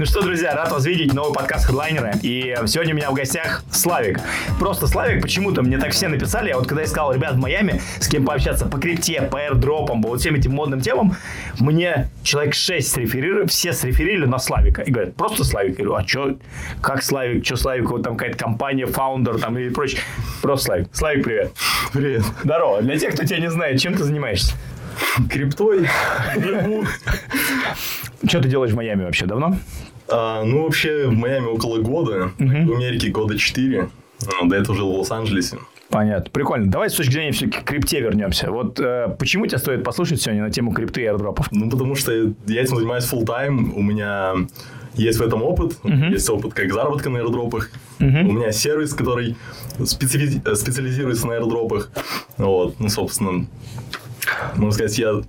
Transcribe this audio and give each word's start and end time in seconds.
Ну 0.00 0.06
что, 0.06 0.22
друзья, 0.22 0.54
рад 0.54 0.72
вас 0.72 0.86
видеть. 0.86 1.12
Новый 1.12 1.34
подкаст 1.34 1.66
Хедлайнера. 1.66 2.14
И 2.22 2.56
сегодня 2.64 2.94
у 2.94 2.96
меня 2.96 3.10
в 3.10 3.12
гостях 3.12 3.62
Славик. 3.70 4.18
Просто 4.58 4.86
Славик, 4.86 5.20
почему-то 5.20 5.60
мне 5.60 5.76
так 5.76 5.90
все 5.90 6.08
написали. 6.08 6.48
Я 6.48 6.56
вот 6.56 6.66
когда 6.66 6.84
искал 6.84 7.12
ребят 7.12 7.34
в 7.34 7.36
Майами, 7.36 7.82
с 7.98 8.08
кем 8.08 8.24
пообщаться 8.24 8.64
по 8.64 8.78
крипте, 8.78 9.20
по 9.20 9.36
airdropам, 9.36 10.00
по 10.00 10.08
вот 10.08 10.20
всем 10.20 10.36
этим 10.36 10.52
модным 10.52 10.80
темам, 10.80 11.16
мне 11.58 12.08
человек 12.22 12.54
6 12.54 12.90
среферировали, 12.90 13.46
все 13.46 13.74
среферили 13.74 14.24
на 14.24 14.38
Славика. 14.38 14.80
И 14.80 14.90
говорят, 14.90 15.16
просто 15.16 15.44
Славик. 15.44 15.78
Я 15.78 15.84
говорю, 15.84 16.02
а 16.02 16.08
что, 16.08 16.38
как 16.80 17.02
Славик, 17.02 17.44
что 17.44 17.56
Славик, 17.56 17.90
вот 17.90 18.02
там 18.02 18.16
какая-то 18.16 18.38
компания, 18.38 18.86
фаундер 18.86 19.38
там 19.38 19.58
и 19.58 19.68
прочее. 19.68 20.00
Просто 20.40 20.64
Славик. 20.64 20.88
Славик, 20.94 21.24
привет. 21.24 21.52
Привет. 21.92 22.22
Здорово. 22.42 22.80
Для 22.80 22.98
тех, 22.98 23.12
кто 23.12 23.24
тебя 23.26 23.38
не 23.38 23.50
знает, 23.50 23.78
чем 23.78 23.94
ты 23.94 24.04
занимаешься? 24.04 24.54
Криптой. 25.28 25.90
Что 28.26 28.40
ты 28.40 28.48
делаешь 28.48 28.72
в 28.72 28.76
Майами 28.76 29.04
вообще? 29.04 29.26
Давно? 29.26 29.56
А, 30.10 30.44
ну, 30.44 30.64
вообще, 30.64 31.06
в 31.06 31.12
Майами 31.12 31.46
около 31.46 31.80
года. 31.80 32.32
В 32.38 32.42
Америке 32.42 33.10
года 33.10 33.38
4. 33.38 33.88
А, 34.40 34.46
До 34.46 34.56
этого 34.56 34.76
жил 34.76 34.92
в 34.92 34.98
Лос-Анджелесе. 34.98 35.58
Понятно. 35.88 36.30
Прикольно. 36.30 36.70
Давай 36.70 36.88
с 36.88 36.94
точки 36.94 37.12
зрения 37.12 37.32
все-таки 37.32 37.58
к 37.58 37.64
крипте 37.64 38.00
вернемся. 38.00 38.50
Вот 38.50 38.78
э, 38.78 39.14
почему 39.18 39.46
тебя 39.46 39.58
стоит 39.58 39.82
послушать 39.82 40.22
сегодня 40.22 40.44
на 40.44 40.50
тему 40.50 40.72
крипты 40.72 41.02
и 41.02 41.04
airdropов? 41.06 41.48
Ну, 41.50 41.68
потому 41.68 41.96
что 41.96 42.12
я 42.46 42.62
этим 42.62 42.76
занимаюсь 42.76 43.04
full 43.10 43.24
time 43.24 43.72
У 43.74 43.82
меня 43.82 44.34
есть 44.94 45.18
в 45.18 45.22
этом 45.22 45.42
опыт. 45.42 45.76
Есть 45.84 46.30
опыт 46.30 46.54
как 46.54 46.72
заработка 46.72 47.10
на 47.10 47.18
аирдропах. 47.18 47.70
У 47.98 48.04
меня 48.04 48.52
сервис, 48.52 48.94
который 48.94 49.36
э, 49.78 49.84
специализируется 49.84 51.26
на 51.26 51.34
аирдропах. 51.34 51.90
Вот, 52.36 52.78
ну, 52.78 52.88
собственно, 52.88 53.46
можно 54.54 54.72
сказать, 54.72 54.96
я 54.96 55.22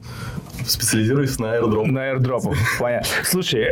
специализируюсь 0.65 1.39
на 1.39 1.53
аирдропах. 1.53 1.91
На 1.91 2.11
airdropах. 2.11 2.57
Понятно. 2.79 3.07
Слушай, 3.23 3.72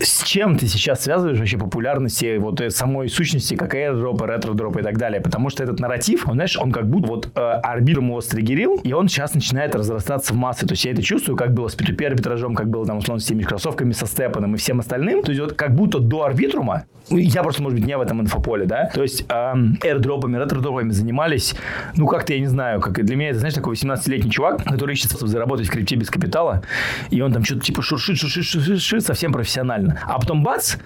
с 0.00 0.24
чем 0.24 0.56
ты 0.58 0.66
сейчас 0.66 1.02
связываешь 1.02 1.38
вообще 1.38 1.58
популярности 1.58 2.36
вот 2.38 2.60
самой 2.70 3.08
сущности, 3.08 3.54
как 3.54 3.74
airdropы, 3.74 4.26
ретродропы 4.26 4.80
и 4.80 4.82
так 4.82 4.98
далее? 4.98 5.20
Потому 5.20 5.50
что 5.50 5.62
этот 5.62 5.80
нарратив, 5.80 6.28
он, 6.28 6.34
знаешь, 6.34 6.56
он 6.56 6.72
как 6.72 6.88
будто 6.88 7.08
вот 7.08 7.28
э, 7.34 7.40
арбитром 7.40 8.08
его 8.08 8.20
стригерил, 8.20 8.80
и 8.82 8.92
он 8.92 9.08
сейчас 9.08 9.34
начинает 9.34 9.74
разрастаться 9.74 10.32
в 10.32 10.36
массы. 10.36 10.66
То 10.66 10.72
есть 10.72 10.84
я 10.84 10.92
это 10.92 11.02
чувствую, 11.02 11.36
как 11.36 11.54
было 11.54 11.68
с 11.68 11.76
P2P 11.76 12.06
арбитражом, 12.06 12.54
как 12.54 12.68
было 12.68 12.86
там, 12.86 12.98
условно, 12.98 13.20
с 13.20 13.26
теми 13.26 13.42
кроссовками, 13.42 13.92
со 13.92 14.06
Степаном 14.06 14.54
и 14.54 14.58
всем 14.58 14.80
остальным. 14.80 15.22
То 15.22 15.30
есть 15.30 15.40
вот 15.40 15.52
как 15.54 15.74
будто 15.74 15.98
до 15.98 16.24
арбитрума, 16.24 16.84
ну, 17.10 17.18
я 17.18 17.42
просто, 17.42 17.62
может 17.62 17.78
быть, 17.78 17.86
не 17.86 17.96
в 17.96 18.00
этом 18.00 18.20
инфополе, 18.20 18.64
да, 18.64 18.90
то 18.94 19.02
есть 19.02 19.24
airdropами, 19.28 20.38
ретродропами 20.38 20.90
занимались, 20.90 21.54
ну, 21.96 22.06
как-то, 22.06 22.32
я 22.32 22.40
не 22.40 22.46
знаю, 22.46 22.80
как 22.80 23.04
для 23.04 23.16
меня 23.16 23.30
это, 23.30 23.40
знаешь, 23.40 23.54
такой 23.54 23.74
18-летний 23.74 24.30
чувак, 24.30 24.64
который 24.64 24.94
ищет 24.94 25.10
заработать 25.10 25.66
в 25.66 25.70
крипте 25.70 25.91
без 25.96 26.10
капитала, 26.10 26.62
и 27.10 27.20
он 27.20 27.32
там 27.32 27.44
что-то 27.44 27.60
типа 27.60 27.82
шуршит, 27.82 28.18
шуршит, 28.18 28.44
шуршит, 28.44 28.80
шуршит 28.80 29.06
совсем 29.06 29.32
профессионально. 29.32 30.00
А 30.06 30.18
потом 30.18 30.42
бац, 30.42 30.76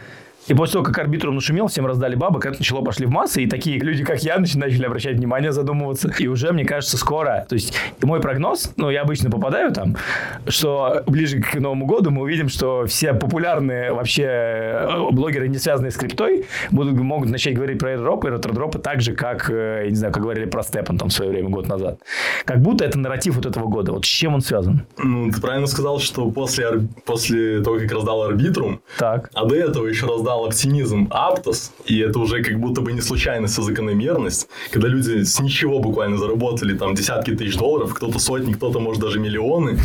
и 0.48 0.54
после 0.54 0.74
того, 0.74 0.84
как 0.84 0.98
арбитрум 0.98 1.34
нашумел, 1.34 1.66
всем 1.68 1.86
раздали 1.86 2.14
бабок, 2.14 2.46
это 2.46 2.58
начало 2.58 2.82
пошли 2.82 3.06
в 3.06 3.10
массы, 3.10 3.42
и 3.42 3.46
такие 3.46 3.78
люди, 3.78 4.04
как 4.04 4.22
я, 4.22 4.38
начали 4.38 4.84
обращать 4.84 5.16
внимание, 5.16 5.52
задумываться. 5.52 6.12
И 6.18 6.26
уже, 6.28 6.52
мне 6.52 6.64
кажется, 6.64 6.96
скоро, 6.96 7.46
то 7.48 7.54
есть 7.54 7.74
мой 8.02 8.20
прогноз, 8.20 8.72
ну, 8.76 8.90
я 8.90 9.02
обычно 9.02 9.30
попадаю 9.30 9.72
там, 9.72 9.96
что 10.46 11.02
ближе 11.06 11.40
к 11.40 11.54
Новому 11.56 11.86
году 11.86 12.10
мы 12.10 12.22
увидим, 12.22 12.48
что 12.48 12.86
все 12.86 13.12
популярные 13.14 13.92
вообще 13.92 14.24
э, 14.24 15.10
блогеры, 15.10 15.48
не 15.48 15.58
связанные 15.58 15.90
с 15.90 15.96
криптой, 15.96 16.46
будут, 16.70 16.94
могут 16.94 17.28
начать 17.28 17.54
говорить 17.54 17.78
про 17.78 17.92
airdropы 17.92 18.28
и 18.28 18.30
ретродропы 18.30 18.78
так 18.78 19.00
же, 19.00 19.14
как, 19.14 19.50
э, 19.50 19.82
я 19.84 19.90
не 19.90 19.96
знаю, 19.96 20.12
как 20.12 20.22
говорили 20.22 20.46
про 20.46 20.62
Степан 20.62 20.98
там 20.98 21.08
в 21.08 21.12
свое 21.12 21.30
время, 21.30 21.48
год 21.48 21.68
назад. 21.68 22.00
Как 22.44 22.60
будто 22.60 22.84
это 22.84 22.98
нарратив 22.98 23.36
вот 23.36 23.46
этого 23.46 23.66
года. 23.66 23.92
Вот 23.92 24.04
с 24.04 24.08
чем 24.08 24.34
он 24.34 24.40
связан? 24.40 24.86
Ну, 24.98 25.30
ты 25.30 25.40
правильно 25.40 25.66
сказал, 25.66 25.98
что 25.98 26.30
после, 26.30 26.88
после 27.04 27.62
того, 27.62 27.78
как 27.78 27.90
раздал 27.92 28.22
арбитрум, 28.22 28.80
Так. 28.98 29.30
а 29.34 29.44
до 29.44 29.54
этого 29.54 29.86
еще 29.86 30.06
раздал 30.06 30.35
оптимизм 30.44 31.08
Аптос, 31.10 31.72
и 31.86 31.98
это 31.98 32.18
уже 32.18 32.42
как 32.42 32.58
будто 32.60 32.80
бы 32.80 32.92
не 32.92 33.00
случайность, 33.00 33.58
а 33.58 33.62
закономерность, 33.62 34.48
когда 34.70 34.88
люди 34.88 35.22
с 35.22 35.40
ничего 35.40 35.78
буквально 35.78 36.18
заработали 36.18 36.76
там 36.76 36.94
десятки 36.94 37.34
тысяч 37.34 37.56
долларов, 37.56 37.94
кто-то 37.94 38.18
сотни, 38.18 38.52
кто-то 38.52 38.80
может 38.80 39.00
даже 39.00 39.18
миллионы, 39.18 39.78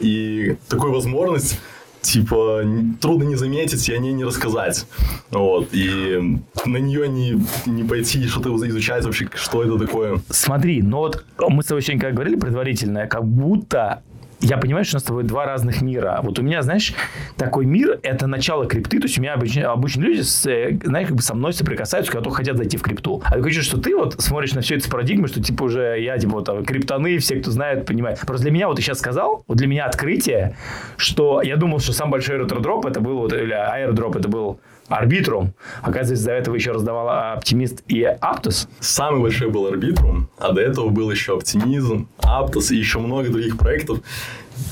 и 0.00 0.56
такую 0.68 0.92
возможность 0.92 1.58
типа 2.06 2.62
трудно 3.00 3.24
не 3.24 3.34
заметить 3.34 3.88
и 3.88 3.92
о 3.92 3.98
ней 3.98 4.12
не 4.12 4.24
рассказать. 4.24 4.86
Вот. 5.30 5.68
И 5.72 6.38
на 6.64 6.76
нее 6.76 7.08
не, 7.08 7.42
не 7.66 7.82
пойти 7.82 8.26
что-то 8.26 8.54
изучать 8.68 9.04
вообще, 9.04 9.28
что 9.34 9.62
это 9.62 9.78
такое. 9.78 10.20
Смотри, 10.30 10.82
но 10.82 10.98
вот 10.98 11.24
мы 11.48 11.62
с 11.62 11.66
тобой 11.66 11.82
сегодня 11.82 12.00
как 12.00 12.14
говорили 12.14 12.36
предварительно, 12.36 13.06
как 13.06 13.26
будто 13.26 14.02
я 14.40 14.58
понимаю, 14.58 14.84
что 14.84 14.96
у 14.96 14.96
нас 14.96 15.02
с 15.02 15.06
тобой 15.06 15.24
два 15.24 15.46
разных 15.46 15.82
мира. 15.82 16.20
Вот 16.22 16.38
у 16.38 16.42
меня, 16.42 16.62
знаешь, 16.62 16.92
такой 17.36 17.64
мир– 17.64 17.98
это 18.02 18.26
начало 18.26 18.66
крипты. 18.66 18.98
То 18.98 19.06
есть 19.06 19.18
у 19.18 19.22
меня 19.22 19.34
обычно, 19.34 19.72
обычно 19.72 20.02
люди, 20.02 20.20
с, 20.20 20.46
э, 20.46 20.78
знаешь, 20.84 21.08
как 21.08 21.16
бы 21.16 21.22
со 21.22 21.34
мной 21.34 21.52
соприкасаются, 21.52 22.12
когда 22.12 22.24
только 22.24 22.38
хотят 22.38 22.56
зайти 22.56 22.76
в 22.76 22.82
крипту. 22.82 23.22
А 23.24 23.34
такое 23.34 23.50
чувство, 23.50 23.78
что 23.78 23.90
ты 23.90 23.96
вот 23.96 24.20
смотришь 24.20 24.52
на 24.52 24.60
все 24.60 24.76
это 24.76 24.84
с 24.84 24.88
парадигмой, 24.88 25.28
что 25.28 25.42
типа 25.42 25.64
уже 25.64 26.00
я, 26.00 26.18
типа, 26.18 26.34
вот, 26.34 26.44
там, 26.44 26.64
криптоны, 26.64 27.18
все, 27.18 27.36
кто 27.36 27.50
знает, 27.50 27.86
понимает. 27.86 28.20
Просто 28.26 28.44
для 28.44 28.52
меня, 28.52 28.68
вот 28.68 28.76
ты 28.76 28.82
сейчас 28.82 28.98
сказал, 28.98 29.44
вот 29.46 29.56
для 29.56 29.66
меня 29.66 29.86
открытие, 29.86 30.56
что 30.96 31.40
я 31.42 31.56
думал, 31.56 31.78
что 31.78 31.92
самый 31.92 32.12
большой 32.12 32.38
ретродроп 32.38 32.86
это 32.86 33.00
был, 33.00 33.18
вот, 33.18 33.32
или 33.32 33.52
аэродроп 33.52 34.16
это 34.16 34.28
был 34.28 34.60
Арбитрум. 34.88 35.54
Оказывается, 35.82 36.26
до 36.26 36.32
этого 36.32 36.54
еще 36.54 36.72
раздавала 36.72 37.32
Оптимист 37.32 37.82
и 37.88 38.02
Аптос. 38.02 38.68
Самый 38.80 39.20
большой 39.20 39.50
был 39.50 39.66
арбитрум, 39.66 40.28
а 40.38 40.52
до 40.52 40.60
этого 40.60 40.88
был 40.88 41.10
еще 41.10 41.34
оптимизм, 41.34 42.08
Аптос 42.18 42.70
и 42.70 42.76
еще 42.76 42.98
много 42.98 43.28
других 43.30 43.56
проектов. 43.58 44.00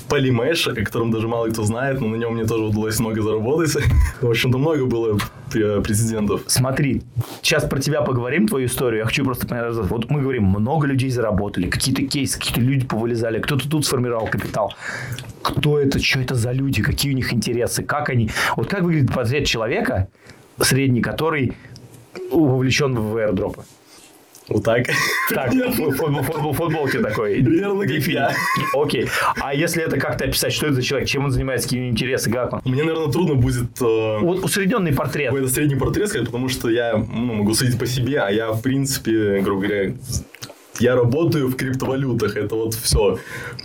Полимеша, 0.08 0.72
о 0.72 0.74
котором 0.74 1.10
даже 1.10 1.28
мало 1.28 1.48
кто 1.48 1.62
знает, 1.64 2.00
но 2.00 2.08
на 2.08 2.16
нем 2.16 2.34
мне 2.34 2.44
тоже 2.44 2.64
удалось 2.64 2.98
много 3.00 3.22
заработать. 3.22 3.76
В 4.20 4.30
общем-то, 4.30 4.58
много 4.58 4.86
было 4.86 5.18
э, 5.54 5.80
прецедентов. 5.80 6.42
Смотри, 6.46 7.02
сейчас 7.42 7.64
про 7.64 7.80
тебя 7.80 8.02
поговорим, 8.02 8.46
твою 8.46 8.66
историю. 8.66 9.00
Я 9.00 9.06
хочу 9.06 9.24
просто 9.24 9.46
понять, 9.46 9.74
вот 9.74 10.10
мы 10.10 10.20
говорим, 10.20 10.44
много 10.44 10.86
людей 10.86 11.10
заработали, 11.10 11.68
какие-то 11.68 12.02
кейсы, 12.02 12.38
какие-то 12.38 12.60
люди 12.60 12.86
повылезали, 12.86 13.40
кто-то 13.40 13.68
тут 13.68 13.86
сформировал 13.86 14.26
капитал. 14.26 14.74
Кто 15.42 15.78
это, 15.78 15.98
что 15.98 16.20
это 16.20 16.34
за 16.34 16.52
люди, 16.52 16.82
какие 16.82 17.12
у 17.12 17.16
них 17.16 17.32
интересы, 17.32 17.82
как 17.82 18.08
они... 18.08 18.30
Вот 18.56 18.68
как 18.68 18.82
выглядит 18.82 19.12
портрет 19.12 19.46
человека 19.46 20.08
средний, 20.60 21.02
который 21.02 21.52
вовлечен 22.30 22.94
в 22.94 23.16
airdropы? 23.16 23.64
Вот 24.48 24.62
так. 24.62 24.86
Так, 25.30 25.52
футбол, 25.52 26.22
футбол, 26.22 26.52
футболки 26.52 26.98
такой. 26.98 27.36
Примерно 27.42 27.86
как 27.86 28.06
я. 28.06 28.34
Окей. 28.74 29.08
А 29.40 29.54
если 29.54 29.82
это 29.82 29.98
как-то 29.98 30.24
описать, 30.24 30.52
что 30.52 30.66
это 30.66 30.76
за 30.76 30.82
человек, 30.82 31.08
чем 31.08 31.24
он 31.24 31.30
занимается, 31.30 31.66
какие 31.68 31.88
интересы, 31.88 32.30
как 32.30 32.52
он? 32.52 32.60
Мне, 32.64 32.82
наверное, 32.82 33.10
трудно 33.10 33.34
будет 33.36 33.80
э, 33.80 34.18
Вот 34.20 34.44
усредненный 34.44 34.92
портрет. 34.92 35.30
какой-то 35.30 35.48
средний 35.48 35.76
портрет 35.76 36.08
сказать, 36.08 36.26
потому 36.26 36.48
что 36.48 36.68
я 36.68 36.96
ну, 36.96 37.34
могу 37.34 37.54
судить 37.54 37.78
по 37.78 37.86
себе, 37.86 38.20
а 38.20 38.30
я, 38.30 38.52
в 38.52 38.60
принципе, 38.60 39.40
грубо 39.40 39.62
говоря, 39.62 39.94
я 40.80 40.94
работаю 40.94 41.48
в 41.48 41.56
криптовалютах, 41.56 42.36
это 42.36 42.54
вот 42.54 42.74
все. 42.74 43.18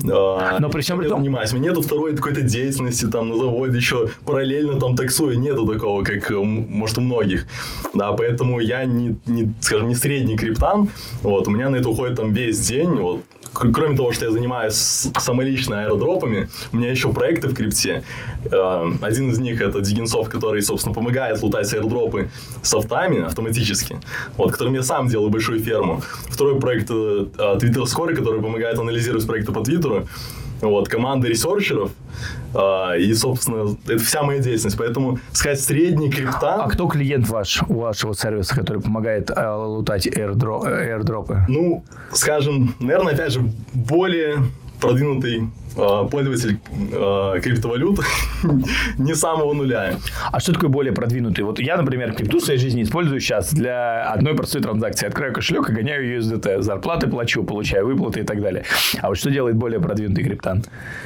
Но 0.04 0.70
при 0.72 0.82
всем 0.82 0.98
при 0.98 1.06
я 1.06 1.10
том- 1.10 1.22
занимаюсь. 1.22 1.52
У 1.54 1.58
меня 1.58 1.70
нету 1.70 1.82
второй 1.82 2.16
какой-то 2.16 2.42
деятельности 2.42 3.06
там 3.06 3.30
на 3.30 3.38
заводе 3.38 3.78
еще 3.78 4.10
параллельно 4.26 4.80
там 4.80 4.96
таксую, 4.96 5.40
нету 5.40 5.66
такого, 5.66 6.04
как 6.04 6.32
э, 6.32 6.36
может 6.36 6.98
у 6.98 7.02
многих. 7.02 7.46
Да, 7.94 8.14
поэтому 8.14 8.60
я 8.60 8.86
не, 8.86 9.16
не, 9.26 9.52
скажем, 9.62 9.88
не 9.90 9.96
средний 9.96 10.38
криптан, 10.38 10.90
вот, 11.22 11.48
у 11.48 11.52
меня 11.52 11.70
на 11.70 11.78
это 11.78 11.90
уходит 11.90 12.18
там 12.18 12.34
весь 12.34 12.60
день, 12.60 12.90
вот, 12.90 13.22
Кроме 13.54 13.96
того, 13.96 14.12
что 14.12 14.26
я 14.26 14.32
занимаюсь 14.32 15.08
самолично 15.18 15.82
аэродропами, 15.84 16.50
у 16.72 16.78
меня 16.78 16.92
еще 16.92 17.12
проекты 17.12 17.48
в 17.48 17.54
крипте. 17.54 18.04
Э, 18.52 18.92
Один 19.02 19.32
из 19.32 19.40
них 19.40 19.62
это 19.62 19.82
Дигинсофт, 19.82 20.32
который, 20.32 20.62
собственно, 20.62 20.94
помогает 20.94 21.42
лутать 21.42 21.74
аирдропы 21.74 22.30
софтами 22.62 23.26
автоматически, 23.26 24.00
вот, 24.38 24.52
которым 24.52 24.74
я 24.76 24.84
сам 24.84 25.08
делаю 25.08 25.30
большую 25.30 25.60
ферму. 25.60 26.02
Второй 26.30 26.60
проект 26.60 26.90
Twitter 26.90 27.84
Score, 27.84 28.14
который 28.16 28.42
помогает 28.42 28.78
анализировать 28.80 29.26
проекты 29.28 29.52
по 29.52 29.62
Твиттеру. 29.64 30.08
Вот, 30.62 30.90
команда 30.90 31.28
ресерчеров. 31.28 31.92
а, 32.54 32.94
И, 32.96 33.14
собственно, 33.14 33.78
это 33.88 34.00
вся 34.00 34.24
моя 34.24 34.40
деятельность. 34.40 34.78
Поэтому 34.78 35.20
сказать 35.32 35.60
средний 35.62 36.10
криптан... 36.10 36.62
А 36.62 36.70
кто 36.70 36.88
клиент 36.88 37.30
ваш, 37.30 37.62
у 37.68 37.80
вашего 37.80 38.14
сервиса, 38.14 38.56
который 38.56 38.82
помогает 38.82 39.30
э, 39.30 39.56
лутать 39.56 40.08
airdропы? 40.08 41.46
Ну, 41.48 41.84
скажем, 42.12 42.76
наверное, 42.80 43.14
опять 43.14 43.34
же, 43.34 43.42
более 43.74 44.40
продвинутый 44.80 45.50
э, 45.76 46.08
пользователь 46.10 46.60
э, 46.92 47.40
криптовалют 47.42 48.00
не 48.98 49.14
самого 49.16 49.54
нуля. 49.54 49.98
А 50.32 50.40
что 50.40 50.54
такое 50.54 50.70
более 50.70 50.94
продвинутый? 50.94 51.44
Вот 51.44 51.60
я, 51.60 51.78
например, 51.78 52.14
крипту 52.14 52.40
в 52.40 52.44
своей 52.44 52.60
жизни 52.60 52.84
использую 52.84 53.20
сейчас 53.20 53.54
для 53.54 54.04
одной 54.12 54.36
простой 54.36 54.62
транзакции. 54.62 55.08
Открываю 55.08 55.34
кошелек 55.34 55.70
и 55.70 55.74
гоняю 55.74 56.20
USDT. 56.20 56.62
Зарплаты 56.62 57.08
плачу, 57.08 57.44
получаю 57.44 57.88
выплаты 57.88 58.22
и 58.22 58.24
так 58.24 58.42
далее. 58.42 58.64
А 59.02 59.10
вот 59.10 59.18
что 59.18 59.30
делает 59.30 59.56
более 59.56 59.80
продвинутый 59.80 60.24
криптан? 60.24 60.64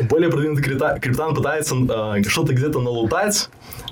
Более 0.09 0.29
продвинутый 0.29 0.63
крипта- 0.63 0.99
криптан 0.99 1.33
пытается 1.35 1.75
э, 1.75 2.23
что-то 2.27 2.53
где-то 2.53 2.79
налутать 2.79 3.49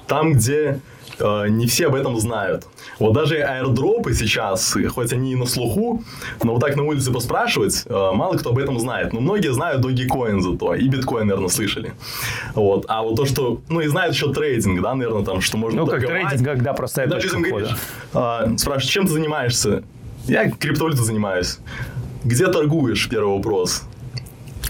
там, 0.08 0.34
где 0.34 0.80
э, 1.22 1.48
не 1.50 1.68
все 1.68 1.88
об 1.88 1.96
этом 1.96 2.20
знают. 2.20 2.66
Вот 3.00 3.14
даже 3.14 3.38
аирдропы 3.38 4.14
сейчас, 4.14 4.76
хоть 4.90 5.14
они 5.14 5.34
и 5.34 5.36
на 5.36 5.46
слуху, 5.46 6.04
но 6.44 6.54
вот 6.54 6.60
так 6.60 6.76
на 6.76 6.84
улице 6.84 7.12
поспрашивать, 7.12 7.84
э, 7.86 8.12
мало 8.14 8.36
кто 8.36 8.50
об 8.50 8.58
этом 8.58 8.80
знает. 8.80 9.14
Но 9.14 9.22
многие 9.22 9.54
знают 9.54 9.86
Dogecoin 9.86 10.40
зато, 10.42 10.76
и 10.76 10.88
биткоин, 10.88 11.28
наверное, 11.28 11.50
слышали. 11.50 11.94
Вот. 12.56 12.86
А 12.88 13.02
вот 13.04 13.16
то, 13.16 13.26
что, 13.26 13.62
ну, 13.70 13.82
и 13.82 13.88
знают 13.88 14.16
еще 14.16 14.34
трейдинг, 14.34 14.82
да, 14.82 14.96
наверное, 14.96 15.24
там, 15.24 15.42
что 15.42 15.58
можно 15.58 15.82
Ну, 15.82 15.88
как 15.88 16.06
трейдинг, 16.06 16.44
когда 16.44 16.74
простая 16.74 17.08
Когда 17.08 17.28
говоришь, 17.40 17.78
а, 18.14 18.52
спрашиваешь, 18.58 18.92
чем 18.92 19.06
ты 19.06 19.14
занимаешься? 19.14 19.84
Я 20.26 20.50
криптовалютой 20.52 21.06
занимаюсь. 21.06 21.60
Где 22.24 22.48
торгуешь? 22.48 23.10
Первый 23.10 23.36
вопрос. 23.38 23.84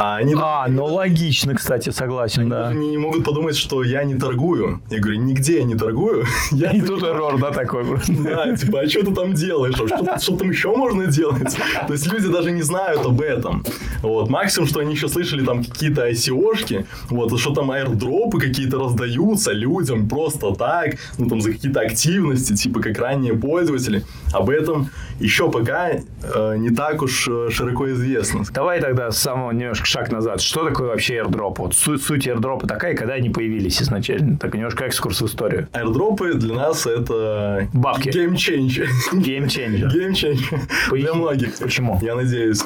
А 0.01 0.15
они 0.15 0.33
А, 0.35 0.65
ну 0.67 0.85
логично, 0.85 1.53
кстати, 1.53 1.91
согласен, 1.91 2.49
да. 2.49 2.63
даже 2.63 2.79
не 2.79 2.97
могут 2.97 3.23
подумать, 3.23 3.55
что 3.55 3.83
я 3.83 4.03
не 4.03 4.15
торгую. 4.15 4.81
Я 4.89 4.99
говорю, 4.99 5.19
нигде 5.19 5.59
я 5.59 5.63
не 5.63 5.75
торгую. 5.75 6.25
Я 6.51 6.71
И 6.71 6.81
тут 6.81 7.03
эррор, 7.03 7.39
да, 7.39 7.51
такой 7.51 7.85
просто. 7.85 8.11
Да, 8.13 8.55
типа, 8.55 8.79
а 8.79 8.89
что 8.89 9.05
ты 9.05 9.13
там 9.13 9.33
делаешь? 9.33 9.75
А 9.79 9.87
Что, 9.87 10.19
что 10.19 10.37
там 10.37 10.49
еще 10.49 10.75
можно 10.75 11.05
делать? 11.05 11.55
То 11.87 11.93
есть 11.93 12.11
люди 12.11 12.27
даже 12.27 12.51
не 12.51 12.63
знают 12.63 13.05
об 13.05 13.21
этом. 13.21 13.63
Вот. 14.01 14.27
Максимум, 14.29 14.67
что 14.67 14.79
они 14.79 14.93
еще 14.93 15.07
слышали 15.07 15.45
там 15.45 15.63
какие-то 15.63 16.09
ICO-шки, 16.09 16.87
вот, 17.09 17.39
что 17.39 17.53
там 17.53 17.69
аирдропы 17.69 18.39
какие-то 18.39 18.79
раздаются 18.79 19.51
людям 19.51 20.09
просто 20.09 20.55
так, 20.55 20.95
ну 21.19 21.29
там 21.29 21.41
за 21.41 21.51
какие-то 21.51 21.81
активности, 21.81 22.55
типа 22.55 22.79
как 22.79 22.97
ранние 22.97 23.35
пользователи. 23.35 24.03
Об 24.33 24.49
этом 24.49 24.89
еще 25.19 25.51
пока 25.51 25.89
э, 25.91 26.55
не 26.57 26.71
так 26.71 27.03
уж 27.03 27.27
э, 27.27 27.49
широко 27.51 27.91
известно. 27.91 28.43
Давай 28.51 28.81
тогда 28.81 29.11
с 29.11 29.19
самого 29.19 29.51
немножко 29.51 29.90
шаг 29.91 30.11
назад. 30.11 30.41
Что 30.41 30.63
такое 30.67 30.87
вообще 30.87 31.17
airdrop? 31.17 31.55
Вот 31.57 31.75
суть, 31.75 32.01
суть 32.03 32.27
airdropа 32.27 32.65
такая, 32.65 32.95
когда 32.95 33.13
они 33.13 33.29
появились 33.29 33.81
изначально. 33.81 34.37
Так 34.37 34.53
немножко 34.55 34.85
экскурс 34.85 35.21
в 35.21 35.25
историю. 35.25 35.67
Аирдропы 35.73 36.33
для 36.33 36.55
нас 36.55 36.85
это... 36.85 37.67
Бабки. 37.73 38.09
Геймчейнджер. 38.09 38.87
Game 39.13 39.45
changer. 39.45 39.89
Геймчейнджер. 39.91 40.59
Для 40.59 40.89
Поясни, 40.89 41.19
многих. 41.19 41.57
почему? 41.59 41.99
Я 42.01 42.15
надеюсь. 42.15 42.61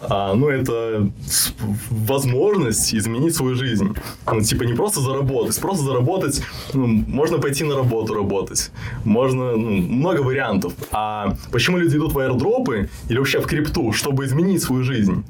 А, 0.00 0.34
ну, 0.34 0.48
это 0.48 1.08
возможность 1.90 2.94
изменить 2.94 3.34
свою 3.34 3.54
жизнь. 3.54 3.94
Ну, 4.30 4.40
типа, 4.42 4.64
не 4.64 4.74
просто 4.74 5.00
заработать. 5.00 5.58
Просто 5.60 5.84
заработать, 5.84 6.42
ну, 6.74 6.86
можно 6.86 7.38
пойти 7.38 7.64
на 7.64 7.76
работу 7.76 8.14
работать. 8.14 8.70
Можно, 9.04 9.56
ну, 9.56 9.70
много 9.70 10.20
вариантов. 10.20 10.74
А 10.92 11.34
почему 11.50 11.78
люди 11.78 11.96
идут 11.96 12.12
в 12.12 12.18
аирдропы 12.18 12.90
или 13.08 13.18
вообще 13.18 13.40
в 13.40 13.46
крипту? 13.46 13.92
Чтобы 13.92 14.26
изменить 14.26 14.62
свою 14.62 14.82
жизнь. 14.82 15.24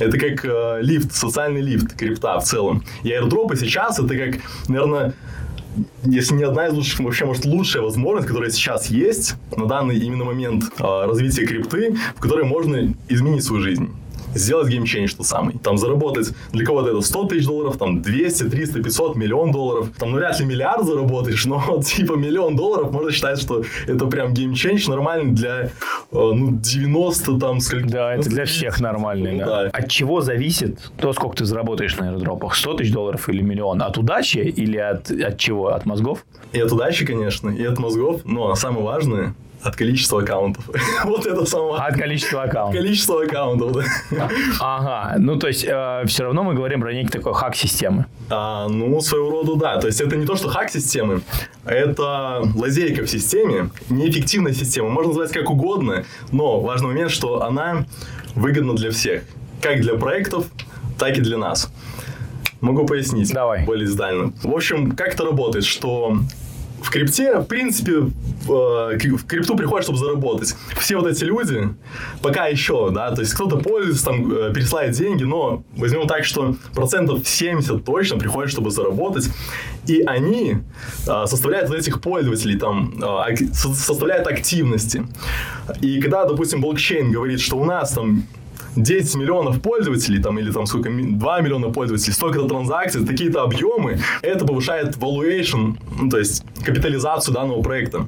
Это 0.00 0.18
как 0.18 0.44
э, 0.44 0.78
лифт, 0.82 1.12
социальный 1.12 1.60
лифт 1.60 1.96
крипта 1.96 2.38
в 2.38 2.44
целом. 2.44 2.82
И 3.02 3.12
аирдропы 3.12 3.56
сейчас 3.56 3.98
это 3.98 4.16
как, 4.16 4.40
наверное, 4.68 5.14
если 6.04 6.34
не 6.34 6.44
одна 6.44 6.66
из 6.66 6.72
лучших, 6.72 7.00
вообще, 7.00 7.24
может, 7.24 7.44
лучшая 7.44 7.82
возможность, 7.82 8.26
которая 8.26 8.50
сейчас 8.50 8.86
есть 8.86 9.34
на 9.56 9.66
данный 9.66 9.98
именно 9.98 10.24
момент 10.24 10.64
э, 10.78 10.82
развития 11.06 11.46
крипты, 11.46 11.96
в 12.16 12.20
которой 12.20 12.44
можно 12.44 12.94
изменить 13.08 13.44
свою 13.44 13.62
жизнь. 13.62 13.90
Сделать 14.34 14.68
game 14.68 14.86
change 14.86 15.14
тот 15.16 15.26
самый. 15.26 15.58
Там 15.58 15.78
заработать 15.78 16.32
для 16.52 16.64
кого-то 16.64 16.90
это 16.90 17.00
100 17.00 17.24
тысяч 17.24 17.46
долларов, 17.46 17.76
там 17.78 18.02
200, 18.02 18.50
300, 18.50 18.82
500, 18.82 19.16
миллион 19.16 19.52
долларов. 19.52 19.90
Там 19.98 20.10
ну, 20.10 20.16
вряд 20.16 20.38
ли 20.40 20.46
миллиард 20.46 20.84
заработаешь, 20.84 21.46
но 21.46 21.82
типа 21.84 22.14
миллион 22.14 22.56
долларов 22.56 22.92
можно 22.92 23.10
считать, 23.10 23.40
что 23.40 23.64
это 23.86 24.06
прям 24.06 24.32
game 24.32 24.54
change 24.54 24.88
нормальный 24.88 25.32
для 25.32 25.64
э, 25.64 25.70
ну, 26.10 26.52
90 26.52 27.38
там 27.38 27.60
сколько. 27.60 27.88
Да, 27.88 28.14
это 28.14 28.28
для 28.28 28.44
всех 28.44 28.80
нормальный, 28.80 29.38
да. 29.38 29.46
Да. 29.46 29.70
От 29.72 29.88
чего 29.88 30.20
зависит 30.20 30.78
то, 30.98 31.12
сколько 31.12 31.38
ты 31.38 31.44
заработаешь 31.44 31.96
на 31.96 32.10
airdrop 32.10 32.38
ах? 32.38 32.54
100 32.54 32.74
тысяч 32.74 32.92
долларов 32.92 33.28
или 33.28 33.42
миллион? 33.42 33.82
От 33.82 33.98
удачи 33.98 34.38
или 34.38 34.76
от, 34.76 35.10
от 35.10 35.38
чего? 35.38 35.68
От 35.68 35.86
мозгов? 35.86 36.24
И 36.52 36.60
от 36.60 36.72
удачи, 36.72 37.04
конечно, 37.04 37.50
и 37.50 37.64
от 37.64 37.78
мозгов, 37.78 38.22
но 38.24 38.54
самое 38.54 38.84
важное 38.84 39.34
от 39.62 39.76
количества 39.76 40.22
аккаунтов. 40.22 40.64
вот 41.04 41.26
это 41.26 41.44
самое. 41.46 41.82
От 41.82 41.96
количества 41.96 42.44
аккаунтов. 42.44 42.80
Количество 42.80 43.22
аккаунтов, 43.22 43.72
да. 44.10 44.28
Ага, 44.60 45.16
ну 45.18 45.38
то 45.38 45.48
есть 45.48 45.60
все 45.60 46.22
равно 46.24 46.42
мы 46.42 46.54
говорим 46.54 46.80
про 46.80 46.92
некий 46.92 47.10
такой 47.10 47.34
хак 47.34 47.56
системы. 47.56 48.06
А, 48.30 48.68
ну, 48.68 49.00
своего 49.00 49.30
рода, 49.30 49.56
да. 49.56 49.80
То 49.80 49.88
есть, 49.88 50.00
это 50.00 50.16
не 50.16 50.24
то, 50.24 50.36
что 50.36 50.48
хак 50.48 50.70
системы, 50.70 51.22
это 51.64 52.42
лазейка 52.54 53.02
в 53.02 53.10
системе, 53.10 53.70
неэффективная 53.88 54.52
система. 54.52 54.88
Можно 54.88 55.08
назвать 55.08 55.32
как 55.32 55.50
угодно, 55.50 56.04
но 56.30 56.60
важный 56.60 56.88
момент, 56.88 57.10
что 57.10 57.42
она 57.42 57.86
выгодна 58.36 58.74
для 58.74 58.90
всех. 58.92 59.24
Как 59.60 59.80
для 59.80 59.94
проектов, 59.94 60.46
так 60.98 61.18
и 61.18 61.20
для 61.20 61.38
нас. 61.38 61.70
Могу 62.60 62.86
пояснить 62.86 63.32
Давай. 63.32 63.64
более 63.64 63.88
детально. 63.88 64.32
В 64.42 64.54
общем, 64.54 64.92
как 64.92 65.14
это 65.14 65.24
работает, 65.24 65.64
что 65.64 66.16
в 66.82 66.90
крипте, 66.90 67.38
в 67.40 67.44
принципе, 67.44 68.00
в, 68.00 68.90
э, 68.92 68.98
в 68.98 69.26
крипту 69.26 69.56
приходят, 69.56 69.84
чтобы 69.84 69.98
заработать. 69.98 70.54
Все 70.78 70.96
вот 70.96 71.06
эти 71.06 71.24
люди, 71.24 71.68
пока 72.22 72.46
еще, 72.46 72.90
да, 72.90 73.10
то 73.14 73.20
есть 73.20 73.34
кто-то 73.34 73.56
пользуется, 73.56 74.06
там, 74.06 74.32
э, 74.32 74.52
пересылает 74.52 74.92
деньги, 74.92 75.24
но 75.24 75.62
возьмем 75.76 76.06
так, 76.06 76.24
что 76.24 76.56
процентов 76.74 77.26
70 77.26 77.84
точно 77.84 78.18
приходят, 78.18 78.50
чтобы 78.50 78.70
заработать, 78.70 79.30
и 79.86 80.02
они 80.02 80.58
э, 81.06 81.26
составляют 81.26 81.68
вот 81.68 81.78
этих 81.78 82.00
пользователей, 82.00 82.58
там, 82.58 82.94
составляют 83.52 84.26
активности. 84.26 85.06
И 85.80 86.00
когда, 86.00 86.24
допустим, 86.24 86.60
блокчейн 86.60 87.10
говорит, 87.12 87.40
что 87.40 87.56
у 87.56 87.64
нас 87.64 87.92
там 87.92 88.24
10 88.76 89.16
миллионов 89.16 89.60
пользователей, 89.60 90.22
там, 90.22 90.38
или 90.38 90.50
там 90.52 90.66
сколько, 90.66 90.90
ми- 90.90 91.18
2 91.18 91.40
миллиона 91.40 91.68
пользователей, 91.70 92.12
столько-то 92.12 92.48
транзакций, 92.48 93.04
такие-то 93.06 93.42
объемы, 93.42 93.98
это 94.22 94.46
повышает 94.46 94.96
valuation, 94.96 95.76
ну, 96.00 96.08
то 96.08 96.18
есть 96.18 96.44
капитализацию 96.64 97.34
данного 97.34 97.62
проекта. 97.62 98.06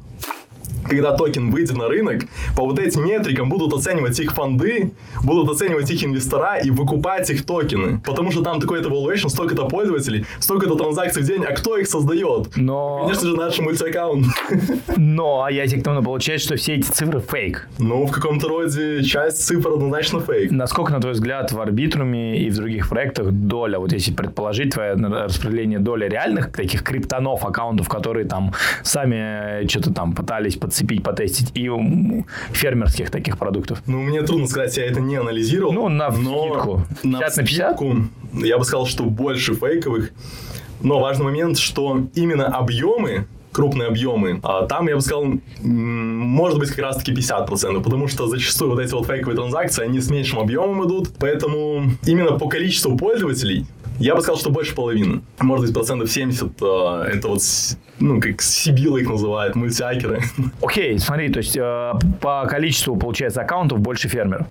Когда 0.89 1.17
токен 1.17 1.51
выйдет 1.51 1.77
на 1.77 1.89
рынок, 1.89 2.23
по 2.57 2.65
вот 2.65 2.79
этим 2.79 3.05
метрикам 3.05 3.49
будут 3.49 3.73
оценивать 3.73 4.19
их 4.21 4.33
фонды, 4.33 4.93
будут 5.23 5.49
оценивать 5.51 5.91
их 5.91 6.05
инвестора 6.05 6.57
и 6.59 6.71
выкупать 6.71 7.31
их 7.31 7.45
токены. 7.45 8.01
Потому 8.05 8.31
что 8.33 8.43
там 8.43 8.61
такой-то 8.61 8.89
valuation, 8.89 9.29
столько-то 9.29 9.69
пользователей, 9.69 10.27
столько-то 10.41 10.75
транзакций 10.75 11.23
в 11.23 11.27
день, 11.27 11.45
а 11.45 11.53
кто 11.53 11.77
их 11.77 11.87
создает? 11.89 12.57
Но, 12.57 13.05
Конечно 13.05 13.29
же, 13.29 13.37
наш 13.37 13.59
мультиаккаунт. 13.59 14.27
но 14.97 15.43
а 15.45 15.51
я 15.51 15.67
тебе 15.67 15.81
к 15.81 15.85
тому 15.85 16.03
получается, 16.03 16.47
что 16.47 16.57
все 16.57 16.75
эти 16.75 16.87
цифры 16.87 17.21
фейк. 17.21 17.69
Ну, 17.79 18.07
в 18.07 18.11
каком-то 18.13 18.49
роде 18.49 19.03
часть 19.03 19.45
цифр 19.45 19.71
однозначно 19.73 20.21
фейк. 20.21 20.51
Насколько, 20.51 20.93
на 20.93 21.01
твой 21.01 21.13
взгляд, 21.13 21.53
в 21.53 21.61
Arbitrum 21.61 22.30
е 22.30 22.39
и 22.39 22.51
в 22.51 22.57
других 22.57 22.89
проектах 22.89 23.31
доля, 23.31 23.79
вот 23.79 23.93
если 23.93 24.13
предположить 24.13 24.75
твое 24.75 24.95
распределение 24.95 25.79
доли 25.79 26.09
реальных 26.09 26.53
таких 26.53 26.83
криптонов, 26.83 27.45
аккаунтов, 27.45 27.89
которые 27.89 28.27
там 28.27 28.53
сами 28.83 29.67
что-то 29.69 29.93
там 29.93 30.13
пытались 30.15 30.57
подцепить, 30.73 31.03
потестить, 31.03 31.51
и 31.55 31.71
фермерских 32.53 33.11
таких 33.11 33.39
продуктов? 33.39 33.83
Ну, 33.87 34.01
мне 34.01 34.23
трудно 34.23 34.47
сказать, 34.47 34.77
я 34.79 34.87
это 34.87 35.01
не 35.01 35.17
анализировал. 35.17 35.73
Ну, 35.73 35.89
на 35.89 36.09
но 36.11 36.49
вскидку. 36.49 36.83
На 37.03 37.19
50 37.19 37.37
на 37.37 37.43
50? 37.43 37.73
вскидку 37.75 37.97
я 38.45 38.59
бы 38.59 38.65
сказал, 38.65 38.87
что 38.87 39.05
больше 39.05 39.55
фейковых. 39.55 40.13
Но 40.81 40.99
важный 40.99 41.27
момент, 41.27 41.59
что 41.59 42.07
именно 42.15 42.47
объемы, 42.47 43.27
крупные 43.53 43.89
объемы, 43.89 44.41
а 44.43 44.67
там, 44.67 44.89
я 44.89 44.97
бы 44.97 45.03
сказал, 45.03 45.27
может 45.61 46.59
быть, 46.59 46.71
как 46.71 46.79
раз-таки 46.79 47.13
50%, 47.13 47.83
потому 47.83 48.09
что 48.09 48.27
зачастую 48.27 48.71
вот 48.71 48.81
эти 48.81 48.93
вот 48.95 49.07
фейковые 49.07 49.37
транзакции, 49.37 49.85
они 49.85 50.01
с 50.01 50.11
меньшим 50.11 50.39
объемом 50.39 50.87
идут, 50.87 51.11
поэтому 51.19 51.85
именно 52.07 52.33
по 52.39 52.49
количеству 52.49 52.97
пользователей 52.97 53.67
я 54.03 54.15
бы 54.17 54.21
сказал, 54.21 54.39
что 54.39 54.51
больше 54.51 54.75
половины. 54.75 55.23
Может 55.39 55.67
быть, 55.67 55.75
процентов 55.75 56.11
70 56.11 56.53
а, 56.61 57.05
это 57.05 57.29
вот, 57.29 57.43
ну, 58.01 58.21
как 58.21 58.43
сибилы 58.43 59.03
их 59.03 59.09
называют, 59.09 59.55
мультиакеры. 59.55 60.23
Окей, 60.63 60.99
смотри, 60.99 61.29
то 61.29 61.39
есть 61.39 61.57
э, 61.57 61.93
по 62.21 62.45
количеству, 62.49 62.97
получается, 62.97 63.43
аккаунтов 63.43 63.79
больше 63.79 64.09
фермеров. 64.09 64.47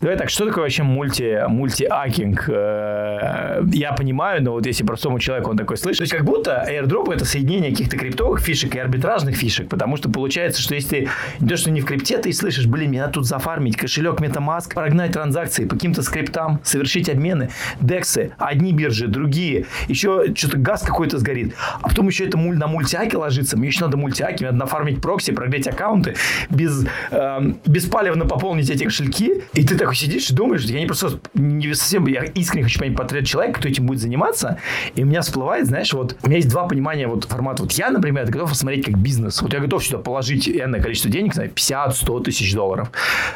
Давай 0.00 0.16
так, 0.16 0.30
что 0.30 0.46
такое 0.46 0.64
вообще 0.64 0.82
мульти, 0.82 1.44
мультиакинг? 1.46 2.48
Э, 2.48 3.62
Я 3.70 3.92
понимаю, 3.92 4.42
но 4.42 4.52
вот 4.52 4.64
если 4.64 4.82
простому 4.82 5.18
человеку 5.18 5.50
он 5.50 5.58
такой 5.58 5.76
слышит, 5.76 5.98
то 5.98 6.02
есть 6.04 6.12
как 6.14 6.24
будто 6.24 6.66
airdrop 6.66 7.12
это 7.12 7.26
соединение 7.26 7.70
каких-то 7.70 7.98
криптовых 7.98 8.40
фишек 8.40 8.74
и 8.76 8.78
арбитражных 8.78 9.36
фишек, 9.36 9.68
потому 9.68 9.98
что 9.98 10.08
получается, 10.10 10.62
что 10.62 10.74
если 10.74 11.08
не 11.40 11.48
то, 11.48 11.58
что 11.58 11.70
не 11.70 11.82
в 11.82 11.84
крипте, 11.84 12.16
ты 12.16 12.32
слышишь, 12.32 12.66
блин, 12.66 12.92
надо 12.92 13.12
тут 13.12 13.26
зафармить 13.26 13.76
кошелек 13.76 14.20
MetaMask, 14.22 14.72
прогнать 14.72 15.12
транзакции 15.12 15.66
по 15.66 15.74
каким-то 15.76 16.00
скриптам, 16.00 16.60
совершить 16.64 17.10
обмены, 17.10 17.50
дексы, 17.82 18.32
одни 18.38 18.72
биржи, 18.72 19.06
другие, 19.06 19.66
еще 19.88 20.32
что-то 20.34 20.56
газ 20.56 20.80
какой-то 20.80 21.18
сгорит, 21.18 21.54
а 21.82 21.88
потом 21.90 22.08
еще 22.08 22.24
это 22.24 22.38
муль- 22.38 22.56
на 22.56 22.68
мультиаке 22.68 23.18
ложится, 23.18 23.58
мне 23.58 23.66
еще 23.68 23.84
надо 23.84 23.98
мультиаки, 23.98 24.42
мне 24.44 24.46
надо 24.52 24.64
нафармить 24.64 25.02
прокси, 25.02 25.32
прогреть 25.32 25.68
аккаунты, 25.68 26.14
без, 26.48 26.86
эм, 27.10 27.58
беспалевно 27.66 28.24
пополнить 28.24 28.70
эти 28.70 28.84
кошельки, 28.84 29.42
и 29.52 29.66
ты 29.66 29.76
такой 29.76 29.89
сидишь 29.94 30.30
и 30.30 30.34
думаешь, 30.34 30.64
я 30.64 30.80
не 30.80 30.86
просто 30.86 31.20
не 31.34 31.74
совсем, 31.74 32.06
я 32.06 32.24
искренне 32.24 32.64
хочу 32.64 32.78
понять 32.78 32.96
портрет 32.96 33.26
человека, 33.26 33.60
кто 33.60 33.68
этим 33.68 33.86
будет 33.86 34.00
заниматься, 34.00 34.58
и 34.94 35.02
у 35.02 35.06
меня 35.06 35.22
всплывает, 35.22 35.66
знаешь, 35.66 35.92
вот 35.92 36.16
у 36.22 36.26
меня 36.26 36.36
есть 36.36 36.48
два 36.48 36.66
понимания 36.66 37.06
вот 37.06 37.24
формата. 37.24 37.62
Вот 37.62 37.72
я, 37.72 37.90
например, 37.90 38.30
готов 38.30 38.50
посмотреть 38.50 38.84
как 38.86 38.98
бизнес. 38.98 39.40
Вот 39.42 39.52
я 39.52 39.60
готов 39.60 39.84
сюда 39.84 39.98
положить 39.98 40.48
энное 40.48 40.80
количество 40.80 41.10
денег, 41.10 41.34
знаю, 41.34 41.50
50-100 41.50 42.22
тысяч 42.24 42.54
долларов, 42.54 42.90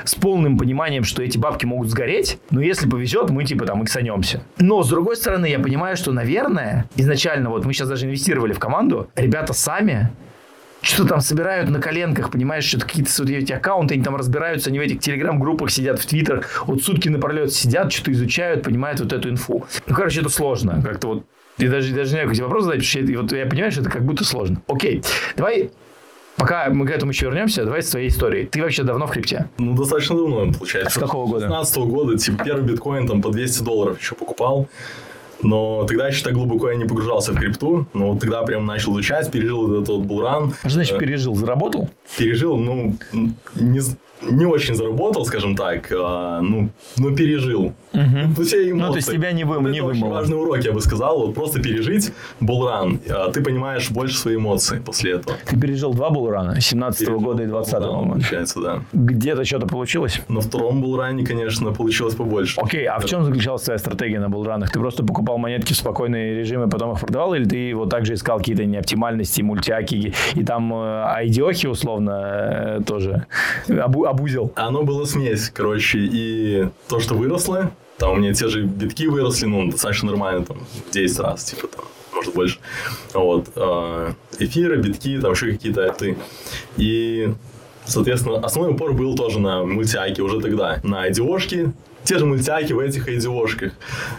с 0.04 0.14
полным 0.14 0.58
пониманием, 0.58 1.04
что 1.04 1.22
эти 1.22 1.38
бабки 1.38 1.66
могут 1.66 1.88
сгореть, 1.88 2.38
но 2.50 2.60
если 2.60 2.88
повезет, 2.88 3.30
мы 3.30 3.44
типа 3.44 3.66
там 3.66 3.82
иксанемся. 3.82 4.42
Но 4.58 4.82
с 4.82 4.88
другой 4.88 5.16
стороны, 5.16 5.46
я 5.46 5.58
понимаю, 5.58 5.96
что, 5.96 6.12
наверное, 6.12 6.88
изначально 6.96 7.50
вот 7.50 7.64
мы 7.64 7.72
сейчас 7.72 7.88
даже 7.88 8.06
инвестировали 8.06 8.52
в 8.52 8.58
команду, 8.58 9.08
ребята 9.16 9.52
сами 9.52 10.10
что 10.84 11.06
там 11.06 11.20
собирают 11.20 11.70
на 11.70 11.80
коленках, 11.80 12.30
понимаешь, 12.30 12.64
что 12.64 12.80
какие-то 12.80 13.10
вот 13.18 13.30
эти 13.30 13.52
аккаунты, 13.52 13.94
они 13.94 14.04
там 14.04 14.16
разбираются, 14.16 14.70
они 14.70 14.78
в 14.78 14.82
этих 14.82 15.00
телеграм-группах 15.00 15.70
сидят, 15.70 15.98
в 15.98 16.06
твиттер, 16.06 16.46
вот 16.66 16.82
сутки 16.82 17.08
напролет 17.08 17.52
сидят, 17.52 17.92
что-то 17.92 18.12
изучают, 18.12 18.62
понимают 18.62 19.00
вот 19.00 19.12
эту 19.12 19.30
инфу. 19.30 19.66
Ну, 19.86 19.94
короче, 19.94 20.20
это 20.20 20.28
сложно. 20.28 20.82
Как-то 20.82 21.08
вот 21.08 21.24
я 21.58 21.70
даже, 21.70 21.94
даже 21.94 22.10
не 22.10 22.10
знаю, 22.10 22.28
какие 22.28 22.42
вопросы 22.42 22.66
задать, 22.66 22.80
потому 22.80 23.04
что 23.04 23.12
я, 23.12 23.20
вот 23.20 23.32
я 23.32 23.46
понимаю, 23.46 23.72
что 23.72 23.80
это 23.80 23.90
как 23.90 24.04
будто 24.04 24.24
сложно. 24.24 24.60
Окей, 24.66 25.02
давай 25.36 25.70
Пока 26.36 26.68
мы 26.68 26.86
к 26.86 26.90
этому 26.90 27.12
еще 27.12 27.26
вернемся, 27.26 27.64
давай 27.64 27.80
с 27.80 27.90
твоей 27.90 28.08
историей. 28.08 28.46
Ты 28.46 28.60
вообще 28.60 28.82
давно 28.82 29.06
в 29.06 29.10
крипте? 29.12 29.48
Ну, 29.56 29.74
достаточно 29.74 30.16
давно, 30.16 30.52
получается. 30.52 30.98
С 30.98 31.00
какого 31.00 31.26
года? 31.26 31.40
С 31.40 31.42
15 31.44 31.76
года, 31.78 32.18
типа, 32.18 32.44
первый 32.44 32.64
биткоин 32.64 33.06
там 33.06 33.22
по 33.22 33.30
200 33.30 33.62
долларов 33.62 34.00
еще 34.00 34.16
покупал. 34.16 34.68
Но 35.44 35.84
тогда 35.84 36.08
еще 36.08 36.24
так 36.24 36.34
глубоко 36.34 36.70
я 36.70 36.76
не 36.76 36.84
погружался 36.84 37.32
в 37.32 37.36
крипту. 37.36 37.86
Но 37.92 38.12
вот 38.12 38.20
тогда 38.20 38.42
прям 38.42 38.66
начал 38.66 38.92
изучать, 38.94 39.30
пережил 39.30 39.72
этот 39.72 39.88
вот 39.88 40.00
булран. 40.00 40.54
Что 40.60 40.70
значит 40.70 40.98
пережил? 40.98 41.34
Заработал? 41.34 41.90
Пережил, 42.18 42.56
ну, 42.56 42.96
не, 43.54 43.80
не 44.22 44.46
очень 44.46 44.74
заработал, 44.74 45.24
скажем 45.26 45.56
так, 45.56 45.92
а, 45.92 46.40
ну, 46.40 46.70
но 46.96 47.14
пережил. 47.14 47.74
Угу. 47.92 48.02
Ну, 48.36 48.44
эмоции. 48.44 48.72
Ну, 48.72 48.90
то 48.90 48.96
есть 48.96 49.10
тебя 49.10 49.32
не, 49.32 49.44
вы, 49.44 49.58
вот 49.58 49.70
не 49.70 49.78
это 49.78 49.86
вымыло. 49.86 50.06
очень 50.06 50.14
важный 50.14 50.36
урок, 50.36 50.64
я 50.64 50.72
бы 50.72 50.80
сказал. 50.80 51.26
Вот 51.26 51.34
просто 51.34 51.62
пережить 51.62 52.12
булран. 52.40 53.00
А 53.08 53.30
ты 53.30 53.42
понимаешь 53.42 53.90
больше 53.90 54.16
свои 54.16 54.36
эмоции 54.36 54.80
после 54.84 55.12
этого. 55.12 55.36
Ты 55.46 55.60
пережил 55.60 55.94
два 55.94 56.10
булрана, 56.10 56.60
17 56.60 57.08
-го 57.08 57.20
года 57.20 57.42
и 57.42 57.46
20 57.46 57.74
-го. 57.74 57.80
Да, 57.80 58.10
получается, 58.10 58.60
да. 58.60 58.82
Где-то 58.92 59.44
что-то 59.44 59.66
получилось? 59.66 60.20
На 60.28 60.40
втором 60.40 60.80
булране, 60.80 61.24
конечно, 61.24 61.72
получилось 61.72 62.14
побольше. 62.14 62.60
Окей, 62.60 62.86
а 62.86 62.98
в 62.98 63.04
чем 63.04 63.24
заключалась 63.24 63.62
твоя 63.62 63.78
стратегия 63.78 64.20
на 64.20 64.28
булранах? 64.28 64.70
Ты 64.70 64.80
просто 64.80 65.04
покупал 65.04 65.38
монетки 65.38 65.72
в 65.72 65.76
спокойный 65.76 66.34
режим 66.34 66.62
и 66.62 66.70
потом 66.70 66.92
их 66.92 67.00
продавал? 67.00 67.34
Или 67.34 67.44
ты 67.44 67.74
вот 67.74 67.90
также 67.90 68.14
искал 68.14 68.38
какие-то 68.38 68.64
неоптимальности, 68.64 69.42
мультиаки 69.42 70.14
и 70.34 70.44
там 70.44 70.72
э, 70.72 71.04
айдиохи 71.04 71.66
условно 71.68 72.78
э, 72.78 72.80
тоже 72.86 73.26
обу 73.68 74.06
обузил? 74.14 74.52
Оно 74.54 74.82
было 74.82 75.04
смесь, 75.04 75.50
короче, 75.50 75.98
и 76.00 76.68
то, 76.88 77.00
что 77.00 77.14
выросло, 77.14 77.72
там 77.98 78.12
у 78.12 78.16
меня 78.16 78.32
те 78.32 78.48
же 78.48 78.62
битки 78.62 79.06
выросли, 79.06 79.46
ну, 79.46 79.70
достаточно 79.70 80.10
нормально, 80.10 80.44
там, 80.44 80.58
10 80.92 81.18
раз, 81.20 81.44
типа, 81.44 81.68
там, 81.68 81.84
может, 82.14 82.34
больше. 82.34 82.58
Вот. 83.12 83.48
э, 83.54 84.12
Эфиры, 84.38 84.78
битки, 84.78 85.20
там 85.20 85.32
еще 85.32 85.52
какие-то 85.52 85.84
арты. 85.84 86.16
И, 86.76 87.32
соответственно, 87.84 88.38
основной 88.38 88.74
упор 88.74 88.92
был 88.94 89.14
тоже 89.14 89.38
на 89.40 89.64
мультиаке 89.64 90.22
уже 90.22 90.40
тогда. 90.40 90.80
На 90.82 91.08
IDO-шки, 91.08 91.72
те 92.04 92.18
же 92.18 92.26
мультяки 92.26 92.72
в 92.72 92.78
этих 92.78 93.08
IDO-шках. 93.08 93.72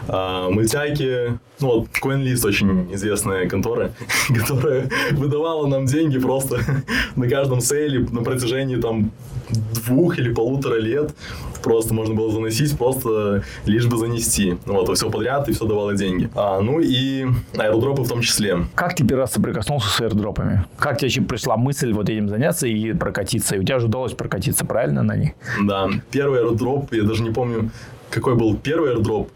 А, 0.08 0.50
мультяки, 0.50 1.38
ну 1.60 1.66
вот 1.66 1.88
CoinList 2.02 2.46
очень 2.46 2.94
известная 2.94 3.48
контора, 3.48 3.92
которая 4.28 4.88
выдавала 5.12 5.66
нам 5.66 5.86
деньги 5.86 6.18
просто 6.18 6.60
на 7.16 7.28
каждом 7.28 7.60
сейле 7.60 8.06
на 8.10 8.22
протяжении 8.22 8.76
там 8.76 9.10
двух 9.50 10.18
или 10.18 10.32
полутора 10.32 10.78
лет 10.78 11.14
просто 11.62 11.94
можно 11.94 12.14
было 12.14 12.30
заносить, 12.30 12.78
просто 12.78 13.42
лишь 13.64 13.86
бы 13.86 13.96
занести. 13.96 14.56
Вот, 14.66 14.96
все 14.96 15.10
подряд, 15.10 15.48
и 15.48 15.52
все 15.52 15.66
давало 15.66 15.94
деньги. 15.94 16.30
А, 16.34 16.60
ну 16.60 16.78
и 16.80 17.26
аэродропы 17.56 18.02
в 18.02 18.08
том 18.08 18.20
числе. 18.20 18.66
Как 18.76 18.94
ты 18.94 19.04
первый 19.04 19.22
раз 19.22 19.32
соприкоснулся 19.32 19.88
с 19.88 20.00
аэродропами? 20.00 20.64
Как 20.78 20.98
тебе 20.98 21.24
пришла 21.24 21.56
мысль 21.56 21.92
вот 21.92 22.08
этим 22.08 22.28
заняться 22.28 22.68
и 22.68 22.92
прокатиться? 22.92 23.56
И 23.56 23.58
у 23.58 23.64
тебя 23.64 23.80
же 23.80 23.86
удалось 23.86 24.12
прокатиться, 24.12 24.64
правильно, 24.64 25.02
на 25.02 25.16
них? 25.16 25.32
Да. 25.64 25.88
Первый 26.12 26.40
аэродроп, 26.40 26.92
я 26.92 27.02
даже 27.02 27.24
не 27.24 27.32
помню, 27.32 27.70
какой 28.10 28.36
был 28.36 28.56
первый 28.56 28.92
аэродроп, 28.92 29.30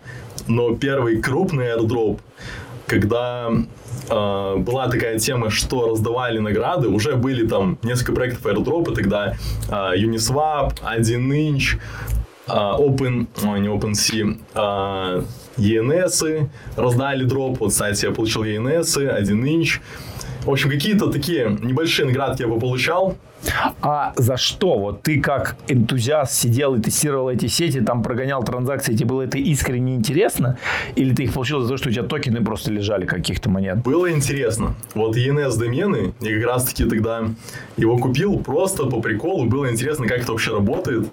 но 0.47 0.76
первый 0.76 1.21
крупный 1.21 1.73
аэродроп, 1.73 2.21
когда 2.90 3.50
э, 4.09 4.56
была 4.56 4.88
такая 4.88 5.18
тема, 5.18 5.50
что 5.50 5.88
раздавали 5.88 6.38
награды, 6.40 6.88
уже 6.88 7.14
были 7.14 7.47
там 7.47 7.78
несколько 7.82 8.12
проектов 8.12 8.44
аэродропа, 8.47 8.92
тогда 8.92 9.37
э, 9.68 9.97
Uniswap, 9.97 10.73
1 10.82 11.32
inch, 11.32 11.78
э, 12.49 12.52
Open, 12.52 13.28
ой, 13.44 13.61
не 13.61 13.68
OpenSea, 13.68 14.38
э, 14.54 15.23
ENS 15.56 16.49
раздали 16.76 17.25
дроп, 17.25 17.61
вот, 17.61 17.70
кстати, 17.70 18.06
я 18.06 18.11
получил 18.11 18.42
ENS, 18.42 18.97
1 18.97 19.44
inch, 19.44 19.80
в 20.44 20.50
общем, 20.50 20.70
какие-то 20.70 21.11
такие 21.11 21.56
небольшие 21.61 22.06
наградки 22.06 22.42
я 22.42 22.49
бы 22.49 22.59
получал. 22.59 23.16
А 23.80 24.12
за 24.16 24.37
что? 24.37 24.78
Вот 24.78 25.02
ты 25.02 25.20
как 25.20 25.56
энтузиаст 25.68 26.32
сидел 26.32 26.75
и 26.75 26.80
тестировал 26.80 27.30
эти 27.30 27.47
сети, 27.47 27.80
там 27.80 28.02
прогонял 28.02 28.42
транзакции, 28.42 28.94
тебе 28.94 29.06
было 29.06 29.23
это 29.23 29.38
искренне 29.38 29.94
интересно? 29.94 30.59
Или 30.94 31.14
ты 31.14 31.25
их 31.25 31.32
получил 31.32 31.61
за 31.61 31.68
то, 31.70 31.76
что 31.78 31.88
у 31.88 31.92
тебя 31.92 32.04
токены 32.04 32.44
просто 32.44 32.70
лежали 32.70 33.06
каких-то 33.06 33.49
монет? 33.49 33.78
Было 33.78 34.11
интересно. 34.12 34.75
Вот 34.94 35.16
ENS 35.16 35.59
домены, 35.59 36.12
я 36.20 36.38
как 36.38 36.47
раз 36.47 36.64
таки 36.64 36.85
тогда 36.85 37.25
его 37.76 37.97
купил 37.99 38.38
просто 38.38 38.85
по 38.85 39.00
приколу. 39.00 39.47
Было 39.47 39.70
интересно, 39.70 40.06
как 40.06 40.20
это 40.20 40.32
вообще 40.32 40.52
работает. 40.52 41.09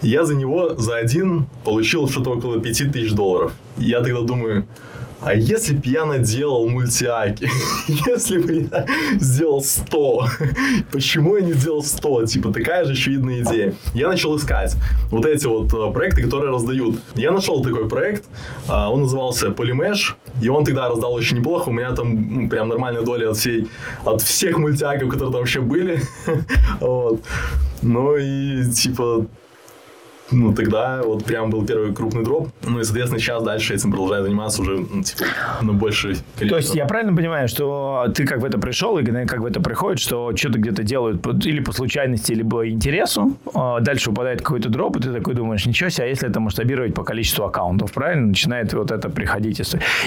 Я 0.00 0.24
за 0.24 0.34
него 0.34 0.74
за 0.76 0.96
один 0.96 1.46
получил 1.64 2.08
что-то 2.08 2.30
около 2.30 2.60
5000 2.60 3.12
долларов. 3.12 3.52
Я 3.76 4.00
тогда 4.00 4.20
думаю, 4.22 4.66
а 5.24 5.34
если 5.34 5.74
бы 5.74 5.82
я 5.84 6.04
наделал 6.04 6.68
мультиаки? 6.68 7.48
если 8.06 8.38
бы 8.38 8.68
я 8.70 8.86
сделал 9.18 9.62
100? 9.62 10.26
Почему 10.90 11.36
я 11.36 11.42
не 11.42 11.52
сделал 11.52 11.82
100? 11.82 12.26
Типа, 12.26 12.52
такая 12.52 12.84
же 12.84 12.92
очевидная 12.92 13.42
идея. 13.42 13.74
Я 13.94 14.08
начал 14.08 14.36
искать 14.36 14.76
вот 15.10 15.24
эти 15.26 15.46
вот 15.46 15.72
э, 15.72 15.92
проекты, 15.92 16.22
которые 16.22 16.52
раздают. 16.52 17.00
Я 17.14 17.30
нашел 17.30 17.62
такой 17.62 17.88
проект, 17.88 18.24
а, 18.68 18.90
он 18.90 19.02
назывался 19.02 19.48
Polymesh, 19.48 20.14
и 20.40 20.48
он 20.48 20.64
тогда 20.64 20.88
раздал 20.88 21.12
очень 21.12 21.38
неплохо. 21.38 21.68
У 21.68 21.72
меня 21.72 21.92
там 21.92 22.42
ну, 22.42 22.48
прям 22.48 22.68
нормальная 22.68 23.02
доля 23.02 23.30
от, 23.30 23.36
всей, 23.36 23.68
от 24.04 24.22
всех 24.22 24.58
мультиаков, 24.58 25.08
которые 25.08 25.32
там 25.32 25.40
вообще 25.40 25.60
были. 25.60 26.00
вот. 26.80 27.22
Ну 27.82 28.16
и, 28.16 28.70
типа, 28.70 29.26
ну, 30.32 30.52
тогда 30.52 31.02
вот 31.02 31.24
прям 31.24 31.50
был 31.50 31.64
первый 31.64 31.94
крупный 31.94 32.24
дроп. 32.24 32.48
Ну, 32.62 32.80
и, 32.80 32.84
соответственно, 32.84 33.20
сейчас 33.20 33.42
дальше 33.42 33.74
этим 33.74 33.90
продолжаю 33.90 34.24
заниматься 34.24 34.62
уже, 34.62 34.78
ну, 34.78 35.02
типа, 35.02 35.24
ну, 35.62 35.72
больше 35.72 36.16
То 36.38 36.56
есть, 36.56 36.74
я 36.74 36.86
правильно 36.86 37.14
понимаю, 37.14 37.48
что 37.48 38.06
ты 38.14 38.26
как 38.26 38.40
в 38.40 38.44
это 38.44 38.58
пришел, 38.58 38.98
и 38.98 39.04
как 39.04 39.40
в 39.40 39.46
это 39.46 39.60
приходит, 39.60 40.00
что 40.00 40.34
что-то 40.36 40.58
где-то 40.58 40.82
делают 40.82 41.26
или 41.44 41.60
по 41.60 41.72
случайности, 41.72 42.32
либо 42.32 42.68
интересу, 42.68 43.36
а 43.54 43.80
дальше 43.80 44.10
упадает 44.10 44.42
какой-то 44.42 44.68
дроп, 44.68 44.96
и 44.96 45.00
ты 45.00 45.12
такой 45.12 45.34
думаешь, 45.34 45.66
ничего 45.66 45.90
себе, 45.90 46.06
а 46.06 46.08
если 46.08 46.28
это 46.28 46.40
масштабировать 46.40 46.94
по 46.94 47.04
количеству 47.04 47.44
аккаунтов, 47.44 47.92
правильно? 47.92 48.28
Начинает 48.28 48.72
вот 48.72 48.90
это 48.90 49.08
приходить. 49.08 49.60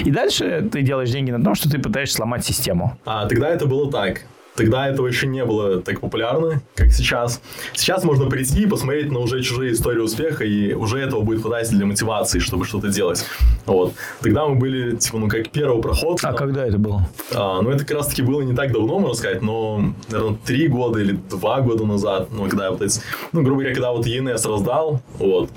И 0.04 0.10
дальше 0.10 0.68
ты 0.70 0.82
делаешь 0.82 1.10
деньги 1.10 1.30
на 1.30 1.42
том, 1.42 1.54
что 1.54 1.70
ты 1.70 1.78
пытаешься 1.78 2.16
сломать 2.16 2.44
систему. 2.44 2.98
А, 3.04 3.26
тогда 3.26 3.48
это 3.48 3.66
было 3.66 3.90
так. 3.90 4.22
Тогда 4.56 4.88
этого 4.88 5.06
еще 5.06 5.26
не 5.26 5.44
было 5.44 5.82
так 5.82 6.00
популярно, 6.00 6.62
как 6.74 6.92
сейчас. 6.92 7.40
Сейчас 7.74 8.04
можно 8.04 8.26
прийти 8.26 8.62
и 8.62 8.66
посмотреть 8.66 9.12
на 9.12 9.18
уже 9.18 9.42
чужие 9.42 9.72
истории 9.72 10.00
успеха, 10.00 10.44
и 10.44 10.72
уже 10.72 10.98
этого 10.98 11.20
будет 11.20 11.42
хватать 11.42 11.70
для 11.70 11.86
мотивации, 11.86 12.38
чтобы 12.38 12.64
что-то 12.64 12.88
делать. 12.88 13.24
Вот. 13.66 13.94
Тогда 14.20 14.46
мы 14.46 14.56
были, 14.56 14.96
типа, 14.96 15.18
ну, 15.18 15.28
как 15.28 15.50
первый 15.50 15.82
проход. 15.82 16.20
А 16.22 16.32
когда 16.32 16.66
это 16.66 16.78
было? 16.78 17.08
А, 17.34 17.60
ну, 17.60 17.70
это 17.70 17.84
как 17.84 17.98
раз-таки 17.98 18.22
было 18.22 18.40
не 18.40 18.54
так 18.54 18.72
давно, 18.72 18.98
можно 18.98 19.16
сказать, 19.16 19.42
но, 19.42 19.92
наверное, 20.08 20.38
три 20.44 20.68
года 20.68 21.00
или 21.00 21.18
два 21.30 21.60
года 21.60 21.84
назад, 21.84 22.28
ну, 22.32 22.48
когда 22.48 22.70
вот 22.70 22.82
эти, 22.82 23.00
ну, 23.32 23.42
грубо 23.42 23.60
говоря, 23.60 23.74
когда 23.74 23.92
вот 23.92 24.06
ENS 24.06 24.48
раздал, 24.48 25.02
вот, 25.18 25.50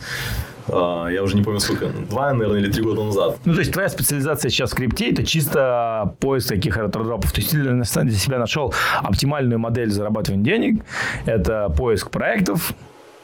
я 0.67 1.23
уже 1.23 1.35
не 1.35 1.43
помню 1.43 1.59
сколько, 1.59 1.87
два, 1.87 2.33
наверное, 2.33 2.59
или 2.59 2.71
три 2.71 2.83
года 2.83 3.03
назад. 3.03 3.37
Ну, 3.45 3.53
то 3.53 3.59
есть, 3.59 3.71
твоя 3.71 3.89
специализация 3.89 4.49
сейчас 4.49 4.71
в 4.71 4.75
крипте– 4.75 5.09
это 5.11 5.25
чисто 5.25 6.15
поиск 6.19 6.49
таких 6.49 6.77
аэродропов. 6.77 7.31
То 7.31 7.41
есть, 7.41 7.51
ты 7.51 7.57
для 7.57 7.83
себя 8.17 8.39
нашел 8.39 8.73
оптимальную 9.01 9.59
модель 9.59 9.89
зарабатывания 9.89 10.43
денег. 10.43 10.83
Это 11.25 11.69
поиск 11.75 12.11
проектов, 12.11 12.73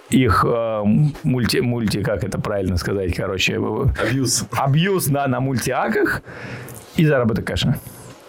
их 0.10 0.46
э, 0.48 0.84
мульти, 1.24 1.58
мульти, 1.58 2.04
как 2.04 2.24
это 2.24 2.40
правильно 2.40 2.78
сказать, 2.78 3.16
короче. 3.16 3.56
Абьюз. 3.56 4.46
Абьюз, 4.52 5.08
да, 5.08 5.28
на 5.28 5.40
мультиаках 5.40 6.22
и 6.96 7.06
заработок 7.06 7.46
кэша. 7.46 7.80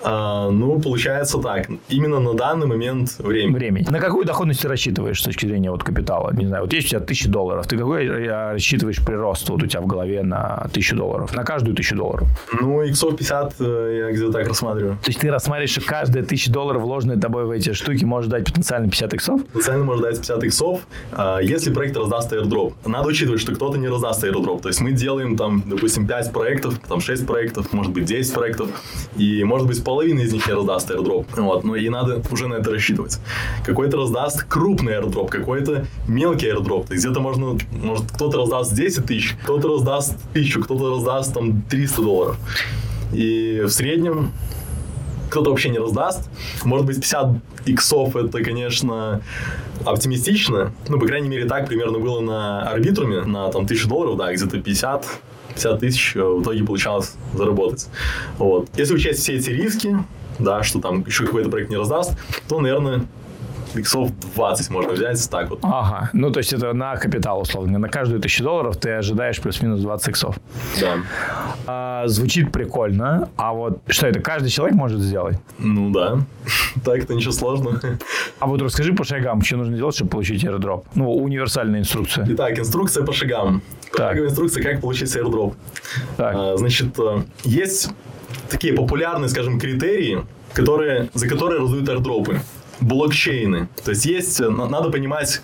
А, 0.02 0.50
ну, 0.50 0.80
получается 0.80 1.38
так. 1.38 1.68
Именно 1.88 2.20
на 2.20 2.34
данный 2.34 2.66
момент 2.66 3.16
времени. 3.18 3.54
Времени. 3.54 3.86
На 3.88 3.98
какую 3.98 4.24
доходность 4.24 4.62
ты 4.62 4.68
рассчитываешь 4.68 5.20
с 5.20 5.24
точки 5.24 5.46
зрения 5.46 5.70
вот 5.70 5.82
капитала? 5.82 6.32
Не 6.34 6.46
знаю, 6.46 6.64
вот 6.64 6.72
есть 6.72 6.88
у 6.88 6.90
тебя 6.90 7.00
тысяча 7.00 7.28
долларов. 7.28 7.66
Ты 7.66 7.76
какой 7.76 8.06
э, 8.06 8.52
рассчитываешь 8.52 9.04
прирост 9.04 9.48
вот 9.48 9.62
у 9.62 9.66
тебя 9.66 9.80
в 9.80 9.86
голове 9.86 10.22
на 10.22 10.68
тысячу 10.72 10.96
долларов? 10.96 11.34
На 11.34 11.44
каждую 11.44 11.74
тысячу 11.74 11.96
долларов? 11.96 12.28
Ну, 12.52 12.82
иксов 12.82 13.16
50 13.16 13.54
э, 13.60 14.06
я 14.08 14.12
где-то 14.12 14.32
так 14.32 14.48
рассматриваю. 14.48 14.98
То 15.02 15.08
есть 15.08 15.20
ты 15.20 15.30
рассматриваешь, 15.30 15.70
что 15.70 15.80
каждая 15.80 16.24
тысяча 16.24 16.52
долларов, 16.52 16.82
вложенная 16.82 17.16
тобой 17.16 17.46
в 17.46 17.50
эти 17.50 17.72
штуки, 17.72 18.04
может 18.04 18.30
дать 18.30 18.44
потенциально 18.44 18.88
50 18.88 19.14
иксов? 19.14 19.44
Потенциально 19.46 19.84
может 19.84 20.02
дать 20.02 20.16
50 20.16 20.44
иксов, 20.44 20.80
а, 21.12 21.38
если 21.38 21.72
проект 21.72 21.96
раздаст 21.96 22.32
airdrop. 22.32 22.74
Надо 22.84 23.08
учитывать, 23.08 23.40
что 23.40 23.54
кто-то 23.54 23.78
не 23.78 23.88
раздаст 23.88 24.22
airdrop. 24.24 24.60
То 24.60 24.68
есть 24.68 24.80
мы 24.80 24.92
делаем 24.92 25.36
там, 25.36 25.62
допустим, 25.66 26.06
5 26.06 26.32
проектов, 26.32 26.78
там 26.86 27.00
6 27.00 27.26
проектов, 27.26 27.72
может 27.72 27.92
быть 27.92 28.04
10 28.04 28.34
проектов, 28.34 28.68
и 29.16 29.42
может 29.44 29.66
быть 29.66 29.85
половина 29.86 30.20
из 30.20 30.32
них 30.32 30.46
не 30.48 30.52
раздаст 30.52 30.90
airdrop. 30.90 31.26
Вот, 31.36 31.62
но 31.62 31.76
и 31.76 31.88
надо 31.88 32.20
уже 32.32 32.48
на 32.48 32.54
это 32.54 32.72
рассчитывать. 32.72 33.20
Какой-то 33.64 33.96
раздаст 33.96 34.42
крупный 34.42 34.94
airdrop, 34.94 35.28
какой-то 35.28 35.86
мелкий 36.08 36.48
airdrop. 36.48 36.88
Где-то 36.90 37.20
можно, 37.20 37.56
может, 37.70 38.10
кто-то 38.10 38.38
раздаст 38.38 38.74
10 38.74 39.06
тысяч, 39.06 39.36
кто-то 39.44 39.68
раздаст 39.68 40.16
тысячу, 40.32 40.60
кто-то 40.60 40.96
раздаст 40.96 41.34
там 41.34 41.62
300 41.62 42.02
долларов. 42.02 42.36
И 43.12 43.62
в 43.64 43.70
среднем 43.70 44.32
кто-то 45.30 45.50
вообще 45.50 45.68
не 45.68 45.78
раздаст. 45.78 46.28
Может 46.64 46.86
быть, 46.86 46.96
50 46.96 47.36
иксов 47.66 48.16
это, 48.16 48.42
конечно, 48.42 49.20
оптимистично. 49.84 50.72
Ну, 50.88 50.98
по 50.98 51.06
крайней 51.06 51.28
мере, 51.28 51.44
так 51.44 51.68
примерно 51.68 52.00
было 52.00 52.20
на 52.20 52.62
арбитруме, 52.62 53.22
на 53.22 53.48
там 53.52 53.64
1000 53.64 53.88
долларов, 53.88 54.16
да, 54.16 54.32
где-то 54.32 54.60
50 54.60 55.06
50 55.56 55.80
тысяч 55.80 56.16
э, 56.16 56.22
в 56.22 56.42
итоге 56.42 56.64
получалось 56.64 57.14
заработать. 57.34 57.88
Вот. 58.38 58.68
Если 58.76 58.94
учесть 58.94 59.20
все 59.20 59.36
эти 59.36 59.50
риски, 59.50 59.96
да, 60.38 60.62
что 60.62 60.80
там 60.80 61.04
еще 61.06 61.24
какой-то 61.24 61.50
проект 61.50 61.70
не 61.70 61.76
раздаст, 61.76 62.12
то, 62.48 62.60
наверное, 62.60 63.06
иксов 63.78 64.10
20 64.34 64.70
можно 64.70 64.92
взять 64.92 65.30
так 65.30 65.50
вот. 65.50 65.60
Ага, 65.62 66.10
ну 66.12 66.30
то 66.30 66.38
есть 66.38 66.52
это 66.52 66.72
на 66.72 66.96
капитал, 66.96 67.40
условно. 67.40 67.78
На 67.78 67.88
каждую 67.88 68.20
тысячу 68.20 68.44
долларов 68.44 68.76
ты 68.76 68.90
ожидаешь 68.90 69.40
плюс-минус 69.40 69.80
20 69.80 70.08
иксов. 70.08 70.38
Да. 70.80 70.96
А, 71.66 72.06
звучит 72.06 72.52
прикольно. 72.52 73.28
А 73.36 73.52
вот 73.52 73.80
что 73.88 74.06
это, 74.06 74.20
каждый 74.20 74.50
человек 74.50 74.76
может 74.76 75.00
сделать? 75.00 75.38
Ну 75.58 75.90
да. 75.90 76.18
Так 76.84 76.98
это 76.98 77.14
ничего 77.14 77.32
сложного. 77.32 77.80
А 78.38 78.46
вот 78.46 78.62
расскажи 78.62 78.92
по 78.92 79.02
шагам, 79.02 79.42
что 79.42 79.56
нужно 79.56 79.76
делать, 79.76 79.94
чтобы 79.94 80.10
получить 80.10 80.44
airdrop. 80.44 80.84
Ну, 80.94 81.12
универсальная 81.16 81.80
инструкция. 81.80 82.26
Итак, 82.28 82.58
инструкция 82.58 83.04
по 83.04 83.12
шагам. 83.12 83.62
Так. 83.96 84.18
инструкция, 84.18 84.62
как 84.62 84.80
получить 84.80 85.14
airdrop. 85.16 85.54
Так. 86.16 86.34
А, 86.36 86.56
значит, 86.56 86.98
э, 86.98 87.22
есть 87.44 87.90
такие 88.48 88.74
популярные, 88.74 89.28
скажем, 89.28 89.58
критерии, 89.58 90.24
которые, 90.52 91.08
за 91.14 91.28
которые 91.28 91.60
раздают 91.60 91.88
airdropы 91.88 92.40
блокчейны. 92.80 93.68
То 93.84 93.90
есть 93.90 94.06
есть, 94.06 94.40
э, 94.40 94.48
надо 94.48 94.90
понимать, 94.90 95.40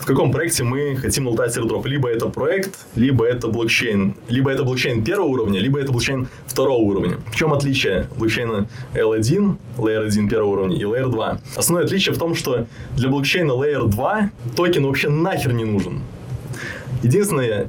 в 0.00 0.06
каком 0.06 0.32
проекте 0.32 0.64
мы 0.64 0.96
хотим 0.96 1.24
налутать 1.24 1.56
airdrop. 1.56 1.86
Либо 1.86 2.08
это 2.08 2.28
проект, 2.28 2.86
либо 2.94 3.24
это 3.24 3.48
блокчейн. 3.48 4.14
Либо 4.28 4.50
это 4.50 4.62
блокчейн 4.64 5.04
первого 5.04 5.28
уровня, 5.28 5.60
либо 5.60 5.80
это 5.80 5.92
блокчейн 5.92 6.28
второго 6.46 6.78
уровня. 6.78 7.18
В 7.30 7.36
чем 7.36 7.52
отличие 7.52 8.08
блокчейна 8.16 8.68
L1, 8.94 9.56
Layer 9.76 10.06
1 10.06 10.28
первого 10.28 10.50
уровня 10.50 10.76
и 10.76 10.82
Layer 10.82 11.10
2? 11.10 11.40
Основное 11.56 11.84
отличие 11.84 12.14
в 12.14 12.18
том, 12.18 12.34
что 12.34 12.66
для 12.96 13.08
блокчейна 13.08 13.52
Layer 13.52 13.86
2 13.86 14.30
токен 14.56 14.86
вообще 14.86 15.08
нахер 15.08 15.52
не 15.52 15.64
нужен. 15.64 16.02
Единственное, 17.02 17.68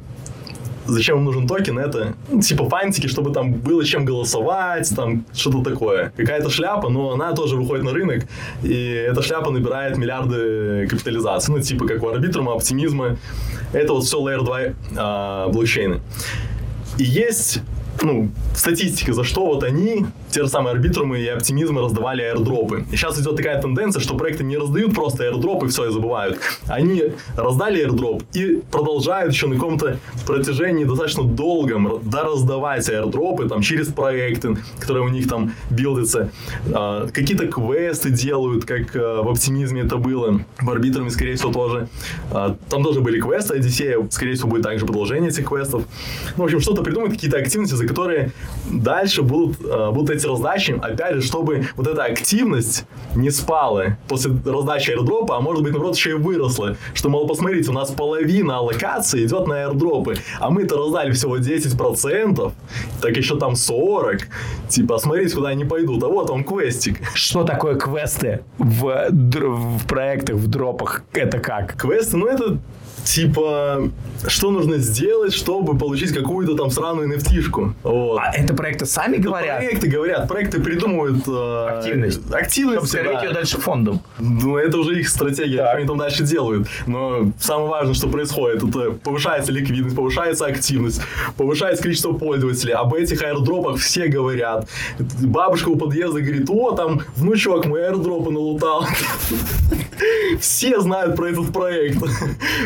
зачем 0.92 1.18
им 1.18 1.26
нужен 1.26 1.48
токен, 1.48 1.80
это 1.80 2.14
типа 2.42 2.70
фантики, 2.70 3.08
чтобы 3.08 3.32
там 3.32 3.54
было 3.54 3.84
чем 3.86 4.06
голосовать, 4.06 4.94
там 4.96 5.26
что-то 5.34 5.72
такое. 5.72 6.12
Какая-то 6.16 6.50
шляпа, 6.50 6.90
но 6.90 7.12
она 7.12 7.34
тоже 7.34 7.56
выходит 7.56 7.84
на 7.84 7.92
рынок, 7.92 8.26
и 8.64 9.06
эта 9.10 9.22
шляпа 9.22 9.52
набирает 9.52 9.98
миллиарды 9.98 10.88
капитализации. 10.88 11.52
Ну, 11.52 11.60
типа 11.60 11.88
как 11.88 12.04
у 12.04 12.10
арбитрума, 12.10 12.54
оптимизма. 12.54 13.18
Это 13.74 13.94
вот 13.94 14.04
все 14.04 14.20
Layer 14.20 14.44
2 14.44 14.60
а, 14.98 15.50
блокчейны. 15.50 16.02
И 16.98 17.04
есть 17.04 17.62
ну, 18.02 18.30
статистика, 18.56 19.14
за 19.14 19.24
что 19.24 19.46
вот 19.46 19.64
они, 19.64 20.06
те 20.32 20.44
же 20.44 20.50
самые 20.50 20.74
арбитрумы 20.74 21.20
и 21.20 21.28
оптимизмы 21.28 21.82
раздавали 21.82 22.22
аирдропы. 22.22 22.86
И 22.92 22.96
сейчас 22.96 23.20
идет 23.20 23.36
такая 23.36 23.62
тенденция, 23.62 24.02
что 24.02 24.16
проекты 24.16 24.44
не 24.44 24.58
раздают 24.58 24.94
просто 24.94 25.24
аирдроп 25.24 25.64
и 25.64 25.68
все, 25.68 25.88
и 25.88 25.92
забывают. 25.92 26.40
Они 26.68 27.04
раздали 27.36 27.82
аирдроп 27.82 28.24
и 28.34 28.62
продолжают 28.72 29.34
еще 29.34 29.48
на 29.48 29.56
каком-то 29.56 30.00
протяжении 30.26 30.86
достаточно 30.86 31.24
долгом 31.24 32.00
да, 32.04 32.24
раздавать 32.24 32.90
аирдропы 32.90 33.48
там 33.48 33.62
через 33.62 33.88
проекты, 33.88 34.58
которые 34.80 35.06
у 35.06 35.10
них 35.10 35.28
там 35.28 35.54
билдятся. 35.70 36.32
А, 36.74 37.08
какие-то 37.08 37.48
квесты 37.48 38.10
делают, 38.10 38.66
как 38.66 38.96
а, 38.96 39.24
в 39.24 39.30
оптимизме 39.30 39.82
это 39.82 39.98
было. 39.98 40.42
В 40.60 40.70
арбитруме, 40.70 41.10
скорее 41.10 41.36
всего, 41.36 41.52
тоже. 41.52 41.88
А, 42.32 42.56
там 42.70 42.84
тоже 42.84 43.02
были 43.02 43.20
квесты, 43.20 43.56
Одиссея, 43.56 43.98
скорее 44.12 44.36
всего, 44.36 44.50
будет 44.50 44.64
также 44.64 44.86
продолжение 44.86 45.30
этих 45.30 45.48
квестов. 45.48 45.84
Ну, 46.38 46.44
в 46.44 46.46
общем, 46.46 46.60
что-то 46.60 46.84
придумают, 46.84 47.14
какие-то 47.14 47.38
активности, 47.38 47.74
за 47.74 47.88
которые 47.88 48.32
дальше 48.70 49.24
будут, 49.24 49.60
э, 49.62 49.92
будут 49.92 50.10
эти 50.10 50.19
раздачи, 50.26 50.80
опять 50.82 51.16
же, 51.16 51.22
чтобы 51.22 51.68
вот 51.76 51.88
эта 51.88 52.04
активность 52.04 52.86
не 53.16 53.30
спала 53.30 53.98
после 54.08 54.32
раздачи 54.46 54.92
аирдропа, 54.92 55.38
а 55.38 55.42
может 55.42 55.64
быть, 55.64 55.72
наоборот, 55.72 55.96
еще 55.96 56.12
и 56.12 56.14
выросла. 56.14 56.78
Что, 56.94 57.10
мол, 57.10 57.28
посмотрите, 57.28 57.70
у 57.70 57.74
нас 57.74 57.92
половина 57.92 58.58
аллокации 58.58 59.26
идет 59.26 59.48
на 59.48 59.64
аирдропы, 59.64 60.16
а 60.40 60.50
мы-то 60.50 60.78
раздали 60.78 61.12
всего 61.12 61.38
10%, 61.38 62.52
так 63.02 63.18
еще 63.18 63.38
там 63.38 63.54
40%. 63.54 64.22
Типа, 64.68 65.00
смотрите, 65.00 65.36
куда 65.36 65.50
они 65.50 65.66
пойдут. 65.66 66.04
А 66.04 66.08
вот 66.08 66.30
он, 66.30 66.44
квестик. 66.44 67.00
Что 67.16 67.44
такое 67.44 67.76
квесты 67.76 68.44
в, 68.58 69.10
в 69.10 69.88
проектах, 69.88 70.36
в 70.36 70.48
дропах? 70.48 71.04
Это 71.14 71.40
как? 71.40 71.76
Квесты, 71.76 72.18
ну, 72.18 72.28
это 72.28 72.60
типа, 73.10 73.90
что 74.28 74.52
нужно 74.52 74.78
сделать, 74.78 75.34
чтобы 75.34 75.78
получить 75.78 76.14
какую-то 76.14 76.56
там 76.56 76.70
сраную 76.70 77.10
nft 77.18 77.74
Вот. 77.84 78.20
А 78.20 78.32
это 78.36 78.54
проекты 78.54 78.86
сами 78.86 79.18
ну, 79.18 79.24
говорят? 79.24 79.58
Проекты 79.58 79.88
говорят, 79.88 80.28
проекты 80.28 80.62
придумывают... 80.62 81.28
Э, 81.28 81.80
активность. 81.80 82.22
Активность, 82.32 82.88
Чтобы 82.88 83.14
да. 83.14 83.24
ее 83.24 83.34
дальше 83.34 83.58
фондом. 83.58 84.02
Ну, 84.20 84.58
это 84.58 84.78
уже 84.78 85.00
их 85.00 85.10
стратегия, 85.10 85.58
так. 85.58 85.70
что 85.70 85.78
они 85.78 85.88
там 85.88 85.98
дальше 85.98 86.24
делают. 86.24 86.68
Но 86.86 87.32
самое 87.40 87.70
важное, 87.70 87.96
что 87.96 88.08
происходит, 88.10 88.64
это 88.64 88.92
повышается 88.92 89.52
ликвидность, 89.52 89.96
повышается 89.96 90.46
активность, 90.46 91.02
повышается 91.36 91.82
количество 91.82 92.14
пользователей. 92.14 92.74
Об 92.74 92.94
этих 92.94 93.24
аирдропах 93.24 93.78
все 93.78 94.08
говорят. 94.08 94.70
Бабушка 95.00 95.70
у 95.70 95.76
подъезда 95.76 96.22
говорит, 96.22 96.48
о, 96.50 96.72
там, 96.72 97.02
внучок 97.16 97.66
мой 97.66 97.88
аирдропы 97.88 98.32
налутал. 98.32 98.86
Все 100.40 100.80
знают 100.80 101.16
про 101.16 101.30
этот 101.30 101.52
проект. 101.52 102.00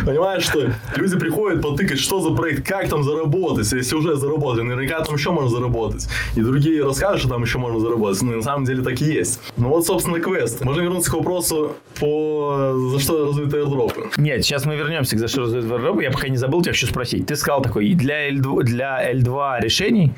Понимаешь, 0.05 0.43
что 0.43 0.71
люди 0.95 1.17
приходят 1.17 1.61
потыкать, 1.61 1.99
что 1.99 2.19
за 2.19 2.31
проект, 2.35 2.67
как 2.67 2.89
там 2.89 3.03
заработать, 3.03 3.71
если 3.71 3.95
уже 3.95 4.15
заработали, 4.15 4.63
наверняка 4.63 5.03
там 5.03 5.15
еще 5.15 5.31
можно 5.31 5.49
заработать. 5.49 6.07
И 6.35 6.41
другие 6.41 6.83
расскажут, 6.83 7.21
что 7.21 7.29
там 7.29 7.43
еще 7.43 7.57
можно 7.57 7.79
заработать. 7.79 8.21
Ну, 8.21 8.35
на 8.35 8.41
самом 8.41 8.65
деле 8.65 8.83
так 8.83 9.01
и 9.01 9.05
есть. 9.05 9.39
Ну 9.57 9.69
вот, 9.69 9.85
собственно, 9.85 10.19
квест. 10.19 10.63
Можно 10.63 10.81
вернуться 10.81 11.11
к 11.11 11.13
вопросу 11.13 11.75
по 11.99 12.73
за 12.91 12.99
что 12.99 13.27
развиты 13.27 13.57
airdropы. 13.57 14.09
Нет, 14.17 14.43
сейчас 14.43 14.65
мы 14.65 14.75
вернемся 14.75 15.15
к 15.15 15.19
за 15.19 15.27
что 15.27 15.41
развиты 15.41 15.67
airdropы. 15.67 16.03
Я 16.03 16.11
пока 16.11 16.27
не 16.27 16.37
забыл 16.37 16.61
тебя 16.61 16.73
хочу 16.73 16.87
спросить. 16.87 17.25
Ты 17.27 17.35
сказал 17.35 17.61
такой, 17.61 17.93
для 17.93 18.29
L2, 18.29 18.63
для 18.63 19.13
L2 19.13 19.61
решений 19.61 20.13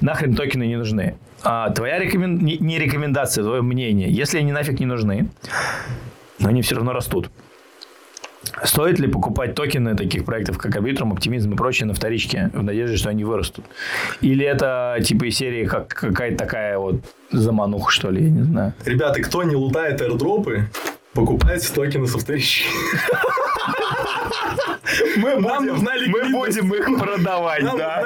нахрен 0.00 0.34
токены 0.34 0.66
не 0.66 0.76
нужны. 0.76 1.16
А 1.42 1.70
твоя 1.70 1.98
рекомен... 1.98 2.38
не 2.38 2.78
рекомендация, 2.78 3.44
твое 3.44 3.60
мнение, 3.60 4.10
если 4.10 4.38
они 4.38 4.50
нафиг 4.50 4.80
не 4.80 4.86
нужны, 4.86 5.28
но 6.44 6.50
они 6.50 6.60
все 6.62 6.76
равно 6.76 6.92
растут. 6.92 7.30
Стоит 8.62 8.98
ли 8.98 9.08
покупать 9.08 9.54
токены 9.54 9.96
таких 9.96 10.26
проектов, 10.26 10.58
как 10.58 10.76
Arbitrum, 10.76 11.12
Оптимизм 11.12 11.54
и 11.54 11.56
прочее 11.56 11.86
на 11.86 11.94
вторичке, 11.94 12.50
в 12.52 12.62
надежде, 12.62 12.98
что 12.98 13.08
они 13.08 13.24
вырастут? 13.24 13.64
Или 14.20 14.44
это 14.44 14.98
типа 15.02 15.24
из 15.24 15.36
серии 15.36 15.64
как 15.64 15.88
какая-то 15.88 16.36
такая 16.36 16.78
вот 16.78 16.96
замануха, 17.32 17.90
что 17.90 18.10
ли, 18.10 18.24
я 18.24 18.30
не 18.30 18.42
знаю. 18.42 18.74
Ребята, 18.84 19.22
кто 19.22 19.42
не 19.42 19.56
лутает 19.56 20.02
airdropы, 20.02 20.64
покупайте 21.14 21.72
токены 21.72 22.06
со 22.06 22.18
вторички. 22.18 22.66
Мы, 25.16 25.36
будем, 25.36 25.76
мы 26.10 26.30
будем 26.30 26.74
их 26.74 26.98
продавать, 26.98 27.64
да. 27.64 28.02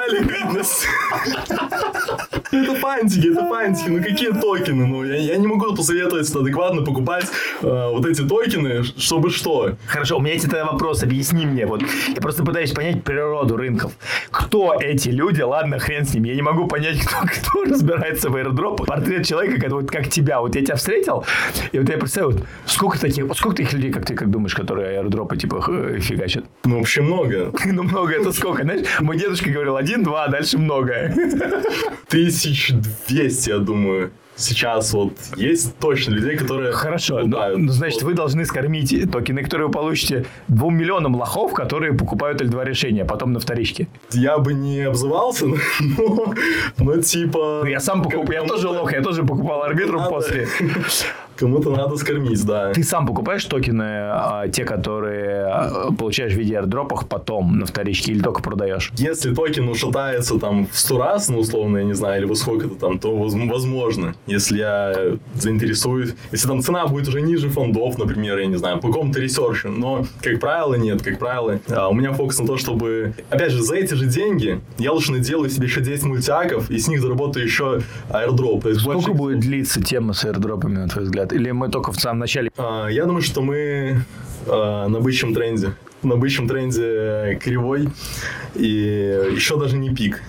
Это 2.51 2.75
фантики, 2.75 3.31
это 3.31 3.47
фантики. 3.47 3.89
Ну 3.89 4.03
какие 4.03 4.31
токены? 4.31 4.85
Ну 4.87 5.03
я, 5.03 5.17
я 5.17 5.37
не 5.37 5.45
могу 5.45 5.75
посоветовать 5.75 6.33
адекватно 6.35 6.81
покупать 6.81 7.25
э, 7.61 7.89
вот 7.91 8.05
эти 8.05 8.21
токены, 8.21 8.83
чтобы 8.83 9.29
что. 9.29 9.75
Хорошо, 9.85 10.17
у 10.17 10.19
меня 10.19 10.33
есть 10.33 10.45
тогда 10.45 10.65
вопрос, 10.65 11.03
объясни 11.03 11.45
мне. 11.45 11.67
Вот 11.67 11.83
я 12.07 12.21
просто 12.21 12.43
пытаюсь 12.43 12.71
понять 12.71 13.03
природу 13.03 13.55
рынков. 13.55 13.91
Кто 14.31 14.75
эти 14.79 15.09
люди? 15.09 15.41
Ладно, 15.41 15.77
хрен 15.79 16.05
с 16.05 16.13
ними. 16.13 16.29
Я 16.29 16.35
не 16.35 16.41
могу 16.41 16.67
понять, 16.67 16.99
кто, 16.99 17.17
кто 17.27 17.63
разбирается 17.65 18.29
в 18.29 18.35
аирдропах. 18.35 18.87
Портрет 18.87 19.27
человека, 19.27 19.61
как, 19.61 19.71
вот, 19.71 19.91
как 19.91 20.09
тебя. 20.09 20.41
Вот 20.41 20.55
я 20.55 20.65
тебя 20.65 20.75
встретил, 20.75 21.25
и 21.71 21.79
вот 21.79 21.87
я 21.87 21.97
представляю, 21.97 22.37
вот, 22.37 22.47
сколько 22.65 22.99
таких, 22.99 23.25
вот 23.25 23.37
сколько 23.37 23.57
таких 23.57 23.73
людей, 23.73 23.91
как 23.91 24.05
ты 24.05 24.15
как 24.15 24.31
думаешь, 24.31 24.55
которые 24.55 24.99
аирдропы 24.99 25.37
типа 25.37 25.61
фигачат? 25.99 26.45
Ну, 26.65 26.78
вообще 26.79 27.01
много. 27.01 27.51
Ну, 27.65 27.83
много 27.83 28.13
это 28.13 28.31
сколько? 28.31 28.63
Знаешь, 28.63 28.85
мой 28.99 29.17
дедушка 29.17 29.49
говорил 29.49 29.75
один, 29.75 30.03
два, 30.03 30.25
а 30.25 30.27
дальше 30.27 30.57
много. 30.57 31.13
Тысяч 32.07 32.71
двести, 33.07 33.49
я 33.49 33.59
думаю 33.59 34.11
сейчас 34.39 34.93
вот 34.93 35.13
есть 35.35 35.77
точно 35.77 36.13
людей, 36.13 36.37
которые... 36.37 36.71
Хорошо, 36.71 37.21
ну, 37.25 37.57
ну, 37.57 37.71
значит, 37.71 38.01
вы 38.03 38.13
должны 38.13 38.45
скормить 38.45 39.11
токены, 39.11 39.43
которые 39.43 39.67
вы 39.67 39.73
получите 39.73 40.25
двум 40.47 40.77
миллионам 40.77 41.15
лохов, 41.15 41.53
которые 41.53 41.93
покупают 41.93 42.41
L2 42.41 42.65
решения, 42.65 43.03
а 43.03 43.05
потом 43.05 43.33
на 43.33 43.39
вторичке. 43.39 43.87
Я 44.11 44.37
бы 44.37 44.53
не 44.53 44.81
обзывался, 44.81 45.45
но, 45.79 46.33
но 46.77 46.97
типа... 46.97 47.61
Ну, 47.63 47.69
я 47.69 47.79
сам 47.79 48.01
покупаю, 48.01 48.41
я 48.41 48.47
тоже 48.47 48.69
лох, 48.69 48.91
я 48.93 49.01
тоже 49.01 49.23
покупал 49.23 49.63
арбитрум 49.63 50.07
после. 50.09 50.47
Кому-то 51.39 51.69
надо 51.69 51.95
скормить, 51.95 52.45
да. 52.45 52.73
Ты 52.73 52.83
сам 52.83 53.07
покупаешь 53.07 53.45
токены, 53.45 53.83
а, 53.85 54.47
те, 54.49 54.65
которые 54.65 55.47
э, 55.47 55.91
получаешь 55.97 56.33
в 56.33 56.35
виде 56.35 56.55
airdrop 56.55 56.91
ах 56.91 57.07
потом 57.07 57.59
на 57.59 57.65
вторичке 57.65 58.11
или 58.11 58.19
только 58.19 58.41
продаешь? 58.41 58.91
Если 58.97 59.33
токен 59.33 59.69
ушатается 59.69 60.37
там 60.37 60.67
в 60.67 60.77
100 60.77 60.97
раз, 60.97 61.29
ну, 61.29 61.39
условно, 61.39 61.77
я 61.77 61.83
не 61.85 61.93
знаю, 61.93 62.19
или 62.21 62.27
во 62.27 62.35
сколько-то 62.35 62.75
там, 62.75 62.99
то 62.99 63.15
возможно, 63.15 64.15
если 64.27 64.57
я 64.57 64.93
заинтересуюсь, 65.33 66.13
если 66.33 66.47
там 66.47 66.61
цена 66.61 66.87
будет 66.87 67.07
уже 67.07 67.21
ниже 67.21 67.49
фондов, 67.49 67.97
например, 67.97 68.37
я 68.37 68.47
не 68.47 68.57
знаю, 68.57 68.79
по 68.81 68.89
какому-то 68.89 69.21
research 69.21 69.59
у, 69.59 69.69
но, 69.69 70.05
как 70.21 70.41
правило, 70.41 70.75
нет, 70.75 71.01
как 71.01 71.19
правило, 71.19 71.61
а, 71.69 71.87
у 71.87 71.93
меня 71.93 72.11
фокус 72.11 72.37
на 72.39 72.47
то, 72.47 72.57
чтобы, 72.57 73.13
опять 73.29 73.53
же, 73.53 73.61
за 73.61 73.75
эти 73.75 73.93
же 73.93 74.07
деньги 74.07 74.59
я 74.77 74.91
лучше 74.91 75.13
наделаю 75.13 75.49
себе 75.49 75.67
еще 75.67 75.79
10 75.79 76.03
мультиаков, 76.03 76.69
и 76.69 76.77
с 76.77 76.89
них 76.89 77.01
заработаю 77.01 77.45
еще 77.45 77.81
есть 78.69 78.81
Сколько 78.81 79.13
больше... 79.13 79.13
будет 79.13 79.39
длиться 79.39 79.81
тема 79.81 80.11
с 80.11 80.25
airdropами, 80.25 80.79
на 80.79 80.89
твой 80.89 81.05
взгляд? 81.05 81.28
Или 81.31 81.51
мы 81.51 81.69
только 81.69 81.91
в 81.91 81.99
самом 81.99 82.19
начале? 82.19 82.51
А, 82.57 82.87
я 82.87 83.05
думаю, 83.05 83.21
что 83.21 83.41
мы 83.41 84.03
а, 84.47 84.87
на 84.87 84.99
бычьем 84.99 85.33
тренде. 85.33 85.73
На 86.03 86.15
бычьем 86.15 86.47
тренде 86.47 87.39
кривой. 87.41 87.89
И 88.55 88.67
еще 89.33 89.59
даже 89.59 89.77
не 89.77 89.93
пик. 89.93 90.21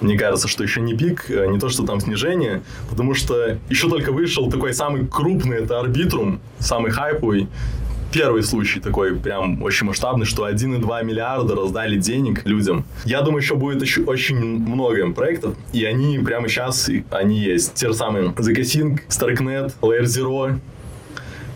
Мне 0.00 0.18
кажется, 0.18 0.48
что 0.48 0.62
еще 0.62 0.80
не 0.80 0.94
пик, 0.94 1.26
а 1.30 1.46
не 1.46 1.58
то, 1.58 1.68
что 1.68 1.84
там 1.84 2.00
снижение, 2.00 2.62
потому 2.90 3.14
что 3.14 3.58
еще 3.70 3.88
только 3.88 4.12
вышел 4.12 4.50
такой 4.50 4.74
самый 4.74 5.06
крупный, 5.06 5.58
это 5.58 5.80
арбитрум, 5.80 6.40
самый 6.58 6.90
хайповый, 6.90 7.48
первый 8.14 8.44
случай 8.44 8.78
такой 8.78 9.16
прям 9.16 9.60
очень 9.60 9.88
масштабный, 9.88 10.24
что 10.24 10.48
1,2 10.48 11.04
миллиарда 11.04 11.56
раздали 11.56 11.98
денег 11.98 12.46
людям. 12.46 12.84
Я 13.04 13.22
думаю, 13.22 13.42
еще 13.42 13.56
будет 13.56 13.82
еще 13.82 14.02
очень 14.02 14.36
много 14.36 15.10
проектов, 15.10 15.56
и 15.72 15.84
они 15.84 16.20
прямо 16.20 16.48
сейчас, 16.48 16.88
они 17.10 17.40
есть. 17.40 17.74
Те 17.74 17.88
же 17.88 17.94
самые 17.94 18.28
Zakasync, 18.28 19.00
Starknet, 19.08 19.72
Layer 19.80 20.04
Zero, 20.04 20.60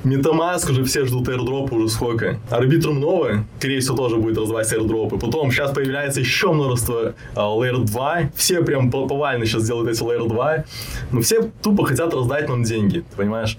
Metamask 0.04 0.70
уже 0.70 0.84
все 0.84 1.04
ждут 1.04 1.28
airdrop 1.28 1.74
уже 1.74 1.88
сколько. 1.88 2.38
Arbitrum 2.50 2.98
новое, 2.98 3.44
скорее 3.58 3.80
всего, 3.80 3.96
тоже 3.96 4.16
будет 4.16 4.38
развивать 4.38 4.72
airdropы. 4.72 5.18
Потом 5.18 5.50
сейчас 5.50 5.72
появляется 5.72 6.20
еще 6.20 6.52
множество 6.52 7.14
uh, 7.34 7.58
Layer 7.58 7.84
2. 7.84 8.30
Все 8.36 8.62
прям 8.62 8.90
повально 8.90 9.44
сейчас 9.44 9.66
делают 9.66 9.90
эти 9.90 10.02
Layer 10.02 10.28
2. 10.28 10.64
Но 11.10 11.20
все 11.20 11.50
тупо 11.62 11.84
хотят 11.84 12.14
раздать 12.14 12.48
нам 12.48 12.62
деньги, 12.62 13.00
ты 13.00 13.16
понимаешь? 13.16 13.56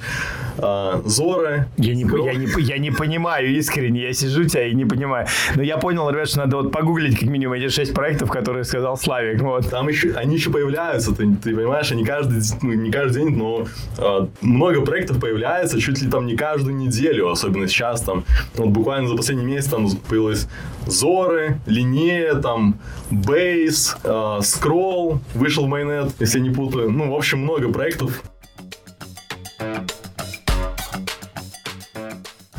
Uh, 0.57 1.03
Zora. 1.05 1.65
Я 1.77 1.95
не, 1.95 2.03
я, 2.03 2.33
не, 2.33 2.61
я 2.61 2.77
не 2.77 2.91
понимаю 2.91 3.49
искренне, 3.49 4.01
я 4.01 4.13
сижу 4.13 4.43
тебя 4.45 4.67
и 4.67 4.73
не 4.73 4.85
понимаю. 4.85 5.27
Но 5.55 5.63
я 5.63 5.77
понял, 5.77 6.09
ребят, 6.09 6.29
что 6.29 6.39
надо 6.39 6.57
вот 6.57 6.71
погуглить 6.71 7.19
как 7.19 7.29
минимум 7.29 7.55
эти 7.55 7.69
шесть 7.69 7.93
проектов, 7.93 8.29
которые 8.29 8.63
сказал 8.63 8.97
Славик. 8.97 9.41
Вот. 9.41 9.69
Там 9.69 9.87
еще, 9.87 10.13
они 10.13 10.35
еще 10.35 10.51
появляются, 10.51 11.13
ты, 11.13 11.35
ты 11.35 11.55
понимаешь, 11.55 11.91
они 11.91 12.05
каждый, 12.05 12.41
ну, 12.61 12.73
не 12.73 12.91
каждый 12.91 13.23
день, 13.23 13.35
но 13.35 13.67
uh, 13.97 14.29
много 14.41 14.81
проектов 14.81 15.19
появляется, 15.19 15.79
чуть 15.79 16.01
ли 16.01 16.09
там 16.09 16.28
не 16.29 16.37
каждую 16.37 16.75
неделю, 16.75 17.29
особенно 17.29 17.67
сейчас 17.67 18.01
там, 18.01 18.23
вот 18.55 18.69
буквально 18.69 19.07
за 19.07 19.15
последний 19.15 19.45
месяц 19.45 19.69
там 19.69 19.89
появилось 20.09 20.47
Зоры, 20.85 21.59
Линея, 21.65 22.35
там, 22.35 22.79
Бейс, 23.09 23.97
э, 24.03 24.39
Скролл, 24.43 25.19
вышел 25.33 25.67
майонет, 25.67 26.13
если 26.19 26.39
не 26.39 26.49
путаю. 26.49 26.91
Ну, 26.91 27.11
в 27.11 27.15
общем, 27.15 27.39
много 27.39 27.71
проектов. 27.71 28.23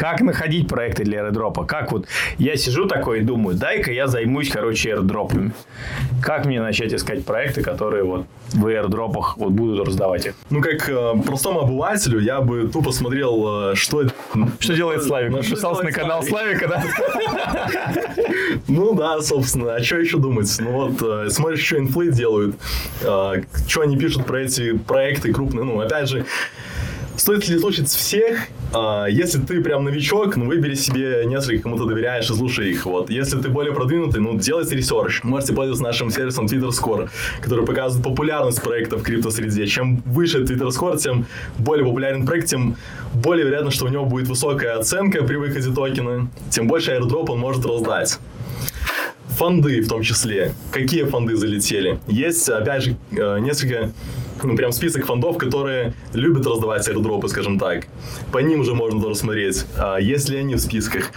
Как 0.01 0.23
находить 0.23 0.67
проекты 0.67 1.05
для 1.05 1.21
аэродропа? 1.21 1.67
Как 1.67 1.93
вот 1.93 2.07
я 2.39 2.57
сижу 2.57 2.87
такой 2.87 3.19
и 3.19 3.23
думаю, 3.23 3.55
дай-ка 3.55 3.93
я 3.93 4.07
займусь, 4.07 4.49
короче, 4.49 4.93
аэродропами. 4.93 5.53
Как 6.23 6.47
мне 6.47 6.59
начать 6.59 6.95
искать 6.95 7.27
проекты, 7.27 7.63
которые 7.63 8.05
вот 8.05 8.25
в 8.55 8.67
airdrop 8.67 9.16
ах 9.16 9.37
вот 9.37 9.51
будут 9.51 9.87
раздавать 9.87 10.25
их? 10.25 10.35
Ну, 10.49 10.63
как 10.63 10.89
э, 10.89 11.13
простому 11.27 11.61
обывателю, 11.61 12.19
я 12.19 12.41
бы 12.41 12.67
тупо 12.69 12.93
смотрел, 12.93 13.73
э, 13.73 13.75
что... 13.75 14.07
Что 14.59 14.75
делает 14.75 15.03
Славик? 15.03 15.33
Подписался 15.33 15.83
на 15.83 15.93
канал 15.93 16.23
Славика, 16.23 16.67
да? 16.67 16.83
Ну 18.69 18.95
да, 18.95 19.21
собственно. 19.21 19.75
А 19.75 19.83
что 19.83 19.99
еще 19.99 20.17
думать? 20.17 20.51
Ну 20.61 20.71
вот, 20.71 21.03
э, 21.03 21.29
смотришь, 21.29 21.67
что 21.67 21.77
инфлы 21.77 22.11
делают, 22.11 22.57
э, 23.03 23.43
что 23.69 23.83
они 23.83 23.99
пишут 23.99 24.25
про 24.25 24.41
эти 24.41 24.79
проекты 24.79 25.31
крупные. 25.33 25.65
Ну, 25.65 25.79
опять 25.79 26.09
же, 26.09 26.25
Стоит 27.21 27.47
ли 27.49 27.59
слушать 27.59 27.91
всех? 27.91 28.47
А, 28.73 29.05
если 29.05 29.39
ты 29.41 29.61
прям 29.61 29.85
новичок, 29.85 30.37
ну, 30.37 30.47
выбери 30.47 30.73
себе 30.73 31.27
несколько, 31.27 31.65
кому 31.65 31.77
ты 31.77 31.85
доверяешь 31.85 32.31
и 32.31 32.33
слушай 32.33 32.71
их. 32.71 32.87
Вот. 32.87 33.11
Если 33.11 33.39
ты 33.39 33.51
более 33.51 33.75
продвинутый, 33.75 34.23
ну, 34.23 34.39
делайте 34.39 34.75
research. 34.75 35.23
Можете 35.23 35.53
пользоваться 35.53 35.85
нашим 35.85 36.09
сервисом 36.09 36.47
Twitter 36.47 36.71
Score, 36.71 37.11
который 37.43 37.67
показывает 37.67 38.03
популярность 38.03 38.63
проекта 38.63 38.97
в 38.97 39.03
криптосреде. 39.03 39.67
Чем 39.67 39.97
выше 40.07 40.39
Twitter 40.45 40.69
Score, 40.69 40.97
тем 40.97 41.27
более 41.59 41.85
популярен 41.85 42.25
проект, 42.25 42.49
тем 42.49 42.77
более 43.13 43.45
вероятно, 43.45 43.71
что 43.71 43.85
у 43.85 43.89
него 43.89 44.07
будет 44.07 44.27
высокая 44.27 44.79
оценка 44.79 45.23
при 45.23 45.37
выходе 45.37 45.71
токена, 45.71 46.27
тем 46.49 46.69
больше 46.69 46.93
airdrop 46.93 47.27
он 47.29 47.39
может 47.39 47.67
раздать 47.67 48.19
фонды 49.29 49.81
в 49.81 49.89
том 49.89 50.03
числе. 50.03 50.53
Какие 50.71 51.05
фонды 51.05 51.35
залетели? 51.35 51.99
Есть, 52.09 52.47
опять 52.51 52.83
же, 52.83 52.97
э, 53.13 53.39
несколько 53.41 53.91
ну, 54.45 54.57
прям 54.57 54.73
список 54.73 55.07
фондов, 55.07 55.39
которые 55.39 55.95
любят 56.13 56.47
раздавать 56.47 56.89
airdропы, 56.89 57.29
скажем 57.29 57.59
так. 57.59 57.87
По 58.33 58.39
ним 58.39 58.61
уже 58.61 58.75
можно 58.75 59.01
тоже 59.01 59.17
смотреть, 59.17 59.65
а, 59.77 59.99
есть 59.99 60.29
ли 60.29 60.39
они 60.39 60.55
в 60.55 60.61
списках. 60.61 61.11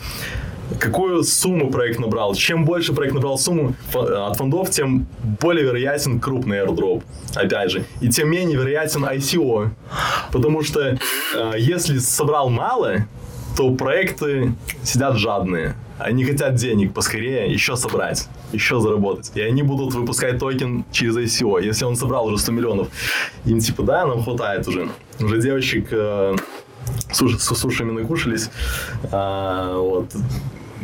Какую 0.80 1.24
сумму 1.24 1.70
проект 1.70 2.00
набрал? 2.00 2.34
Чем 2.36 2.66
больше 2.66 2.94
проект 2.94 3.14
набрал 3.14 3.38
сумму 3.38 3.76
от 3.94 4.38
фондов, 4.38 4.70
тем 4.72 5.06
более 5.40 5.66
вероятен 5.66 6.20
крупный 6.20 6.60
airdrop, 6.60 7.04
опять 7.36 7.72
же. 7.72 7.86
И 8.02 8.10
тем 8.10 8.30
менее 8.30 8.58
вероятен 8.58 9.06
ICO. 9.06 9.70
Потому 10.32 10.64
что 10.64 10.98
а, 11.36 11.54
если 11.56 11.98
собрал 12.00 12.50
мало, 12.50 13.06
то 13.56 13.72
проекты 13.72 14.54
сидят 14.84 15.18
жадные. 15.18 15.76
Они 16.00 16.26
хотят 16.26 16.56
денег 16.56 16.94
поскорее 16.94 17.52
еще 17.52 17.76
собрать, 17.76 18.28
еще 18.52 18.80
заработать. 18.80 19.32
И 19.36 19.42
они 19.42 19.64
будут 19.64 19.94
выпускать 19.94 20.40
токен 20.40 20.86
через 20.92 21.18
ICO. 21.18 21.64
Если 21.64 21.86
он 21.86 21.96
собрал 21.96 22.26
уже 22.28 22.38
100 22.38 22.52
миллионов, 22.52 22.88
им 23.46 23.60
типа, 23.60 23.84
да, 23.84 24.06
нам 24.06 24.24
хватает 24.24 24.68
уже. 24.68 24.90
Уже 25.20 25.42
девочек 25.42 25.88
э, 25.92 26.36
суш, 27.12 27.38
с 27.38 27.56
сушами 27.56 27.92
накушались. 27.92 28.50
А, 29.12 29.78
вот 29.78 30.08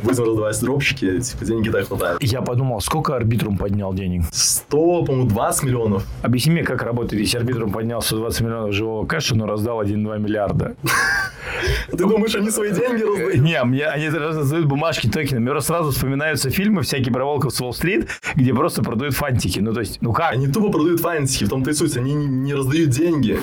будем 0.04 0.24
раздавать 0.24 0.60
дропщики, 0.62 1.20
типа, 1.20 1.46
деньги 1.46 1.70
так 1.70 1.88
хватает. 1.88 2.22
Я 2.22 2.42
подумал, 2.42 2.82
сколько 2.82 3.16
арбитрум 3.16 3.58
поднял 3.58 3.94
денег? 3.94 4.24
100, 4.32 5.04
по-моему, 5.06 5.28
20 5.30 5.64
миллионов. 5.64 6.06
Объясни 6.22 6.52
мне, 6.52 6.64
как 6.64 6.82
работает, 6.84 7.22
если 7.22 7.38
арбитрум 7.38 7.72
поднял 7.72 8.02
120 8.02 8.42
миллионов 8.42 8.74
живого 8.74 9.06
кэша, 9.06 9.36
но 9.36 9.46
раздал 9.46 9.82
1-2 9.82 10.20
миллиарда. 10.20 10.76
Ты 11.92 11.98
думаешь, 11.98 12.36
они 12.36 12.52
свои 12.52 12.72
деньги 12.72 13.04
раздают? 13.04 13.36
Не, 13.36 13.64
мне 13.64 13.86
они 13.86 14.10
раздают 14.10 14.66
бумажки, 14.66 15.10
токены. 15.10 15.40
Мне 15.40 15.60
сразу 15.62 15.92
вспоминаются 15.92 16.50
фильмы 16.50 16.84
всякие 16.84 17.14
про 17.14 17.26
волков 17.26 17.54
с 17.54 17.62
Уолл-стрит, 17.62 18.08
где 18.36 18.54
просто 18.54 18.84
продают 18.84 19.16
фантики. 19.16 19.60
Ну, 19.60 19.74
то 19.74 19.80
есть, 19.80 20.02
ну 20.02 20.14
как? 20.14 20.34
Они 20.34 20.48
тупо 20.48 20.72
продают 20.72 21.00
фантики, 21.00 21.44
в 21.46 21.50
том-то 21.50 21.72
и 21.72 21.74
суть. 21.74 21.98
Они 21.98 22.14
не 22.14 22.54
раздают 22.54 22.90
деньги 22.90 23.40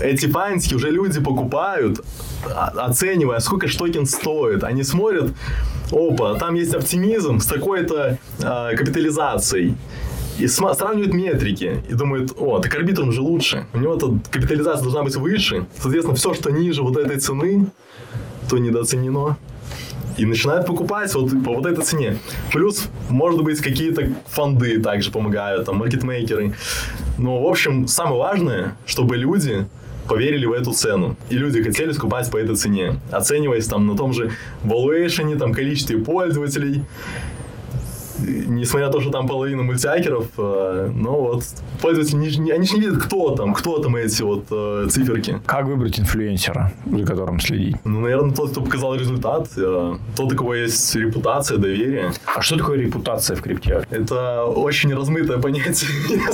эти 0.00 0.26
фантики 0.26 0.74
уже 0.74 0.90
люди 0.90 1.20
покупают, 1.20 2.00
оценивая, 2.76 3.38
сколько 3.40 3.68
штокен 3.68 4.06
стоит. 4.06 4.64
Они 4.64 4.82
смотрят, 4.82 5.32
опа, 5.92 6.34
там 6.38 6.54
есть 6.54 6.74
оптимизм 6.74 7.40
с 7.40 7.46
такой-то 7.46 8.18
э, 8.38 8.76
капитализацией. 8.76 9.76
И 10.38 10.46
сравнивают 10.46 11.12
метрики 11.12 11.82
и 11.90 11.92
думают, 11.92 12.32
о, 12.38 12.60
так 12.60 12.74
арбитр 12.74 13.02
уже 13.02 13.20
лучше. 13.20 13.66
У 13.74 13.78
него 13.78 13.96
тут 13.96 14.28
капитализация 14.28 14.82
должна 14.82 15.02
быть 15.02 15.16
выше. 15.16 15.66
Соответственно, 15.78 16.16
все, 16.16 16.32
что 16.32 16.50
ниже 16.50 16.82
вот 16.82 16.96
этой 16.96 17.18
цены, 17.18 17.66
то 18.48 18.56
недооценено. 18.56 19.36
И 20.16 20.24
начинают 20.24 20.66
покупать 20.66 21.14
вот 21.14 21.30
по 21.44 21.54
вот 21.54 21.66
этой 21.66 21.84
цене. 21.84 22.16
Плюс, 22.52 22.88
может 23.10 23.42
быть, 23.42 23.60
какие-то 23.60 24.12
фонды 24.28 24.80
также 24.80 25.10
помогают, 25.10 25.66
там, 25.66 25.76
маркетмейкеры. 25.76 26.54
Но, 27.18 27.42
в 27.42 27.46
общем, 27.46 27.86
самое 27.86 28.16
важное, 28.16 28.76
чтобы 28.86 29.16
люди 29.16 29.66
поверили 30.10 30.44
в 30.44 30.52
эту 30.52 30.72
цену. 30.72 31.16
И 31.30 31.36
люди 31.36 31.62
хотели 31.62 31.92
скупать 31.92 32.28
по 32.32 32.36
этой 32.36 32.56
цене, 32.56 32.98
оцениваясь 33.12 33.68
там 33.68 33.86
на 33.86 33.96
том 33.96 34.12
же 34.12 34.32
valuation, 34.64 35.38
там 35.38 35.54
количестве 35.54 35.98
пользователей 35.98 36.82
несмотря 38.26 38.86
на 38.86 38.92
то, 38.92 39.00
что 39.00 39.10
там 39.10 39.26
половина 39.26 39.62
мультиакеров, 39.62 40.26
э, 40.38 40.90
но 40.94 41.20
вот 41.20 41.44
пользователи, 41.80 42.16
не, 42.16 42.50
они 42.50 42.66
же 42.66 42.74
не 42.74 42.80
видят, 42.80 43.02
кто 43.02 43.34
там, 43.34 43.54
кто 43.54 43.78
там 43.78 43.96
эти 43.96 44.22
вот 44.22 44.46
э, 44.50 44.86
циферки. 44.90 45.40
Как 45.46 45.66
выбрать 45.66 45.98
инфлюенсера, 45.98 46.72
за 46.86 47.04
которым 47.04 47.40
следить? 47.40 47.76
Ну, 47.84 48.00
наверное, 48.00 48.34
тот, 48.34 48.50
кто 48.50 48.60
показал 48.60 48.94
результат, 48.94 49.48
э, 49.56 49.96
тот, 50.16 50.32
у 50.32 50.36
кого 50.36 50.54
есть 50.54 50.94
репутация, 50.94 51.58
доверие. 51.58 52.12
А 52.34 52.42
что 52.42 52.56
такое 52.56 52.78
репутация 52.78 53.36
в 53.36 53.42
крипте? 53.42 53.84
Это 53.90 54.44
очень 54.44 54.94
размытое 54.94 55.38
понятие. 55.38 55.90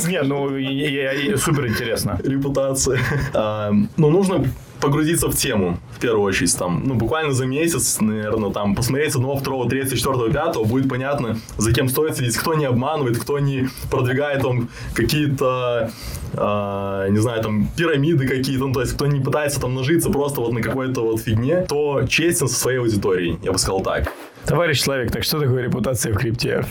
Не, 0.07 0.23
ну, 0.23 1.37
супер 1.37 1.67
интересно. 1.67 2.19
Репутация. 2.23 3.01
А, 3.35 3.73
ну, 3.97 4.11
нужно 4.11 4.45
погрузиться 4.81 5.29
в 5.29 5.37
тему, 5.37 5.79
в 5.97 6.01
первую 6.01 6.23
очередь, 6.23 6.57
там, 6.57 6.83
ну, 6.85 6.95
буквально 6.95 7.33
за 7.33 7.47
месяц, 7.47 7.99
наверное, 8.01 8.51
там, 8.51 8.75
посмотреть 8.75 9.13
с 9.13 9.17
одного, 9.17 9.37
второго, 9.37 9.69
третьего, 9.69 9.97
четвертого, 9.97 10.31
пятого, 10.31 10.65
будет 10.65 10.89
понятно, 10.89 11.39
за 11.57 11.73
кем 11.73 11.89
стоит 11.89 12.17
следить, 12.17 12.37
кто 12.37 12.55
не 12.55 12.67
обманывает, 12.67 13.19
кто 13.19 13.39
не 13.39 13.69
продвигает 13.91 14.43
там 14.43 14.69
какие-то, 14.95 15.91
э, 16.33 17.07
не 17.11 17.19
знаю, 17.19 17.43
там, 17.43 17.69
пирамиды 17.77 18.27
какие-то, 18.27 18.67
ну, 18.67 18.73
то 18.73 18.81
есть, 18.81 18.95
кто 18.95 19.07
не 19.07 19.21
пытается 19.21 19.61
там 19.61 19.75
нажиться 19.75 20.11
просто 20.11 20.41
вот 20.41 20.53
на 20.53 20.61
какой-то 20.61 21.03
вот 21.03 21.21
фигне, 21.21 21.63
то 21.63 22.05
честен 22.09 22.49
со 22.49 22.59
своей 22.59 22.79
аудиторией, 22.79 23.39
я 23.43 23.53
бы 23.53 23.59
сказал 23.59 23.81
так. 23.81 24.13
Товарищ 24.47 24.83
человек, 24.83 25.11
так 25.11 25.25
что 25.25 25.41
такое 25.41 25.63
репутация 25.63 26.13
в 26.13 26.17
крипте? 26.17 26.65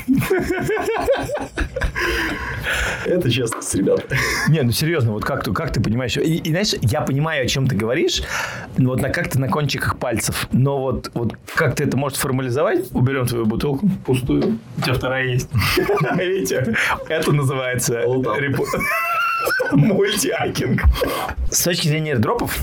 Это 3.06 3.30
честность, 3.30 3.76
ребята. 3.76 4.04
Не, 4.50 4.62
ну 4.62 4.72
серьезно, 4.72 5.12
вот 5.12 5.26
как 5.26 5.44
ты, 5.44 5.52
как 5.52 5.72
ты 5.72 5.82
понимаешь? 5.82 6.18
И, 6.18 6.38
и 6.38 6.50
знаешь, 6.50 6.74
я 6.82 7.02
понимаю, 7.02 7.46
о 7.46 7.48
чем 7.48 7.68
ты 7.68 7.76
говоришь, 7.76 8.24
вот 8.78 9.02
на 9.02 9.10
как-то 9.10 9.40
на 9.40 9.48
кончиках 9.48 10.00
пальцев. 10.00 10.48
Но 10.52 10.80
вот, 10.80 11.12
вот 11.14 11.36
как 11.54 11.76
ты 11.76 11.84
это 11.84 11.98
можешь 11.98 12.18
формализовать? 12.18 12.88
Уберем 12.94 13.28
твою 13.28 13.46
бутылку 13.46 13.90
пустую. 14.06 14.60
У 14.78 14.82
тебя 14.82 14.94
вторая 14.94 15.28
есть. 15.28 15.50
Видите? 16.18 16.76
Это 17.10 17.32
называется 17.32 18.04
мультиакинг. 19.72 20.82
С 21.52 21.64
точки 21.64 21.88
зрения 21.88 22.16
дропов, 22.16 22.58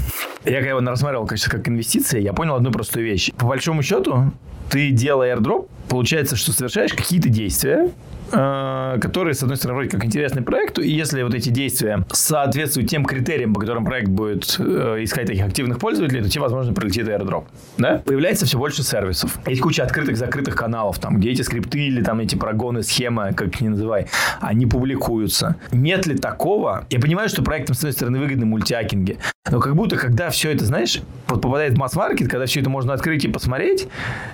я 0.44 0.56
когда 0.56 0.70
его 0.70 0.80
рассматривал, 0.80 1.26
конечно, 1.26 1.50
как 1.50 1.68
инвестиции, 1.68 2.20
я 2.20 2.32
понял 2.32 2.54
одну 2.54 2.70
простую 2.70 3.04
вещь. 3.04 3.30
По 3.38 3.46
большому 3.46 3.82
счету, 3.82 4.32
ты 4.70 4.90
делая 4.90 5.36
airdrop, 5.36 5.68
получается, 5.88 6.36
что 6.36 6.52
совершаешь 6.52 6.92
какие-то 6.92 7.28
действия, 7.28 7.90
Э, 8.32 8.98
которые, 9.00 9.34
с 9.34 9.42
одной 9.42 9.56
стороны, 9.56 9.76
вроде 9.76 9.90
как 9.90 10.04
интересны 10.04 10.42
проекту, 10.42 10.80
и 10.80 10.90
если 10.90 11.22
вот 11.22 11.34
эти 11.34 11.50
действия 11.50 12.04
соответствуют 12.12 12.88
тем 12.88 13.04
критериям, 13.04 13.52
по 13.52 13.60
которым 13.60 13.84
проект 13.84 14.08
будет 14.08 14.56
э, 14.58 14.98
искать 15.02 15.26
таких 15.26 15.44
активных 15.44 15.78
пользователей, 15.78 16.22
то 16.22 16.30
тебе, 16.30 16.42
возможно, 16.42 16.72
прилетит 16.72 17.08
airdrop. 17.08 17.44
Да? 17.76 18.02
Появляется 18.04 18.46
все 18.46 18.58
больше 18.58 18.82
сервисов. 18.82 19.38
Есть 19.46 19.60
куча 19.60 19.82
открытых, 19.82 20.16
закрытых 20.16 20.56
каналов, 20.56 20.98
там, 20.98 21.18
где 21.18 21.30
эти 21.30 21.42
скрипты 21.42 21.78
или 21.78 22.02
там 22.02 22.20
эти 22.20 22.34
прогоны, 22.34 22.82
схемы, 22.82 23.34
как 23.34 23.60
не 23.60 23.68
называй, 23.68 24.06
они 24.40 24.66
публикуются. 24.66 25.56
Нет 25.70 26.06
ли 26.06 26.16
такого? 26.16 26.86
Я 26.88 27.00
понимаю, 27.00 27.28
что 27.28 27.42
проектам, 27.42 27.74
с 27.74 27.78
одной 27.80 27.92
стороны, 27.92 28.18
выгодны 28.18 28.46
мультиакинги, 28.46 29.18
но 29.50 29.60
как 29.60 29.74
будто, 29.74 29.96
когда 29.96 30.30
все 30.32 30.50
это, 30.50 30.64
знаешь, 30.64 31.00
попадает 31.26 31.74
в 31.74 31.78
масс-маркет, 31.78 32.28
когда 32.28 32.46
все 32.46 32.60
это 32.60 32.70
можно 32.70 32.92
открыть 32.92 33.24
и 33.24 33.28
посмотреть, 33.28 33.88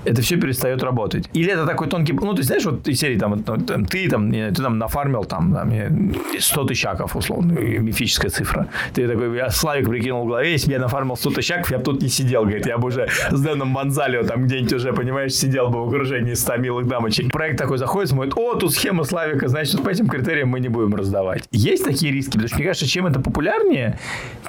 это 0.04 0.22
все 0.22 0.36
перестает 0.36 0.82
работать. 0.82 1.28
Или 1.32 1.52
это 1.52 1.66
такой 1.66 1.88
тонкий... 1.88 2.12
Ну, 2.12 2.34
ты 2.34 2.42
знаешь, 2.42 2.64
вот 2.64 2.86
из 2.88 2.98
серии 2.98 3.18
там, 3.18 3.42
там 3.42 3.84
ты 3.84 4.08
там, 4.08 4.32
ты 4.32 4.52
там 4.52 4.78
нафармил 4.78 5.24
там, 5.24 5.54
там 5.54 5.72
100 6.38 6.64
тысячаков, 6.64 7.16
условно, 7.16 7.52
мифическая 7.52 8.30
цифра. 8.30 8.68
Ты 8.94 9.06
такой, 9.06 9.36
я 9.36 9.50
Славик 9.50 9.88
прикинул 9.88 10.24
в 10.24 10.28
голове, 10.28 10.52
если 10.52 10.68
бы 10.68 10.72
я 10.72 10.78
нафармил 10.78 11.16
100 11.16 11.30
тысячаков, 11.30 11.70
я 11.70 11.78
бы 11.78 11.84
тут 11.84 12.02
не 12.02 12.08
сидел, 12.08 12.42
говорит, 12.42 12.66
я 12.66 12.78
бы 12.78 12.88
уже 12.88 13.08
с 13.30 13.40
Дэном 13.40 13.74
Бонзалио 13.74 14.24
там 14.24 14.44
где-нибудь 14.44 14.72
уже, 14.72 14.92
понимаешь, 14.92 15.34
сидел 15.34 15.68
бы 15.68 15.84
в 15.84 15.88
окружении 15.88 16.34
100 16.34 16.56
милых 16.56 16.86
дамочек. 16.86 17.32
Проект 17.32 17.58
такой 17.58 17.78
заходит, 17.78 18.10
смотрит, 18.10 18.34
о, 18.36 18.54
тут 18.54 18.72
схема 18.72 19.04
Славика, 19.04 19.48
значит, 19.48 19.82
по 19.82 19.88
этим 19.88 20.08
критериям 20.08 20.48
мы 20.48 20.60
не 20.60 20.68
будем 20.68 20.94
раздавать. 20.94 21.44
Есть 21.50 21.84
такие 21.84 22.12
риски, 22.12 22.32
потому 22.32 22.48
что, 22.48 22.56
мне 22.56 22.66
кажется, 22.66 22.88
чем 22.88 23.06
это 23.06 23.20
популярнее, 23.20 23.98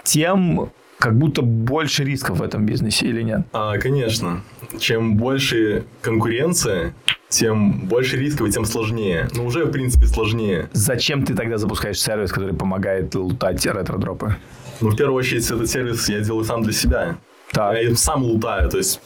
тем 0.03 0.71
как 0.99 1.17
будто 1.17 1.41
больше 1.41 2.03
рисков 2.03 2.39
в 2.39 2.43
этом 2.43 2.65
бизнесе 2.65 3.07
или 3.07 3.21
нет? 3.21 3.41
А, 3.53 3.77
конечно. 3.77 4.41
Чем 4.77 5.15
больше 5.15 5.85
конкуренция, 6.01 6.93
тем 7.29 7.87
больше 7.87 8.17
рисков 8.17 8.49
и 8.49 8.51
тем 8.51 8.65
сложнее. 8.65 9.29
Ну, 9.33 9.45
уже, 9.45 9.63
в 9.63 9.71
принципе, 9.71 10.07
сложнее. 10.07 10.69
Зачем 10.73 11.23
ты 11.23 11.35
тогда 11.35 11.57
запускаешь 11.57 11.99
сервис, 11.99 12.31
который 12.31 12.53
помогает 12.53 13.15
лутать 13.15 13.65
ретро-дропы? 13.65 14.35
Ну, 14.81 14.89
в 14.89 14.97
первую 14.97 15.17
очередь, 15.17 15.49
этот 15.49 15.69
сервис 15.69 16.09
я 16.09 16.19
делаю 16.19 16.43
сам 16.43 16.63
для 16.63 16.73
себя. 16.73 17.17
Так. 17.51 17.81
Я 17.81 17.95
сам 17.95 18.23
лутаю. 18.23 18.69
То 18.69 18.77
есть, 18.77 19.01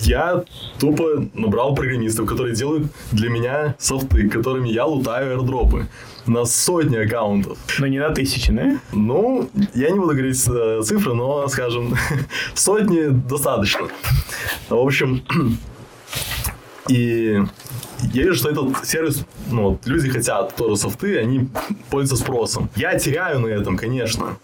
я 0.00 0.44
тупо 0.78 1.26
набрал 1.34 1.74
программистов, 1.74 2.26
которые 2.26 2.54
делают 2.54 2.88
для 3.12 3.30
меня 3.30 3.74
софты, 3.78 4.28
которыми 4.28 4.68
я 4.68 4.84
лутаю 4.84 5.38
airdropы 5.38 5.86
на 6.26 6.44
сотни 6.44 6.96
аккаунтов. 6.96 7.58
Но 7.78 7.86
не 7.86 7.98
на 7.98 8.10
тысячи, 8.10 8.52
да? 8.52 8.78
Ну, 8.92 9.48
я 9.74 9.90
не 9.90 9.98
буду 9.98 10.12
говорить 10.12 10.42
э, 10.48 10.80
цифры, 10.84 11.14
но, 11.14 11.46
скажем, 11.48 11.94
сотни 12.54 13.08
достаточно. 13.08 13.86
В 14.68 14.74
общем, 14.74 15.22
и 16.88 17.42
я 18.12 18.22
вижу, 18.22 18.34
что 18.34 18.50
этот 18.50 18.84
сервис, 18.84 19.24
ну, 19.50 19.70
вот, 19.70 19.86
люди 19.86 20.10
хотят 20.10 20.54
тоже 20.56 20.76
софты, 20.76 21.18
они 21.18 21.48
пользуются 21.90 22.24
спросом. 22.24 22.68
Я 22.76 22.98
теряю 22.98 23.40
на 23.40 23.46
этом, 23.46 23.76
конечно, 23.76 24.36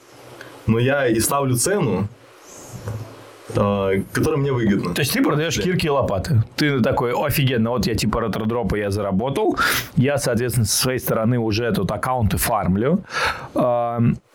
но 0.67 0.79
я 0.79 1.09
и 1.09 1.21
ставлю 1.21 1.57
цену, 1.57 2.09
э, 3.55 4.03
которая 4.13 4.41
мне 4.41 4.53
выгодна. 4.53 4.95
То 4.95 5.01
есть 5.01 5.13
ты 5.13 5.23
продаешь 5.23 5.57
да. 5.57 5.63
кирки 5.63 5.87
и 5.87 5.91
лопаты. 5.91 6.43
Ты 6.57 6.81
такой, 6.81 7.13
офигенно, 7.13 7.71
вот 7.71 7.87
я 7.87 7.95
типа 7.95 8.21
ретро-дропа 8.21 8.77
я 8.77 8.91
заработал. 8.91 9.57
Я, 9.97 10.19
соответственно, 10.19 10.67
со 10.67 10.77
своей 10.77 10.99
стороны 10.99 11.39
уже 11.39 11.65
этот 11.65 11.91
аккаунты 11.91 12.37
фармлю 12.37 13.05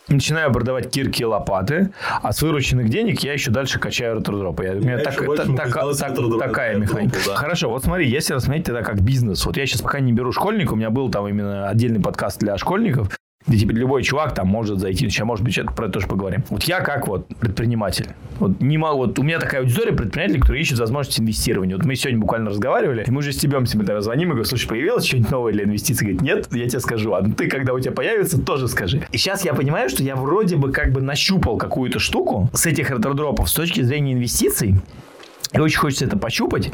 начинаю 0.09 0.51
продавать 0.51 0.89
кирки 0.89 1.21
и 1.21 1.25
лопаты, 1.25 1.91
а 2.21 2.31
с 2.31 2.41
вырученных 2.41 2.89
денег 2.89 3.19
я 3.21 3.33
еще 3.33 3.51
дальше 3.51 3.79
качаю 3.79 4.17
ретродропы. 4.17 4.63
Я, 4.65 4.71
у 4.73 4.79
меня 4.79 4.99
так, 4.99 5.15
та, 5.15 5.45
так, 5.45 5.73
так, 5.73 6.39
такая 6.39 6.77
механика. 6.77 7.19
Да. 7.25 7.35
Хорошо, 7.35 7.69
вот 7.69 7.83
смотри, 7.83 8.07
если 8.09 8.33
рассмотреть 8.33 8.69
это 8.69 8.83
как 8.83 9.01
бизнес, 9.01 9.45
вот 9.45 9.57
я 9.57 9.65
сейчас 9.65 9.81
пока 9.81 9.99
не 9.99 10.13
беру 10.13 10.31
школьника, 10.31 10.73
у 10.73 10.75
меня 10.75 10.89
был 10.89 11.09
там 11.09 11.27
именно 11.27 11.67
отдельный 11.67 11.99
подкаст 11.99 12.39
для 12.39 12.57
школьников, 12.57 13.09
любой 13.47 14.03
чувак 14.03 14.33
там 14.33 14.47
может 14.47 14.79
зайти. 14.79 15.09
Сейчас, 15.09 15.25
может 15.25 15.43
быть, 15.43 15.59
про 15.75 15.85
это 15.85 15.93
тоже 15.93 16.07
поговорим. 16.07 16.43
Вот 16.49 16.63
я 16.63 16.81
как 16.81 17.07
вот 17.07 17.27
предприниматель. 17.39 18.07
Вот 18.39 18.61
не 18.61 18.77
могу, 18.77 18.97
вот 18.99 19.17
у 19.17 19.23
меня 19.23 19.39
такая 19.39 19.61
аудитория 19.61 19.93
предпринимателей, 19.93 20.39
которые 20.39 20.61
ищут 20.61 20.79
возможность 20.79 21.19
инвестирования. 21.19 21.75
Вот 21.75 21.85
мы 21.85 21.95
сегодня 21.95 22.19
буквально 22.19 22.49
разговаривали, 22.51 23.03
и 23.07 23.11
мы 23.11 23.21
же 23.21 23.31
стебемся, 23.31 23.77
мы 23.77 23.85
тогда 23.85 24.01
звоним 24.01 24.29
и 24.29 24.31
говорим, 24.31 24.45
слушай, 24.45 24.67
появилось 24.67 25.05
что-нибудь 25.05 25.31
новое 25.31 25.53
для 25.53 25.63
инвестиций? 25.63 26.05
Говорит, 26.05 26.21
нет, 26.21 26.47
я 26.51 26.67
тебе 26.67 26.79
скажу. 26.79 27.13
А 27.13 27.23
ты, 27.23 27.47
когда 27.47 27.73
у 27.73 27.79
тебя 27.79 27.93
появится, 27.93 28.39
тоже 28.39 28.67
скажи. 28.67 29.01
И 29.11 29.17
сейчас 29.17 29.43
я 29.43 29.53
понимаю, 29.53 29.89
что 29.89 30.03
я 30.03 30.15
вроде 30.15 30.55
бы 30.55 30.71
как 30.71 30.91
бы 30.91 31.01
нащупал 31.01 31.57
какую-то 31.57 31.99
штуку 31.99 32.49
с 32.53 32.65
этих 32.65 32.91
ретродропов 32.91 33.49
с 33.49 33.53
точки 33.53 33.81
зрения 33.81 34.13
инвестиций, 34.13 34.75
и 35.57 35.59
очень 35.59 35.79
хочется 35.79 36.05
это 36.05 36.17
пощупать, 36.17 36.71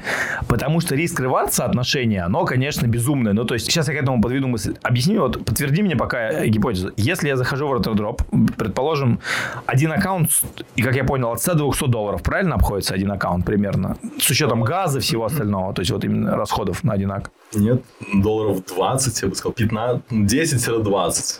потому 0.48 0.82
что 0.82 0.96
риск 0.96 1.20
рываться 1.20 1.64
отношения, 1.64 2.24
оно, 2.24 2.44
конечно, 2.44 2.86
безумное. 2.86 3.34
Ну, 3.34 3.46
то 3.46 3.54
есть, 3.54 3.66
сейчас 3.66 3.88
я 3.88 3.94
к 3.94 3.98
этому 3.98 4.22
подведу 4.22 4.48
мысль. 4.48 4.76
Объясни 4.84 5.18
вот, 5.18 5.46
подтверди 5.46 5.82
мне 5.82 5.96
пока 5.96 6.46
гипотезу. 6.46 6.92
Если 6.98 7.30
я 7.30 7.38
захожу 7.38 7.68
в 7.68 7.74
RotorDrop, 7.74 8.54
предположим, 8.58 9.20
один 9.66 9.94
аккаунт, 9.94 10.30
и, 10.76 10.82
как 10.82 10.96
я 10.96 11.06
понял, 11.06 11.32
от 11.32 11.42
100 11.42 11.54
до 11.54 11.64
200 11.70 11.88
долларов, 11.88 12.22
правильно 12.22 12.56
обходится 12.56 12.94
один 12.94 13.12
аккаунт 13.12 13.46
примерно? 13.46 13.98
С 14.20 14.30
учетом 14.30 14.64
газа 14.64 15.00
всего 15.00 15.26
остального, 15.26 15.74
то 15.74 15.82
есть, 15.82 15.92
вот 15.92 16.04
именно 16.04 16.36
расходов 16.36 16.84
на 16.84 16.94
один 16.94 17.12
аккаунт. 17.12 17.32
Нет, 17.56 17.84
долларов 18.14 18.66
20, 18.66 19.22
я 19.22 19.28
бы 19.30 19.36
сказал, 19.36 19.54
15, 19.54 20.12
10-20 20.12 21.40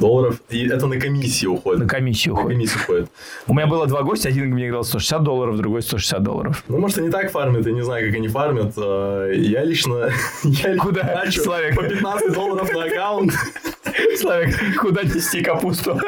долларов. 0.00 0.40
И 0.50 0.66
это 0.68 0.86
на 0.86 0.98
комиссию 0.98 1.52
уходит. 1.52 1.82
На 1.82 1.88
комиссию 1.88 2.34
уходит. 2.34 2.50
На 2.50 2.54
комиссию 2.54 2.82
уходит. 2.82 3.10
У 3.46 3.54
меня 3.54 3.66
было 3.66 3.86
два 3.86 4.02
гостя, 4.02 4.28
один 4.28 4.46
мне 4.46 4.68
говорил 4.68 4.84
160 4.84 5.22
долларов, 5.22 5.56
другой 5.56 5.82
160 5.82 6.22
долларов. 6.22 6.64
Ну, 6.68 6.78
может, 6.78 6.98
они 6.98 7.10
так 7.10 7.30
фармят, 7.30 7.66
я 7.66 7.72
не 7.72 7.82
знаю, 7.82 8.06
как 8.06 8.16
они 8.16 8.28
фармят. 8.28 8.72
А, 8.76 9.30
я 9.30 9.64
лично... 9.64 10.10
Я 10.44 10.76
Куда? 10.76 11.24
Славик? 11.30 11.76
По 11.76 11.82
15 11.82 12.32
долларов 12.32 12.72
на 12.72 12.84
аккаунт. 12.84 13.32
Славик, 14.16 14.80
куда 14.80 15.02
нести 15.02 15.42
капусту? 15.42 15.98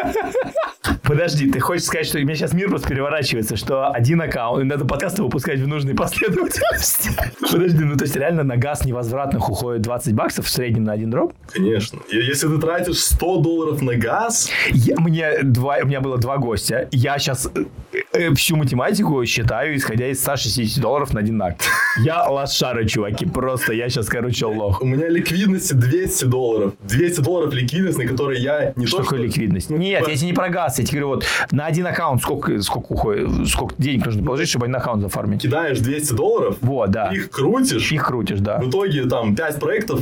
Подожди, 1.03 1.51
ты 1.51 1.61
хочешь 1.61 1.85
сказать, 1.85 2.07
что 2.07 2.19
у 2.19 2.23
меня 2.23 2.35
сейчас 2.35 2.53
мир 2.53 2.69
просто 2.69 2.89
переворачивается, 2.89 3.57
что 3.57 3.91
один 3.91 4.21
аккаунт, 4.23 4.65
надо 4.65 4.85
подкасты 4.85 5.23
выпускать 5.23 5.61
в 5.61 5.69
нужной 5.69 5.95
последовательности. 5.95 7.11
Подожди, 7.41 7.85
ну 7.85 7.97
то 7.97 8.05
есть 8.05 8.17
реально 8.17 8.43
на 8.43 8.57
газ 8.57 8.85
невозвратных 8.85 9.49
уходит 9.49 9.83
20 9.83 10.15
баксов 10.15 10.47
в 10.47 10.49
среднем 10.49 10.85
на 10.85 10.93
один 10.93 11.11
дроп? 11.11 11.35
Конечно. 11.53 12.01
Если 12.11 12.49
ты 12.49 12.59
тратишь 12.59 12.99
100 12.99 13.39
долларов 13.39 13.83
на 13.83 13.97
газ... 13.97 14.51
Я, 14.71 14.97
мне 14.99 15.43
два, 15.43 15.79
у 15.83 15.87
меня 15.87 16.01
было 16.01 16.19
два 16.19 16.39
гостя. 16.39 16.89
Я 16.91 17.19
сейчас 17.19 17.51
э, 17.55 17.65
э, 18.13 18.35
всю 18.35 18.57
математику 18.57 19.25
считаю, 19.27 19.77
исходя 19.77 20.09
из 20.09 20.21
160 20.21 20.81
долларов 20.81 21.13
на 21.13 21.21
один 21.21 21.41
акт. 21.43 21.63
Я 22.03 22.27
лошара, 22.29 22.85
чуваки. 22.85 23.27
Просто 23.27 23.73
я 23.73 23.89
сейчас, 23.89 24.09
короче, 24.09 24.47
лох. 24.47 24.81
У 24.81 24.87
меня 24.87 25.09
ликвидности 25.09 25.75
200 25.75 26.25
долларов. 26.25 26.75
200 26.83 27.21
долларов 27.21 27.55
ликвидность, 27.65 27.99
на 27.99 28.07
которые 28.07 28.43
я 28.43 28.73
не 28.77 28.87
что 28.87 28.99
то, 28.99 29.03
такое 29.05 29.19
что... 29.21 29.27
ликвидность? 29.27 29.71
Нет, 29.71 30.07
я 30.07 30.15
тебе 30.15 30.27
не 30.29 30.33
про 30.33 30.49
газ, 30.49 30.79
я 30.79 30.85
тебе 30.85 31.01
говорю, 31.01 31.17
вот 31.17 31.25
на 31.51 31.67
один 31.67 31.87
аккаунт 31.87 32.23
сколько, 32.23 32.61
сколько 32.63 32.93
уходит, 32.93 33.49
сколько 33.49 33.75
денег 33.79 34.07
нужно 34.07 34.25
положить, 34.25 34.49
чтобы 34.49 34.67
один 34.67 34.77
аккаунт 34.77 35.03
зафармить? 35.03 35.43
Кидаешь 35.43 35.81
200 35.81 36.15
долларов, 36.15 36.57
вот, 36.61 36.91
да. 36.91 37.11
их 37.13 37.31
крутишь. 37.31 37.91
Их 37.93 38.07
крутишь, 38.07 38.41
да. 38.41 38.59
В 38.59 38.69
итоге 38.69 39.05
там 39.05 39.35
5 39.35 39.61
проектов 39.61 40.01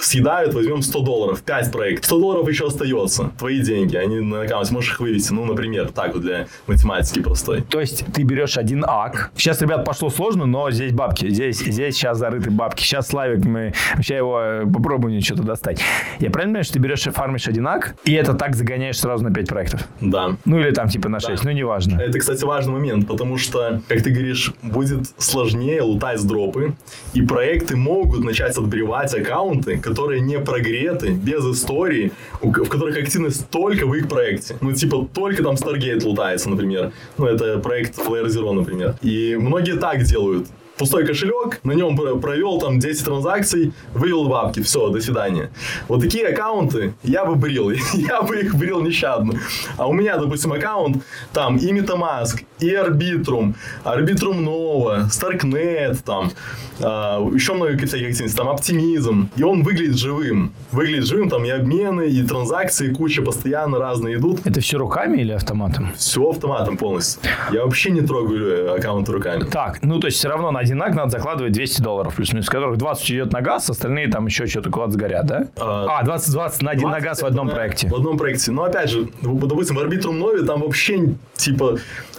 съедают, 0.00 0.54
возьмем 0.54 0.82
100 0.82 1.00
долларов, 1.00 1.42
5 1.42 1.72
проектов. 1.72 2.04
100 2.06 2.18
долларов 2.18 2.48
еще 2.48 2.66
остается. 2.66 3.30
Твои 3.38 3.60
деньги, 3.60 3.96
они 3.96 4.20
на 4.20 4.42
аккаунт, 4.42 4.70
можешь 4.70 4.92
их 4.92 5.00
вывести. 5.00 5.32
Ну, 5.32 5.44
например, 5.44 5.90
так 5.92 6.12
вот 6.14 6.22
для 6.22 6.46
математики 6.66 7.20
простой. 7.20 7.62
То 7.62 7.80
есть 7.80 8.04
ты 8.12 8.22
берешь 8.22 8.56
один 8.56 8.84
ак. 8.86 9.30
Сейчас, 9.36 9.60
ребят, 9.62 9.84
пошло 9.84 10.10
сложно, 10.10 10.46
но 10.46 10.70
здесь 10.70 10.92
бабки. 10.92 11.28
Здесь, 11.28 11.58
здесь 11.58 11.94
сейчас 11.94 12.18
зарыты 12.18 12.50
бабки. 12.50 12.82
Сейчас, 12.82 13.08
Славик, 13.08 13.44
мы 13.44 13.72
сейчас 13.96 14.18
его 14.18 14.40
э, 14.40 14.66
попробуем 14.66 15.20
что-то 15.20 15.42
достать. 15.42 15.80
Я 16.18 16.30
правильно 16.30 16.52
понимаю, 16.54 16.64
что 16.64 16.72
ты 16.74 16.78
берешь 16.80 17.06
и 17.06 17.10
фармишь 17.10 17.48
один 17.48 17.66
ак, 17.66 17.94
и 18.04 18.12
это 18.12 18.34
так 18.34 18.54
загоняешь 18.54 18.98
сразу 18.98 19.24
на 19.24 19.32
5 19.32 19.48
проектов? 19.48 19.88
Да. 20.00 20.36
Ну 20.44 20.58
или 20.60 20.70
там 20.70 20.88
типа 20.88 21.08
на 21.08 21.20
6, 21.20 21.42
Да. 21.42 21.50
ну 21.50 21.56
неважно. 21.56 22.00
Это, 22.00 22.18
кстати, 22.18 22.44
важный 22.44 22.72
момент, 22.74 23.06
потому 23.06 23.38
что, 23.38 23.80
как 23.88 24.02
ты 24.02 24.10
говоришь, 24.10 24.52
будет 24.62 25.06
сложнее 25.18 25.82
лутать 25.82 26.20
с 26.20 26.24
дропы, 26.24 26.74
и 27.14 27.22
проекты 27.22 27.76
могут 27.76 28.22
начать 28.24 28.56
отбревать 28.56 29.14
аккаунты, 29.14 29.73
которые 29.76 30.20
не 30.20 30.38
прогреты, 30.38 31.10
без 31.12 31.44
истории, 31.44 32.12
у 32.42 32.50
в 32.50 32.68
которых 32.68 32.96
активность 32.96 33.48
только 33.50 33.86
в 33.86 33.94
их 33.94 34.08
проекте. 34.08 34.56
Ну, 34.60 34.72
типа, 34.72 35.08
только 35.12 35.42
там 35.42 35.54
Stargate 35.54 36.04
лутается, 36.04 36.50
например. 36.50 36.92
Ну, 37.18 37.26
это 37.26 37.58
проект 37.58 37.98
Flare 37.98 38.26
Zero, 38.26 38.52
например. 38.52 38.94
И 39.02 39.36
многие 39.36 39.76
так 39.78 40.02
делают. 40.02 40.46
Пустой 40.78 41.06
кошелек, 41.06 41.60
на 41.62 41.72
нем 41.72 41.96
про- 41.96 42.16
провел 42.16 42.58
там 42.58 42.78
10 42.80 43.04
транзакций, 43.04 43.72
вывел 43.92 44.28
бабки, 44.28 44.60
все, 44.60 44.88
до 44.88 45.00
свидания. 45.00 45.50
Вот 45.88 46.00
такие 46.00 46.26
аккаунты 46.28 46.94
я 47.04 47.24
бы 47.24 47.36
брил, 47.36 47.70
я 47.94 48.22
бы 48.22 48.40
их 48.40 48.54
брил 48.56 48.80
нещадно. 48.80 49.34
А 49.76 49.86
у 49.86 49.92
меня, 49.92 50.16
допустим, 50.16 50.52
аккаунт, 50.52 51.04
там 51.32 51.56
и 51.56 51.72
Metamask, 51.72 52.42
и 52.58 52.70
Arbitrum, 52.70 53.54
Arbitrum 53.84 54.44
Nova, 54.44 55.08
Starknet, 55.08 55.98
там, 56.04 56.32
а, 56.80 57.20
еще 57.32 57.54
много 57.54 57.76
всяких 57.76 58.08
активностей, 58.08 58.36
там 58.36 58.48
Optimism, 58.48 59.28
и 59.36 59.42
он 59.44 59.62
выглядит 59.62 59.96
живым. 59.96 60.52
Выглядит 60.72 61.06
живым, 61.06 61.28
там 61.28 61.44
и 61.44 61.50
обмены, 61.50 62.08
и 62.08 62.22
транзакции, 62.22 62.92
куча 62.92 63.22
постоянно 63.22 63.78
разные 63.78 64.16
идут. 64.16 64.40
Это 64.44 64.60
все 64.60 64.78
руками 64.78 65.18
или 65.18 65.32
автоматом? 65.32 65.92
Все 65.96 66.28
автоматом 66.28 66.76
полностью. 66.76 67.22
Я 67.52 67.64
вообще 67.64 67.90
не 67.90 68.00
трогаю 68.00 68.66
э, 68.66 68.76
аккаунты 68.78 69.12
руками. 69.12 69.44
Так, 69.44 69.82
ну 69.82 70.00
то 70.00 70.08
есть 70.08 70.18
все 70.18 70.28
равно 70.28 70.50
на 70.50 70.63
один 70.64 70.82
ак 70.82 70.94
надо 70.94 71.10
закладывать 71.10 71.52
200 71.52 71.80
долларов 71.82 72.14
плюс-минус, 72.16 72.46
из 72.46 72.50
которых 72.50 72.76
20 72.78 73.10
идет 73.12 73.32
на 73.32 73.40
газ, 73.40 73.70
остальные 73.70 74.08
там 74.08 74.26
еще 74.26 74.46
что-то 74.46 74.70
куда-то 74.70 74.92
сгорят, 74.92 75.26
да? 75.26 75.46
А, 75.56 76.00
А, 76.00 76.04
20-20 76.04 76.62
на 76.62 76.70
один 76.72 76.90
на 76.90 77.00
газ 77.00 77.22
в 77.22 77.26
одном 77.26 77.46
на- 77.46 77.54
проекте. 77.54 77.88
В 77.88 77.94
одном 77.94 78.18
проекте. 78.18 78.50
Но 78.52 78.64
опять 78.64 78.90
же, 78.90 79.08
допустим, 79.22 79.76
в 79.76 79.80
Arbitrum 79.80 80.18
Novi 80.20 80.44
там 80.44 80.60
вообще, 80.62 81.14
типа, 81.34 81.78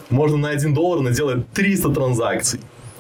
можно 0.10 0.38
на 0.38 0.50
1 0.50 0.74
доллар 0.74 1.02
наделать 1.02 1.48
300 1.54 1.90
транзакций. 1.90 2.60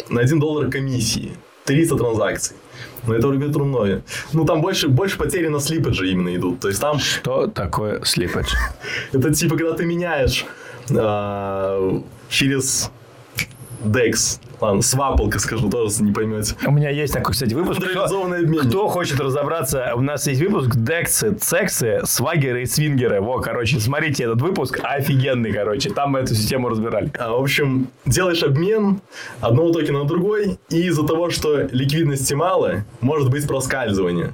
На 0.09 0.21
1 0.21 0.39
доллар 0.39 0.69
комиссии. 0.69 1.31
300 1.65 1.95
транзакций. 1.97 2.55
Но 3.07 3.13
это 3.15 3.27
Arbitrum 3.27 3.71
Novi. 3.71 4.01
Ну, 4.33 4.45
там 4.45 4.61
больше, 4.61 4.87
больше 4.89 5.17
потери 5.17 5.47
на 5.47 5.59
слипедже 5.59 6.09
именно 6.11 6.35
идут. 6.35 6.59
То 6.59 6.67
есть 6.67 6.81
там 6.81 6.99
Что 6.99 7.47
такое 7.47 8.03
слипедж? 8.03 8.53
это 9.13 9.33
типа, 9.33 9.55
когда 9.57 9.73
ты 9.73 9.85
меняешь 9.85 10.45
а, 10.95 12.01
через 12.29 12.91
DEX. 13.85 14.39
Ладно, 14.61 14.81
свапалка 14.81 15.39
скажу, 15.39 15.69
тоже 15.69 16.01
не 16.01 16.11
поймете. 16.11 16.55
У 16.65 16.71
меня 16.71 16.89
есть 16.89 17.13
такой, 17.13 17.33
кстати, 17.33 17.53
выпуск. 17.53 17.81
Кто, 17.81 18.63
кто 18.63 18.87
хочет 18.87 19.19
разобраться, 19.19 19.91
у 19.95 20.01
нас 20.01 20.27
есть 20.27 20.41
выпуск 20.41 20.75
Дексы, 20.75 21.33
Цексы, 21.33 22.01
Свагеры 22.05 22.63
и 22.63 22.65
Свингеры. 22.65 23.21
Во, 23.21 23.39
короче, 23.39 23.79
смотрите 23.79 24.23
этот 24.23 24.41
выпуск, 24.41 24.79
офигенный, 24.81 25.51
короче. 25.51 25.89
Там 25.89 26.11
мы 26.11 26.19
эту 26.19 26.35
систему 26.35 26.69
разбирали. 26.69 27.11
А, 27.19 27.31
В 27.31 27.41
общем, 27.41 27.89
делаешь 28.05 28.43
обмен 28.43 29.01
одного 29.41 29.71
токена 29.71 29.99
на 29.99 30.05
другой, 30.05 30.57
и 30.69 30.87
из-за 30.87 31.05
того, 31.05 31.29
что 31.29 31.67
ликвидности 31.71 32.33
мало, 32.33 32.85
может 33.01 33.29
быть 33.29 33.47
проскальзывание. 33.47 34.33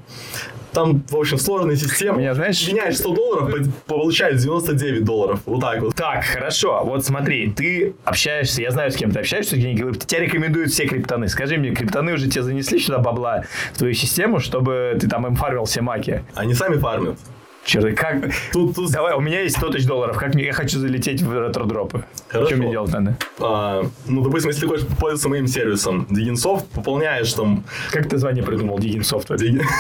Там, 0.74 1.04
в 1.10 1.16
общем, 1.18 1.38
сложная 1.38 1.76
система. 1.76 2.18
Меня, 2.18 2.34
знаешь- 2.34 2.66
Меняешь 2.68 2.98
100 2.98 3.14
долларов, 3.14 3.52
по- 3.52 3.94
получаешь 3.96 4.40
99 4.42 5.04
долларов. 5.04 5.40
Вот 5.46 5.60
так 5.62 5.82
вот. 5.82 5.96
Так, 5.96 6.24
хорошо. 6.24 6.82
Вот 6.86 7.06
смотри, 7.06 7.52
ты 7.52 7.94
общаешься, 8.06 8.62
я 8.62 8.72
знаю, 8.72 8.92
с 8.92 8.96
кем 8.96 9.12
ты 9.12 9.20
общаешься, 9.20 9.58
тебя 9.58 10.20
рекомендуют 10.20 10.72
все 10.72 10.86
криптоны. 10.86 11.28
Скажи 11.28 11.58
мне, 11.58 11.72
криптоны 11.72 12.14
уже 12.14 12.30
тебе 12.30 12.44
занесли 12.44 12.80
сюда 12.80 13.00
бабла 13.00 13.44
в 13.74 13.78
твою 13.80 13.94
систему, 13.94 14.40
чтобы 14.40 14.98
ты 15.00 15.08
там 15.10 15.28
им 15.28 15.36
фармил 15.36 15.66
все 15.66 15.82
маки? 15.82 16.24
Они 16.36 16.54
сами 16.54 16.78
фармят. 16.78 17.16
Черт, 17.64 17.96
как... 17.98 18.32
Тут, 18.52 18.76
тут 18.76 18.92
Давай, 18.92 19.14
у 19.14 19.22
меня 19.22 19.42
есть 19.42 19.58
100 19.58 19.70
тысяч 19.70 19.86
долларов. 19.86 20.18
Как 20.18 20.34
мне... 20.34 20.46
Я 20.46 20.54
хочу 20.54 20.80
залететь 20.80 21.22
в 21.22 21.32
ретро-дропы. 21.32 22.04
Хорошо. 22.28 22.50
Что 22.50 22.58
мне 22.58 22.72
делать 22.72 22.92
надо? 22.92 23.18
а, 23.40 23.84
ну, 24.08 24.24
допустим, 24.24 24.50
если 24.50 24.62
ты 24.62 24.68
хочешь 24.68 24.88
пользоваться 24.88 25.30
моим 25.30 25.48
сервисом 25.48 26.08
Diginsoft, 26.10 26.66
пополняешь 26.74 27.32
там 27.34 27.64
Как 27.92 28.08
ты 28.08 28.16
название 28.16 28.44
придумал? 28.44 28.80
Диген- 28.80 29.04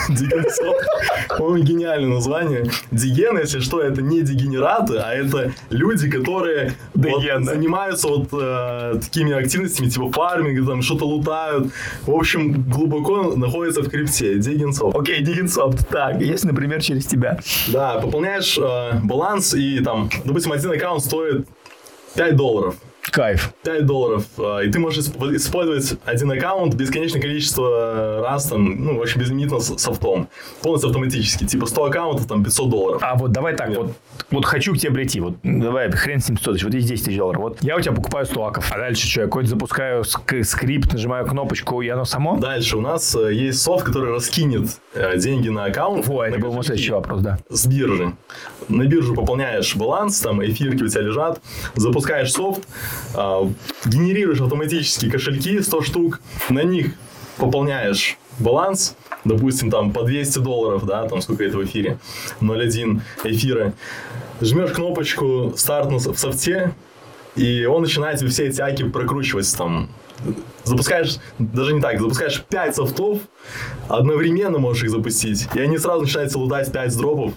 Дигенсофт. 0.09 0.87
По-моему, 1.37 1.63
гениальное 1.63 2.09
название. 2.09 2.65
Диген, 2.91 3.37
если 3.37 3.59
что, 3.59 3.81
это 3.81 4.01
не 4.01 4.21
дегенераты, 4.21 4.97
а 4.97 5.13
это 5.13 5.51
люди, 5.69 6.09
которые 6.09 6.73
занимаются 6.93 8.07
вот 8.07 8.29
э, 8.31 8.99
такими 9.01 9.33
активностями, 9.33 9.89
типа 9.89 10.11
фарминга, 10.11 10.65
там 10.65 10.81
что-то 10.81 11.05
лутают. 11.05 11.71
В 12.03 12.11
общем, 12.11 12.63
глубоко 12.69 13.35
находятся 13.35 13.81
в 13.81 13.89
крипте. 13.89 14.35
Дигенсофт. 14.37 14.95
Окей, 14.95 15.21
Софт. 15.47 15.87
Так, 15.89 16.21
если, 16.21 16.47
например, 16.47 16.81
через 16.81 17.05
тебя. 17.05 17.39
Да, 17.71 17.99
пополняешь 17.99 18.57
э, 18.57 18.99
баланс, 19.03 19.53
и 19.53 19.79
там, 19.79 20.09
допустим, 20.25 20.51
один 20.51 20.71
аккаунт 20.71 21.03
стоит 21.03 21.47
5 22.15 22.35
долларов. 22.35 22.75
Кайф. 23.09 23.53
5 23.63 23.85
долларов, 23.85 24.25
э, 24.37 24.65
и 24.65 24.71
ты 24.71 24.79
можешь 24.79 25.05
исп- 25.05 25.35
использовать 25.35 25.97
один 26.05 26.31
аккаунт 26.31 26.75
бесконечное 26.75 27.19
количество 27.21 28.21
раз, 28.21 28.45
там, 28.45 28.85
ну, 28.85 28.97
в 28.97 29.01
общем, 29.01 29.19
безлимитно 29.19 29.59
с 29.59 29.75
софтом. 29.79 30.29
Полностью 30.61 30.89
автоматически. 30.89 31.45
Типа 31.45 31.65
100 31.65 31.85
аккаунтов, 31.85 32.27
там 32.27 32.43
500 32.43 32.69
долларов. 32.69 33.01
А 33.03 33.15
вот 33.15 33.31
давай 33.31 33.55
так, 33.55 33.69
Нет. 33.69 33.77
вот, 33.79 33.93
вот 34.29 34.45
хочу 34.45 34.73
к 34.73 34.77
тебе 34.77 34.93
прийти, 34.93 35.19
вот 35.19 35.35
давай 35.43 35.91
хрен 35.91 36.19
с 36.21 36.29
ним 36.29 36.37
100 36.37 36.53
тысяч, 36.53 36.63
вот 36.63 36.73
есть 36.73 36.87
10 36.87 37.05
тысяч 37.05 37.17
долларов, 37.17 37.41
вот 37.41 37.57
я 37.61 37.75
у 37.75 37.81
тебя 37.81 37.93
покупаю 37.93 38.25
100 38.25 38.45
аков, 38.45 38.71
а 38.71 38.77
дальше 38.77 39.07
что, 39.07 39.21
я 39.21 39.25
какой-то 39.27 39.49
запускаю 39.49 40.03
ск- 40.03 40.43
скрипт, 40.43 40.93
нажимаю 40.93 41.25
кнопочку, 41.25 41.81
и 41.81 41.89
оно 41.89 42.05
само? 42.05 42.37
Дальше 42.37 42.77
у 42.77 42.81
нас 42.81 43.15
э, 43.15 43.33
есть 43.33 43.61
софт, 43.61 43.83
который 43.85 44.11
раскинет 44.11 44.69
э, 44.93 45.17
деньги 45.17 45.49
на 45.49 45.65
аккаунт. 45.65 46.07
Во, 46.07 46.23
это 46.23 46.39
был 46.39 46.53
мой 46.53 46.63
следующий 46.63 46.91
вопрос, 46.91 47.21
да. 47.21 47.39
С 47.49 47.65
биржи. 47.65 48.13
На 48.69 48.85
биржу 48.85 49.15
пополняешь 49.15 49.75
баланс, 49.75 50.19
там 50.21 50.43
эфирки 50.45 50.83
у 50.83 50.87
тебя 50.87 51.01
лежат, 51.01 51.41
запускаешь 51.75 52.31
софт, 52.31 52.61
а, 52.61 52.90
генерируешь 53.85 54.41
автоматически 54.41 55.09
кошельки 55.09 55.61
100 55.61 55.81
штук, 55.81 56.19
на 56.49 56.63
них 56.63 56.93
пополняешь 57.37 58.17
баланс, 58.39 58.95
допустим, 59.23 59.69
там 59.69 59.91
по 59.91 60.03
200 60.03 60.39
долларов, 60.39 60.85
да, 60.85 61.07
там 61.07 61.21
сколько 61.21 61.43
это 61.43 61.57
в 61.57 61.65
эфире, 61.65 61.99
0,1 62.41 63.01
эфира, 63.23 63.73
жмешь 64.41 64.71
кнопочку 64.71 65.53
старт 65.55 65.91
в 65.91 66.17
софте, 66.17 66.73
и 67.35 67.65
он 67.65 67.81
начинает 67.81 68.19
тебе 68.19 68.29
все 68.29 68.47
эти 68.47 68.61
аки 68.61 68.83
прокручивать 68.83 69.55
там. 69.57 69.89
Запускаешь, 70.63 71.17
даже 71.39 71.73
не 71.73 71.81
так, 71.81 71.99
запускаешь 71.99 72.43
5 72.47 72.75
софтов, 72.75 73.19
одновременно 73.87 74.59
можешь 74.59 74.83
их 74.83 74.91
запустить, 74.91 75.47
и 75.55 75.59
они 75.59 75.77
сразу 75.79 76.01
начинают 76.01 76.33
лутать 76.35 76.71
5 76.71 76.97
дропов. 76.97 77.33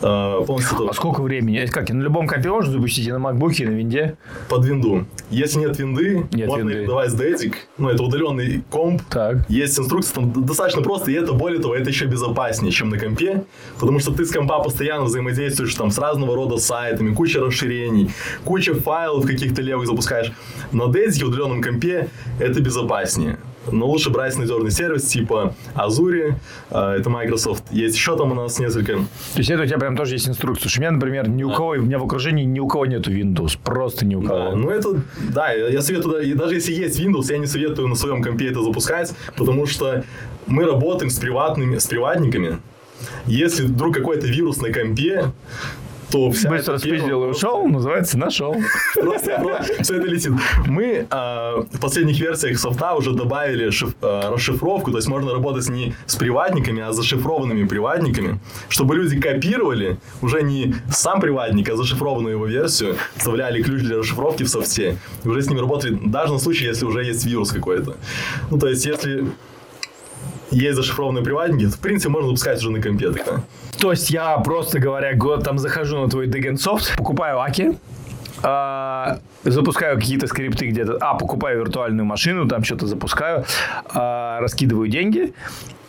Э, 0.00 0.44
полностью 0.46 0.88
А 0.88 0.92
сколько 0.92 1.22
времени? 1.22 1.58
Это 1.58 1.72
как, 1.72 1.90
на 1.90 2.02
любом 2.02 2.26
компе 2.26 2.50
можно 2.50 2.72
запустить, 2.72 3.06
и 3.06 3.12
на 3.12 3.18
макбуке, 3.18 3.64
и 3.64 3.66
на 3.66 3.70
винде? 3.72 4.16
под 4.48 4.64
винду. 4.64 5.06
Если 5.30 5.58
нет 5.58 5.78
винды, 5.78 6.26
Нет 6.32 6.48
можно 6.48 6.68
винды. 6.68 6.86
давать 6.86 7.16
девайс 7.16 7.42
ну 7.76 7.88
это 7.88 8.02
удаленный 8.02 8.62
комп, 8.70 9.02
Так. 9.10 9.48
Есть 9.48 9.78
инструкция, 9.78 10.14
там 10.14 10.46
достаточно 10.46 10.82
просто, 10.82 11.10
и 11.10 11.14
это, 11.14 11.32
более 11.32 11.60
того, 11.60 11.74
это 11.74 11.88
еще 11.90 12.06
безопаснее, 12.06 12.72
чем 12.72 12.88
на 12.90 12.98
компе, 12.98 13.44
потому 13.78 13.98
что 14.00 14.12
ты 14.12 14.24
с 14.24 14.30
компа 14.30 14.58
постоянно 14.60 15.04
взаимодействуешь 15.04 15.74
там 15.74 15.90
с 15.90 15.98
разного 15.98 16.34
рода 16.34 16.58
сайтами, 16.58 17.14
куча 17.14 17.40
расширений, 17.40 18.10
куча 18.44 18.74
файлов 18.74 19.26
каких-то 19.26 19.62
левых 19.62 19.86
запускаешь. 19.86 20.32
На 20.72 20.86
Дейзи 20.88 21.24
в 21.24 21.28
удаленном 21.28 21.62
компе 21.62 22.08
это 22.38 22.60
безопаснее. 22.60 23.38
Но 23.70 23.86
лучше 23.86 24.10
брать 24.10 24.36
надежный 24.38 24.70
сервис 24.70 25.02
типа 25.04 25.54
Azure, 25.74 26.34
э, 26.70 26.78
это 26.98 27.10
Microsoft. 27.10 27.64
Есть 27.70 27.96
еще 27.96 28.16
там 28.16 28.32
у 28.32 28.34
нас 28.34 28.58
несколько. 28.58 28.94
То 28.94 29.38
есть 29.38 29.50
это 29.50 29.62
у 29.62 29.66
тебя 29.66 29.78
прям 29.78 29.96
тоже 29.96 30.14
есть 30.14 30.28
инструкция. 30.28 30.68
Что 30.70 30.80
у 30.80 30.82
меня, 30.82 30.92
например, 30.92 31.28
ни 31.28 31.42
у 31.42 31.50
кого, 31.50 31.70
у 31.70 31.82
меня 31.82 31.98
в 31.98 32.04
окружении 32.04 32.44
ни 32.44 32.60
у 32.60 32.66
кого 32.68 32.86
нету 32.86 33.12
Windows. 33.12 33.58
Просто 33.62 34.06
ни 34.06 34.14
у 34.14 34.22
Да, 34.22 34.28
кого. 34.28 34.56
ну 34.56 34.70
это, 34.70 35.00
да, 35.34 35.50
я 35.52 35.82
советую, 35.82 36.14
да, 36.14 36.22
и 36.22 36.32
даже 36.34 36.54
если 36.54 36.72
есть 36.72 36.98
Windows, 37.00 37.30
я 37.30 37.38
не 37.38 37.46
советую 37.46 37.88
на 37.88 37.94
своем 37.94 38.22
компе 38.22 38.48
это 38.48 38.62
запускать, 38.62 39.12
потому 39.36 39.66
что 39.66 40.02
мы 40.46 40.64
работаем 40.64 41.10
с 41.10 41.18
приватными, 41.18 41.76
с 41.78 41.86
приватниками. 41.86 42.58
Если 43.26 43.64
вдруг 43.64 43.94
какой-то 43.94 44.26
вирус 44.26 44.60
на 44.62 44.72
компе, 44.72 45.26
то 46.10 46.30
вся 46.30 46.48
Быстро 46.48 46.78
спиздил 46.78 47.24
и 47.24 47.26
ушел, 47.28 47.66
называется, 47.66 48.18
нашел. 48.18 48.56
Просто, 48.94 49.64
все 49.82 49.96
это 49.96 50.06
летит. 50.06 50.32
Мы 50.66 51.06
а, 51.10 51.60
в 51.70 51.80
последних 51.80 52.18
версиях 52.20 52.58
софта 52.58 52.94
уже 52.94 53.12
добавили 53.12 53.68
шиф- 53.68 53.94
а, 54.00 54.30
расшифровку, 54.30 54.90
то 54.90 54.98
есть 54.98 55.08
можно 55.08 55.32
работать 55.32 55.68
не 55.68 55.94
с 56.06 56.16
приватниками, 56.16 56.82
а 56.82 56.92
с 56.92 56.96
зашифрованными 56.96 57.66
приватниками, 57.66 58.40
чтобы 58.68 58.94
люди 58.96 59.20
копировали 59.20 59.98
уже 60.22 60.42
не 60.42 60.74
сам 60.90 61.20
приватник, 61.20 61.68
а 61.68 61.76
зашифрованную 61.76 62.34
его 62.34 62.46
версию, 62.46 62.96
вставляли 63.16 63.62
ключ 63.62 63.82
для 63.82 63.98
расшифровки 63.98 64.44
в 64.44 64.48
софте, 64.48 64.96
и 65.24 65.28
уже 65.28 65.42
с 65.42 65.50
ним 65.50 65.60
работали, 65.60 65.98
даже 66.04 66.32
на 66.32 66.38
случай, 66.38 66.64
если 66.66 66.84
уже 66.86 67.04
есть 67.04 67.24
вирус 67.26 67.52
какой-то. 67.52 67.96
Ну, 68.50 68.58
то 68.58 68.68
есть, 68.68 68.86
если 68.86 69.26
есть 70.50 70.76
зашифрованные 70.76 71.24
приватники, 71.24 71.66
в 71.66 71.78
принципе, 71.78 72.10
можно 72.10 72.28
запускать 72.28 72.58
уже 72.58 72.70
на 72.70 72.80
компе 72.80 73.10
тогда. 73.10 73.42
То 73.78 73.90
есть 73.90 74.10
я, 74.10 74.36
просто 74.38 74.78
говоря, 74.78 75.14
год 75.14 75.44
там 75.44 75.58
захожу 75.58 75.98
на 75.98 76.08
твой 76.08 76.26
Degensoft, 76.26 76.96
покупаю 76.96 77.40
Аки, 77.40 77.78
а, 78.42 79.18
запускаю 79.44 79.96
какие-то 79.96 80.26
скрипты 80.26 80.66
где-то, 80.66 80.98
а, 81.00 81.14
покупаю 81.14 81.60
виртуальную 81.60 82.06
машину, 82.06 82.48
там 82.48 82.64
что-то 82.64 82.86
запускаю, 82.86 83.44
а, 83.94 84.40
раскидываю 84.40 84.88
деньги. 84.88 85.32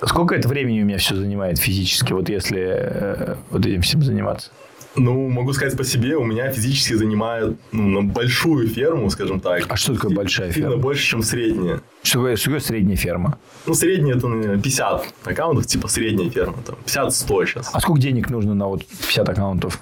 Сколько 0.03 0.35
это 0.35 0.47
времени 0.47 0.81
у 0.81 0.85
меня 0.85 0.97
все 0.97 1.15
занимает 1.15 1.59
физически, 1.59 2.13
вот 2.13 2.29
если 2.29 2.61
э, 2.61 3.35
вот 3.49 3.65
этим 3.65 3.81
всем 3.81 4.01
заниматься? 4.01 4.49
Ну, 4.95 5.29
могу 5.29 5.53
сказать 5.53 5.77
по 5.77 5.83
себе, 5.83 6.15
у 6.17 6.23
меня 6.25 6.51
физически 6.51 6.93
занимает 6.93 7.55
ну, 7.71 8.01
большую 8.01 8.67
ферму, 8.67 9.09
скажем 9.09 9.39
так. 9.39 9.65
А 9.69 9.75
что 9.77 9.93
такое 9.93 10.15
большая 10.15 10.51
Сильно 10.51 10.69
ферма? 10.69 10.81
больше, 10.81 11.03
чем 11.05 11.21
средняя. 11.23 11.79
Что 12.01 12.35
что 12.35 12.45
такое 12.45 12.59
средняя 12.59 12.97
ферма? 12.97 13.37
Ну, 13.67 13.73
средняя 13.75 14.17
это, 14.17 14.27
наверное, 14.27 14.59
50 14.59 15.05
аккаунтов, 15.25 15.67
типа 15.67 15.87
средняя 15.87 16.29
ферма, 16.29 16.57
там, 16.65 16.75
50-100 16.85 17.45
сейчас. 17.45 17.69
А 17.71 17.79
сколько 17.79 18.01
денег 18.01 18.29
нужно 18.29 18.55
на 18.55 18.67
вот 18.67 18.83
50 18.85 19.29
аккаунтов? 19.29 19.79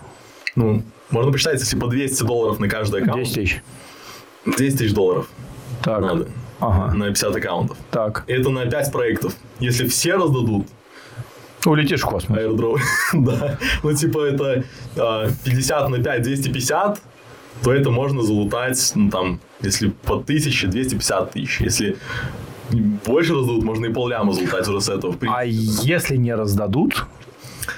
Ну, 0.56 0.84
можно 1.10 1.32
посчитать, 1.32 1.60
если 1.62 1.80
по 1.80 1.88
200 1.88 2.24
долларов 2.24 2.60
на 2.60 2.68
каждый 2.68 3.02
аккаунт. 3.02 3.24
10 3.24 3.34
тысяч. 3.36 3.62
200 4.46 4.78
тысяч 4.78 4.94
долларов 4.94 5.30
Так. 5.84 6.02
надо 6.02 6.28
Ага. 6.60 6.94
на 6.96 7.06
50 7.08 7.36
аккаунтов. 7.36 7.78
Так. 7.92 8.24
Это 8.28 8.50
на 8.50 8.66
5 8.66 8.92
проектов. 8.92 9.36
Если 9.60 9.88
все 9.88 10.16
раздадут, 10.16 10.68
Улетишь 11.66 12.02
в 12.02 12.06
космос. 12.06 12.40
airdrop, 12.40 12.80
да, 13.14 13.58
ну, 13.84 13.94
типа, 13.94 14.26
это 14.26 14.64
а, 14.96 15.28
50 15.44 15.90
на 15.90 16.04
5, 16.04 16.22
250, 16.22 17.02
то 17.64 17.74
это 17.74 17.90
можно 17.90 18.22
залутать, 18.22 18.92
ну, 18.96 19.10
там, 19.10 19.40
если 19.62 19.90
по 19.90 20.16
1000, 20.16 20.68
250 20.68 21.32
тысяч. 21.32 21.62
Если 21.62 21.98
больше 23.06 23.34
раздадут, 23.34 23.64
можно 23.64 23.88
и 23.88 23.94
полляма 23.94 24.34
залутать 24.34 24.68
уже 24.68 24.82
с 24.82 24.90
этого. 24.90 25.16
А 25.28 25.44
если 25.46 26.16
не 26.16 26.34
раздадут, 26.36 27.06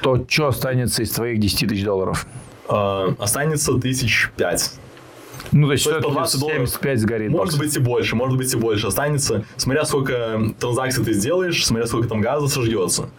то 0.01 0.23
что 0.27 0.47
останется 0.47 1.03
из 1.03 1.11
твоих 1.11 1.39
10 1.39 1.69
тысяч 1.69 1.83
долларов? 1.83 2.27
А, 2.67 3.15
останется 3.19 3.73
тысяч 3.79 4.29
пять. 4.35 4.73
Ну, 5.51 5.67
то 5.67 5.73
есть, 5.73 5.83
То 5.85 5.91
есть 5.91 6.03
по 6.03 6.09
всё-таки 6.09 6.13
20 6.13 6.39
долларов. 6.39 6.57
75 6.69 6.99
сгорит. 6.99 7.29
Может 7.31 7.45
баксов. 7.45 7.59
быть 7.59 7.75
и 7.75 7.79
больше, 7.79 8.15
может 8.15 8.37
быть 8.37 8.53
и 8.53 8.57
больше 8.57 8.87
останется, 8.87 9.43
смотря 9.57 9.85
сколько 9.85 10.41
транзакций 10.59 11.03
ты 11.03 11.13
сделаешь, 11.13 11.65
смотря 11.65 11.87
сколько 11.87 12.07
там 12.07 12.21
газа 12.21 12.47
сожжется. 12.47 13.09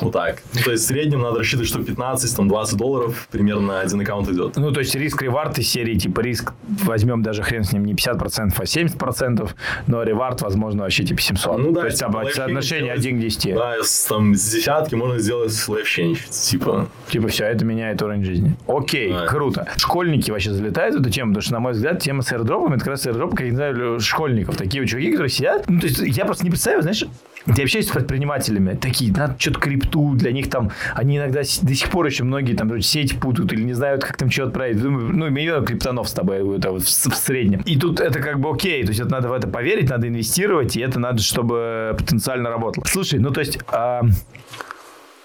Вот 0.00 0.12
так. 0.12 0.42
Ну, 0.54 0.60
то 0.64 0.72
есть 0.72 0.84
в 0.84 0.86
среднем 0.88 1.20
надо 1.22 1.38
рассчитывать, 1.38 1.68
что 1.68 1.78
15-20 1.78 2.76
долларов 2.76 3.28
примерно 3.30 3.80
один 3.80 4.00
аккаунт 4.00 4.28
идет. 4.28 4.56
Ну, 4.56 4.72
то 4.72 4.80
есть 4.80 4.94
risk 4.96 5.22
reward 5.22 5.56
из 5.58 5.68
серии, 5.68 5.96
типа 5.96 6.20
риск 6.20 6.52
возьмем 6.82 7.22
даже 7.22 7.42
хрен 7.42 7.62
с 7.62 7.72
ним 7.72 7.84
не 7.84 7.94
50%, 7.94 8.52
а 8.56 8.62
70%, 8.64 9.50
но 9.86 10.02
reward, 10.02 10.42
возможно, 10.42 10.82
вообще 10.82 11.04
типа 11.04 11.20
700. 11.20 11.58
Ну 11.58 11.72
да, 11.72 11.80
то 11.82 11.86
есть 11.86 11.98
типа, 12.00 12.24
соотношение 12.34 12.96
сделать. 12.98 13.06
1 13.06 13.18
к 13.18 13.22
10. 13.22 13.54
Да, 13.54 13.74
с, 13.82 14.04
там, 14.06 14.34
с 14.34 14.50
десятки 14.52 14.96
можно 14.96 15.18
сделать 15.20 15.52
life 15.68 15.86
change. 15.86 16.18
Типа, 16.28 16.88
Типа 17.08 17.28
все, 17.28 17.44
это 17.44 17.64
меняет 17.64 18.02
уровень 18.02 18.24
жизни. 18.24 18.56
Окей, 18.66 19.12
Да. 19.12 19.26
круто. 19.26 19.68
Школьники 19.76 20.30
вообще 20.32 20.50
залетают 20.52 20.96
эту 20.96 21.08
тему, 21.10 21.30
потому 21.30 21.42
что, 21.42 21.53
на 21.54 21.60
мой 21.60 21.72
взгляд, 21.72 22.00
тема 22.00 22.22
с 22.22 22.32
airdrop 22.32 22.59
ами, 22.59 22.74
это 22.74 22.80
как 22.80 22.88
раз 22.88 23.06
airdrop, 23.06 23.36
как 23.36 23.46
не 23.46 23.54
знаю, 23.54 24.00
школьников. 24.00 24.56
Такие 24.56 24.84
чуваки, 24.86 25.12
которые 25.12 25.30
сидят. 25.30 25.70
Ну, 25.70 25.80
то 25.80 25.86
есть 25.86 26.00
я 26.00 26.24
просто 26.24 26.44
не 26.44 26.50
представляю, 26.50 26.82
знаешь, 26.82 27.04
я 27.46 27.62
общаюсь 27.62 27.86
с 27.86 27.90
предпринимателями, 27.90 28.74
такие, 28.74 29.12
надо 29.12 29.36
что-то 29.38 29.60
крипту, 29.60 30.14
для 30.14 30.32
них 30.32 30.50
там, 30.50 30.72
они 30.94 31.18
иногда 31.18 31.40
до 31.40 31.74
сих 31.74 31.90
пор 31.90 32.06
еще 32.06 32.24
многие 32.24 32.54
там 32.54 32.80
сеть 32.80 33.20
путают 33.20 33.52
или 33.52 33.62
не 33.62 33.74
знают, 33.74 34.02
как 34.04 34.16
там 34.16 34.30
что 34.30 34.44
отправить. 34.44 34.82
Думаю, 34.82 35.14
Ну, 35.14 35.30
миллион 35.30 35.64
криптонов 35.64 36.08
с 36.08 36.12
тобой 36.12 36.38
это 36.56 36.72
вот 36.72 36.82
в, 36.82 36.86
в 36.86 37.14
среднем. 37.14 37.60
И 37.60 37.78
тут 37.78 38.00
это 38.00 38.18
как 38.20 38.40
бы 38.40 38.50
окей, 38.50 38.82
то 38.82 38.88
есть 38.88 39.00
это 39.00 39.10
надо 39.10 39.28
в 39.28 39.32
это 39.32 39.46
поверить, 39.46 39.90
надо 39.90 40.08
инвестировать, 40.08 40.76
и 40.76 40.80
это 40.80 40.98
надо, 40.98 41.22
чтобы 41.22 41.94
потенциально 41.96 42.50
работало. 42.50 42.84
Слушай, 42.86 43.20
ну 43.20 43.30
то 43.30 43.40
есть... 43.40 43.58
а, 43.68 44.02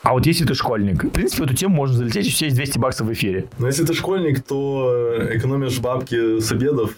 а 0.03 0.13
вот 0.13 0.25
если 0.25 0.45
ты 0.45 0.53
школьник, 0.53 1.03
в 1.03 1.09
принципе, 1.09 1.43
эту 1.43 1.53
тему 1.53 1.75
можно 1.75 1.97
залететь, 1.97 2.27
и 2.27 2.31
тебя 2.31 2.45
есть 2.47 2.55
200 2.55 2.77
баксов 2.79 3.07
в 3.07 3.13
эфире. 3.13 3.45
но 3.57 3.67
если 3.67 3.85
ты 3.85 3.93
школьник, 3.93 4.41
то 4.43 5.17
экономишь 5.31 5.79
бабки 5.79 6.39
с 6.39 6.51
обедов, 6.51 6.95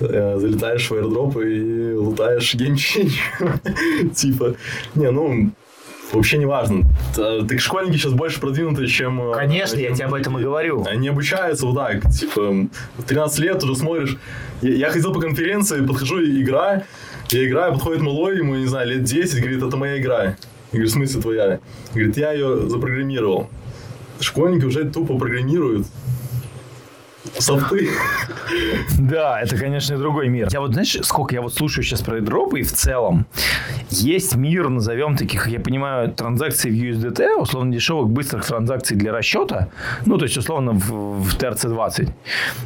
э, 0.00 0.36
залетаешь 0.38 0.88
в 0.90 0.94
airdrop 0.94 1.47
ы 1.47 1.54
и 1.56 1.92
лутаешь 1.94 2.54
game 2.54 2.76
change. 2.76 3.14
Типа, 4.14 4.54
не, 4.94 5.10
ну, 5.10 5.50
вообще 6.12 6.38
не 6.38 6.46
важно. 6.46 6.82
Т- 7.14 7.42
Так 7.48 7.60
школьники 7.60 7.96
сейчас 7.96 8.12
больше 8.12 8.38
продвинутые, 8.40 8.86
чем... 8.88 9.20
э, 9.30 9.34
Конечно, 9.34 9.78
я 9.78 9.88
чем 9.88 9.94
тебе 9.96 10.04
об 10.06 10.14
этом 10.14 10.38
и 10.38 10.42
говорю. 10.42 10.84
Они 10.86 11.08
обучаются 11.08 11.66
вот 11.66 11.76
так, 11.76 12.10
типа, 12.12 12.68
в 12.98 13.02
13 13.06 13.38
лет 13.40 13.64
уже 13.64 13.74
смотришь. 13.76 14.16
Я, 14.62 14.74
я 14.74 14.90
ходил 14.90 15.12
по 15.14 15.20
конференции, 15.20 15.84
подхожу, 15.84 16.20
и 16.20 16.42
игра, 16.42 16.82
я 17.30 17.48
играю, 17.48 17.72
подходит 17.72 18.02
малой, 18.02 18.38
ему, 18.38 18.54
не 18.56 18.66
знаю, 18.66 18.88
лет 18.88 19.04
10, 19.04 19.40
говорит, 19.40 19.62
это 19.62 19.76
моя 19.76 19.98
игра. 19.98 20.36
Я 20.76 20.80
говорю, 20.80 20.90
в 20.90 20.92
смысле 20.92 21.22
твоя? 21.22 21.60
Говорит, 21.94 22.16
я 22.18 22.32
ее 22.32 22.68
запрограммировал. 22.68 23.48
Школьники 24.20 24.66
уже 24.66 24.84
тупо 24.84 25.18
программируют. 25.18 25.86
Софты. 27.38 27.88
Да, 28.98 29.40
это, 29.40 29.56
конечно, 29.56 29.96
другой 29.96 30.28
мир. 30.28 30.48
Я 30.52 30.60
вот, 30.60 30.74
знаешь, 30.74 30.98
сколько 31.02 31.34
я 31.34 31.40
вот 31.40 31.54
слушаю 31.54 31.82
сейчас 31.82 32.02
про 32.02 32.20
дропы, 32.20 32.60
и 32.60 32.62
в 32.62 32.72
целом 32.72 33.26
есть 33.88 34.36
мир, 34.36 34.68
назовем 34.68 35.16
таких, 35.16 35.48
я 35.48 35.60
понимаю, 35.60 36.12
транзакций 36.12 36.70
в 36.70 36.74
USDT, 36.74 37.36
условно 37.36 37.72
дешевых, 37.72 38.10
быстрых 38.10 38.44
транзакций 38.44 38.98
для 38.98 39.12
расчета, 39.12 39.70
ну, 40.04 40.18
то 40.18 40.26
есть, 40.26 40.36
условно, 40.36 40.72
в, 40.72 41.22
в 41.22 41.38
TRC-20. 41.38 42.10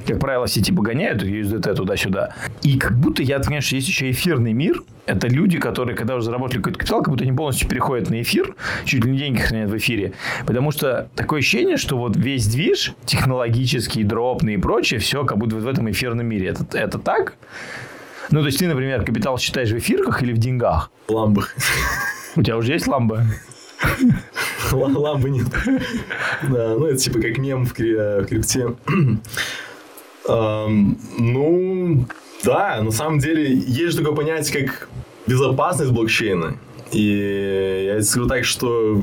Как 0.07 0.19
правило, 0.19 0.47
все 0.47 0.61
типа 0.61 0.83
гоняют 0.83 1.23
USDT 1.23 1.75
туда-сюда. 1.75 2.35
И 2.63 2.77
как 2.77 2.99
будто 2.99 3.23
я, 3.23 3.39
конечно, 3.39 3.77
есть 3.77 3.87
еще 3.87 4.11
эфирный 4.11 4.53
мир, 4.53 4.83
это 5.11 5.27
люди, 5.29 5.59
которые, 5.59 5.97
когда 5.97 6.15
уже 6.17 6.25
заработали 6.27 6.59
какой-то 6.59 6.79
капитал, 6.79 7.03
как 7.03 7.11
будто 7.13 7.25
они 7.25 7.33
полностью 7.33 7.69
переходят 7.69 8.11
на 8.11 8.21
эфир, 8.23 8.55
чуть 8.85 9.05
ли 9.05 9.11
не 9.11 9.19
деньги 9.19 9.41
хранят 9.41 9.71
в 9.71 9.77
эфире. 9.77 10.13
Потому 10.47 10.71
что 10.71 11.09
такое 11.17 11.41
ощущение, 11.41 11.77
что 11.77 11.97
вот 11.99 12.17
весь 12.17 12.47
движ, 12.47 12.95
технологический, 13.05 14.05
дропный 14.05 14.55
и 14.55 14.57
прочее, 14.59 15.01
все 15.01 15.25
как 15.25 15.39
будто 15.39 15.57
вот 15.57 15.65
в 15.65 15.69
этом 15.69 15.91
эфирном 15.91 16.27
мире. 16.27 16.49
Это, 16.49 16.65
это 16.79 16.99
так? 16.99 17.35
Ну, 18.31 18.41
то 18.41 18.47
есть 18.47 18.59
ты, 18.59 18.69
например, 18.69 19.05
капитал 19.05 19.39
считаешь 19.39 19.71
в 19.71 19.79
эфирках 19.79 20.23
или 20.23 20.33
в 20.33 20.39
деньгах? 20.39 20.91
Ламбах. 21.09 21.55
У 22.37 22.43
тебя 22.43 22.57
уже 22.57 22.73
есть 22.73 22.87
ламба? 22.87 23.25
Ла- 24.73 24.87
Ламбы 24.87 25.31
нет. 25.31 25.47
Да, 26.43 26.77
ну 26.79 26.87
это 26.87 26.97
типа 26.99 27.21
как 27.21 27.39
мем 27.39 27.65
в 27.67 27.73
кри- 27.75 27.97
в 27.97 28.27
крипте. 28.27 28.69
Ам, 30.29 30.99
Ну, 31.19 32.07
да, 32.45 32.81
на 32.83 32.91
самом 32.93 33.19
деле 33.19 33.53
есть 33.53 33.99
такое 33.99 34.15
понятие, 34.15 34.67
как 34.69 34.89
безопасность 35.27 35.93
блокчейна. 35.93 36.57
И 36.93 37.85
я 37.87 38.03
скажу 38.03 38.27
так, 38.29 38.45
что 38.45 39.03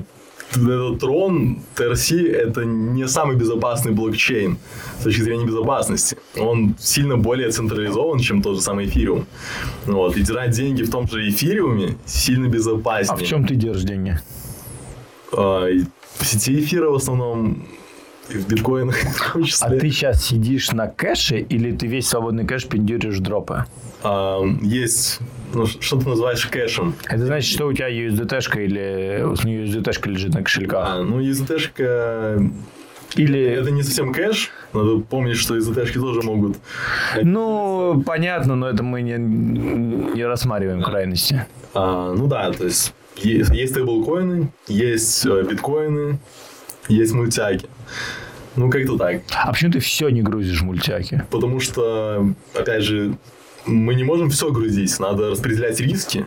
этот 0.52 1.04
Tron, 1.04 1.60
TRC, 1.76 2.32
это 2.32 2.66
не 2.66 3.08
самый 3.08 3.36
безопасный 3.36 3.92
блокчейн 3.92 4.58
с 5.00 5.04
точки 5.04 5.22
зрения 5.22 5.46
безопасности. 5.46 6.18
Он 6.38 6.76
сильно 6.80 7.18
более 7.18 7.50
централизован, 7.52 8.20
чем 8.20 8.42
тот 8.42 8.56
же 8.56 8.62
самый 8.62 8.86
эфириум. 8.86 9.26
Вот. 9.86 10.16
И 10.18 10.22
держать 10.22 10.52
деньги 10.52 10.84
в 10.84 10.90
том 10.90 11.08
же 11.08 11.30
эфириуме 11.30 11.96
сильно 12.06 12.48
безопаснее. 12.48 13.16
А 13.16 13.18
в 13.18 13.24
чем 13.28 13.46
ты 13.46 13.56
держишь 13.56 13.84
деньги? 13.84 14.20
А, 15.34 15.68
в 16.18 16.26
сети 16.26 16.60
эфира 16.60 16.90
в 16.90 16.96
основном, 16.96 17.68
и 18.30 18.34
в 18.38 18.48
биткоинах 18.48 18.96
в 19.16 19.34
том 19.34 19.44
А 19.44 19.46
числе. 19.46 19.80
ты 19.80 19.92
сейчас 19.92 20.26
сидишь 20.26 20.72
на 20.72 20.88
кэше 20.88 21.40
или 21.40 21.72
ты 21.72 21.88
весь 21.88 22.08
свободный 22.08 22.46
кэш 22.46 22.66
пиндюришь 22.68 23.20
дропы? 23.20 23.66
А, 24.04 24.42
есть, 24.62 25.20
ну, 25.54 25.66
что 25.66 26.00
ты 26.00 26.08
называешь 26.08 26.46
кэшем. 26.46 26.96
Это 27.08 27.26
значит, 27.26 27.52
что 27.52 27.68
у 27.68 27.74
тебя 27.74 27.90
USDT-шка 27.90 28.64
или 28.64 29.24
USDT-шка 29.24 30.10
лежит 30.10 30.34
на 30.34 30.44
кошельках? 30.44 30.88
А, 30.90 31.02
ну, 31.02 31.22
EZT-шка... 31.22 32.52
Или... 33.16 33.42
Это 33.42 33.72
не 33.72 33.84
совсем 33.84 34.14
кэш. 34.14 34.52
Надо 34.74 35.00
помнить, 35.00 35.38
что 35.38 35.58
EZT-шки 35.58 36.00
тоже 36.00 36.22
могут... 36.22 36.58
Ну, 37.22 38.04
понятно, 38.06 38.56
но 38.56 38.70
это 38.70 38.84
мы 38.84 39.02
не, 39.02 39.18
не 39.18 40.26
рассматриваем 40.26 40.84
крайности. 40.84 41.46
А, 41.74 42.14
ну 42.14 42.28
да, 42.28 42.52
то 42.52 42.66
есть 42.66 42.94
есть, 43.18 43.50
есть 43.52 43.72
стейблкоины, 43.72 44.52
есть 44.68 45.26
э, 45.26 45.44
биткоины, 45.44 46.20
есть 46.88 47.14
мультяки. 47.14 47.68
Ну, 48.56 48.70
как-то 48.70 48.98
так. 48.98 49.22
А 49.36 49.52
почему 49.52 49.72
ты 49.72 49.80
все 49.80 50.10
не 50.10 50.22
грузишь 50.22 50.62
в 50.62 50.66
мультяки? 50.66 51.24
Потому 51.30 51.60
что, 51.60 52.34
опять 52.54 52.84
же, 52.84 53.16
мы 53.68 53.96
не 53.96 54.04
можем 54.04 54.30
все 54.30 54.52
грузить. 54.52 55.00
Надо 55.00 55.30
распределять 55.30 55.80
риски. 55.80 56.26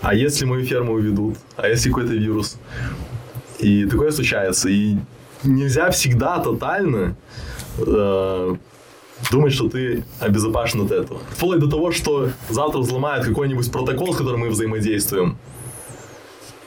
А 0.00 0.14
если 0.14 0.44
мою 0.44 0.64
ферму 0.64 0.94
уведут? 0.94 1.36
А 1.56 1.68
если 1.68 1.88
какой-то 1.88 2.14
вирус? 2.14 2.58
И 3.58 3.86
такое 3.86 4.10
случается. 4.10 4.68
И 4.68 4.96
нельзя 5.44 5.90
всегда 5.90 6.38
тотально 6.38 7.16
э, 7.78 8.56
думать, 9.30 9.52
что 9.52 9.68
ты 9.68 10.04
обезопасен 10.20 10.82
от 10.82 10.90
этого. 10.90 11.20
Вплоть 11.30 11.60
до 11.60 11.68
того, 11.68 11.92
что 11.92 12.30
завтра 12.48 12.78
взломают 12.78 13.26
какой-нибудь 13.26 13.70
протокол, 13.70 14.12
с 14.12 14.16
которым 14.16 14.40
мы 14.40 14.48
взаимодействуем. 14.50 15.38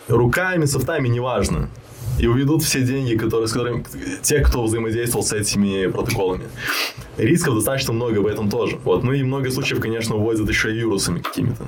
Руками, 0.08 0.66
софтами, 0.66 1.08
неважно. 1.08 1.70
И 2.20 2.28
уведут 2.28 2.64
все 2.64 2.82
деньги, 2.82 3.16
которые, 3.16 3.48
с 3.48 3.54
которыми, 3.54 3.86
те, 4.22 4.40
кто 4.40 4.64
взаимодействовал 4.64 5.26
с 5.26 5.32
этими 5.34 5.88
протоколами. 5.88 6.44
Рисков 7.18 7.56
достаточно 7.56 7.94
много 7.94 8.20
в 8.20 8.28
этом 8.28 8.50
тоже. 8.50 8.78
Вот. 8.84 9.04
Ну 9.04 9.14
и 9.14 9.24
много 9.24 9.50
случаев, 9.52 9.80
конечно, 9.80 10.16
уводят 10.16 10.48
еще 10.50 10.72
и 10.72 10.76
вирусами 10.76 11.20
какими-то. 11.20 11.68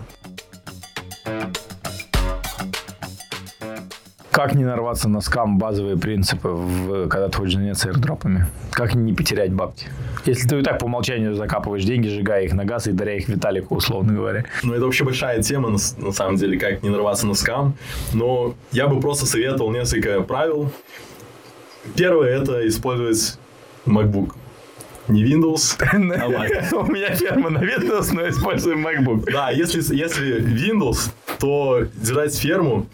Как 4.42 4.56
не 4.56 4.66
нарваться 4.66 5.08
на 5.08 5.22
скам 5.22 5.60
базовые 5.60 5.98
принципы, 5.98 6.48
в, 6.48 7.08
когда 7.10 7.30
ты 7.30 7.38
хочешь 7.38 7.54
заняться 7.54 7.90
airdropами? 7.90 8.48
Как 8.72 8.96
не 8.96 9.14
потерять 9.14 9.54
бабки? 9.54 9.86
Если 10.26 10.48
ты 10.48 10.60
и 10.60 10.64
так 10.64 10.80
по 10.80 10.86
умолчанию 10.86 11.36
закапываешь 11.36 11.84
деньги, 11.84 12.08
сжигая 12.08 12.46
их 12.46 12.54
на 12.54 12.66
газ 12.66 12.88
и 12.88 12.92
даря 12.92 13.18
их 13.18 13.30
Виталику, 13.30 13.76
условно 13.76 14.14
говоря. 14.14 14.46
Ну, 14.64 14.74
это 14.74 14.86
вообще 14.86 15.04
большая 15.04 15.44
тема, 15.44 15.70
на, 15.70 15.78
на 15.98 16.12
самом 16.12 16.38
деле, 16.38 16.58
как 16.58 16.82
не 16.82 16.90
нарваться 16.90 17.28
на 17.28 17.36
скам. 17.36 17.76
Но 18.14 18.56
я 18.72 18.88
бы 18.88 19.00
просто 19.00 19.28
советовал 19.28 19.70
несколько 19.70 20.22
правил. 20.22 20.72
Первое– 21.96 22.30
это 22.42 22.68
использовать 22.68 23.38
MacBook. 23.86 24.32
Не 25.08 25.24
Windows, 25.24 25.76
а 25.80 25.98
Mac. 25.98 26.76
У 26.88 26.92
меня 26.92 27.14
ферма 27.14 27.52
на 27.52 27.60
Windows, 27.60 28.10
но 28.12 28.28
используем 28.28 28.88
MacBook. 28.88 29.32
Да, 29.32 29.52
если, 29.52 29.84
если 29.96 30.42
Windows, 30.42 31.12
то 31.38 31.84
держать 31.96 32.36
ферму 32.36 32.88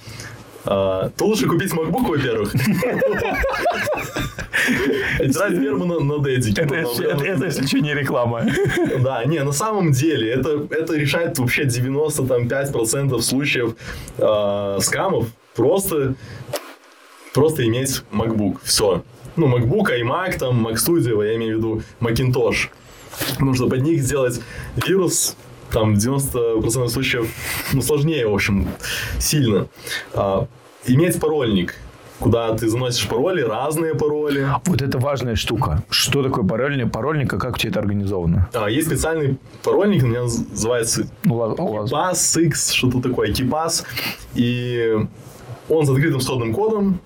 а, 0.70 1.10
то 1.16 1.26
лучше 1.26 1.48
купить 1.48 1.72
MacBook, 1.72 2.08
во-первых. 2.08 2.54
Держать 5.20 5.54
ферму 5.54 5.86
на, 5.86 6.20
дедике. 6.20 6.62
Это, 6.62 7.46
если 7.46 7.66
что, 7.66 7.80
не 7.80 7.94
реклама. 7.94 8.44
Да, 9.00 9.24
не, 9.24 9.42
на 9.44 9.54
самом 9.54 9.94
деле, 9.94 10.30
это, 10.30 10.68
это 10.70 10.96
решает 10.96 11.40
вообще 11.40 11.64
95% 11.64 13.22
случаев 13.22 13.76
э, 14.18 14.80
скамов. 14.82 15.28
Просто, 15.56 16.16
просто 17.34 17.66
иметь 17.66 18.04
MacBook. 18.12 18.58
Все. 18.64 19.04
Ну, 19.38 19.48
MacBook, 19.48 19.90
iMac, 20.02 20.38
там, 20.38 20.68
Mac 20.68 20.76
Studio, 20.76 21.26
я 21.26 21.36
имею 21.36 21.56
в 21.56 21.60
виду 21.60 21.82
Macintosh. 22.02 22.68
Нужно 23.40 23.70
под 23.70 23.84
них 23.84 24.02
сделать 24.02 24.42
вирус, 24.76 25.38
там 25.72 25.94
90% 25.94 26.88
случаев 26.90 27.30
ну, 27.74 27.82
сложнее, 27.82 28.28
в 28.28 28.34
общем, 28.34 28.68
сильно. 29.20 29.68
А, 30.14 30.48
иметь 30.86 31.20
парольник, 31.20 31.76
куда 32.20 32.54
ты 32.56 32.70
заносишь 32.70 33.08
пароли, 33.08 33.42
разные 33.42 33.96
пароли. 33.96 34.48
Вот 34.66 34.82
это 34.82 34.98
важная 35.00 35.36
штука. 35.36 35.84
Что 35.90 36.24
такое 36.24 36.46
парольник? 36.46 36.92
Парольник, 36.92 37.34
а 37.34 37.38
как 37.38 37.56
у 37.56 37.58
тебя 37.58 37.72
это 37.72 37.80
организовано? 37.80 38.50
А, 38.54 38.70
есть 38.70 38.88
специальный 38.88 39.38
парольник, 39.64 40.04
у 40.04 40.08
меня 40.08 40.22
называется 40.22 41.08
KeePass 41.24 42.42
X, 42.42 42.72
что-то 42.72 43.02
такое, 43.02 43.32
KeePass. 43.32 43.84
И 44.36 44.96
он 45.70 45.86
с 45.86 45.90
открытым 45.90 46.22
сходным 46.22 46.54
кодом, 46.54 47.00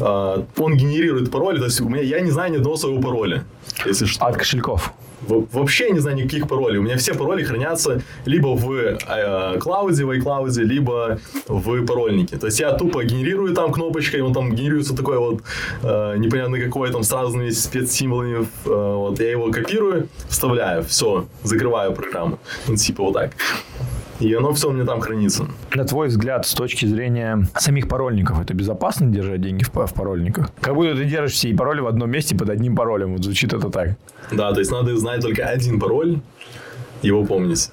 а, 0.00 0.44
он 0.56 0.76
генерирует 0.76 1.30
пароли, 1.30 1.58
то 1.58 1.66
есть 1.66 1.80
у 1.80 1.88
меня, 1.88 2.02
я 2.02 2.20
не 2.20 2.30
знаю 2.30 2.52
ни 2.52 2.56
одного 2.56 2.76
своего 2.76 3.00
пароля, 3.00 3.44
если 3.84 4.06
что. 4.06 4.24
От 4.24 4.36
кошельков? 4.36 4.92
Вообще 5.26 5.90
не 5.90 5.98
знаю 5.98 6.16
никаких 6.16 6.48
паролей. 6.48 6.78
У 6.78 6.82
меня 6.82 6.96
все 6.96 7.14
пароли 7.14 7.42
хранятся 7.44 8.02
либо 8.24 8.48
в 8.48 8.72
э, 8.72 9.58
клауде, 9.58 10.04
в 10.04 10.10
iCloud, 10.10 10.62
либо 10.62 11.18
в 11.46 11.86
парольнике. 11.86 12.36
То 12.36 12.46
есть 12.46 12.60
я 12.60 12.72
тупо 12.72 13.04
генерирую 13.04 13.54
там 13.54 13.72
кнопочкой, 13.72 14.22
он 14.22 14.32
там 14.32 14.54
генерируется 14.54 14.96
такой 14.96 15.18
вот 15.18 15.42
э, 15.82 16.16
непонятно 16.18 16.60
какой, 16.60 16.90
там 16.90 17.02
с 17.02 17.12
разными 17.12 17.50
спецсимволами. 17.50 18.46
Э, 18.66 18.94
вот 18.94 19.20
я 19.20 19.30
его 19.30 19.50
копирую, 19.50 20.08
вставляю, 20.28 20.84
все, 20.84 21.26
закрываю 21.42 21.92
программу. 21.92 22.38
Ну, 22.66 22.76
типа 22.76 23.04
вот 23.04 23.14
так. 23.14 23.32
И 24.20 24.34
оно 24.34 24.52
все 24.52 24.68
у 24.68 24.72
меня 24.72 24.84
там 24.84 25.00
хранится. 25.00 25.46
На 25.74 25.84
твой 25.84 26.08
взгляд, 26.08 26.46
с 26.46 26.52
точки 26.52 26.84
зрения 26.84 27.46
самих 27.56 27.88
парольников, 27.88 28.40
это 28.40 28.52
безопасно 28.52 29.06
держать 29.06 29.40
деньги 29.40 29.64
в, 29.64 29.70
в 29.74 29.94
парольниках? 29.94 30.50
Как 30.60 30.74
будто 30.74 30.94
ты 30.94 31.04
держишь 31.04 31.32
все 31.32 31.54
пароли 31.54 31.80
в 31.80 31.86
одном 31.86 32.10
месте 32.10 32.36
под 32.36 32.50
одним 32.50 32.76
паролем. 32.76 33.14
Вот 33.14 33.24
звучит 33.24 33.52
это 33.52 33.70
так. 33.70 33.96
Да, 34.30 34.52
то 34.52 34.60
есть 34.60 34.70
надо 34.70 34.96
знать 34.96 35.22
только 35.22 35.44
один 35.44 35.80
пароль, 35.80 36.20
его 37.02 37.24
помнить. 37.24 37.70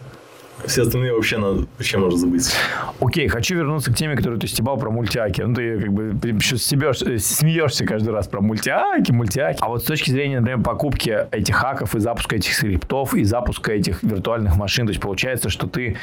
Все 0.66 0.82
остальные 0.82 1.14
вообще, 1.14 1.38
надо, 1.38 1.68
вообще 1.78 1.98
можно 1.98 2.18
забыть. 2.18 2.54
Окей, 3.00 3.28
хочу 3.28 3.56
вернуться 3.56 3.92
к 3.92 3.96
теме, 3.96 4.16
которую 4.16 4.40
ты 4.40 4.48
стебал 4.48 4.78
про 4.78 4.90
мультиаки. 4.90 5.42
Ну, 5.42 5.54
ты 5.54 5.80
как 5.80 5.94
бы 5.94 6.40
стебешь, 6.42 7.02
э, 7.04 7.20
смеешься 7.20 7.86
каждый 7.86 8.10
раз 8.10 8.28
про 8.28 8.42
мультиаки, 8.42 9.12
мультиаки. 9.12 9.60
А 9.62 9.68
вот 9.70 9.84
с 9.84 9.86
точки 9.86 10.10
зрения, 10.10 10.40
например, 10.40 10.64
покупки 10.64 11.28
этих 11.32 11.56
хаков 11.56 11.96
и 11.96 12.00
запуска 12.00 12.36
этих 12.36 12.54
скриптов 12.54 13.14
и 13.14 13.24
запуска 13.24 13.72
этих 13.72 14.04
виртуальных 14.04 14.56
машин, 14.58 14.88
то 14.88 14.92
есть 14.92 15.02
получается, 15.02 15.50
что 15.50 15.68
ты 15.68 15.98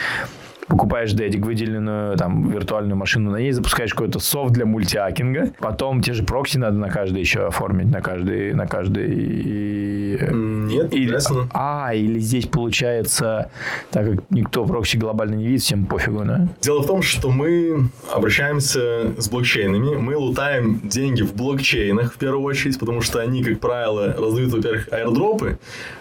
покупаешь 0.66 1.12
дедик, 1.12 1.44
выделенную 1.44 2.16
там 2.16 2.50
виртуальную 2.50 2.96
машину, 2.96 3.30
на 3.30 3.36
ней 3.36 3.52
запускаешь 3.52 3.92
какой-то 3.92 4.18
софт 4.18 4.52
для 4.52 4.66
мультиакинга, 4.66 5.52
потом 5.58 6.02
те 6.02 6.12
же 6.12 6.24
прокси 6.24 6.58
надо 6.58 6.76
на 6.76 6.88
каждый 6.88 7.20
еще 7.20 7.46
оформить, 7.46 7.90
на 7.90 8.00
каждый, 8.00 8.54
на 8.54 8.66
каждый... 8.66 10.14
Нет, 10.14 10.92
или, 10.94 11.18
А, 11.52 11.92
или 11.94 12.18
здесь 12.18 12.46
получается, 12.46 13.50
так 13.90 14.06
как 14.10 14.30
никто 14.30 14.64
прокси 14.64 14.96
глобально 14.96 15.34
не 15.34 15.46
видит, 15.46 15.62
всем 15.62 15.86
пофигу, 15.86 16.24
да? 16.24 16.48
Дело 16.60 16.82
в 16.82 16.86
том, 16.86 17.02
что 17.02 17.30
мы 17.30 17.88
обращаемся 18.12 19.12
с 19.18 19.28
блокчейнами, 19.28 19.96
мы 19.96 20.16
лутаем 20.16 20.80
деньги 20.84 21.22
в 21.22 21.34
блокчейнах 21.34 22.14
в 22.14 22.16
первую 22.16 22.42
очередь, 22.42 22.78
потому 22.78 23.00
что 23.00 23.20
они, 23.20 23.42
как 23.44 23.60
правило, 23.60 24.14
раздают, 24.16 24.52
во-первых, 24.52 24.88
аирдропы, 24.92 25.58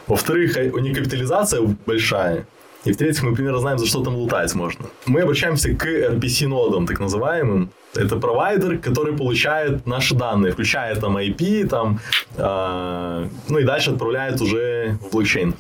во-вторых, 0.08 0.58
у 0.74 0.80
них 0.80 0.98
капитализация 0.98 1.62
большая, 1.86 2.46
и 2.86 2.92
в-третьих, 2.92 3.24
мы 3.24 3.34
примерно 3.34 3.60
знаем, 3.60 3.78
за 3.80 3.86
что 3.86 4.04
там 4.04 4.16
лутать 4.16 4.54
можно. 4.56 4.86
Мы 5.06 5.22
обращаемся 5.22 5.74
к 5.74 5.86
RPC-нодам, 5.86 6.86
так 6.86 7.00
называемым. 7.00 7.70
Это 7.96 8.18
провайдер, 8.18 8.80
который 8.80 9.16
получает 9.16 9.86
наши 9.86 10.16
данные, 10.16 10.52
включая 10.52 10.96
там 10.96 11.18
IP, 11.18 11.68
там, 11.68 12.00
э, 12.36 13.28
ну 13.48 13.60
и 13.60 13.64
дальше 13.64 13.92
отправляет 13.92 14.42
уже 14.42 14.98
в 15.02 15.12
блокчейн. 15.12 15.54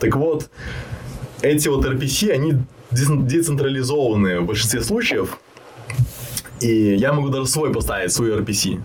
Так 0.00 0.16
вот, 0.16 0.50
эти 1.42 1.68
вот 1.68 1.84
RPC, 1.84 2.30
они 2.32 2.54
децентрализованные 2.90 4.40
в 4.40 4.46
большинстве 4.46 4.80
случаев. 4.80 5.38
И 6.60 6.94
я 6.94 7.12
могу 7.12 7.28
даже 7.28 7.46
свой 7.46 7.72
поставить, 7.72 8.12
свой 8.12 8.30
RPC. 8.30 8.80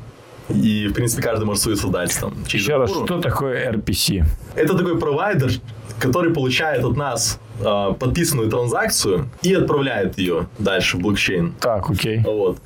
И, 0.49 0.87
в 0.87 0.93
принципе, 0.93 1.21
каждый 1.21 1.45
может 1.45 1.61
свою 1.61 1.77
создать 1.77 2.15
там. 2.19 2.33
Еще 2.47 2.77
раз, 2.77 2.91
что 2.91 3.19
такое 3.19 3.71
RPC? 3.71 4.25
Это 4.55 4.77
такой 4.77 4.99
провайдер, 4.99 5.51
который 5.99 6.33
получает 6.33 6.83
от 6.83 6.95
нас 6.97 7.39
э, 7.59 7.93
подписанную 7.99 8.49
транзакцию 8.49 9.29
и 9.41 9.53
отправляет 9.53 10.17
ее 10.17 10.47
дальше 10.57 10.97
в 10.97 11.01
блокчейн. 11.01 11.53
Так, 11.59 11.89
окей. 11.89 12.21
Вот. 12.23 12.57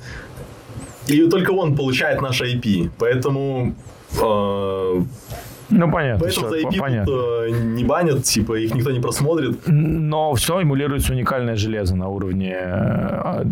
И 1.06 1.26
только 1.28 1.50
он 1.50 1.76
получает 1.76 2.22
наш 2.22 2.40
IP. 2.40 2.90
Поэтому 2.98 3.74
э, 4.20 5.02
ну, 5.70 5.90
понятно. 5.90 6.20
Поэтому 6.20 6.46
все, 6.46 6.48
за 6.48 6.68
IP 6.68 6.78
понятно. 6.78 7.06
Тут, 7.06 7.24
э, 7.46 7.50
не 7.50 7.84
банят, 7.84 8.22
типа, 8.22 8.54
их 8.54 8.74
никто 8.74 8.90
не 8.90 9.00
просмотрит. 9.00 9.58
Но 9.66 10.34
все 10.34 10.60
эмулируется 10.60 11.12
уникальное 11.12 11.56
железо 11.56 11.96
на 11.96 12.08
уровне 12.08 12.56
э, 12.56 13.44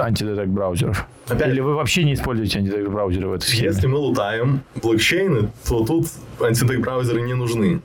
антидетект 0.00 0.48
браузеров. 0.48 1.06
Опять, 1.28 1.48
Или 1.48 1.60
вы 1.60 1.74
вообще 1.74 2.04
не 2.04 2.14
используете 2.14 2.58
антидетект 2.58 2.88
браузеры 2.88 3.28
в 3.28 3.32
этой 3.34 3.44
схеме? 3.44 3.68
Если 3.68 3.86
мы 3.86 3.98
лутаем 3.98 4.62
блокчейны, 4.82 5.50
то 5.66 5.84
тут 5.84 6.06
антидетект 6.40 6.80
браузеры 6.80 7.20
не 7.22 7.34
нужны. 7.34 7.80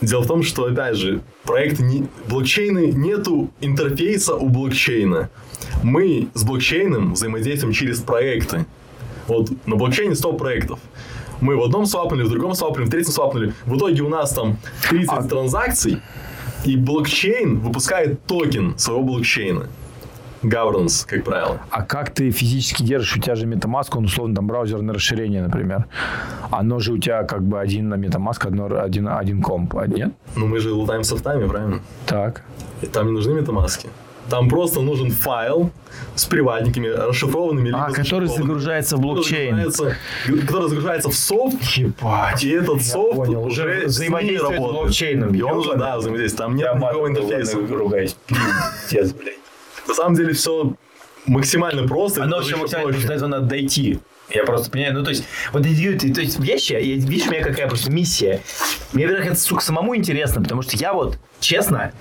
Дело 0.00 0.22
в 0.22 0.26
том, 0.26 0.42
что, 0.42 0.66
опять 0.66 0.96
же, 0.96 1.20
проект 1.44 1.80
не... 1.80 2.06
блокчейны 2.28 2.92
нету 2.92 3.50
интерфейса 3.60 4.34
у 4.36 4.48
блокчейна. 4.48 5.28
Мы 5.82 6.28
с 6.34 6.44
блокчейном 6.44 7.14
взаимодействуем 7.14 7.74
через 7.74 7.98
проекты. 8.00 8.64
Вот 9.26 9.50
на 9.66 9.76
блокчейне 9.76 10.14
100 10.14 10.32
проектов. 10.34 10.78
Мы 11.40 11.56
в 11.56 11.62
одном 11.62 11.86
свапнули, 11.86 12.22
в 12.22 12.30
другом 12.30 12.54
свапнули, 12.54 12.86
в 12.86 12.90
третьем 12.90 13.12
свапнули. 13.12 13.52
В 13.64 13.76
итоге 13.76 14.02
у 14.02 14.08
нас 14.08 14.32
там 14.32 14.56
30 14.88 15.10
а... 15.10 15.22
транзакций, 15.22 16.00
и 16.64 16.76
блокчейн 16.76 17.58
выпускает 17.58 18.24
токен 18.26 18.78
своего 18.78 19.02
блокчейна 19.02 19.68
governance, 20.42 21.06
как 21.06 21.24
правило. 21.24 21.60
А 21.70 21.82
как 21.82 22.10
ты 22.10 22.30
физически 22.30 22.82
держишь? 22.82 23.16
У 23.16 23.20
тебя 23.20 23.34
же 23.34 23.46
MetaMask, 23.46 23.96
он 23.96 24.04
условно 24.04 24.34
там 24.34 24.46
браузерное 24.46 24.94
расширение, 24.94 25.42
например. 25.42 25.86
Оно 26.50 26.78
же 26.78 26.92
у 26.92 26.98
тебя 26.98 27.24
как 27.24 27.42
бы 27.42 27.60
один 27.60 27.88
на 27.88 27.94
MetaMask, 27.94 28.46
одно, 28.46 28.80
один, 28.80 29.08
один 29.08 29.42
комп, 29.42 29.76
а 29.76 29.86
нет? 29.86 30.12
Ну, 30.36 30.46
мы 30.46 30.60
же 30.60 30.72
лутаем 30.72 31.04
софтами, 31.04 31.46
правильно? 31.46 31.80
Так. 32.06 32.42
И 32.82 32.86
там 32.86 33.06
не 33.06 33.12
нужны 33.12 33.38
MetaMask. 33.38 33.86
Там 34.28 34.48
просто 34.50 34.82
нужен 34.82 35.10
файл 35.10 35.70
с 36.14 36.26
приватниками, 36.26 36.88
расшифрованными. 36.88 37.72
А, 37.74 37.90
который 37.90 38.28
загружается 38.28 38.96
в 38.96 39.00
блокчейн. 39.00 39.56
Который 39.56 39.70
загружается, 39.70 40.46
который 40.46 40.68
загружается 40.68 41.08
в 41.08 41.14
софт. 41.14 41.62
Ебать. 41.62 42.44
И 42.44 42.50
этот 42.50 42.82
софт 42.82 43.16
понял. 43.16 43.44
уже 43.44 43.86
взаимодействует 43.86 44.60
с 44.60 44.62
блокчейном. 44.62 45.34
И 45.34 45.40
он 45.40 45.58
уже, 45.58 45.76
да, 45.76 45.96
взаимодействует. 45.96 46.46
Там 46.46 46.56
нет 46.56 46.74
никакого 46.74 47.08
интерфейса. 47.08 47.56
Ругаюсь. 47.56 48.16
Пиздец, 48.26 49.12
блядь. 49.12 49.38
На 49.88 49.94
самом 49.94 50.14
деле 50.14 50.32
все 50.34 50.74
максимально 51.26 51.88
просто. 51.88 52.22
Оно 52.22 52.36
вообще 52.36 52.56
максимально 52.56 52.92
просто, 52.92 53.12
это 53.12 53.26
надо 53.26 53.46
дойти. 53.46 53.98
Я 54.30 54.44
просто 54.44 54.70
понимаю, 54.70 54.94
ну 54.94 55.04
то 55.04 55.10
есть, 55.10 55.24
вот 55.52 55.64
эти 55.64 56.10
то 56.10 56.20
есть 56.20 56.38
вещи, 56.38 56.74
видишь, 56.74 57.26
у 57.26 57.30
меня 57.30 57.42
какая 57.42 57.66
просто 57.66 57.90
миссия. 57.90 58.42
Мне, 58.92 59.06
во-первых, 59.06 59.32
это, 59.32 59.40
сука, 59.40 59.62
самому 59.62 59.96
интересно, 59.96 60.42
потому 60.42 60.60
что 60.60 60.76
я 60.76 60.92
вот, 60.92 61.18
честно, 61.40 61.92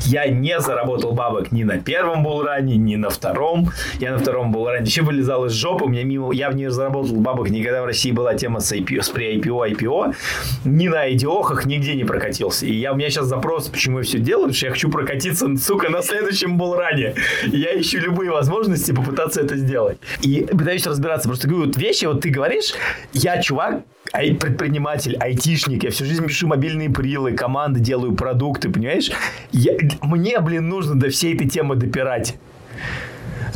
Я 0.00 0.26
не 0.28 0.60
заработал 0.60 1.12
бабок 1.12 1.52
ни 1.52 1.64
на 1.64 1.78
первом 1.78 2.22
булране, 2.22 2.76
ни 2.76 2.96
на 2.96 3.10
втором. 3.10 3.70
Я 3.98 4.12
на 4.12 4.18
втором 4.18 4.52
булране 4.52 4.86
еще 4.86 5.02
вылезал 5.02 5.46
из 5.46 5.52
жопы. 5.52 5.84
У 5.84 5.88
меня 5.88 6.04
мимо... 6.04 6.32
Я 6.32 6.50
не 6.52 6.70
заработал 6.70 7.16
бабок 7.16 7.50
никогда 7.50 7.82
в 7.82 7.86
России 7.86 8.10
была 8.10 8.34
тема 8.34 8.60
с, 8.60 8.72
IPO, 8.72 9.02
с 9.02 9.10
pre-IPO, 9.10 9.72
IPO. 9.72 10.14
Ни 10.64 10.88
на 10.88 11.08
IDO-хах 11.10 11.66
нигде 11.66 11.94
не 11.94 12.04
прокатился. 12.04 12.66
И 12.66 12.74
я, 12.74 12.92
у 12.92 12.96
меня 12.96 13.10
сейчас 13.10 13.26
запрос, 13.26 13.68
почему 13.68 13.98
я 13.98 14.04
все 14.04 14.18
делаю, 14.18 14.44
потому 14.44 14.56
что 14.56 14.66
я 14.66 14.72
хочу 14.72 14.90
прокатиться, 14.90 15.56
сука, 15.56 15.90
на 15.90 16.02
следующем 16.02 16.56
булране. 16.56 17.14
Я 17.46 17.78
ищу 17.80 17.98
любые 17.98 18.30
возможности 18.30 18.92
попытаться 18.92 19.40
это 19.40 19.56
сделать. 19.56 19.98
И 20.22 20.46
пытаюсь 20.50 20.86
разбираться. 20.86 21.28
Просто 21.28 21.48
говорю, 21.48 21.66
вот 21.66 21.76
вещи, 21.76 22.06
вот 22.06 22.20
ты 22.20 22.30
говоришь, 22.30 22.74
я 23.12 23.40
чувак, 23.40 23.82
ай, 24.12 24.34
предприниматель, 24.34 25.16
айтишник, 25.18 25.84
я 25.84 25.90
всю 25.90 26.04
жизнь 26.04 26.26
пишу 26.26 26.46
мобильные 26.46 26.90
прилы, 26.90 27.32
команды 27.32 27.80
делаю 27.80 28.14
продукты, 28.14 28.70
понимаешь? 28.70 29.10
Я, 29.52 29.74
мне, 30.02 30.38
блин, 30.40 30.68
нужно 30.68 30.94
до 30.94 31.08
всей 31.08 31.34
этой 31.34 31.48
темы 31.48 31.76
допирать. 31.76 32.36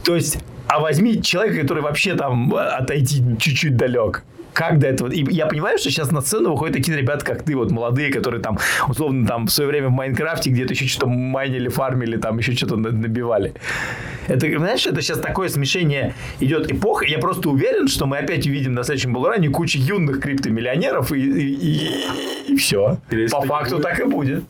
То 0.05 0.15
есть, 0.15 0.39
а 0.67 0.81
возьми 0.81 1.23
человека, 1.23 1.63
который 1.63 1.83
вообще 1.83 2.15
там 2.15 2.55
от 2.55 2.91
IT 2.91 3.39
чуть-чуть 3.39 3.77
далек 3.77 4.25
как 4.57 4.79
до 4.79 4.87
этого? 4.87 5.13
И 5.13 5.23
я 5.35 5.47
понимаю, 5.47 5.79
что 5.79 5.91
сейчас 5.91 6.11
на 6.11 6.23
сцену 6.23 6.53
выходят 6.53 6.75
такие 6.75 6.97
ребята, 6.97 7.25
как 7.27 7.43
ты, 7.43 7.55
вот 7.55 7.71
молодые, 7.71 8.11
которые 8.11 8.43
там, 8.43 8.59
условно, 8.89 9.27
там 9.27 9.47
в 9.49 9.51
свое 9.51 9.69
время 9.69 9.89
в 9.89 9.93
Майнкрафте 9.93 10.49
где-то 10.49 10.73
еще 10.73 10.87
что-то 10.87 11.09
майнили, 11.09 11.69
фармили, 11.69 12.17
там 12.17 12.39
еще 12.39 12.53
что-то 12.53 12.77
набивали. 12.77 13.53
Это, 14.29 14.51
знаешь, 14.59 14.87
это 14.87 15.03
сейчас 15.03 15.19
такое 15.19 15.51
смешение 15.51 16.15
идет 16.41 16.73
эпох. 16.73 17.07
Я 17.07 17.19
просто 17.19 17.51
уверен, 17.51 17.87
что 17.87 18.07
мы 18.07 18.17
опять 18.17 18.47
увидим 18.47 18.73
на 18.73 18.83
следующем 18.83 19.13
Булране 19.13 19.51
кучу 19.51 19.79
юных 19.79 20.21
криптомиллионеров 20.21 21.13
и, 21.13 21.21
и, 21.21 22.49
и, 22.49 22.53
и 22.53 22.57
все. 22.57 22.99
По 23.31 23.43
факту 23.43 23.79
так 23.79 24.01
и 24.01 24.05
будет. 24.05 24.43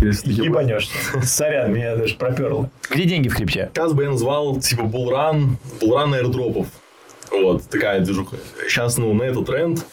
Ебанешься. 0.00 0.94
Сорян, 1.22 1.72
меня 1.72 1.96
даже 1.96 2.14
проперло. 2.14 2.70
Где 2.90 3.04
деньги 3.06 3.28
в 3.28 3.34
крипте? 3.34 3.70
Сейчас 3.74 3.92
бы 3.92 4.04
я 4.04 4.10
назвал, 4.10 4.60
типа, 4.60 4.84
булран, 4.84 5.58
булран 5.80 6.14
аирдропов. 6.14 6.68
Вот, 7.32 7.62
такая 7.68 8.00
движуха. 8.00 8.36
Сейчас, 8.68 8.98
ну, 8.98 9.12
на 9.14 9.22
этот 9.22 9.46
тренд 9.46 9.84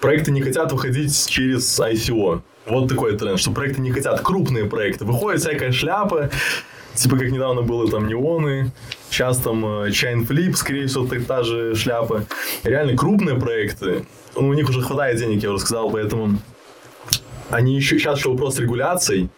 проекты 0.00 0.30
не 0.30 0.40
хотят 0.40 0.72
выходить 0.72 1.26
через 1.28 1.78
ICO. 1.78 2.40
Вот 2.66 2.88
такой 2.88 3.16
тренд, 3.16 3.38
что 3.38 3.50
проекты 3.50 3.80
не 3.80 3.90
хотят, 3.90 4.20
крупные 4.20 4.64
проекты. 4.64 5.04
Выходит 5.04 5.40
всякая 5.40 5.72
шляпа, 5.72 6.30
типа 6.94 7.16
как 7.16 7.30
недавно 7.30 7.62
было 7.62 7.90
там 7.90 8.06
неоны, 8.06 8.72
сейчас 9.10 9.38
там 9.38 9.64
э, 9.64 9.88
Chain 9.88 10.26
Flip, 10.26 10.54
скорее 10.54 10.86
всего, 10.86 11.06
так, 11.06 11.24
та 11.24 11.42
же 11.42 11.74
шляпа. 11.74 12.24
Реально 12.64 12.96
крупные 12.96 13.36
проекты, 13.36 14.04
ну, 14.34 14.48
у 14.48 14.52
них 14.54 14.68
уже 14.68 14.82
хватает 14.82 15.18
денег, 15.18 15.42
я 15.42 15.50
уже 15.50 15.60
сказал, 15.60 15.90
поэтому 15.90 16.38
они 17.50 17.76
еще, 17.76 17.98
сейчас 17.98 18.18
еще 18.18 18.30
вопрос 18.30 18.56
с 18.56 18.58
регуляцией, 18.58 19.30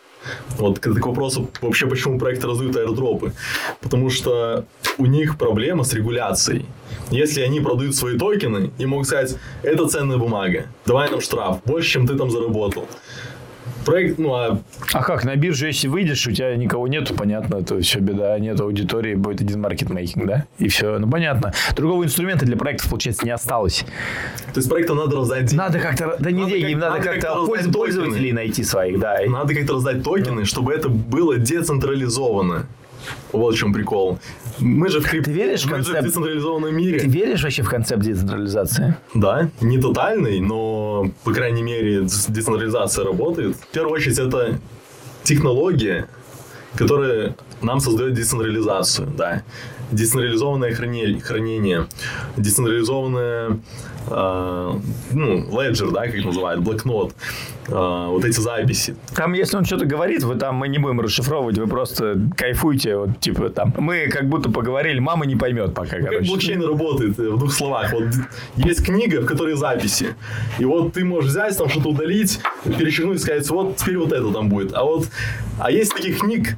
вот 0.58 0.78
к, 0.78 0.92
к 0.92 1.06
вопросу 1.06 1.50
вообще, 1.60 1.86
почему 1.86 2.18
проекты 2.18 2.46
раздают 2.46 2.76
аирдропы. 2.76 3.32
Потому 3.80 4.10
что 4.10 4.64
у 4.98 5.06
них 5.06 5.38
проблема 5.38 5.84
с 5.84 5.92
регуляцией. 5.92 6.66
Если 7.10 7.40
они 7.40 7.60
продают 7.60 7.94
свои 7.94 8.16
токены 8.18 8.70
и 8.78 8.86
могут 8.86 9.06
сказать, 9.06 9.36
это 9.62 9.88
ценная 9.88 10.18
бумага, 10.18 10.66
давай 10.86 11.10
нам 11.10 11.20
штраф, 11.20 11.60
больше, 11.64 11.90
чем 11.90 12.06
ты 12.06 12.16
там 12.16 12.30
заработал. 12.30 12.86
Проект, 13.84 14.18
ну 14.18 14.34
а... 14.34 14.60
А 14.92 15.02
как, 15.02 15.24
на 15.24 15.36
биржу, 15.36 15.66
если 15.66 15.88
выйдешь, 15.88 16.26
у 16.26 16.32
тебя 16.32 16.54
никого 16.56 16.86
нету, 16.88 17.14
понятно, 17.14 17.62
то 17.62 17.80
все 17.80 18.00
беда, 18.00 18.38
нет 18.38 18.60
аудитории, 18.60 19.14
будет 19.14 19.40
один 19.40 19.60
маркетмейкинг, 19.60 20.26
да? 20.26 20.46
И 20.58 20.68
все, 20.68 20.98
ну 20.98 21.08
понятно. 21.10 21.52
Другого 21.74 22.04
инструмента 22.04 22.44
для 22.44 22.56
проектов, 22.56 22.90
получается, 22.90 23.24
не 23.24 23.30
осталось. 23.30 23.84
То 24.52 24.58
есть 24.58 24.68
проектам 24.68 24.98
надо 24.98 25.16
раздать. 25.16 25.52
Надо 25.52 25.78
как-то, 25.78 26.16
да 26.18 26.30
не 26.30 26.46
деньги, 26.46 26.72
им 26.72 26.78
надо, 26.78 26.96
надо 26.98 27.08
как-то 27.08 27.46
как 27.46 27.72
пользователей 27.72 28.12
токены. 28.12 28.32
найти 28.32 28.64
своих, 28.64 28.98
да. 29.00 29.18
Надо 29.26 29.54
как-то 29.54 29.74
раздать 29.74 30.02
токены, 30.02 30.44
чтобы 30.44 30.72
это 30.72 30.88
было 30.88 31.36
децентрализовано. 31.36 32.66
Вот 33.32 33.54
в 33.54 33.58
чем 33.58 33.72
прикол. 33.72 34.18
Мы 34.58 34.88
же 34.88 35.00
в, 35.00 35.08
крип... 35.08 35.24
Ты 35.24 35.32
веришь 35.32 35.64
Мы 35.64 35.72
концепт... 35.72 35.96
же 35.96 36.02
в 36.02 36.06
децентрализованном 36.06 36.76
мире. 36.76 37.00
Ты 37.00 37.06
веришь 37.06 37.42
вообще 37.42 37.62
в 37.62 37.68
концепт 37.68 38.02
децентрализации? 38.02 38.96
Да, 39.14 39.48
не 39.60 39.78
тотальный, 39.78 40.40
но, 40.40 41.10
по 41.24 41.32
крайней 41.32 41.62
мере, 41.62 42.02
децентрализация 42.02 43.04
работает. 43.04 43.56
В 43.56 43.66
первую 43.68 43.94
очередь, 43.94 44.18
это 44.18 44.58
технология, 45.22 46.08
которая 46.76 47.36
нам 47.62 47.80
создает 47.80 48.14
децентрализацию, 48.14 49.08
да. 49.16 49.42
Децентрализованное 49.90 50.72
хранение, 50.72 51.20
хранение 51.20 51.86
децентрализованное 52.36 53.58
э, 54.10 54.72
ну, 55.12 55.60
леджер, 55.60 55.90
да, 55.90 56.06
как 56.06 56.24
называют, 56.24 56.62
блокнот, 56.62 57.14
э, 57.68 58.06
вот 58.08 58.24
эти 58.24 58.38
записи. 58.40 58.96
Там, 59.14 59.32
если 59.32 59.56
он 59.56 59.64
что-то 59.64 59.86
говорит, 59.86 60.22
вы 60.22 60.34
там, 60.34 60.56
мы 60.56 60.68
не 60.68 60.78
будем 60.78 61.00
расшифровывать, 61.00 61.58
вы 61.58 61.66
просто 61.66 62.20
кайфуйте, 62.36 62.96
вот, 62.96 63.20
типа, 63.20 63.50
там, 63.50 63.74
мы 63.78 64.08
как 64.08 64.28
будто 64.28 64.50
поговорили, 64.50 64.98
мама 64.98 65.26
не 65.26 65.36
поймет 65.36 65.74
пока, 65.74 65.96
короче. 65.98 66.18
Как 66.18 66.26
блокчейн 66.26 66.62
работает, 66.62 67.18
в 67.18 67.38
двух 67.38 67.52
словах. 67.52 67.92
Вот 67.92 68.04
есть 68.56 68.84
книга, 68.84 69.20
в 69.20 69.26
которой 69.26 69.54
записи, 69.54 70.14
и 70.58 70.64
вот 70.64 70.92
ты 70.92 71.04
можешь 71.04 71.30
взять, 71.30 71.56
там 71.56 71.68
что-то 71.68 71.90
удалить, 71.90 72.40
перечеркнуть 72.64 73.18
и 73.18 73.20
сказать, 73.20 73.48
вот 73.50 73.76
теперь 73.76 73.98
вот 73.98 74.12
это 74.12 74.32
там 74.32 74.48
будет. 74.48 74.74
А 74.74 74.84
вот, 74.84 75.06
а 75.58 75.70
есть 75.70 75.94
таких 75.94 76.18
книг, 76.18 76.56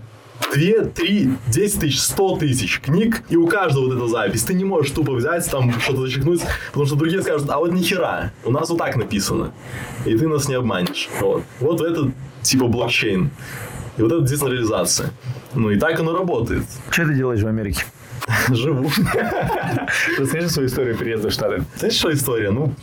2, 0.55 0.85
3, 0.95 1.31
10 1.49 1.81
тысяч, 1.81 2.01
100 2.01 2.37
тысяч 2.39 2.81
книг, 2.81 3.23
и 3.29 3.37
у 3.37 3.47
каждого 3.47 3.87
вот 3.87 3.97
эта 3.97 4.09
запись. 4.09 4.43
Ты 4.43 4.55
не 4.55 4.65
можешь 4.65 4.93
тупо 4.93 5.13
взять, 5.13 5.49
там 5.51 5.73
что-то 5.81 6.03
зачеркнуть, 6.03 6.43
потому 6.69 6.87
что 6.87 6.97
другие 6.97 7.23
скажут, 7.23 7.49
а 7.51 7.59
вот 7.59 7.73
ни 7.73 7.83
хера, 7.83 8.33
у 8.45 8.51
нас 8.51 8.69
вот 8.69 8.79
так 8.79 8.97
написано. 8.97 9.53
И 10.05 10.17
ты 10.17 10.29
нас 10.29 10.49
не 10.49 10.55
обманешь. 10.55 11.09
Вот, 11.21 11.43
вот 11.61 11.81
это 11.81 12.11
типа 12.43 12.67
блокчейн. 12.67 13.31
И 13.97 14.03
вот 14.03 14.13
это 14.13 14.23
децентрализация. 14.23 15.11
Ну 15.55 15.71
и 15.71 15.79
так 15.79 16.01
оно 16.01 16.17
работает. 16.17 16.65
Что 16.91 17.07
ты 17.07 17.15
делаешь 17.15 17.43
в 17.43 17.47
Америке? 17.47 17.85
Живу. 18.49 18.91
Расскажи 20.19 20.49
свою 20.49 20.69
историю 20.69 20.97
переезда 20.97 21.29
в 21.29 21.33
Штаты. 21.33 21.65
Знаешь, 21.77 21.95
что 21.95 22.13
история? 22.13 22.51
Ну, 22.51 22.75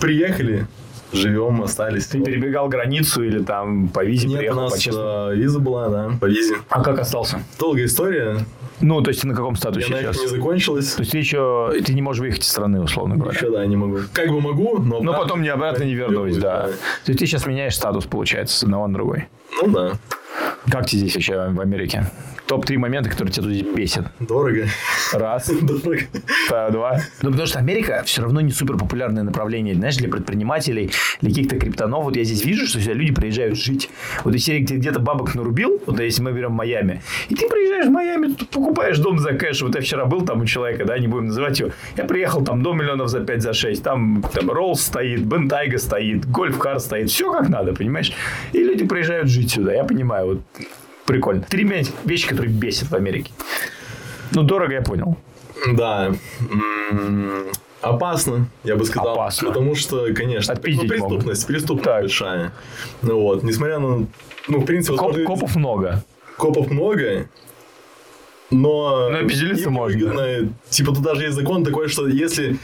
приехали, 0.00 0.66
живем, 1.12 1.62
остались. 1.62 2.06
Ты 2.06 2.20
перебегал 2.20 2.68
границу 2.68 3.22
или 3.22 3.42
там 3.42 3.88
по 3.88 4.04
визе 4.04 4.28
Нет, 4.28 4.38
приехал? 4.38 4.58
у 4.58 4.62
нас 4.62 4.72
по 4.72 4.78
честному? 4.78 5.30
э, 5.30 5.36
виза 5.36 5.58
была, 5.58 5.88
да, 5.88 6.10
по 6.20 6.26
визе. 6.26 6.56
А 6.68 6.82
как 6.82 6.98
остался? 6.98 7.42
Долгая 7.58 7.86
история. 7.86 8.38
Ну, 8.80 9.00
то 9.00 9.10
есть 9.10 9.22
ты 9.22 9.26
на 9.26 9.34
каком 9.34 9.56
статусе 9.56 9.86
еще 9.86 9.98
сейчас? 9.98 10.20
не 10.20 10.26
закончилась. 10.28 10.92
То 10.92 11.00
есть 11.00 11.12
ты 11.12 11.18
еще 11.18 11.72
ты 11.84 11.94
не 11.94 12.02
можешь 12.02 12.20
выехать 12.20 12.42
из 12.44 12.48
страны, 12.48 12.80
условно 12.80 13.16
говоря. 13.16 13.36
Еще, 13.36 13.50
да, 13.50 13.66
не 13.66 13.76
могу. 13.76 13.98
Как 14.12 14.28
бы 14.28 14.40
могу, 14.40 14.78
но... 14.78 15.00
Но 15.00 15.10
обратно 15.10 15.22
потом 15.22 15.42
не 15.42 15.48
обратно 15.48 15.82
не 15.82 15.94
вернусь, 15.94 16.36
да. 16.36 16.64
То 17.04 17.08
есть 17.08 17.18
ты 17.18 17.26
сейчас 17.26 17.46
меняешь 17.46 17.74
статус, 17.74 18.04
получается, 18.06 18.56
с 18.56 18.62
одного 18.62 18.86
на 18.86 18.94
другой. 18.94 19.26
Ну 19.62 19.72
да. 19.72 19.92
Как 20.70 20.86
тебе 20.86 21.00
здесь 21.00 21.14
вообще 21.14 21.48
в 21.50 21.60
Америке? 21.60 22.04
Топ-3 22.46 22.78
момента, 22.78 23.10
которые 23.10 23.30
тебя 23.32 23.44
тут 23.46 23.76
бесят. 23.76 24.06
Дорого. 24.20 24.66
Раз, 25.12 25.48
Дорого. 25.62 25.98
та- 26.48 26.70
два. 26.70 27.00
Ну, 27.22 27.30
потому 27.30 27.46
что 27.46 27.58
Америка 27.58 28.02
все 28.06 28.22
равно 28.22 28.40
не 28.40 28.50
супер 28.52 28.76
популярное 28.78 29.22
направление, 29.22 29.74
знаешь, 29.74 29.96
для 29.98 30.08
предпринимателей, 30.08 30.90
для 31.20 31.30
каких-то 31.30 31.58
криптонов. 31.58 32.04
Вот 32.04 32.16
я 32.16 32.24
здесь 32.24 32.44
вижу, 32.46 32.66
что 32.66 32.80
сюда 32.80 32.94
люди 32.94 33.12
приезжают 33.14 33.58
жить. 33.58 33.90
Вот 34.24 34.32
если 34.32 34.64
ты 34.64 34.76
где-то 34.76 34.98
бабок 34.98 35.34
нарубил, 35.34 35.82
вот 35.86 36.00
если 36.00 36.22
мы 36.22 36.32
берем 36.32 36.52
Майами, 36.52 37.02
и 37.28 37.34
ты 37.34 37.48
приезжаешь 37.48 37.86
в 37.86 37.90
Майами, 37.90 38.32
тут 38.32 38.48
покупаешь 38.48 38.98
дом 38.98 39.18
за 39.18 39.34
кэш. 39.34 39.60
Вот 39.62 39.74
я 39.74 39.82
вчера 39.82 40.06
был 40.06 40.22
там 40.22 40.40
у 40.40 40.46
человека, 40.46 40.86
да, 40.86 40.98
не 40.98 41.06
будем 41.06 41.26
называть 41.26 41.60
его. 41.60 41.70
Я 41.98 42.04
приехал, 42.04 42.42
там 42.42 42.62
дом 42.62 42.78
миллионов 42.78 43.08
за 43.08 43.20
5, 43.20 43.42
за 43.42 43.52
6. 43.52 43.82
Там, 43.82 44.24
там 44.32 44.50
Роллс 44.50 44.80
стоит, 44.80 45.22
Бентайга 45.24 45.76
стоит, 45.78 46.24
Гольф-кар 46.26 46.80
стоит. 46.80 47.10
Все 47.10 47.30
как 47.30 47.48
надо, 47.50 47.74
понимаешь? 47.74 48.12
И 48.54 48.58
люди 48.58 48.86
приезжают 48.86 49.28
жить 49.28 49.50
сюда. 49.50 49.74
Я 49.74 49.84
понимаю, 49.84 50.26
вот 50.26 50.40
прикольно. 51.06 51.42
Три 51.42 51.64
вещи, 52.04 52.28
которые 52.28 52.52
бесят 52.52 52.90
в 52.90 52.94
Америке. 52.94 53.32
Ну, 54.32 54.42
дорого, 54.42 54.72
я 54.72 54.82
понял. 54.82 55.16
Да. 55.72 56.12
М, 56.90 57.44
Опасно, 57.80 58.46
я 58.64 58.74
бы 58.76 58.84
сказал. 58.84 59.12
Опасно. 59.14 59.48
Потому 59.48 59.74
что, 59.76 60.12
конечно, 60.12 60.52
Отпиздить 60.52 60.82
ну, 60.82 60.88
преступность, 60.88 61.46
преступность 61.46 61.84
Так. 61.84 62.00
большая. 62.02 62.52
Ну 63.02 63.20
вот, 63.20 63.42
несмотря 63.44 63.78
на... 63.78 64.06
Ну, 64.48 64.58
в 64.60 64.64
принципе, 64.64 64.96
Коп- 64.96 65.08
возможно, 65.12 65.26
копов 65.26 65.56
много. 65.56 66.04
копов 66.36 66.70
много, 66.70 67.28
но... 68.50 69.08
Но 69.10 69.28
пизделиться 69.28 69.70
можно. 69.70 70.48
Типа, 70.70 70.92
тут 70.92 71.02
даже 71.02 71.24
есть 71.24 71.36
закон 71.36 71.64
такой, 71.64 71.88
что 71.88 72.08
если 72.08 72.58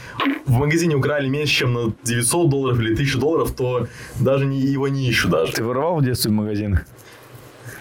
в 0.45 0.51
магазине 0.51 0.95
украли 0.95 1.27
меньше, 1.29 1.59
чем 1.59 1.73
на 1.73 1.93
900 2.03 2.49
долларов 2.49 2.79
или 2.79 2.93
1000 2.93 3.17
долларов, 3.19 3.51
то 3.55 3.87
даже 4.19 4.45
не, 4.45 4.59
его 4.59 4.87
не 4.87 5.07
ищут 5.07 5.31
даже. 5.31 5.53
Ты 5.53 5.63
воровал 5.63 5.97
в 5.97 6.03
детстве 6.03 6.31
в 6.31 6.33
магазин? 6.33 6.79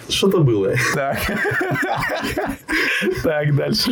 Что-то 0.09 0.41
было. 0.41 0.75
Так. 0.95 1.19
Так, 3.23 3.55
дальше. 3.55 3.91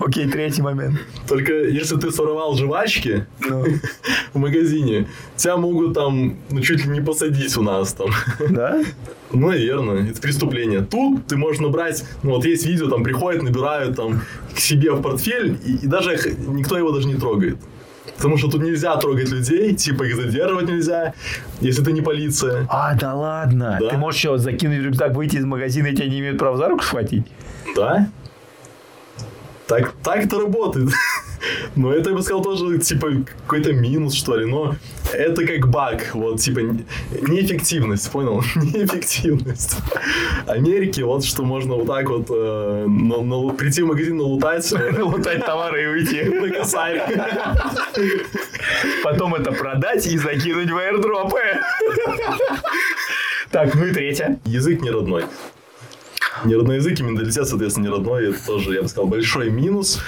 Окей, 0.00 0.28
третий 0.28 0.62
момент. 0.62 0.98
Только 1.28 1.52
если 1.52 1.96
ты 1.96 2.10
своровал 2.10 2.56
жвачки 2.56 3.26
Ну, 3.40 3.64
в 4.32 4.38
магазине, 4.38 5.08
тебя 5.36 5.56
могут 5.56 5.94
там, 5.94 6.36
ну, 6.50 6.60
чуть 6.60 6.84
ли 6.84 6.90
не 6.90 7.00
посадить 7.02 7.56
у 7.56 7.62
нас 7.62 7.92
там. 7.92 8.10
да? 8.50 8.82
Ну, 9.32 9.48
наверное, 9.48 10.08
это 10.08 10.20
преступление. 10.20 10.80
Тут 10.82 11.26
ты 11.26 11.36
можешь 11.36 11.60
набрать, 11.60 12.04
ну 12.22 12.30
вот 12.30 12.44
есть 12.46 12.66
видео, 12.66 12.88
там 12.88 13.02
приходят, 13.02 13.42
набирают 13.42 13.96
там 13.96 14.22
к 14.54 14.58
себе 14.58 14.92
в 14.92 15.02
портфель, 15.02 15.58
и, 15.64 15.84
и 15.84 15.86
даже 15.86 16.16
никто 16.46 16.78
его 16.78 16.92
даже 16.92 17.08
не 17.08 17.16
трогает. 17.16 17.58
Потому 18.16 18.36
что 18.36 18.48
тут 18.50 18.62
нельзя 18.62 18.96
трогать 18.96 19.28
людей, 19.28 19.74
типа 19.74 20.04
их 20.04 20.16
задерживать 20.16 20.68
нельзя, 20.68 21.14
если 21.60 21.82
ты 21.82 21.92
не 21.92 22.00
полиция. 22.00 22.66
А, 22.70 22.94
да 22.94 23.14
ладно. 23.14 23.78
Да. 23.80 23.90
Ты 23.90 23.96
можешь 23.96 24.20
еще 24.20 24.38
закинуть 24.38 24.82
рюкзак, 24.82 25.14
выйти 25.14 25.36
из 25.36 25.44
магазина, 25.44 25.88
и 25.88 25.94
тебя 25.94 26.08
не 26.08 26.20
имеют 26.20 26.38
права 26.38 26.56
за 26.56 26.68
руку 26.68 26.82
схватить? 26.82 27.26
Да? 27.74 28.08
Так, 29.66 29.92
так 30.02 30.24
это 30.24 30.38
работает. 30.38 30.90
Но 31.74 31.92
это, 31.92 32.10
я 32.10 32.16
бы 32.16 32.22
сказал, 32.22 32.42
тоже, 32.42 32.78
типа, 32.78 33.08
какой-то 33.42 33.72
минус, 33.72 34.14
что 34.14 34.36
ли. 34.36 34.46
Но 34.46 34.74
это 35.12 35.46
как 35.46 35.68
баг, 35.68 36.10
вот, 36.14 36.40
типа, 36.40 36.60
не- 36.60 36.84
неэффективность, 37.28 38.10
понял? 38.10 38.42
Неэффективность. 38.56 39.76
Америки, 40.46 41.02
вот, 41.02 41.24
что 41.24 41.42
можно 41.44 41.74
вот 41.74 41.86
так 41.86 42.08
вот 42.08 42.26
э, 42.30 42.86
на- 42.88 43.22
на- 43.22 43.48
прийти 43.54 43.82
в 43.82 43.86
магазин 43.86 44.16
налутать, 44.16 44.72
Лутать 44.98 45.44
товары 45.44 45.84
и 45.84 45.86
уйти. 45.86 46.24
на 46.24 46.48
косарь. 46.50 47.02
Потом 49.04 49.34
это 49.34 49.52
продать 49.52 50.06
и 50.06 50.18
закинуть 50.18 50.70
в 50.70 50.76
аирдропы. 50.76 51.40
Так, 53.50 53.74
ну 53.74 53.86
и 53.86 53.92
третье. 53.92 54.38
Язык 54.44 54.80
не 54.82 54.90
родной. 54.90 55.24
Не 56.44 56.54
родной 56.54 56.76
язык 56.76 57.00
и 57.00 57.02
менталитет, 57.02 57.48
соответственно, 57.48 57.84
не 57.86 57.90
родной. 57.90 58.28
Это 58.30 58.46
тоже, 58.46 58.74
я 58.74 58.82
бы 58.82 58.88
сказал, 58.88 59.06
большой 59.06 59.50
минус 59.50 60.00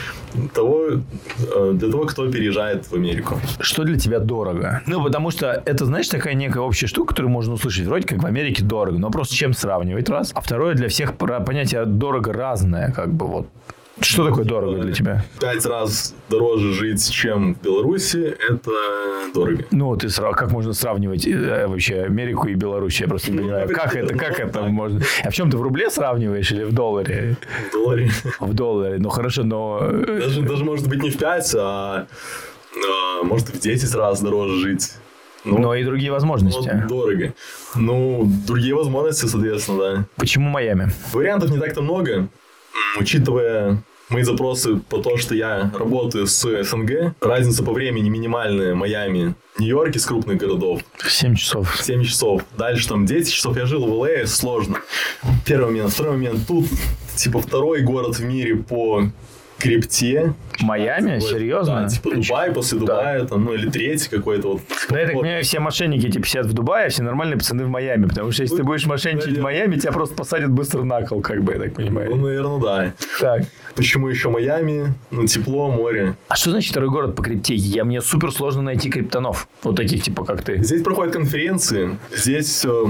того, 0.55 0.85
э, 0.91 1.73
для 1.75 1.91
того, 1.91 2.05
кто 2.05 2.31
переезжает 2.31 2.87
в 2.87 2.95
Америку. 2.95 3.39
Что 3.61 3.85
для 3.85 3.99
тебя 3.99 4.19
дорого? 4.19 4.83
Ну, 4.87 5.03
потому 5.03 5.31
что 5.31 5.63
это, 5.65 5.85
знаешь, 5.85 6.09
такая 6.09 6.35
некая 6.35 6.61
общая 6.61 6.87
штука, 6.87 7.09
которую 7.15 7.31
можно 7.31 7.55
услышать. 7.55 7.87
Вроде 7.87 8.07
как 8.07 8.23
в 8.23 8.27
Америке 8.27 8.63
дорого, 8.63 8.99
но 8.99 9.11
просто 9.11 9.35
чем 9.35 9.53
сравнивать, 9.53 10.09
раз. 10.09 10.33
А 10.35 10.41
второе, 10.41 10.75
для 10.75 10.89
всех 10.89 11.17
понятие 11.17 11.85
дорого 11.85 12.33
разное, 12.33 12.93
как 12.93 13.13
бы 13.13 13.27
вот. 13.27 13.49
Что 14.01 14.25
такое 14.29 14.45
дорого 14.45 14.79
для 14.83 14.93
тебя? 14.93 15.25
Пять 15.41 15.67
раз 15.67 16.15
дороже 16.31 16.73
жить, 16.73 17.11
чем 17.11 17.55
в 17.55 17.63
Беларуси, 17.63 18.37
это 18.49 18.71
дорого. 19.35 19.65
Ну, 19.71 19.97
ты 19.97 20.07
сра- 20.07 20.33
как 20.35 20.51
можно 20.53 20.73
сравнивать 20.73 21.27
э, 21.27 21.67
вообще 21.67 22.03
Америку 22.03 22.49
и 22.49 22.55
Беларусь? 22.55 23.01
Я 23.01 23.09
просто 23.09 23.33
не 23.33 23.39
Ну, 23.39 23.43
понимаю, 23.45 23.69
как 23.69 23.97
это, 23.97 24.15
как 24.15 24.39
это 24.41 24.63
можно? 24.63 25.01
А 25.25 25.31
в 25.31 25.35
чем 25.35 25.51
ты 25.51 25.57
в 25.57 25.63
рубле 25.63 25.91
сравниваешь 25.91 26.51
или 26.53 26.65
в 26.65 26.73
долларе? 26.73 27.37
В 27.71 27.73
долларе. 27.73 28.11
В 28.41 28.55
долларе. 28.55 28.97
Ну 28.99 29.09
хорошо, 29.09 29.43
но 29.43 29.79
э, 29.83 30.21
Даже, 30.23 30.43
даже 30.43 30.65
может 30.65 30.89
быть 30.89 31.03
не 31.03 31.11
в 31.11 31.19
5, 31.19 31.55
а, 31.59 32.07
а, 32.77 33.25
может 33.25 33.49
в 33.49 33.59
10 33.61 33.95
раз 33.95 34.21
дороже 34.21 34.55
жить. 34.61 34.93
Ну, 35.45 35.59
но 35.59 35.75
и 35.75 35.85
другие 35.85 36.13
возможности. 36.13 36.59
вот 36.73 36.87
дорого. 36.89 37.33
Ну, 37.75 38.29
другие 38.47 38.75
возможности, 38.75 39.27
соответственно, 39.27 39.79
да. 39.79 40.05
Почему 40.17 40.49
Майами? 40.51 40.91
Вариантов 41.13 41.51
не 41.51 41.59
так-то 41.59 41.81
много, 41.81 42.29
учитывая 42.99 43.83
мои 44.09 44.23
запросы 44.23 44.77
по 44.77 44.99
то, 44.99 45.17
что 45.17 45.35
я 45.35 45.71
работаю 45.79 46.27
с 46.27 46.65
СНГ, 46.65 47.15
разница 47.21 47.63
по 47.63 47.73
времени 47.73 48.09
минимальная 48.09 48.75
Майами, 48.75 49.35
Нью-Йорк 49.59 49.97
из 49.97 50.07
крупных 50.07 50.39
городов, 50.39 50.83
7 51.07 51.35
часов. 51.35 51.77
7 51.83 52.05
часов. 52.05 52.43
Дальше 52.57 52.89
там 52.89 53.07
10 53.07 53.33
часов 53.33 53.57
я 53.57 53.67
жил 53.67 53.87
в 53.87 53.93
ЛА, 53.93 54.27
сложно. 54.27 54.81
Первый 55.45 55.67
момент. 55.67 55.93
Второй 55.93 56.13
момент. 56.13 56.47
Тут, 56.47 56.67
типа, 57.17 57.41
второй 57.41 57.83
город 57.83 58.19
в 58.19 58.25
мире 58.25 58.57
по 58.57 59.05
крипте. 59.59 60.35
Майами? 60.61 61.21
Вот, 61.21 61.31
Серьезно? 61.31 61.83
Да, 61.83 61.89
типа 61.89 62.11
Дубай, 62.17 62.53
после 62.53 62.79
Да. 62.81 62.87
Дубая, 62.87 63.25
там, 63.27 63.45
ну, 63.45 63.55
или 63.55 63.71
третий 63.71 64.09
какой-то 64.11 64.53
вот. 64.55 64.61
Да, 64.89 64.99
я 65.01 65.07
так 65.07 65.15
Вот. 65.15 65.21
понимаю, 65.23 65.45
все 65.45 65.61
мошенники 65.61 66.11
типа 66.11 66.27
сидят 66.27 66.47
в 66.47 66.53
Дубае, 66.53 66.87
а 66.87 66.91
все 66.91 67.03
нормальные 67.05 67.39
пацаны 67.39 67.65
в 67.65 67.69
Майами. 67.69 68.07
Потому 68.07 68.33
что 68.33 68.43
если 68.43 68.55
Ну, 68.55 68.59
ты 68.59 68.65
будешь 68.65 68.87
мошенничать 68.87 69.25
в 69.25 69.29
наверное. 69.29 69.43
Майами, 69.45 69.77
тебя 69.79 69.93
просто 69.93 70.15
посадят 70.17 70.51
быстро 70.51 70.83
на 70.83 71.03
кол, 71.03 71.21
как 71.21 71.43
бы, 71.45 71.53
я 71.53 71.59
так 71.61 71.69
Ну, 71.69 71.75
понимаю. 71.75 72.17
наверное, 72.17 72.59
да. 72.61 72.93
Так. 73.21 73.43
Почему 73.77 74.09
еще 74.09 74.31
Майами? 74.31 74.95
Ну, 75.13 75.27
тепло, 75.27 75.71
море. 75.71 76.17
А 76.27 76.35
что 76.35 76.51
значит 76.51 76.73
второй 76.73 76.91
город 76.91 77.15
по 77.15 77.23
крипте? 77.23 77.55
Я, 77.55 77.85
мне 77.85 78.01
супер 78.01 78.33
сложно 78.33 78.63
найти 78.63 78.91
криптонов. 78.91 79.49
Вот 79.63 79.77
таких, 79.77 80.03
типа, 80.03 80.25
как 80.25 80.43
ты. 80.43 80.63
Здесь 80.63 80.83
проходят 80.83 81.13
конференции. 81.15 81.97
Здесь 82.13 82.65
э, 82.65 82.85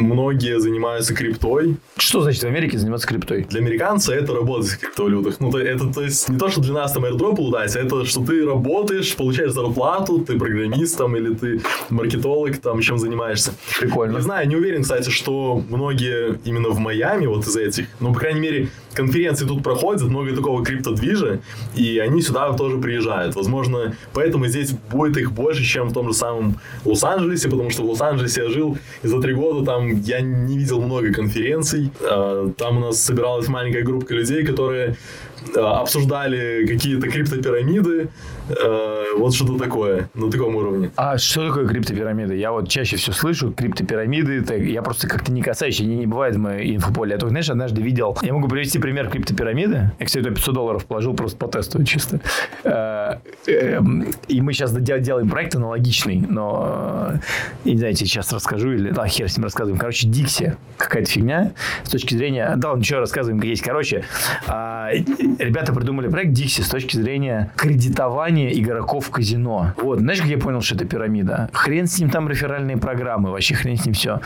многие 0.00 0.60
занимаются 0.60 1.14
криптой. 1.14 1.76
Что 1.96 2.20
значит 2.20 2.42
в 2.42 2.46
Америке 2.46 2.78
заниматься 2.78 3.06
криптой? 3.06 3.46
Для 3.48 3.60
американца 3.60 4.14
это 4.14 4.34
работать 4.34 4.70
в 4.70 4.78
криптовалютах. 4.78 5.40
Ну, 5.40 5.50
то, 5.50 5.58
это 5.58 5.92
то 5.92 6.02
есть 6.02 6.28
не 6.28 6.38
то, 6.38 6.48
что 6.48 6.60
для 6.60 6.72
нас 6.72 6.92
там 6.92 7.04
airdrop 7.04 7.36
лутать, 7.38 7.76
а 7.76 7.80
это 7.80 8.04
что 8.04 8.24
ты 8.24 8.44
работаешь, 8.44 9.14
получаешь 9.16 9.52
зарплату, 9.52 10.20
ты 10.20 10.38
программист 10.38 10.98
там 10.98 11.16
или 11.16 11.34
ты 11.34 11.60
маркетолог, 11.90 12.58
там 12.58 12.80
чем 12.80 12.98
занимаешься. 12.98 13.52
Прикольно. 13.80 14.16
Не 14.16 14.22
знаю, 14.22 14.48
не 14.48 14.56
уверен, 14.56 14.82
кстати, 14.82 15.10
что 15.10 15.62
многие 15.68 16.38
именно 16.44 16.70
в 16.70 16.78
Майами 16.78 17.26
вот 17.26 17.46
из 17.46 17.56
этих, 17.56 17.86
ну, 18.00 18.12
по 18.12 18.20
крайней 18.20 18.40
мере, 18.40 18.68
конференции 18.96 19.46
тут 19.46 19.62
проходят, 19.62 20.02
много 20.02 20.34
такого 20.34 20.64
криптодвижа, 20.64 21.40
и 21.74 21.98
они 21.98 22.22
сюда 22.22 22.52
тоже 22.52 22.78
приезжают. 22.78 23.36
Возможно, 23.36 23.94
поэтому 24.12 24.46
здесь 24.46 24.72
будет 24.90 25.16
их 25.16 25.32
больше, 25.32 25.62
чем 25.62 25.88
в 25.88 25.92
том 25.92 26.08
же 26.08 26.14
самом 26.14 26.56
Лос-Анджелесе, 26.84 27.48
потому 27.48 27.70
что 27.70 27.82
в 27.82 27.90
Лос-Анджелесе 27.90 28.44
я 28.44 28.48
жил, 28.50 28.78
и 29.02 29.08
за 29.08 29.20
три 29.20 29.34
года 29.34 29.64
там 29.64 30.00
я 30.00 30.20
не 30.20 30.58
видел 30.58 30.80
много 30.80 31.12
конференций. 31.12 31.90
А, 32.00 32.50
Там 32.56 32.78
у 32.78 32.80
нас 32.80 33.00
собиралась 33.00 33.48
маленькая 33.48 33.82
группа 33.82 34.12
людей, 34.12 34.44
которые 34.44 34.96
а, 35.56 35.80
обсуждали 35.80 36.66
какие-то 36.66 37.08
криптопирамиды, 37.08 38.08
вот 39.16 39.34
что-то 39.34 39.58
такое, 39.58 40.08
на 40.14 40.30
таком 40.30 40.56
уровне. 40.56 40.90
А 40.96 41.18
что 41.18 41.48
такое 41.48 41.66
криптопирамиды? 41.66 42.36
Я 42.36 42.52
вот 42.52 42.68
чаще 42.68 42.96
все 42.96 43.12
слышу, 43.12 43.52
криптопирамиды, 43.52 44.40
это 44.40 44.56
я 44.56 44.82
просто 44.82 45.08
как-то 45.08 45.32
не 45.32 45.42
касаюсь, 45.42 45.80
они 45.80 45.96
не 45.96 46.06
бывают 46.06 46.36
в 46.36 46.38
моей 46.38 46.76
инфополе. 46.76 47.12
Я 47.12 47.18
только, 47.18 47.30
знаешь, 47.30 47.50
однажды 47.50 47.82
видел, 47.82 48.16
я 48.22 48.32
могу 48.32 48.48
привести 48.48 48.78
пример 48.78 49.08
криптопирамиды. 49.08 49.92
Я, 49.98 50.06
кстати, 50.06 50.24
туда 50.24 50.34
500 50.34 50.54
долларов 50.54 50.86
положил 50.86 51.14
просто 51.14 51.36
потестовать 51.38 51.88
чисто. 51.88 52.20
Э, 52.64 53.16
эм, 53.46 54.06
И 54.28 54.40
мы 54.40 54.52
сейчас 54.52 54.72
делаем 54.76 55.28
проект 55.28 55.54
аналогичный, 55.56 56.24
но 56.28 57.12
э, 57.64 57.68
не 57.68 57.76
знаю, 57.76 57.92
я 57.92 57.96
тебе 57.96 58.06
сейчас 58.06 58.32
расскажу 58.32 58.72
или... 58.72 58.90
Да, 58.90 59.06
хер 59.06 59.30
с 59.30 59.36
ним 59.36 59.44
рассказываем. 59.44 59.78
Короче, 59.78 60.08
Дикси 60.08 60.56
какая-то 60.76 61.10
фигня 61.10 61.52
с 61.84 61.90
точки 61.90 62.14
зрения... 62.14 62.54
Да, 62.56 62.80
что 62.82 63.00
рассказываем, 63.00 63.40
как 63.40 63.48
есть. 63.48 63.62
Короче, 63.62 64.04
а, 64.46 64.90
ребята 64.92 65.72
придумали 65.72 66.08
проект 66.08 66.32
Дикси 66.32 66.60
с 66.60 66.68
точки 66.68 66.96
зрения 66.96 67.52
кредитования 67.56 68.35
игроков 68.36 69.06
в 69.06 69.10
казино. 69.10 69.72
Вот, 69.76 70.00
знаешь, 70.00 70.20
как 70.20 70.28
я 70.28 70.38
понял, 70.38 70.60
что 70.60 70.74
это 70.74 70.84
пирамида? 70.84 71.50
Хрен 71.52 71.86
с 71.86 71.98
ним 71.98 72.10
там 72.10 72.28
реферальные 72.28 72.76
программы, 72.76 73.30
вообще 73.30 73.54
хрен 73.54 73.76
с 73.76 73.84
ним 73.84 73.94
все. 73.94 74.20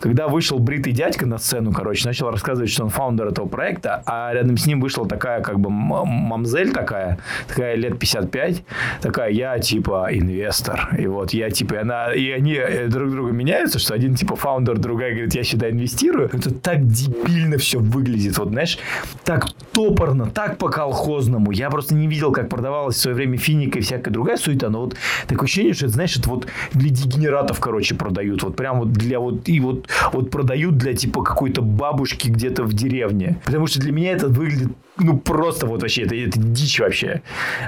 Когда 0.00 0.28
вышел 0.28 0.58
бритый 0.58 0.92
дядька 0.92 1.26
на 1.26 1.38
сцену, 1.38 1.72
короче, 1.72 2.06
начал 2.06 2.30
рассказывать, 2.30 2.70
что 2.70 2.84
он 2.84 2.90
фаундер 2.90 3.28
этого 3.28 3.46
проекта, 3.46 4.02
а 4.06 4.32
рядом 4.32 4.56
с 4.56 4.66
ним 4.66 4.80
вышла 4.80 5.06
такая, 5.06 5.40
как 5.42 5.58
бы, 5.60 5.70
мамзель 5.70 6.72
такая, 6.72 7.18
такая 7.46 7.74
лет 7.76 7.98
55, 7.98 8.62
такая, 9.00 9.30
я, 9.30 9.58
типа, 9.58 10.08
инвестор. 10.10 10.88
И 10.98 11.06
вот 11.06 11.32
я, 11.32 11.50
типа, 11.50 11.74
и 11.74 11.76
она, 11.78 12.12
и 12.12 12.30
они 12.30 12.54
э, 12.54 12.88
друг 12.88 13.10
друга 13.10 13.32
меняются, 13.32 13.78
что 13.78 13.94
один, 13.94 14.14
типа, 14.14 14.36
фаундер, 14.36 14.78
другая 14.78 15.12
говорит, 15.12 15.34
я 15.34 15.44
сюда 15.44 15.70
инвестирую. 15.70 16.30
Это 16.32 16.52
так 16.52 16.86
дебильно 16.86 17.58
все 17.58 17.78
выглядит, 17.78 18.38
вот, 18.38 18.48
знаешь, 18.48 18.78
так 19.24 19.46
топорно, 19.72 20.26
так 20.26 20.58
по-колхозному. 20.58 21.52
Я 21.52 21.70
просто 21.70 21.94
не 21.94 22.06
видел, 22.06 22.32
как 22.32 22.48
продавалась 22.48 22.96
в 22.96 23.00
свое 23.00 23.16
время 23.16 23.36
финика 23.48 23.78
и 23.78 23.82
всякая 23.82 24.10
другая 24.10 24.36
суета, 24.36 24.68
но 24.68 24.82
вот 24.82 24.96
такое 25.26 25.44
ощущение, 25.44 25.72
что 25.72 25.86
это, 25.86 25.94
знаешь, 25.94 26.16
это 26.16 26.28
вот 26.28 26.46
для 26.74 26.90
дегенератов, 26.90 27.60
короче, 27.60 27.94
продают. 27.94 28.42
Вот 28.42 28.56
прям 28.56 28.80
вот 28.80 28.92
для 28.92 29.20
вот, 29.20 29.48
и 29.48 29.58
вот, 29.60 29.88
вот 30.12 30.30
продают 30.30 30.76
для, 30.76 30.92
типа, 30.92 31.22
какой-то 31.22 31.62
бабушки 31.62 32.28
где-то 32.28 32.64
в 32.64 32.74
деревне. 32.74 33.40
Потому 33.46 33.66
что 33.66 33.80
для 33.80 33.92
меня 33.92 34.12
это 34.12 34.28
выглядит, 34.28 34.68
ну, 34.98 35.16
просто 35.16 35.66
вот 35.66 35.80
вообще, 35.80 36.02
это, 36.02 36.14
это 36.14 36.38
дичь 36.38 36.78
вообще. 36.78 37.22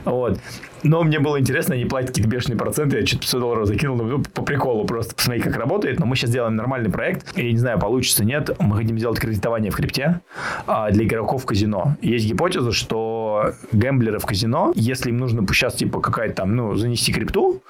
Вот. 0.05 0.39
Но 0.83 1.03
мне 1.03 1.19
было 1.19 1.39
интересно, 1.39 1.75
они 1.75 1.85
платят 1.85 2.11
какие-то 2.11 2.31
бешеные 2.31 2.59
проценты, 2.59 2.99
я 2.99 3.07
что-то 3.07 3.23
500 3.23 3.41
долларов 3.41 3.67
закинул, 3.67 3.97
ну, 3.97 4.23
по 4.23 4.43
приколу 4.43 4.85
просто, 4.85 5.15
посмотри, 5.15 5.41
как 5.43 5.57
работает. 5.57 5.99
Но 5.99 6.07
мы 6.07 6.17
сейчас 6.17 6.31
делаем 6.31 6.57
нормальный 6.57 6.91
проект, 6.91 7.37
я 7.37 7.51
не 7.51 7.59
знаю, 7.59 7.79
получится, 7.79 8.25
нет, 8.25 8.51
мы 8.59 8.77
хотим 8.77 8.99
сделать 8.99 9.19
кредитование 9.19 9.71
в 9.71 9.77
крипте 9.77 10.21
а, 10.67 10.91
для 10.91 11.05
игроков 11.05 11.45
казино. 11.47 11.97
Есть 12.03 12.27
гипотеза, 12.27 12.73
что 12.73 13.20
гэмблеры 13.73 14.19
в 14.19 14.27
казино, 14.27 14.73
если 14.75 15.11
им 15.11 15.19
нужно 15.19 15.47
сейчас, 15.49 15.75
типа, 15.75 16.01
какая-то 16.01 16.37
там, 16.37 16.57
ну, 16.57 16.75
занести 16.75 17.13
крипту, 17.13 17.63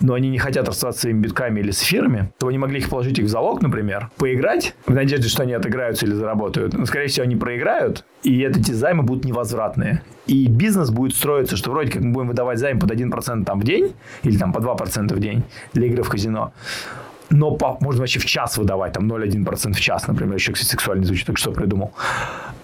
но 0.00 0.14
они 0.14 0.28
не 0.28 0.38
хотят 0.38 0.68
расстаться 0.68 1.02
своими 1.02 1.20
битками 1.20 1.60
или 1.60 1.70
с 1.70 1.82
эфирами, 1.82 2.30
то 2.38 2.48
они 2.48 2.58
могли 2.58 2.78
их 2.78 2.88
положить 2.88 3.18
их 3.18 3.26
в 3.26 3.28
залог, 3.28 3.62
например, 3.62 4.10
поиграть, 4.16 4.74
в 4.86 4.94
надежде, 4.94 5.28
что 5.28 5.42
они 5.42 5.52
отыграются 5.52 6.06
или 6.06 6.14
заработают. 6.14 6.74
Но, 6.74 6.86
скорее 6.86 7.08
всего, 7.08 7.24
они 7.24 7.36
проиграют, 7.36 8.04
и 8.22 8.42
эти 8.42 8.72
займы 8.72 9.02
будут 9.02 9.24
невозвратные. 9.24 10.02
И 10.26 10.48
бизнес 10.48 10.90
будет 10.90 11.14
строиться, 11.14 11.56
что 11.56 11.70
вроде 11.70 11.92
как 11.92 12.02
мы 12.02 12.12
будем 12.12 12.28
выдавать 12.28 12.58
займ 12.58 12.78
под 12.78 12.90
1% 12.90 13.44
там 13.44 13.60
в 13.60 13.64
день, 13.64 13.94
или 14.22 14.36
там 14.36 14.52
по 14.52 14.58
2% 14.58 15.14
в 15.14 15.20
день 15.20 15.44
для 15.72 15.86
игры 15.86 16.02
в 16.02 16.08
казино. 16.08 16.52
Но 17.30 17.50
по, 17.52 17.76
можно 17.80 18.00
вообще 18.00 18.20
в 18.20 18.24
час 18.24 18.56
выдавать, 18.56 18.92
там 18.92 19.10
0,1% 19.10 19.72
в 19.72 19.80
час, 19.80 20.06
например, 20.06 20.34
еще, 20.36 20.52
кстати, 20.52 20.70
сексуально 20.70 21.04
звучит, 21.04 21.26
только 21.26 21.40
что 21.40 21.52
придумал. 21.52 21.92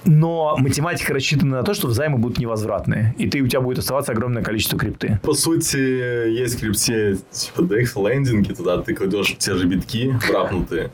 Но 0.05 0.57
математика 0.59 1.15
рассчитана 1.15 1.59
на 1.59 1.63
то, 1.63 1.75
что 1.75 1.91
займы 1.91 2.19
будут 2.19 2.39
невозвратные, 2.39 3.15
и 3.19 3.29
ты, 3.29 3.41
у 3.41 3.47
тебя 3.47 3.61
будет 3.61 3.79
оставаться 3.79 4.13
огромное 4.13 4.43
количество 4.43 4.79
крипты. 4.79 5.21
По 5.23 5.35
сути, 5.35 5.77
есть 5.77 6.61
крипте 6.61 7.19
типа 7.31 7.63
DEX 7.63 8.09
лендинги, 8.09 8.53
туда 8.53 8.79
ты 8.83 8.95
кладешь 8.95 9.37
те 9.39 9.55
же 9.55 9.67
битки 9.67 10.17
брапнутые, 10.29 10.91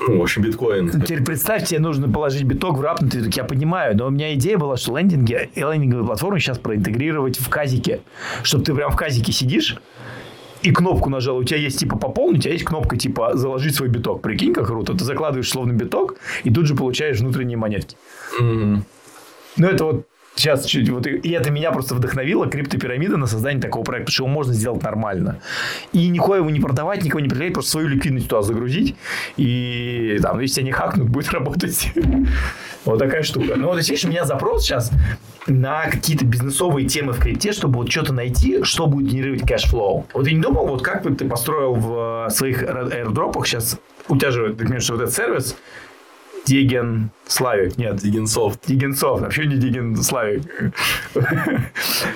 Ну, 0.00 0.18
в 0.18 0.22
общем, 0.22 0.42
биткоин. 0.42 0.90
Теперь 0.90 1.24
представь, 1.24 1.66
тебе 1.68 1.80
нужно 1.80 2.08
положить 2.08 2.44
биток 2.44 2.78
в 2.78 2.80
рапнут, 2.80 3.12
ты 3.12 3.22
так, 3.22 3.36
я 3.36 3.44
понимаю, 3.44 3.96
но 3.96 4.06
у 4.06 4.10
меня 4.10 4.34
идея 4.34 4.58
была, 4.58 4.76
что 4.76 4.96
лендинги 4.96 5.50
и 5.54 5.60
лендинговые 5.60 6.06
платформы 6.06 6.38
сейчас 6.40 6.58
проинтегрировать 6.58 7.38
в 7.38 7.48
казике, 7.48 8.00
чтобы 8.42 8.64
ты 8.64 8.74
прям 8.74 8.90
в 8.90 8.96
казике 8.96 9.32
сидишь, 9.32 9.76
и 10.62 10.72
кнопку 10.72 11.10
нажал, 11.10 11.36
у 11.38 11.44
тебя 11.44 11.58
есть 11.58 11.78
типа 11.78 11.96
пополнить, 11.96 12.46
а 12.46 12.50
есть 12.50 12.64
кнопка 12.64 12.96
типа 12.96 13.32
заложить 13.34 13.74
свой 13.74 13.88
биток. 13.88 14.22
Прикинь, 14.22 14.52
как 14.52 14.66
круто. 14.66 14.94
Ты 14.94 15.04
закладываешь 15.04 15.48
словно 15.48 15.72
биток, 15.72 16.16
и 16.44 16.50
тут 16.50 16.66
же 16.66 16.74
получаешь 16.74 17.18
внутренние 17.20 17.56
монетки. 17.56 17.96
Мгм. 18.38 18.84
Ну, 19.56 19.66
это 19.66 19.84
вот 19.84 20.06
сейчас 20.38 20.64
чуть 20.64 20.88
вот 20.88 21.06
и, 21.06 21.30
это 21.30 21.50
меня 21.50 21.72
просто 21.72 21.94
вдохновило 21.94 22.46
криптопирамида 22.46 23.16
на 23.16 23.26
создание 23.26 23.60
такого 23.60 23.84
проекта, 23.84 24.06
потому 24.06 24.14
что 24.14 24.22
его 24.24 24.32
можно 24.32 24.52
сделать 24.52 24.82
нормально. 24.82 25.40
И 25.92 26.08
никого 26.08 26.36
его 26.36 26.50
не 26.50 26.60
продавать, 26.60 27.04
никого 27.04 27.20
не 27.20 27.28
предлагать, 27.28 27.54
просто 27.54 27.72
свою 27.72 27.88
ликвидность 27.88 28.28
туда 28.28 28.42
загрузить. 28.42 28.94
И 29.36 30.18
там, 30.22 30.40
если 30.40 30.56
тебя 30.56 30.66
не 30.66 30.72
хакнут, 30.72 31.08
будет 31.08 31.28
работать. 31.32 31.92
Вот 32.84 32.98
такая 32.98 33.22
штука. 33.22 33.54
Ну, 33.56 33.68
вот 33.68 33.76
видишь, 33.78 34.04
у 34.04 34.08
меня 34.08 34.24
запрос 34.24 34.62
сейчас 34.64 34.92
на 35.48 35.86
какие-то 35.90 36.24
бизнесовые 36.24 36.86
темы 36.86 37.12
в 37.12 37.20
крипте, 37.20 37.52
чтобы 37.52 37.78
вот 37.78 37.90
что-то 37.90 38.12
найти, 38.12 38.62
что 38.62 38.86
будет 38.86 39.10
генерировать 39.10 39.46
cashflow. 39.46 40.06
Вот 40.14 40.26
я 40.26 40.32
не 40.32 40.40
думал, 40.40 40.66
вот 40.66 40.82
как 40.82 41.02
бы 41.02 41.14
ты 41.14 41.26
построил 41.26 41.74
в 41.74 42.26
э, 42.26 42.30
своих 42.30 42.62
airdrop 42.62 43.21
ах 43.21 43.46
сейчас, 43.46 43.78
у 44.08 44.16
тебя 44.16 44.30
же, 44.30 44.54
понимаешь, 44.54 44.84
что 44.84 44.94
вот 44.94 45.02
этот 45.02 45.14
сервис, 45.14 45.56
Degen 46.48 47.10
Славик, 47.26 47.76
нет, 47.76 47.96
DegenSoft. 47.96 48.66
DegenSoft, 48.66 49.20
вообще 49.22 49.44
не 49.44 49.56
Degen 49.56 49.96
Славик. 49.96 50.42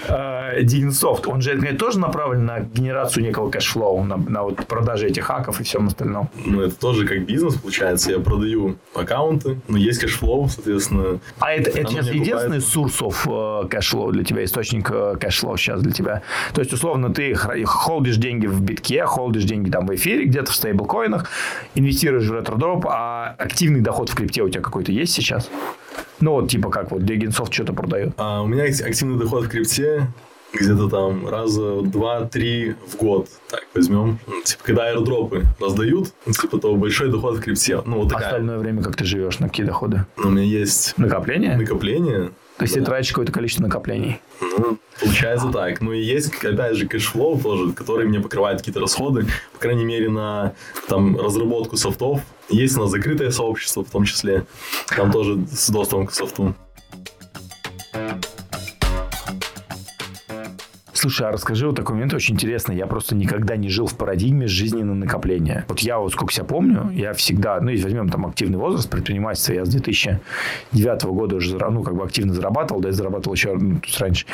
А, 0.08 0.60
DegenSoft, 0.62 1.26
он 1.26 1.40
же 1.42 1.52
это 1.52 1.76
тоже 1.76 1.98
направлен 1.98 2.44
на 2.44 2.60
генерацию 2.60 3.24
некого 3.24 3.50
cashflow, 3.50 4.04
на, 4.04 4.16
на 4.16 4.42
вот 4.42 4.66
продажи 4.66 5.08
этих 5.08 5.24
хаков 5.24 5.60
и 5.60 5.64
всем 5.64 5.86
остальном. 5.86 6.28
Ну, 6.44 6.62
это 6.62 6.74
тоже 6.74 7.06
как 7.06 7.24
бизнес 7.24 7.54
получается. 7.54 8.10
Я 8.10 8.18
продаю 8.18 8.76
аккаунты, 8.94 9.60
но 9.68 9.76
есть 9.76 10.00
cashflow, 10.00 10.48
соответственно. 10.48 11.20
А 11.38 11.52
это, 11.52 11.70
это 11.70 11.90
сейчас 11.90 12.06
единственный 12.08 12.60
source 12.60 13.10
ов 13.10 13.26
э, 13.28 13.68
cashflow 13.68 14.12
для 14.12 14.24
тебя, 14.24 14.44
источник 14.44 14.90
э, 14.90 15.16
cashflow 15.20 15.56
сейчас 15.56 15.82
для 15.82 15.92
тебя. 15.92 16.22
То 16.54 16.60
есть, 16.60 16.72
условно, 16.72 17.12
ты 17.12 17.34
холдишь 17.34 18.16
деньги 18.16 18.46
в 18.46 18.60
битке, 18.62 19.04
холдишь 19.04 19.44
деньги 19.44 19.70
там 19.70 19.86
в 19.86 19.94
эфире, 19.94 20.24
где-то 20.24 20.52
в 20.52 20.54
стейблкоинах, 20.54 21.28
инвестируешь 21.74 22.26
в 22.28 22.34
ретродроп, 22.34 22.86
а 22.88 23.34
активный 23.38 23.80
доход 23.80 24.08
в 24.10 24.14
крипте 24.22 24.42
у 24.42 24.48
тебя 24.48 24.62
какой-то 24.62 24.92
есть 24.92 25.12
сейчас? 25.12 25.50
Ну, 26.20 26.32
вот 26.32 26.50
типа 26.50 26.70
как 26.70 26.90
вот 26.90 27.04
DegenSoft 27.04 27.52
что-то 27.52 27.72
продает. 27.72 28.12
А 28.16 28.42
у 28.42 28.46
меня 28.46 28.64
активный 28.64 29.18
доход 29.18 29.44
в 29.44 29.48
крипте 29.48 30.06
где-то 30.52 30.88
там 30.88 31.26
раза 31.28 31.80
два-три 31.82 32.74
в 32.86 32.96
год. 32.96 33.28
Так, 33.50 33.64
возьмем. 33.74 34.18
Ну, 34.26 34.42
Типа, 34.44 34.62
когда 34.64 34.84
airdrop 34.84 35.37
ы 35.37 35.44
раздают, 35.58 36.08
ну, 36.26 36.32
типа, 36.32 36.58
то 36.58 36.74
большой 36.76 37.10
доход 37.10 37.38
в 37.38 37.40
крипте. 37.40 37.80
Ну, 37.86 38.00
вот 38.02 38.10
такая. 38.10 38.26
Остальное 38.26 38.58
время 38.58 38.82
как 38.82 38.94
ты 38.96 39.04
живешь, 39.04 39.38
на 39.38 39.48
какие 39.48 39.64
доходы? 39.66 40.04
Ну, 40.18 40.28
у 40.28 40.30
меня 40.30 40.44
есть 40.44 40.94
Накопление? 40.98 41.56
накопление. 41.56 42.30
То 42.62 42.64
есть 42.64 42.74
ты 42.74 42.82
тратишь 42.82 43.08
какое-то 43.08 43.32
количество 43.32 43.64
накоплений. 43.64 44.20
Ну, 44.40 44.78
получается 45.00 45.48
так. 45.48 45.80
Ну, 45.80 45.92
и 45.92 46.00
есть, 46.00 46.32
опять 46.44 46.76
же, 46.76 46.86
cash 46.86 47.11
flow 47.11 47.36
тоже, 47.40 47.72
который 47.72 48.06
мне 48.06 48.20
покрывает 48.20 48.58
какие-то 48.58 48.78
расходы, 48.78 49.26
по 49.52 49.58
крайней 49.58 49.84
мере, 49.84 50.08
на 50.08 50.54
там 50.86 51.18
разработку 51.18 51.76
софтов. 51.76 52.20
Есть 52.50 52.76
у 52.76 52.82
нас 52.82 52.90
закрытое 52.90 53.32
сообщество 53.32 53.82
в 53.82 53.90
том 53.90 54.04
числе. 54.04 54.46
Там 54.96 55.10
тоже 55.10 55.44
с 55.50 55.70
доступом 55.70 56.06
к 56.06 56.12
софту. 56.12 56.54
Слушай, 61.02 61.26
а 61.26 61.32
расскажи 61.32 61.66
вот 61.66 61.74
такой 61.74 61.96
момент 61.96 62.14
очень 62.14 62.36
интересный. 62.36 62.76
Я 62.76 62.86
просто 62.86 63.16
никогда 63.16 63.56
не 63.56 63.68
жил 63.68 63.86
в 63.86 63.96
парадигме 63.96 64.46
жизни 64.46 64.82
на 64.82 64.94
накопления. 64.94 65.64
Вот 65.66 65.80
я 65.80 65.98
вот 65.98 66.12
сколько 66.12 66.32
себя 66.32 66.44
помню, 66.44 66.92
я 66.92 67.12
всегда, 67.12 67.60
ну, 67.60 67.70
если 67.70 67.86
возьмем 67.86 68.08
там 68.08 68.24
активный 68.24 68.56
возраст 68.56 68.88
предпринимательства, 68.88 69.52
я 69.52 69.64
с 69.64 69.68
2009 69.70 71.02
года 71.06 71.34
уже, 71.34 71.58
ну, 71.58 71.82
как 71.82 71.96
бы 71.96 72.04
активно 72.04 72.32
зарабатывал, 72.32 72.80
да, 72.80 72.90
я 72.90 72.94
зарабатывал 72.94 73.34
еще 73.34 73.52
ну, 73.52 73.80
раньше. 73.98 74.26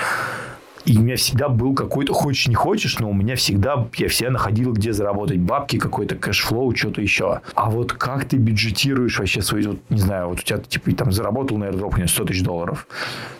И 0.88 0.96
у 0.96 1.02
меня 1.02 1.16
всегда 1.16 1.50
был 1.50 1.74
какой-то, 1.74 2.14
хочешь 2.14 2.48
не 2.48 2.54
хочешь, 2.54 2.98
но 2.98 3.10
у 3.10 3.12
меня 3.12 3.36
всегда, 3.36 3.86
я 3.98 4.08
всегда 4.08 4.32
находил, 4.32 4.72
где 4.72 4.94
заработать 4.94 5.38
бабки, 5.38 5.78
какой-то 5.78 6.16
cash 6.16 6.42
flow, 6.42 6.74
что-то 6.74 7.02
еще. 7.02 7.42
А 7.54 7.68
вот 7.68 7.92
как 7.92 8.24
ты 8.24 8.38
бюджетируешь 8.38 9.18
вообще 9.18 9.42
свои, 9.42 9.64
вот, 9.64 9.80
не 9.90 10.00
знаю, 10.00 10.28
вот 10.28 10.40
у 10.40 10.42
тебя, 10.42 10.60
типа, 10.60 10.90
там, 10.92 11.12
заработал 11.12 11.58
на 11.58 11.64
меня 11.64 12.08
100 12.08 12.24
тысяч 12.24 12.42
долларов. 12.42 12.88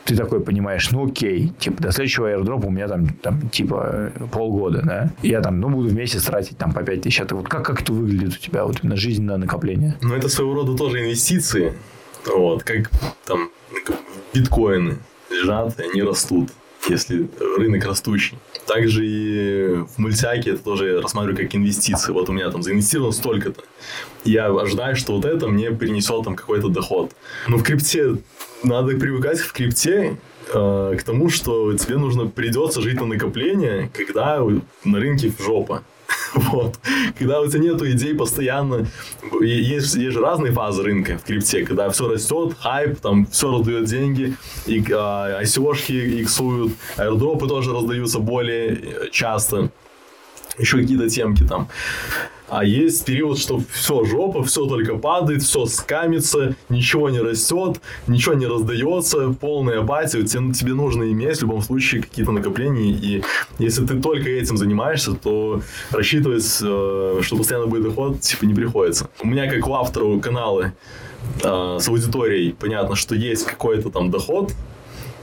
Ты 0.05 0.15
такой 0.15 0.41
понимаешь, 0.41 0.91
ну 0.91 1.07
окей, 1.07 1.51
типа, 1.57 1.81
до 1.81 1.91
следующего 1.91 2.31
airdrop 2.31 2.67
у 2.67 2.69
меня 2.69 2.87
там, 2.87 3.07
там 3.07 3.49
типа, 3.49 4.11
полгода, 4.31 4.83
да? 4.83 5.09
Я 5.23 5.41
там, 5.41 5.59
ну, 5.59 5.69
буду 5.69 5.89
в 5.89 5.93
месяц 5.95 6.25
тратить 6.25 6.59
там 6.59 6.71
по 6.71 6.83
5 6.83 7.01
тысяч. 7.01 7.19
А 7.19 7.25
ты 7.25 7.33
вот 7.33 7.49
как, 7.49 7.65
как 7.65 7.81
это 7.81 7.91
выглядит 7.93 8.35
у 8.35 8.37
тебя, 8.37 8.63
вот 8.63 8.83
именно 8.83 8.95
жизнь 8.95 9.37
на 9.37 9.46
накопления? 9.46 9.97
Но 10.03 10.15
это 10.15 10.29
своего 10.29 10.53
рода 10.53 10.77
тоже 10.77 11.01
инвестиции. 11.01 11.73
Вот, 12.27 12.61
как 12.61 12.91
там 13.25 13.49
биткоины 14.35 14.99
лежат, 15.31 15.79
и 15.79 15.83
они 15.83 16.03
растут, 16.03 16.49
если 16.87 17.27
рынок 17.57 17.85
растущий. 17.85 18.37
Также 18.65 19.05
и 19.05 19.75
в 19.75 19.97
мультяке 19.97 20.51
это 20.51 20.63
тоже 20.63 21.01
рассматриваю 21.01 21.37
как 21.37 21.55
инвестиции. 21.55 22.11
Вот 22.11 22.29
у 22.29 22.33
меня 22.33 22.49
там 22.51 22.63
заинвестировано 22.63 23.11
столько-то. 23.11 23.63
Я 24.23 24.47
ожидаю, 24.47 24.95
что 24.95 25.15
вот 25.15 25.25
это 25.25 25.47
мне 25.47 25.71
принесет 25.71 26.23
там 26.23 26.35
какой-то 26.35 26.69
доход. 26.69 27.11
Но 27.47 27.57
в 27.57 27.63
крипте 27.63 28.17
надо 28.63 28.95
привыкать 28.97 29.39
в 29.39 29.51
крипте 29.53 30.17
э, 30.53 30.95
к 30.99 31.03
тому, 31.03 31.29
что 31.29 31.73
тебе 31.73 31.97
нужно 31.97 32.27
придется 32.27 32.81
жить 32.81 32.99
на 32.99 33.05
накопление, 33.05 33.89
когда 33.93 34.39
на 34.83 34.99
рынке 34.99 35.31
жопа. 35.39 35.83
Вот. 36.51 36.79
Когда 37.17 37.41
у 37.41 37.47
тебя 37.47 37.59
нету 37.59 37.89
идей 37.89 38.15
постоянно, 38.15 38.87
есть, 39.41 39.95
есть 39.95 40.13
же 40.13 40.21
разные 40.21 40.51
фазы 40.51 40.83
рынка 40.83 41.17
в 41.17 41.23
крипте, 41.23 41.65
когда 41.65 41.89
все 41.89 42.07
растет, 42.07 42.55
хайп, 42.59 42.99
там 42.99 43.25
все 43.27 43.51
раздает 43.51 43.85
деньги, 43.85 44.35
и 44.65 44.83
а, 44.91 45.41
ICO-шки 45.41 46.21
иксуют, 46.21 46.73
аирдропы 46.97 47.47
тоже 47.47 47.73
раздаются 47.73 48.19
более 48.19 48.75
э, 48.75 49.09
часто, 49.11 49.69
еще 50.57 50.77
какие-то 50.77 51.09
темки 51.09 51.43
там. 51.43 51.69
А 52.49 52.63
есть 52.65 53.05
период, 53.05 53.37
что 53.37 53.61
все 53.71 54.03
жопа, 54.05 54.43
все 54.43 54.65
только 54.65 54.97
падает, 54.97 55.43
все 55.43 55.65
скамится, 55.65 56.55
ничего 56.69 57.09
не 57.09 57.19
растет, 57.19 57.79
ничего 58.07 58.33
не 58.33 58.47
раздается, 58.47 59.35
полная 59.39 59.81
апатия. 59.81 60.23
Тебе, 60.23 60.51
тебе 60.53 60.73
нужно 60.73 61.11
иметь 61.11 61.37
в 61.37 61.41
любом 61.41 61.61
случае 61.61 62.01
какие-то 62.01 62.31
накопления. 62.31 62.91
И 62.91 63.23
если 63.59 63.85
ты 63.85 63.99
только 63.99 64.29
этим 64.29 64.57
занимаешься, 64.57 65.13
то 65.13 65.61
рассчитывать, 65.91 66.59
э, 66.61 67.19
что 67.21 67.37
постоянно 67.37 67.67
будет 67.67 67.83
доход, 67.83 68.19
типа 68.21 68.45
не 68.45 68.53
приходится. 68.53 69.09
У 69.21 69.27
меня, 69.27 69.49
как 69.49 69.67
у 69.67 69.73
автора 69.75 70.19
канала 70.19 70.73
э, 71.43 71.77
с 71.79 71.87
аудиторией, 71.87 72.53
понятно, 72.53 72.95
что 72.95 73.15
есть 73.15 73.45
какой-то 73.45 73.91
там 73.91 74.09
доход, 74.09 74.53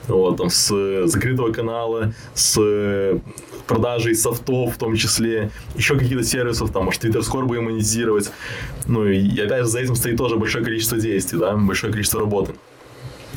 вот, 0.09 0.37
там, 0.37 0.51
с 0.51 1.07
закрытого 1.07 1.53
канала, 1.53 2.13
с 2.35 2.57
э, 2.59 3.19
продажей 3.67 4.15
софтов 4.15 4.75
в 4.75 4.79
том 4.79 4.97
числе, 4.97 5.51
еще 5.75 5.99
какие-то 5.99 6.25
сервисов, 6.25 6.73
там, 6.73 6.85
может, 6.85 7.05
Twitter 7.05 7.21
Score 7.21 7.45
будем 7.45 7.65
монетизировать. 7.65 8.31
Ну, 8.87 9.07
и 9.07 9.41
опять 9.41 9.65
же, 9.65 9.67
за 9.67 9.81
этим 9.81 9.97
стоит 9.97 10.17
тоже 10.17 10.37
большое 10.37 10.65
количество 10.65 10.99
действий, 10.99 11.39
да, 11.39 11.57
большое 11.57 11.93
количество 11.93 12.21
работы. 12.21 12.53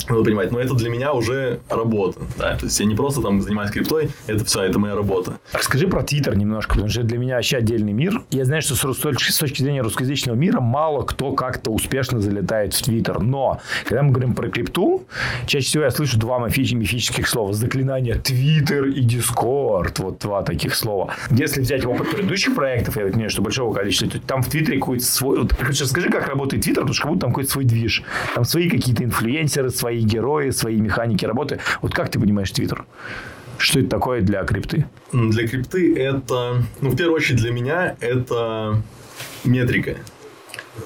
Надо 0.08 0.24
понимать, 0.24 0.52
но 0.52 0.60
это 0.60 0.74
для 0.74 0.89
меня 0.89 1.14
уже 1.14 1.60
работа, 1.70 2.20
да, 2.38 2.56
то 2.56 2.66
есть 2.66 2.80
я 2.80 2.86
не 2.86 2.95
просто 2.95 3.22
там 3.22 3.41
занимаюсь 3.41 3.72
криптой, 3.72 4.10
это 4.28 4.45
все, 4.45 4.62
это 4.64 4.80
моя 4.80 4.95
работа. 4.95 5.39
Расскажи 5.54 5.88
про 5.88 6.04
Твиттер 6.04 6.38
немножко, 6.38 6.74
потому 6.74 6.89
что 6.89 7.04
для 7.04 7.18
меня 7.18 7.36
вообще 7.36 7.58
отдельный 7.58 7.93
мир. 7.93 8.22
Я 8.32 8.45
знаю, 8.45 8.62
что 8.62 8.76
с, 8.76 8.93
с 8.93 9.38
точки 9.38 9.62
зрения 9.62 9.82
русскоязычного 9.82 10.36
мира 10.36 10.60
мало 10.60 11.04
кто 11.04 11.34
как-то 11.34 11.72
успешно 11.72 12.22
залетает 12.22 12.74
в 12.74 12.82
Твиттер. 12.82 13.20
Но, 13.20 13.60
когда 13.86 14.04
мы 14.04 14.12
говорим 14.12 14.36
про 14.36 14.50
крипту, 14.50 15.06
чаще 15.47 15.66
всего 15.66 15.84
я 15.84 15.91
слышу 15.91 16.20
два 16.20 16.39
мифи- 16.39 16.74
мифических 16.74 17.28
слова. 17.28 17.54
Заклинания 17.54 18.16
Твиттер 18.16 18.86
и 18.86 19.02
Дискорд. 19.02 20.00
Вот 20.00 20.20
два 20.20 20.43
таких 20.43 20.76
слова. 20.76 21.16
Если 21.32 21.62
взять 21.62 21.86
опыт 21.86 22.12
предыдущих 22.12 22.56
проектов, 22.56 22.97
я 22.97 23.04
так 23.04 23.14
понимаю, 23.14 23.30
что 23.30 23.41
большого 23.41 23.74
количества, 23.74 24.10
то 24.10 24.20
там 24.20 24.43
в 24.43 24.50
Твиттере 24.50 24.80
какой-то 24.80 25.06
свой... 25.06 25.39
Вот, 25.39 25.54
короче, 25.54 25.84
расскажи, 25.84 26.10
как 26.10 26.28
работает 26.28 26.64
Твиттер, 26.64 26.82
потому 26.84 26.93
что 26.93 27.04
как 27.04 27.12
будто 27.12 27.22
там 27.22 27.32
какой-то 27.32 27.52
свой 27.52 27.66
движ. 27.66 28.04
Там 28.36 28.45
свои 28.45 28.70
какие-то 28.70 29.04
инфлюенсеры, 29.04 29.70
свои 29.70 29.89
герои, 29.98 30.52
свои 30.52 30.80
механики 30.80 31.26
работы. 31.26 31.60
Вот 31.82 31.94
как 31.94 32.10
ты 32.10 32.20
понимаешь 32.20 32.52
Твиттер? 32.52 32.86
Что 33.58 33.80
это 33.80 33.90
такое 33.90 34.22
для 34.22 34.44
крипты? 34.44 34.86
Для 35.12 35.48
крипты 35.48 35.96
это, 35.98 36.64
ну, 36.82 36.90
в 36.92 36.96
первую 36.96 37.18
очередь 37.18 37.42
для 37.42 37.52
меня 37.52 37.96
это 38.00 38.82
метрика, 39.44 39.98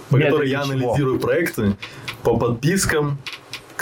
по 0.10 0.16
Метрика 0.16 0.32
которой 0.32 0.49
я 0.49 0.64
чего? 0.64 0.74
анализирую 0.74 1.20
проекты 1.20 1.76
по 2.24 2.38
подпискам, 2.38 3.20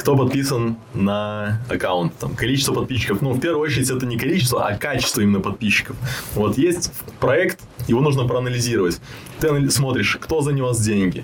кто 0.01 0.17
подписан 0.17 0.77
на 0.95 1.61
аккаунт, 1.69 2.17
там, 2.17 2.35
количество 2.35 2.73
подписчиков. 2.73 3.21
Ну, 3.21 3.33
в 3.33 3.39
первую 3.39 3.61
очередь, 3.61 3.87
это 3.91 4.07
не 4.07 4.17
количество, 4.17 4.65
а 4.65 4.75
качество 4.75 5.21
именно 5.21 5.39
подписчиков. 5.39 5.95
Вот 6.33 6.57
есть 6.57 6.91
проект, 7.19 7.59
его 7.87 8.01
нужно 8.01 8.27
проанализировать. 8.27 8.99
Ты 9.39 9.69
смотришь, 9.69 10.17
кто 10.19 10.41
занес 10.41 10.79
деньги, 10.79 11.23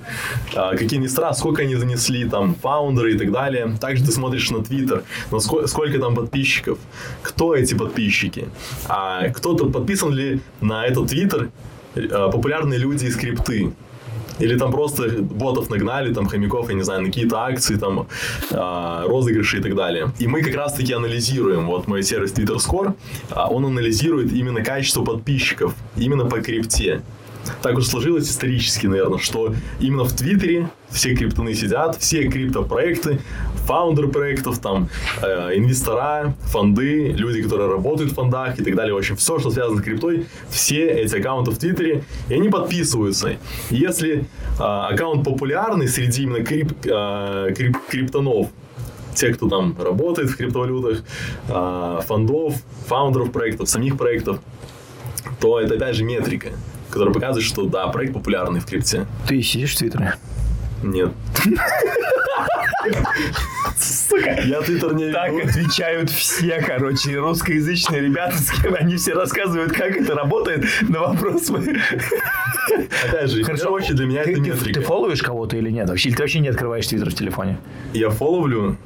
а, 0.55 0.75
какие 0.77 0.99
инвестора, 0.99 1.33
сколько 1.33 1.63
они 1.63 1.75
занесли, 1.75 2.29
там, 2.29 2.53
фаундеры 2.53 3.15
и 3.15 3.17
так 3.17 3.31
далее. 3.31 3.75
Также 3.81 4.05
ты 4.05 4.11
смотришь 4.11 4.51
на 4.51 4.63
Твиттер, 4.63 5.03
на 5.31 5.39
сколько, 5.39 5.67
сколько 5.67 5.97
там 5.97 6.15
подписчиков, 6.15 6.77
кто 7.23 7.55
эти 7.55 7.73
подписчики, 7.73 8.47
а 8.87 9.29
кто-то 9.29 9.71
подписан 9.71 10.13
ли 10.13 10.39
на 10.61 10.85
этот 10.85 11.09
Твиттер 11.09 11.49
а, 11.95 12.29
популярные 12.29 12.77
люди 12.77 13.05
из 13.05 13.15
крипты. 13.15 13.73
Или 14.39 14.57
там 14.57 14.71
просто 14.71 15.09
ботов 15.21 15.69
нагнали, 15.69 16.13
там 16.13 16.27
хомяков, 16.27 16.69
я 16.69 16.75
не 16.75 16.83
знаю, 16.83 17.01
на 17.01 17.07
какие-то 17.07 17.37
акции, 17.37 17.75
там 17.75 18.07
э, 18.51 19.03
розыгрыши 19.07 19.57
и 19.57 19.61
так 19.61 19.75
далее. 19.75 20.11
И 20.19 20.27
мы 20.27 20.41
как 20.41 20.55
раз-таки 20.55 20.93
анализируем, 20.93 21.67
вот 21.67 21.87
мой 21.87 22.03
сервис 22.03 22.33
Twitter 22.33 22.57
Score, 22.57 22.93
а 23.29 23.47
он 23.47 23.65
анализирует 23.65 24.31
именно 24.31 24.63
качество 24.63 25.03
подписчиков, 25.03 25.73
именно 25.97 26.25
по 26.25 26.41
крипте 26.41 27.01
так 27.61 27.77
уж 27.77 27.87
сложилось 27.87 28.29
исторически, 28.29 28.87
наверное, 28.87 29.19
что 29.19 29.53
именно 29.79 30.03
в 30.03 30.13
Твиттере 30.13 30.69
все 30.89 31.15
криптоны 31.15 31.53
сидят, 31.53 31.97
все 31.97 32.27
криптопроекты, 32.27 33.19
фаундеры 33.65 34.07
проектов, 34.07 34.59
там, 34.59 34.89
э, 35.21 35.57
инвестора, 35.57 36.35
фонды, 36.45 37.09
люди, 37.09 37.41
которые 37.41 37.69
работают 37.69 38.11
в 38.11 38.15
фондах 38.15 38.59
и 38.59 38.63
так 38.63 38.75
далее. 38.75 38.93
В 38.93 38.97
общем, 38.97 39.17
все, 39.17 39.39
что 39.39 39.51
связано 39.51 39.79
с 39.79 39.83
криптой, 39.83 40.25
все 40.49 40.87
эти 40.87 41.15
аккаунты 41.15 41.51
в 41.51 41.57
Твиттере, 41.57 42.03
и 42.29 42.33
они 42.33 42.49
подписываются. 42.49 43.37
Если 43.69 44.19
э, 44.19 44.23
аккаунт 44.59 45.23
популярный 45.23 45.87
среди 45.87 46.23
именно 46.23 46.43
крип, 46.43 46.73
э, 46.85 47.53
крип, 47.55 47.77
криптонов, 47.89 48.47
те, 49.13 49.33
кто 49.33 49.49
там 49.49 49.75
работает 49.79 50.29
в 50.29 50.37
криптовалютах, 50.37 51.03
э, 51.49 51.99
фондов, 52.05 52.55
фаундеров 52.87 53.31
проектов, 53.31 53.67
самих 53.67 53.97
проектов, 53.97 54.39
то 55.41 55.59
это 55.59 55.75
опять 55.75 55.95
же 55.95 56.03
метрика 56.03 56.51
который 56.89 57.13
показывает, 57.13 57.45
что 57.45 57.65
да, 57.65 57.87
проект 57.87 58.13
популярный 58.13 58.59
в 58.59 58.65
крипте. 58.65 59.05
Ты 59.27 59.41
сидишь 59.41 59.75
в 59.75 59.77
Твиттере? 59.77 60.15
Нет. 60.83 61.11
Сука. 63.77 64.41
Я 64.43 64.61
Твиттер 64.61 64.93
не 64.93 65.11
Так 65.11 65.31
отвечают 65.33 66.09
все, 66.09 66.61
короче, 66.61 67.17
русскоязычные 67.17 68.01
ребята, 68.01 68.37
с 68.37 68.51
кем 68.51 68.75
они 68.75 68.95
все 68.95 69.13
рассказывают, 69.13 69.73
как 69.73 69.95
это 69.95 70.15
работает 70.15 70.65
на 70.87 70.99
вопрос. 71.01 71.49
Опять 71.49 73.31
же, 73.31 73.43
Хорошо, 73.43 73.71
очень 73.71 73.95
для 73.95 74.05
меня 74.05 74.23
ты, 74.23 74.31
это 74.31 74.41
метрика. 74.41 74.65
Ты, 74.65 74.73
ты 74.73 74.81
фолловишь 74.81 75.21
кого-то 75.21 75.57
или 75.57 75.69
нет? 75.69 75.89
Вообще, 75.89 76.09
или 76.09 76.15
ты 76.15 76.23
вообще 76.23 76.39
не 76.39 76.49
открываешь 76.49 76.87
Твиттер 76.87 77.09
в 77.09 77.15
телефоне? 77.15 77.57
Я 77.93 78.09
фолловлю. 78.09 78.77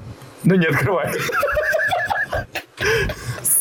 Ну, 0.43 0.55
не 0.55 0.65
открываю. 0.65 1.11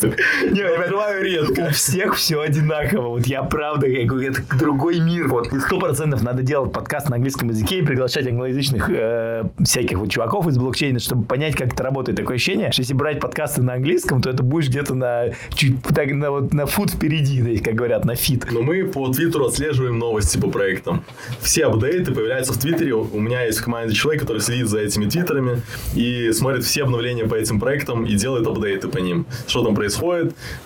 Не, 0.03 0.59
я 0.59 0.79
открываю 0.79 1.23
редко. 1.23 1.67
У 1.69 1.71
всех 1.71 2.15
все 2.15 2.41
одинаково. 2.41 3.09
Вот 3.09 3.27
я 3.27 3.43
правда, 3.43 3.87
я 3.87 4.05
говорю, 4.05 4.31
это 4.31 4.41
другой 4.57 4.99
мир. 4.99 5.27
Вот 5.27 5.49
сто 5.65 5.79
процентов 5.79 6.23
надо 6.23 6.41
делать 6.41 6.71
подкаст 6.71 7.09
на 7.09 7.15
английском 7.15 7.49
языке 7.49 7.79
и 7.79 7.81
приглашать 7.81 8.27
англоязычных 8.27 8.89
э, 8.89 9.43
всяких 9.63 9.97
вот 9.97 10.09
чуваков 10.09 10.47
из 10.47 10.57
блокчейна, 10.57 10.99
чтобы 10.99 11.25
понять, 11.25 11.55
как 11.55 11.73
это 11.73 11.83
работает. 11.83 12.17
Такое 12.17 12.35
ощущение, 12.35 12.71
что 12.71 12.81
если 12.81 12.93
брать 12.93 13.19
подкасты 13.19 13.61
на 13.61 13.73
английском, 13.73 14.21
то 14.21 14.29
это 14.29 14.43
будешь 14.43 14.69
где-то 14.69 14.95
на 14.95 15.25
чуть 15.53 15.81
так, 15.83 16.11
на, 16.11 16.31
вот, 16.31 16.53
на 16.53 16.65
фут 16.65 16.91
впереди, 16.91 17.57
как 17.57 17.75
говорят, 17.75 18.05
на 18.05 18.15
feet. 18.15 18.47
Но 18.51 18.61
мы 18.61 18.85
по 18.85 19.07
Твиттеру 19.11 19.45
отслеживаем 19.45 19.99
новости 19.99 20.37
по 20.37 20.49
проектам. 20.49 21.03
Все 21.41 21.65
апдейты 21.65 22.13
появляются 22.13 22.53
в 22.53 22.57
Твиттере. 22.57 22.93
У 22.93 23.19
меня 23.19 23.43
есть 23.43 23.59
в 23.59 23.63
команде 23.63 23.93
человек, 23.93 24.21
который 24.21 24.41
следит 24.41 24.67
за 24.67 24.79
этими 24.79 25.09
твиттерами 25.09 25.61
и 25.95 26.31
смотрит 26.31 26.63
все 26.63 26.83
обновления 26.83 27.25
по 27.25 27.35
этим 27.35 27.59
проектам 27.59 28.05
и 28.05 28.15
делает 28.15 28.47
апдейты 28.47 28.87
по 28.87 28.97
ним. 28.97 29.25
Что 29.47 29.63
там 29.63 29.75
происходит, 29.75 29.90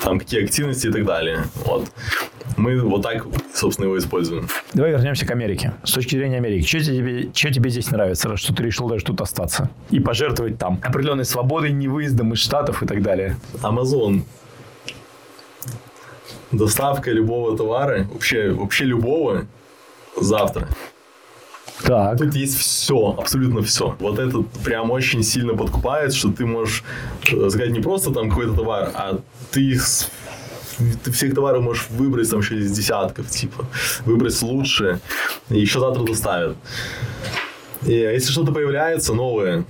там 0.02 0.20
какие 0.20 0.44
активности 0.44 0.88
и 0.88 0.92
так 0.92 1.06
далее. 1.06 1.46
Вот. 1.66 1.90
Мы 2.58 2.80
вот 2.82 3.02
так, 3.02 3.26
собственно, 3.54 3.86
его 3.86 3.98
используем. 3.98 4.48
Давай 4.74 4.92
вернемся 4.92 5.26
к 5.26 5.32
Америке. 5.32 5.74
С 5.84 5.92
точки 5.92 6.16
зрения 6.16 6.38
Америки, 6.38 6.66
что 6.66 6.80
тебе, 6.80 7.30
что 7.34 7.52
тебе 7.52 7.70
здесь 7.70 7.92
нравится, 7.92 8.38
что 8.38 8.54
ты 8.54 8.64
решил 8.64 8.88
даже 8.88 9.04
тут 9.04 9.20
остаться? 9.22 9.70
И 9.90 10.00
пожертвовать 10.00 10.58
там 10.58 10.80
определенной 10.82 11.26
свободой, 11.26 11.72
не 11.72 11.88
выездом 11.88 12.34
из 12.34 12.40
Штатов 12.40 12.82
и 12.84 12.86
так 12.86 13.02
далее. 13.02 13.38
Амазон. 13.62 14.24
Доставка 16.52 17.12
любого 17.12 17.58
товара, 17.58 18.08
вообще, 18.14 18.52
вообще 18.52 18.86
любого, 18.86 19.46
завтра. 20.20 20.70
Так. 21.84 22.18
Тут 22.18 22.36
есть 22.36 22.58
все, 22.58 23.16
абсолютно 23.18 23.62
все. 23.62 23.96
Вот 24.00 24.20
это 24.20 24.44
прям 24.64 24.92
очень 24.92 25.24
сильно 25.24 25.54
подкупает, 25.54 26.14
что 26.14 26.32
ты 26.32 26.46
можешь 26.46 26.84
э, 27.32 27.50
заказать 27.50 27.72
не 27.72 27.82
просто 27.82 28.12
там 28.12 28.30
какой-то 28.30 28.54
товар, 28.54 28.92
а 28.94 29.20
ты 29.52 29.78
ты 31.04 31.12
всех 31.12 31.34
товаров 31.34 31.64
можешь 31.64 31.88
выбрать 31.90 32.30
там 32.30 32.40
еще 32.40 32.58
из 32.58 32.72
десятков, 32.72 33.30
типа, 33.30 33.66
выбрать 34.06 34.42
лучшее, 34.42 35.00
и 35.50 35.60
еще 35.60 35.80
завтра 35.80 36.04
доставят. 36.04 36.58
И 37.86 37.94
если 37.94 38.32
что-то 38.32 38.52
появляется 38.52 39.14
новое, 39.14 39.64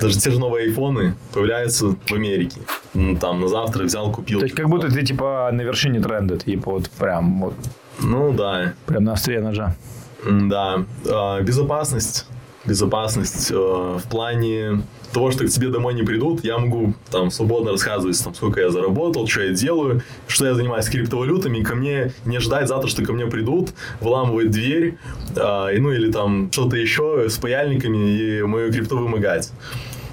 даже 0.00 0.18
те 0.18 0.30
же 0.30 0.38
новые 0.38 0.66
айфоны 0.66 1.16
появляются 1.32 1.88
в 1.88 2.12
Америке. 2.12 2.60
Там 3.20 3.40
на 3.40 3.48
завтра 3.48 3.84
взял, 3.84 4.12
купил. 4.12 4.38
То 4.38 4.46
есть, 4.46 4.56
как 4.56 4.68
будто 4.68 4.88
ты 4.88 5.04
типа 5.04 5.50
на 5.52 5.62
вершине 5.62 6.00
тренда, 6.00 6.38
типа 6.38 6.72
вот 6.72 6.90
прям 6.90 7.40
вот. 7.40 7.54
Ну 8.00 8.32
да. 8.32 8.74
Прям 8.86 9.04
на 9.04 9.12
острие 9.14 9.40
ножа. 9.40 9.76
Да. 10.24 10.84
А, 11.06 11.40
безопасность. 11.40 12.26
Безопасность 12.64 13.50
э, 13.50 13.54
в 13.54 14.02
плане 14.10 14.82
того, 15.12 15.30
что 15.30 15.44
к 15.44 15.48
тебе 15.48 15.68
домой 15.68 15.94
не 15.94 16.02
придут, 16.02 16.44
я 16.44 16.58
могу 16.58 16.92
там 17.10 17.30
свободно 17.30 17.72
рассказывать, 17.72 18.22
там, 18.22 18.34
сколько 18.34 18.60
я 18.60 18.70
заработал, 18.70 19.26
что 19.26 19.42
я 19.42 19.52
делаю, 19.52 20.02
что 20.26 20.44
я 20.44 20.54
занимаюсь 20.54 20.86
криптовалютами, 20.86 21.58
и 21.58 21.62
ко 21.62 21.74
мне 21.74 22.12
не 22.26 22.40
ждать 22.40 22.68
завтра, 22.68 22.88
что 22.88 23.04
ко 23.04 23.12
мне 23.12 23.26
придут, 23.26 23.70
вламывать 24.00 24.50
дверь, 24.50 24.98
э, 25.34 25.78
ну 25.78 25.92
или 25.92 26.10
там 26.12 26.50
что-то 26.52 26.76
еще 26.76 27.26
с 27.28 27.38
паяльниками 27.38 27.96
и 27.96 28.42
мою 28.42 28.72
крипту 28.72 28.98
вымогать. 28.98 29.50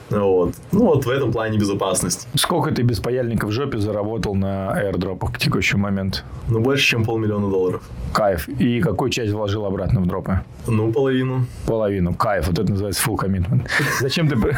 Вот. 0.09 0.53
Ну, 0.71 0.85
вот 0.85 1.05
в 1.05 1.09
этом 1.09 1.31
плане 1.31 1.57
безопасность. 1.57 2.27
Сколько 2.35 2.71
ты 2.71 2.83
без 2.83 2.99
паяльника 2.99 3.47
в 3.47 3.51
жопе 3.51 3.79
заработал 3.79 4.35
на 4.35 4.71
airdropах 4.79 5.33
к 5.33 5.37
текущему 5.39 5.83
моменту? 5.83 6.19
Ну, 6.47 6.59
больше, 6.59 6.85
чем 6.85 7.03
полмиллиона 7.03 7.49
долларов. 7.49 7.81
Кайф. 8.13 8.47
И 8.47 8.81
какую 8.81 9.09
часть 9.09 9.33
вложил 9.33 9.65
обратно 9.65 10.01
в 10.01 10.05
дропы? 10.07 10.41
Ну, 10.67 10.91
половину. 10.91 11.45
Половину. 11.65 12.13
Кайф. 12.13 12.47
Вот 12.47 12.59
это 12.59 12.69
называется 12.69 13.03
full 13.07 13.17
commitment. 13.17 13.67
Зачем 13.99 14.27
ты... 14.29 14.35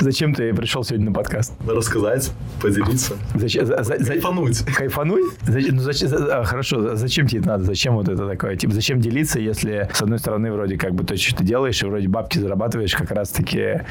Зачем 0.00 0.34
ты 0.34 0.52
пришел 0.54 0.84
сегодня 0.84 1.06
на 1.06 1.12
подкаст? 1.12 1.52
Рассказать, 1.66 2.32
поделиться. 2.60 3.14
Зачем? 3.34 3.66
За, 3.66 3.82
за, 3.82 3.96
кайфануть. 3.96 4.64
Кайфануть? 4.64 5.24
Ну, 5.46 5.80
зачем, 5.80 6.08
а, 6.30 6.44
хорошо, 6.44 6.96
зачем 6.96 7.26
тебе 7.26 7.40
это 7.40 7.48
надо? 7.48 7.64
Зачем 7.64 7.94
вот 7.94 8.08
это 8.08 8.26
такое? 8.26 8.56
Типа, 8.56 8.72
зачем 8.72 9.00
делиться, 9.00 9.38
если, 9.38 9.88
с 9.92 10.02
одной 10.02 10.18
стороны, 10.18 10.52
вроде 10.52 10.76
как 10.76 10.94
бы 10.94 11.04
то, 11.04 11.16
что 11.16 11.36
ты 11.36 11.44
делаешь, 11.44 11.82
и 11.82 11.86
вроде 11.86 12.08
бабки 12.08 12.38
зарабатываешь 12.38 12.94
как 12.94 13.10
раз-таки, 13.10 13.82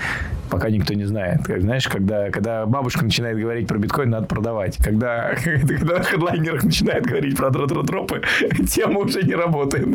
пока 0.50 0.70
никто 0.70 0.94
не 0.94 1.06
знает. 1.06 1.44
Как, 1.46 1.62
знаешь, 1.62 1.88
когда, 1.88 2.30
когда 2.32 2.66
бабушка 2.66 3.04
начинает 3.04 3.38
говорить 3.38 3.68
про 3.68 3.78
биткоин, 3.78 4.10
надо 4.10 4.28
продавать. 4.28 4.78
Когда, 4.78 5.36
когда 5.44 5.98
на 5.98 6.04
хедлайнерах 6.04 6.64
начинает 6.64 7.06
говорить 7.06 7.38
про 7.38 7.50
дропы, 7.50 8.22
тема 8.70 9.00
уже 9.00 9.24
не 9.24 9.36
работает. 9.36 9.88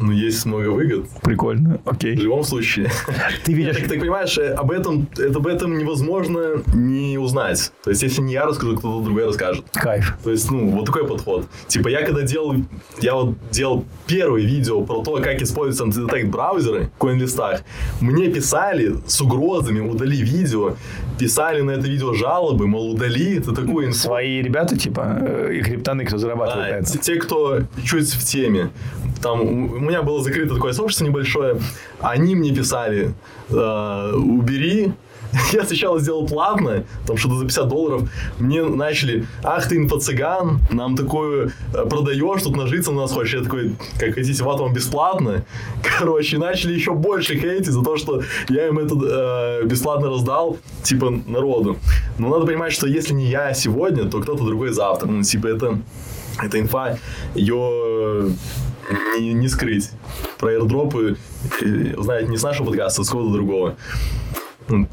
Ну, 0.00 0.12
есть 0.12 0.44
много 0.44 0.68
выгод. 0.68 1.06
Прикольно, 1.22 1.80
окей. 1.84 2.16
В 2.16 2.20
любом 2.20 2.42
случае. 2.42 2.90
Ты 3.44 3.52
видишь... 3.52 3.76
Так, 3.76 3.88
ты 3.88 4.00
понимаешь, 4.00 4.36
э, 4.38 4.52
об 4.52 4.70
этом, 4.70 5.06
это, 5.34 5.38
об 5.38 5.46
этом 5.46 5.76
невозможно 5.76 6.62
не 6.74 7.18
узнать. 7.18 7.72
То 7.82 7.90
есть, 7.90 8.02
если 8.02 8.22
не 8.22 8.32
я 8.32 8.46
расскажу, 8.46 8.76
кто-то 8.76 9.04
другой 9.04 9.26
расскажет. 9.26 9.64
Кайф. 9.72 10.16
То 10.22 10.30
есть, 10.30 10.50
ну, 10.50 10.70
вот 10.70 10.86
такой 10.86 11.06
подход. 11.06 11.46
Типа, 11.66 11.88
я 11.88 12.02
когда 12.02 12.22
делал, 12.22 12.54
я 13.00 13.14
вот 13.14 13.34
делал 13.50 13.84
первое 14.06 14.42
видео 14.42 14.82
про 14.82 15.02
то, 15.02 15.16
как 15.16 15.42
используются 15.42 15.84
антидетект 15.84 16.28
браузеры 16.28 16.90
в 16.96 16.98
коин-листах, 16.98 17.62
мне 18.00 18.28
писали 18.28 18.96
с 19.06 19.20
угрозами, 19.20 19.80
удали 19.80 20.22
видео, 20.22 20.76
писали 21.18 21.60
на 21.62 21.72
это 21.72 21.86
видео 21.88 22.14
жалобы, 22.14 22.66
мол, 22.66 22.92
удали, 22.92 23.38
это 23.38 23.50
инфо. 23.50 23.92
Свои 23.92 24.42
ребята, 24.42 24.76
типа, 24.76 25.18
э, 25.20 25.54
и 25.54 25.62
криптоны, 25.62 26.04
кто 26.04 26.18
зарабатывает 26.18 26.70
да, 26.70 26.78
это. 26.78 26.98
Те, 26.98 27.16
кто 27.16 27.60
чуть 27.84 28.10
в 28.10 28.24
теме. 28.24 28.70
Там 29.22 29.40
у 29.40 29.78
меня 29.78 30.02
было 30.02 30.22
закрыто 30.22 30.54
такое 30.54 30.72
сообщество 30.72 31.04
небольшое, 31.06 31.58
они 32.00 32.34
мне 32.34 32.54
писали, 32.54 33.14
э, 33.48 34.12
убери, 34.14 34.92
я 35.52 35.64
сначала 35.64 36.00
сделал 36.00 36.26
платно, 36.26 36.84
там 37.06 37.16
что-то 37.16 37.36
за 37.36 37.44
50 37.44 37.68
долларов. 37.68 38.10
Мне 38.38 38.62
начали, 38.62 39.26
ах 39.42 39.68
ты 39.68 39.76
инфо-цыган, 39.76 40.60
нам 40.70 40.96
такое 40.96 41.52
э, 41.72 41.86
продаешь, 41.86 42.42
тут 42.42 42.56
нажиться 42.56 42.92
на 42.92 43.02
нас 43.02 43.12
хочешь. 43.12 43.34
Я 43.34 43.42
такой, 43.42 43.74
как 43.98 44.14
хотите, 44.14 44.42
вот 44.44 44.60
вам 44.60 44.72
бесплатно. 44.72 45.44
Короче, 45.98 46.38
начали 46.38 46.74
еще 46.74 46.92
больше 46.92 47.36
хейтить 47.38 47.72
за 47.72 47.82
то, 47.82 47.96
что 47.96 48.22
я 48.48 48.68
им 48.68 48.78
это 48.78 48.94
э, 48.94 49.64
бесплатно 49.64 50.10
раздал, 50.10 50.58
типа, 50.82 51.10
народу. 51.26 51.78
Но 52.18 52.28
надо 52.28 52.46
понимать, 52.46 52.72
что 52.72 52.86
если 52.86 53.12
не 53.12 53.26
я 53.26 53.54
сегодня, 53.54 54.04
то 54.04 54.20
кто-то 54.20 54.44
другой 54.44 54.70
завтра. 54.70 55.08
Ну, 55.08 55.22
типа, 55.22 55.48
это, 55.48 55.78
это 56.42 56.60
инфа, 56.60 56.98
ее 57.34 58.32
не, 59.18 59.32
не 59.32 59.48
скрыть. 59.48 59.90
Про 60.38 60.50
аирдропы 60.50 61.16
знаете 61.98 62.28
не 62.28 62.36
с 62.36 62.42
нашего 62.42 62.66
подкаста, 62.66 63.02
а 63.02 63.04
с 63.04 63.10
кого-то 63.10 63.32
другого. 63.32 63.76
Ну, 64.68 64.88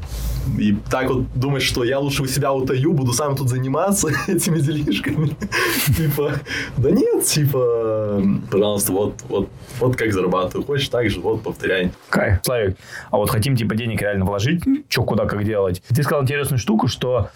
и 0.58 0.76
так 0.90 1.08
вот 1.08 1.24
думать, 1.34 1.62
что 1.62 1.84
я 1.84 1.98
лучше 1.98 2.22
у 2.22 2.26
себя 2.26 2.52
утаю, 2.52 2.92
буду 2.92 3.12
сам 3.12 3.36
тут 3.36 3.48
заниматься 3.48 4.08
этими 4.28 4.58
делишками. 4.58 5.36
Типа, 5.96 6.32
да 6.76 6.90
нет, 6.90 7.24
типа, 7.24 8.22
пожалуйста, 8.50 8.92
вот, 8.92 9.22
вот, 9.28 9.48
вот 9.78 9.96
как 9.96 10.12
зарабатываю. 10.12 10.66
Хочешь 10.66 10.88
так 10.88 11.08
же, 11.10 11.20
вот, 11.20 11.42
повторяй. 11.42 11.92
Кайф. 12.10 12.40
Славик, 12.42 12.76
а 13.10 13.16
вот 13.16 13.30
хотим, 13.30 13.56
типа, 13.56 13.74
денег 13.74 14.02
реально 14.02 14.24
вложить, 14.24 14.62
что, 14.88 15.04
куда, 15.04 15.26
как 15.26 15.44
делать. 15.44 15.82
Ты 15.88 16.02
сказал 16.02 16.22
интересную 16.22 16.58
штуку, 16.58 16.88
что 16.88 17.30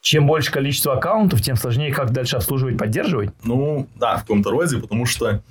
чем 0.00 0.26
больше 0.26 0.50
количество 0.50 0.96
аккаунтов, 0.96 1.42
тем 1.42 1.56
сложнее 1.56 1.92
как 1.92 2.12
дальше 2.12 2.36
обслуживать, 2.36 2.78
поддерживать. 2.78 3.30
Ну, 3.44 3.86
да, 3.96 4.16
в 4.16 4.20
каком-то 4.22 4.50
роде, 4.50 4.78
потому 4.78 5.06
что 5.06 5.42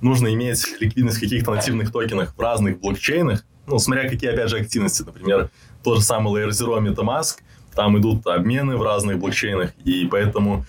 нужно 0.00 0.32
иметь 0.34 0.64
ликвидность 0.80 1.18
в 1.18 1.20
каких-то 1.20 1.50
нативных 1.50 1.90
токенах 1.90 2.34
в 2.36 2.40
разных 2.40 2.80
блокчейнах, 2.80 3.44
ну, 3.66 3.78
смотря 3.78 4.08
какие, 4.08 4.30
опять 4.30 4.50
же, 4.50 4.58
активности. 4.58 5.02
Например, 5.02 5.50
тот 5.84 5.98
же 5.98 6.04
самый 6.04 6.32
Zero 6.48 6.80
MetaMask, 6.80 7.36
там 7.74 7.98
идут 7.98 8.26
обмены 8.26 8.76
в 8.76 8.82
разных 8.82 9.18
блокчейнах, 9.18 9.72
и 9.84 10.06
поэтому 10.06 10.64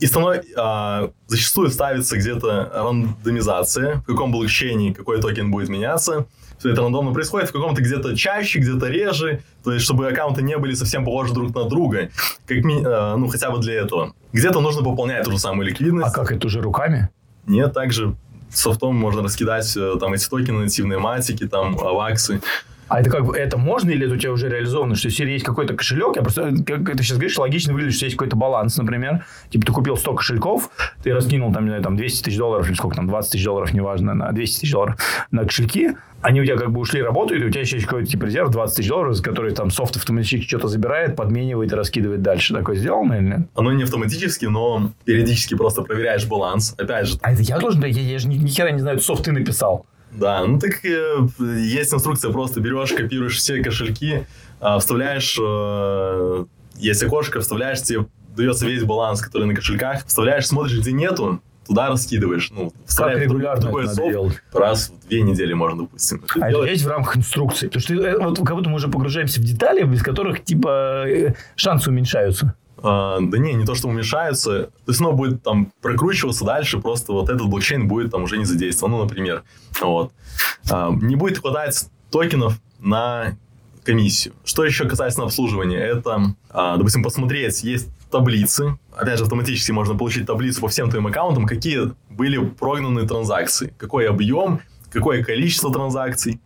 и 0.00 0.06
станов... 0.06 0.36
а, 0.56 1.10
зачастую 1.28 1.70
ставится 1.70 2.16
где-то 2.16 2.70
рандомизация, 2.74 3.96
в 3.96 4.04
каком 4.04 4.32
блокчейне 4.32 4.92
какой 4.92 5.20
токен 5.20 5.50
будет 5.50 5.68
меняться. 5.68 6.26
Все 6.58 6.70
это 6.70 6.82
рандомно 6.82 7.12
происходит, 7.12 7.50
в 7.50 7.52
каком-то 7.52 7.82
где-то 7.82 8.16
чаще, 8.16 8.58
где-то 8.58 8.88
реже, 8.88 9.42
то 9.64 9.72
есть 9.72 9.84
чтобы 9.84 10.08
аккаунты 10.08 10.42
не 10.42 10.56
были 10.56 10.74
совсем 10.74 11.04
похожи 11.04 11.34
друг 11.34 11.54
на 11.54 11.64
друга, 11.64 12.10
как 12.46 12.58
ми... 12.64 12.82
а, 12.84 13.16
ну 13.16 13.28
хотя 13.28 13.50
бы 13.50 13.58
для 13.58 13.74
этого. 13.74 14.14
Где-то 14.32 14.60
нужно 14.60 14.82
пополнять 14.82 15.24
ту 15.24 15.32
же 15.32 15.38
самую 15.38 15.68
ликвидность. 15.68 16.08
А 16.08 16.12
как 16.12 16.32
это 16.32 16.46
уже 16.46 16.60
руками? 16.60 17.08
Нет, 17.46 17.72
также 17.72 18.16
софтом 18.50 18.96
можно 18.96 19.22
раскидать 19.22 19.76
э, 19.76 19.94
там 19.98 20.12
эти 20.14 20.28
токены, 20.28 20.64
нативные 20.64 20.98
матики, 20.98 21.46
там 21.46 21.78
аваксы. 21.78 22.40
А 22.88 23.00
это 23.00 23.10
как 23.10 23.24
бы, 23.24 23.36
это 23.36 23.56
можно 23.56 23.90
или 23.90 24.06
это 24.06 24.14
у 24.14 24.18
тебя 24.18 24.32
уже 24.32 24.48
реализовано, 24.48 24.94
что 24.94 25.08
если 25.08 25.26
есть 25.26 25.44
какой-то 25.44 25.74
кошелек, 25.74 26.16
я 26.16 26.22
просто, 26.22 26.52
как 26.66 26.96
ты 26.96 27.02
сейчас 27.02 27.16
говоришь, 27.16 27.38
логично 27.38 27.72
выглядит, 27.72 27.94
что 27.94 28.06
есть 28.06 28.16
какой-то 28.16 28.36
баланс, 28.36 28.76
например, 28.76 29.24
типа 29.50 29.66
ты 29.66 29.72
купил 29.72 29.96
100 29.96 30.14
кошельков, 30.14 30.70
ты 31.02 31.12
раскинул 31.12 31.52
там, 31.52 31.64
не 31.64 31.70
знаю, 31.70 31.82
там 31.82 31.96
200 31.96 32.24
тысяч 32.24 32.36
долларов 32.36 32.66
или 32.68 32.74
сколько 32.74 32.96
там, 32.96 33.08
20 33.08 33.32
тысяч 33.32 33.44
долларов, 33.44 33.72
неважно, 33.72 34.14
на 34.14 34.32
200 34.32 34.60
тысяч 34.60 34.72
долларов 34.72 34.96
на 35.30 35.44
кошельки, 35.44 35.92
они 36.24 36.40
у 36.40 36.44
тебя 36.44 36.56
как 36.56 36.72
бы 36.72 36.80
ушли, 36.80 37.02
работают, 37.02 37.42
и 37.44 37.46
у 37.46 37.50
тебя 37.50 37.60
еще 37.60 37.76
есть 37.76 37.86
какой-то 37.86 38.10
типа 38.10 38.24
резерв 38.24 38.50
20 38.50 38.76
тысяч 38.76 38.88
долларов, 38.88 39.20
который 39.22 39.52
там 39.52 39.70
софт 39.70 39.96
автоматически 39.96 40.46
что-то 40.46 40.68
забирает, 40.68 41.16
подменивает 41.16 41.70
и 41.72 41.74
раскидывает 41.74 42.22
дальше. 42.22 42.54
Такое 42.54 42.76
сделано 42.76 43.12
или 43.12 43.24
нет? 43.24 43.40
Оно 43.54 43.72
не 43.72 43.82
автоматически, 43.82 44.46
но 44.46 44.90
периодически 45.04 45.54
просто 45.54 45.82
проверяешь 45.82 46.26
баланс. 46.26 46.74
Опять 46.78 47.08
же. 47.08 47.18
А 47.20 47.32
это 47.32 47.42
я 47.42 47.58
должен? 47.58 47.84
Я, 47.84 47.88
я 47.88 48.18
же 48.18 48.28
ни, 48.28 48.36
ни 48.36 48.48
хера 48.48 48.70
не 48.70 48.80
знаю, 48.80 49.00
софт 49.00 49.24
ты 49.24 49.32
написал. 49.32 49.84
Да, 50.14 50.44
ну 50.44 50.58
так 50.58 50.84
э, 50.84 51.26
есть 51.38 51.92
инструкция, 51.92 52.30
просто 52.30 52.60
берешь, 52.60 52.92
копируешь 52.92 53.36
все 53.36 53.62
кошельки, 53.62 54.26
э, 54.60 54.78
вставляешь, 54.78 55.36
э, 55.40 56.44
есть 56.76 57.02
окошко, 57.02 57.40
вставляешь, 57.40 57.82
тебе 57.82 58.06
дается 58.36 58.66
весь 58.66 58.84
баланс, 58.84 59.20
который 59.20 59.46
на 59.46 59.54
кошельках, 59.54 60.06
вставляешь, 60.06 60.46
смотришь, 60.46 60.78
где 60.78 60.92
нету, 60.92 61.40
туда 61.66 61.88
раскидываешь. 61.88 62.50
Ну, 62.52 62.72
как 62.96 63.18
регулярно 63.18 63.62
другой 63.62 63.84
это 63.84 63.94
софт, 63.94 64.10
делать? 64.10 64.42
раз 64.52 64.90
в 64.90 65.08
две 65.08 65.22
недели 65.22 65.52
можно, 65.52 65.82
допустим. 65.82 66.22
А 66.40 66.50
это 66.50 66.64
есть 66.64 66.84
в 66.84 66.88
рамках 66.88 67.16
инструкции? 67.16 67.68
То 67.68 67.80
что 67.80 67.94
э, 67.94 68.18
вот 68.18 68.38
как 68.38 68.54
будто 68.54 68.68
мы 68.68 68.76
уже 68.76 68.88
погружаемся 68.88 69.40
в 69.40 69.44
детали, 69.44 69.82
без 69.82 70.02
которых 70.02 70.44
типа 70.44 71.06
шансы 71.56 71.90
уменьшаются. 71.90 72.54
А, 72.86 73.18
да 73.18 73.38
не, 73.38 73.54
не 73.54 73.64
то, 73.64 73.74
что 73.74 73.88
уменьшаются. 73.88 74.64
То 74.64 74.88
есть 74.88 75.00
оно 75.00 75.12
будет 75.12 75.42
там 75.42 75.72
прокручиваться 75.80 76.44
дальше, 76.44 76.78
просто 76.78 77.12
вот 77.12 77.30
этот 77.30 77.48
блокчейн 77.48 77.88
будет 77.88 78.10
там 78.10 78.24
уже 78.24 78.36
не 78.36 78.44
задействован. 78.44 78.92
Ну, 78.92 79.02
например, 79.02 79.42
вот. 79.80 80.12
А, 80.70 80.90
не 80.90 81.16
будет 81.16 81.38
хватать 81.38 81.88
токенов 82.10 82.60
на 82.78 83.36
комиссию. 83.84 84.34
Что 84.44 84.64
еще 84.64 84.86
касается 84.86 85.22
обслуживания? 85.22 85.78
Это, 85.78 86.34
а, 86.50 86.76
допустим, 86.76 87.02
посмотреть, 87.02 87.64
есть 87.64 87.88
таблицы. 88.10 88.78
Опять 88.94 89.18
же, 89.18 89.24
автоматически 89.24 89.72
можно 89.72 89.96
получить 89.96 90.26
таблицу 90.26 90.60
по 90.60 90.68
всем 90.68 90.90
твоим 90.90 91.06
аккаунтам, 91.06 91.46
какие 91.46 91.92
были 92.10 92.38
прогнаны 92.38 93.08
транзакции, 93.08 93.72
какой 93.78 94.08
объем, 94.08 94.60
какое 94.94 95.22
количество 95.22 95.72
транзакций, 95.72 96.40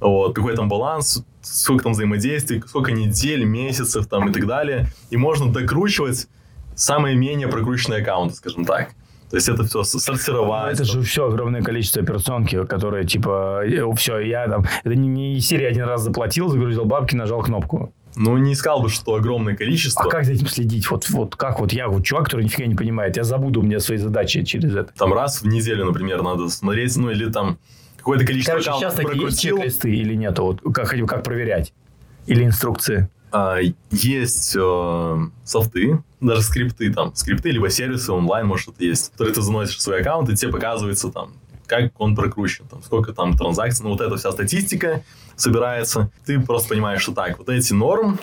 вот, 0.00 0.34
какой 0.34 0.56
там 0.56 0.68
баланс, 0.68 1.24
сколько 1.42 1.84
там 1.84 1.92
взаимодействий, 1.92 2.62
сколько 2.66 2.90
недель, 2.90 3.44
месяцев 3.44 4.06
там 4.06 4.28
и 4.28 4.32
так 4.32 4.46
далее. 4.46 4.88
И 5.10 5.16
можно 5.16 5.52
докручивать 5.52 6.26
самые 6.74 7.16
менее 7.16 7.48
прокрученные 7.48 8.02
аккаунты, 8.02 8.34
скажем 8.34 8.64
так. 8.64 8.90
То 9.30 9.36
есть 9.36 9.48
это 9.48 9.64
все 9.64 9.82
сортировать. 9.82 10.64
Ну, 10.66 10.70
это 10.72 10.84
же 10.84 11.00
все 11.02 11.26
огромное 11.26 11.62
количество 11.62 12.02
операционки, 12.02 12.64
которые 12.66 13.06
типа, 13.06 13.62
э, 13.64 13.82
все, 13.96 14.18
я 14.18 14.46
там, 14.46 14.66
это 14.84 14.94
не, 14.94 15.08
не 15.08 15.40
серия 15.40 15.68
один 15.68 15.84
раз 15.84 16.02
заплатил, 16.02 16.48
загрузил 16.48 16.84
бабки, 16.84 17.14
нажал 17.14 17.42
кнопку. 17.42 17.94
Ну, 18.14 18.36
не 18.36 18.52
искал 18.52 18.82
бы, 18.82 18.90
что 18.90 19.14
огромное 19.14 19.56
количество. 19.56 20.04
А 20.04 20.08
как 20.08 20.24
за 20.24 20.32
этим 20.32 20.46
следить? 20.48 20.90
Вот, 20.90 21.08
вот 21.08 21.36
как 21.36 21.60
вот 21.60 21.72
я, 21.72 21.88
вот 21.88 22.04
чувак, 22.04 22.26
который 22.26 22.44
нифига 22.44 22.66
не 22.66 22.74
понимает, 22.74 23.16
я 23.16 23.24
забуду 23.24 23.60
у 23.60 23.62
меня 23.62 23.80
свои 23.80 23.96
задачи 23.96 24.44
через 24.44 24.74
это. 24.74 24.92
Там 24.92 25.14
раз 25.14 25.40
в 25.40 25.46
неделю, 25.46 25.86
например, 25.86 26.22
надо 26.22 26.48
смотреть, 26.50 26.94
ну, 26.96 27.10
или 27.10 27.30
там 27.30 27.58
какое-то 28.02 28.26
количество 28.26 28.52
Короче, 28.52 28.72
сейчас 28.72 28.94
такие 28.94 29.24
есть 29.24 29.40
чек-листы 29.40 29.94
или 29.94 30.14
нет? 30.14 30.38
Вот 30.38 30.60
как, 30.74 30.90
как 31.06 31.22
проверять? 31.22 31.72
Или 32.26 32.44
инструкции? 32.44 33.08
А, 33.30 33.58
есть 33.90 34.56
э, 34.58 35.16
софты, 35.44 36.02
даже 36.20 36.42
скрипты 36.42 36.92
там, 36.92 37.14
скрипты, 37.14 37.50
либо 37.50 37.70
сервисы 37.70 38.12
онлайн, 38.12 38.46
может, 38.46 38.68
это 38.68 38.84
есть, 38.84 39.12
которые 39.12 39.34
ты 39.34 39.40
заносишь 39.40 39.76
в 39.76 39.80
свой 39.80 40.00
аккаунт, 40.00 40.28
и 40.28 40.36
тебе 40.36 40.52
показывается 40.52 41.10
там, 41.10 41.32
как 41.66 41.98
он 41.98 42.14
прокручен, 42.14 42.66
там, 42.66 42.82
сколько 42.82 43.14
там 43.14 43.36
транзакций, 43.36 43.84
ну, 43.84 43.92
вот 43.92 44.02
эта 44.02 44.16
вся 44.16 44.32
статистика 44.32 45.02
собирается. 45.36 46.10
Ты 46.26 46.40
просто 46.40 46.68
понимаешь, 46.68 47.00
что 47.00 47.12
так, 47.12 47.38
вот 47.38 47.48
эти 47.48 47.72
норм, 47.72 48.18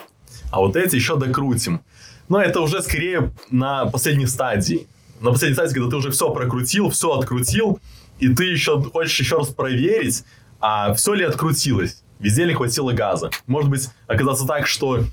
а 0.52 0.60
вот 0.60 0.76
эти 0.76 0.96
еще 0.96 1.18
докрутим. 1.18 1.82
Но 2.28 2.40
это 2.40 2.62
уже 2.62 2.84
скорее 2.84 3.32
на 3.50 3.88
последней 3.88 4.28
стадии. 4.28 4.88
На 5.22 5.32
последней 5.32 5.56
стадии, 5.56 5.74
когда 5.74 5.90
ты 5.90 5.96
уже 5.96 6.12
все 6.12 6.32
прокрутил, 6.32 6.92
все 6.92 7.12
открутил, 7.18 7.80
и 8.20 8.34
ты 8.34 8.46
еще 8.46 8.82
хочешь 8.82 9.20
еще 9.20 9.38
раз 9.38 9.50
проверить, 9.50 10.24
а 10.60 10.94
все 10.94 11.14
ли 11.14 11.24
открутилось, 11.24 12.04
везде 12.20 12.46
ли 12.46 12.54
хватило 12.54 12.92
газа. 12.92 13.32
Может 13.48 13.70
быть, 13.70 13.90
оказаться 14.08 14.46
так, 14.46 14.68
что 14.68 15.04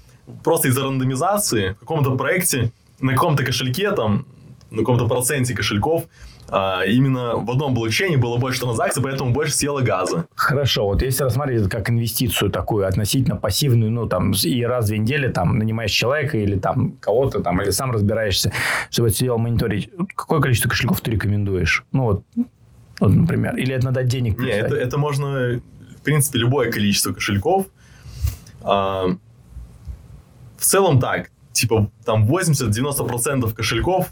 просто 0.42 0.68
из-за 0.68 0.84
рандомизации 0.84 1.70
в 1.74 1.80
каком-то 1.80 2.16
проекте 2.16 2.72
на 3.00 3.12
каком-то 3.12 3.44
кошельке, 3.44 3.92
там, 3.92 4.26
на 4.70 4.78
каком-то 4.78 5.06
проценте 5.06 5.54
кошельков 5.54 6.06
а, 6.48 6.82
именно 6.84 7.36
в 7.36 7.50
одном 7.50 7.74
блокчейне 7.74 8.16
было 8.16 8.36
больше 8.36 8.60
транзакций, 8.60 9.02
поэтому 9.02 9.32
больше 9.32 9.54
съело 9.54 9.80
газа. 9.80 10.26
Хорошо, 10.34 10.86
вот 10.86 11.02
если 11.02 11.24
рассматривать 11.24 11.62
это 11.62 11.70
как 11.70 11.90
инвестицию 11.90 12.50
такую 12.50 12.86
относительно 12.86 13.36
пассивную, 13.36 13.90
ну 13.90 14.06
там 14.06 14.32
и 14.32 14.62
раз 14.62 14.84
в 14.84 14.88
две 14.88 14.98
недели 14.98 15.28
там 15.28 15.58
нанимаешь 15.58 15.90
человека 15.90 16.38
или 16.38 16.56
там 16.56 16.92
кого-то 17.00 17.40
там, 17.40 17.60
или 17.62 17.70
сам 17.70 17.90
разбираешься, 17.90 18.52
чтобы 18.90 19.08
это 19.08 19.18
дело 19.18 19.38
мониторить, 19.38 19.90
какое 20.14 20.40
количество 20.40 20.68
кошельков 20.68 21.00
ты 21.00 21.10
рекомендуешь? 21.10 21.84
Ну 21.92 22.04
вот 22.04 22.22
вот, 23.00 23.12
например. 23.12 23.56
Или 23.56 23.74
это 23.74 23.86
надо 23.86 24.04
денег 24.04 24.38
Нет, 24.38 24.66
это, 24.66 24.76
это 24.76 24.98
можно, 24.98 25.60
в 25.98 26.02
принципе, 26.02 26.38
любое 26.38 26.70
количество 26.70 27.12
кошельков. 27.12 27.66
А, 28.62 29.06
в 30.56 30.64
целом 30.64 30.98
так, 31.00 31.30
типа, 31.52 31.90
там 32.04 32.26
80-90% 32.26 33.52
кошельков 33.54 34.08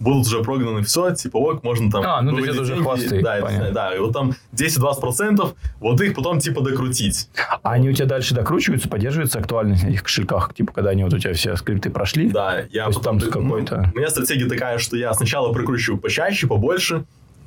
будут 0.00 0.26
уже 0.26 0.42
прогнаны 0.42 0.82
все, 0.82 1.14
типа, 1.14 1.36
ок, 1.36 1.62
можно 1.62 1.90
там... 1.90 2.04
А, 2.04 2.20
ну, 2.20 2.36
это 2.38 2.60
уже 2.60 2.76
хвосты, 2.76 3.22
да, 3.22 3.38
это, 3.38 3.72
да, 3.72 3.94
и 3.94 3.98
вот 3.98 4.12
там 4.12 4.32
10-20%, 4.52 5.54
вот 5.80 6.00
их 6.00 6.14
потом, 6.14 6.40
типа, 6.40 6.62
докрутить. 6.62 7.30
А 7.62 7.72
они 7.72 7.90
у 7.90 7.92
тебя 7.92 8.06
дальше 8.06 8.34
докручиваются, 8.34 8.88
поддерживается 8.88 9.38
актуальность 9.38 9.84
на 9.84 9.88
этих 9.88 10.02
кошельках, 10.02 10.52
типа, 10.54 10.72
когда 10.72 10.90
они 10.90 11.04
вот 11.04 11.14
у 11.14 11.18
тебя 11.18 11.32
все 11.34 11.56
скрипты 11.56 11.90
прошли? 11.90 12.28
Да, 12.28 12.64
я 12.70 12.86
потом... 12.86 13.20
там 13.20 13.30
какой-то... 13.30 13.82
Ну, 13.82 13.92
у 13.94 13.98
меня 13.98 14.10
стратегия 14.10 14.48
такая, 14.48 14.78
что 14.78 14.96
я 14.96 15.14
сначала 15.14 15.52
прокручиваю 15.52 16.00
почаще, 16.00 16.46
побольше, 16.46 17.04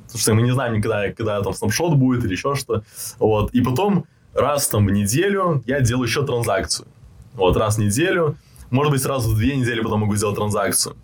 потому 0.08 0.20
что 0.20 0.34
мы 0.34 0.42
не 0.42 0.50
знаем 0.50 0.74
никогда, 0.74 1.12
когда 1.12 1.42
там 1.42 1.52
снапшот 1.52 1.94
будет 1.94 2.24
или 2.24 2.32
еще 2.32 2.54
что. 2.54 2.82
Вот. 3.18 3.52
И 3.52 3.60
потом 3.60 4.06
раз 4.34 4.66
там 4.68 4.86
в 4.86 4.90
неделю 4.90 5.62
я 5.66 5.80
делаю 5.80 6.06
еще 6.06 6.24
транзакцию. 6.24 6.88
Вот, 7.34 7.56
раз 7.56 7.76
в 7.76 7.78
неделю. 7.78 8.36
Может 8.70 8.92
быть, 8.92 9.02
сразу 9.02 9.30
в 9.30 9.36
две 9.36 9.56
недели 9.56 9.80
потом 9.80 10.00
могу 10.00 10.16
сделать 10.16 10.36
транзакцию 10.36 10.96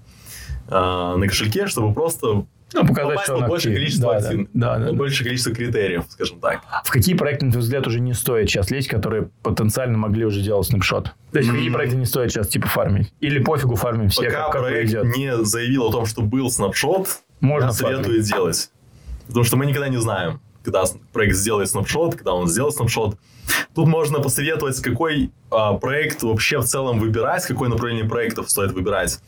э, 0.69 0.75
на 0.75 1.27
кошельке, 1.27 1.67
чтобы 1.67 1.95
просто 1.95 2.45
ну, 2.75 2.87
показать, 2.87 3.21
что 3.21 3.37
на 3.37 3.49
большее 3.49 3.75
количество, 3.75 4.13
да, 4.13 4.19
актив... 4.19 4.49
да, 4.53 4.79
да, 4.79 4.87
да, 4.87 4.93
большее 4.93 5.25
количество 5.25 5.55
критериев, 5.55 6.05
скажем 6.09 6.41
так. 6.41 6.61
В 6.85 6.91
какие 6.91 7.15
проекты, 7.15 7.47
на 7.47 7.53
твой 7.53 7.63
взгляд, 7.63 7.87
уже 7.87 8.01
не 8.01 8.15
стоит 8.15 8.51
сейчас 8.51 8.71
лезть, 8.71 8.89
которые 8.89 9.31
потенциально 9.43 9.97
могли 9.97 10.25
уже 10.25 10.43
делать 10.43 10.67
снапшот? 10.67 11.13
То 11.31 11.39
есть, 11.39 11.49
mm-hmm. 11.49 11.55
какие 11.55 11.71
проекты 11.71 11.97
не 11.97 12.05
стоит 12.05 12.33
сейчас 12.33 12.49
типа 12.49 12.69
фармить? 12.69 13.13
Или 13.21 13.39
пофигу 13.39 13.77
фармим 13.77 14.09
все, 14.09 14.25
Пока 14.25 14.43
как, 14.43 14.53
как 14.53 14.63
проект 14.63 14.93
повезет? 14.93 15.17
не 15.17 15.45
заявил 15.45 15.85
о 15.85 15.93
том, 15.93 16.07
что 16.07 16.23
был 16.23 16.51
снапшот, 16.51 17.09
Можно 17.41 17.73
советую 17.73 18.23
делать. 18.23 18.71
Потому 19.27 19.45
что 19.45 19.57
мы 19.57 19.67
никогда 19.67 19.89
не 19.89 19.99
знаем, 19.99 20.41
когда 20.63 20.85
проект 21.13 21.37
сделает 21.37 21.69
снапшот, 21.69 22.17
когда 22.17 22.35
он 22.35 22.49
сделает 22.49 22.75
снапшот. 22.75 23.19
Тут 23.75 23.89
можно 23.89 24.21
посоветовать, 24.21 24.81
какой 24.81 25.31
а, 25.51 25.75
проект 25.75 26.23
вообще 26.23 26.59
в 26.59 26.65
целом 26.65 26.99
выбирать, 26.99 27.45
какое 27.45 27.69
направление 27.69 28.05
проектов 28.05 28.51
стоит 28.51 28.73
выбирать. 28.73 29.21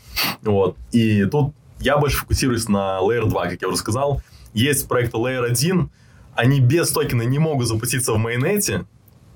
Вот. 0.42 0.76
И 0.92 1.24
тут 1.26 1.55
я 1.80 1.99
больше 1.99 2.18
фокусируюсь 2.18 2.68
на 2.68 3.01
Layer 3.01 3.26
2, 3.26 3.49
как 3.49 3.62
я 3.62 3.68
уже 3.68 3.76
сказал. 3.76 4.22
Есть 4.55 4.88
проекты 4.88 5.18
Layer 5.18 5.44
1, 5.44 5.90
они 6.34 6.61
без 6.61 6.90
токена 6.90 7.22
не 7.22 7.38
могут 7.38 7.66
запуститься 7.66 8.12
в 8.12 8.18
майонете, 8.18 8.86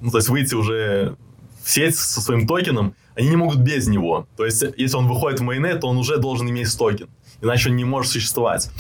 ну, 0.01 0.11
то 0.11 0.19
есть 0.19 0.29
выйти 0.29 0.55
уже 0.55 1.17
в 1.63 1.71
сеть 1.71 1.97
со 1.97 2.21
своим 2.21 2.47
токеном, 2.47 2.95
они 3.15 3.29
не 3.29 3.37
могут 3.37 3.59
без 3.59 3.87
него. 3.87 4.27
То 4.37 4.45
есть, 4.45 4.65
если 4.77 4.97
он 4.97 5.07
выходит 5.09 5.41
в 5.41 5.43
mainnet, 5.43 5.81
то 5.81 5.89
он 5.89 5.99
уже 5.99 6.17
должен 6.19 6.49
иметь 6.49 6.77
токен, 6.77 7.09
иначе 7.43 7.71
он 7.71 7.77
не 7.77 7.85
может 7.85 8.13
существовать. 8.13 8.71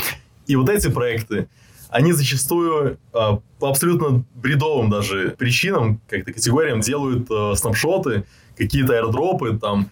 И 0.46 0.56
вот 0.56 0.68
эти 0.68 0.88
проекты, 0.88 1.48
они 1.90 2.12
зачастую 2.12 2.98
э, 3.12 3.18
по 3.58 3.68
абсолютно 3.68 4.24
бредовым 4.34 4.90
даже 4.90 5.34
причинам, 5.36 6.00
как-то 6.08 6.32
категориям 6.32 6.80
делают 6.80 7.28
э, 7.30 7.54
snapshot 7.56 8.11
ы, 8.11 8.24
какие-то 8.56 8.94
airdrop 8.94 9.50
ы 9.50 9.58
там, 9.58 9.90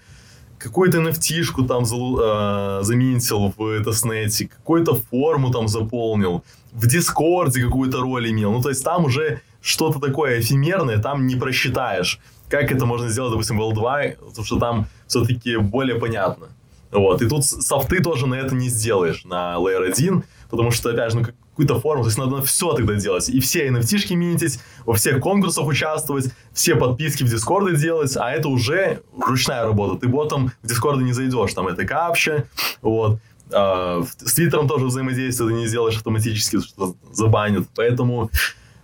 какую-то 0.58 0.98
NFT 0.98 1.66
там 1.66 1.82
э, 1.82 2.82
за 2.82 3.00
mint 3.00 3.35
ил 3.35 3.52
в 3.56 3.84
testnet 3.84 4.34
е, 4.34 4.48
какую-то 4.48 4.94
форму 4.94 5.50
там 5.50 5.68
заполнил, 5.68 6.44
в 6.72 6.86
Дискорде 6.86 7.64
какую-то 7.64 8.00
роль 8.00 8.30
имел. 8.30 8.52
Ну, 8.52 8.62
то 8.62 8.68
есть 8.68 8.84
там 8.84 9.04
уже 9.04 9.40
что-то 9.60 9.98
такое 9.98 10.40
эфемерное, 10.40 10.98
там 10.98 11.26
не 11.26 11.36
просчитаешь. 11.36 12.20
Как 12.48 12.72
это 12.72 12.86
можно 12.86 13.08
сделать, 13.08 13.32
допустим, 13.32 13.58
в 13.58 13.62
L2, 13.62 14.16
потому 14.28 14.44
что 14.44 14.58
там 14.58 14.86
все-таки 15.06 15.56
более 15.56 15.98
понятно. 15.98 16.48
Вот. 16.90 17.20
И 17.22 17.28
тут 17.28 17.44
софты 17.44 18.00
тоже 18.02 18.26
на 18.26 18.34
это 18.34 18.54
не 18.54 18.68
сделаешь, 18.68 19.24
на 19.24 19.56
Layer 19.56 19.90
1, 19.90 20.22
потому 20.50 20.70
что, 20.70 20.90
опять 20.90 21.12
же, 21.12 21.18
ну, 21.18 21.26
какую-то 21.58 21.80
форму, 21.80 22.04
то 22.04 22.08
есть 22.08 22.18
надо 22.18 22.40
все 22.42 22.72
тогда 22.72 22.94
делать. 22.94 23.28
И 23.28 23.40
все 23.40 23.68
NFT 23.68 24.14
mint 24.14 24.37
ить, 24.37 24.60
во 24.86 24.94
всех 24.94 25.20
конкурсах 25.20 25.66
участвовать, 25.66 26.32
все 26.52 26.76
подписки 26.76 27.24
в 27.24 27.28
Дискорде 27.28 27.76
делать, 27.76 28.16
а 28.16 28.30
это 28.30 28.48
уже 28.48 29.02
ручная 29.20 29.64
работа. 29.64 29.98
Ты 29.98 30.06
ботом 30.06 30.52
в 30.62 30.68
Дискорде 30.68 31.02
не 31.02 31.12
зайдешь, 31.12 31.52
там 31.54 31.66
это 31.66 31.84
капча, 31.84 32.46
вот. 32.80 33.18
А, 33.52 34.04
с 34.18 34.34
Твиттером 34.34 34.68
тоже 34.68 34.86
взаимодействие 34.86 35.48
ты 35.48 35.54
не 35.56 35.66
сделаешь 35.66 35.96
автоматически, 35.96 36.60
что 36.60 36.94
забанят. 37.12 37.66
Поэтому 37.74 38.30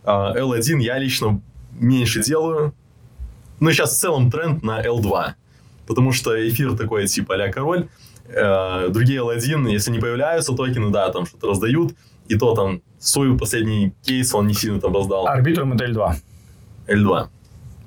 а, 0.02 0.34
L1 0.36 0.80
я 0.80 0.98
лично 0.98 1.40
меньше 1.78 2.24
делаю. 2.24 2.74
Ну, 3.60 3.70
сейчас 3.70 3.92
в 3.92 4.00
целом 4.00 4.32
тренд 4.32 4.64
на 4.64 4.84
L2. 4.84 5.34
Потому 5.86 6.10
что 6.10 6.48
эфир 6.48 6.76
такой, 6.76 7.06
типа, 7.06 7.36
а 7.36 7.52
король. 7.52 7.88
Э, 8.26 8.88
другие 8.88 9.20
L1, 9.20 9.70
если 9.70 9.90
не 9.90 9.98
появляются 9.98 10.54
токены, 10.54 10.90
да, 10.90 11.10
там 11.10 11.26
что-то 11.26 11.48
раздают. 11.48 11.94
И 12.28 12.36
то 12.36 12.54
там 12.54 12.82
свой 12.98 13.36
последний 13.36 13.92
кейс 14.02 14.34
он 14.34 14.46
не 14.46 14.54
сильно 14.54 14.80
там 14.80 14.94
раздал. 14.94 15.26
Арбитром 15.26 15.72
это 15.72 15.84
L2. 15.84 16.14
L2. 16.88 17.28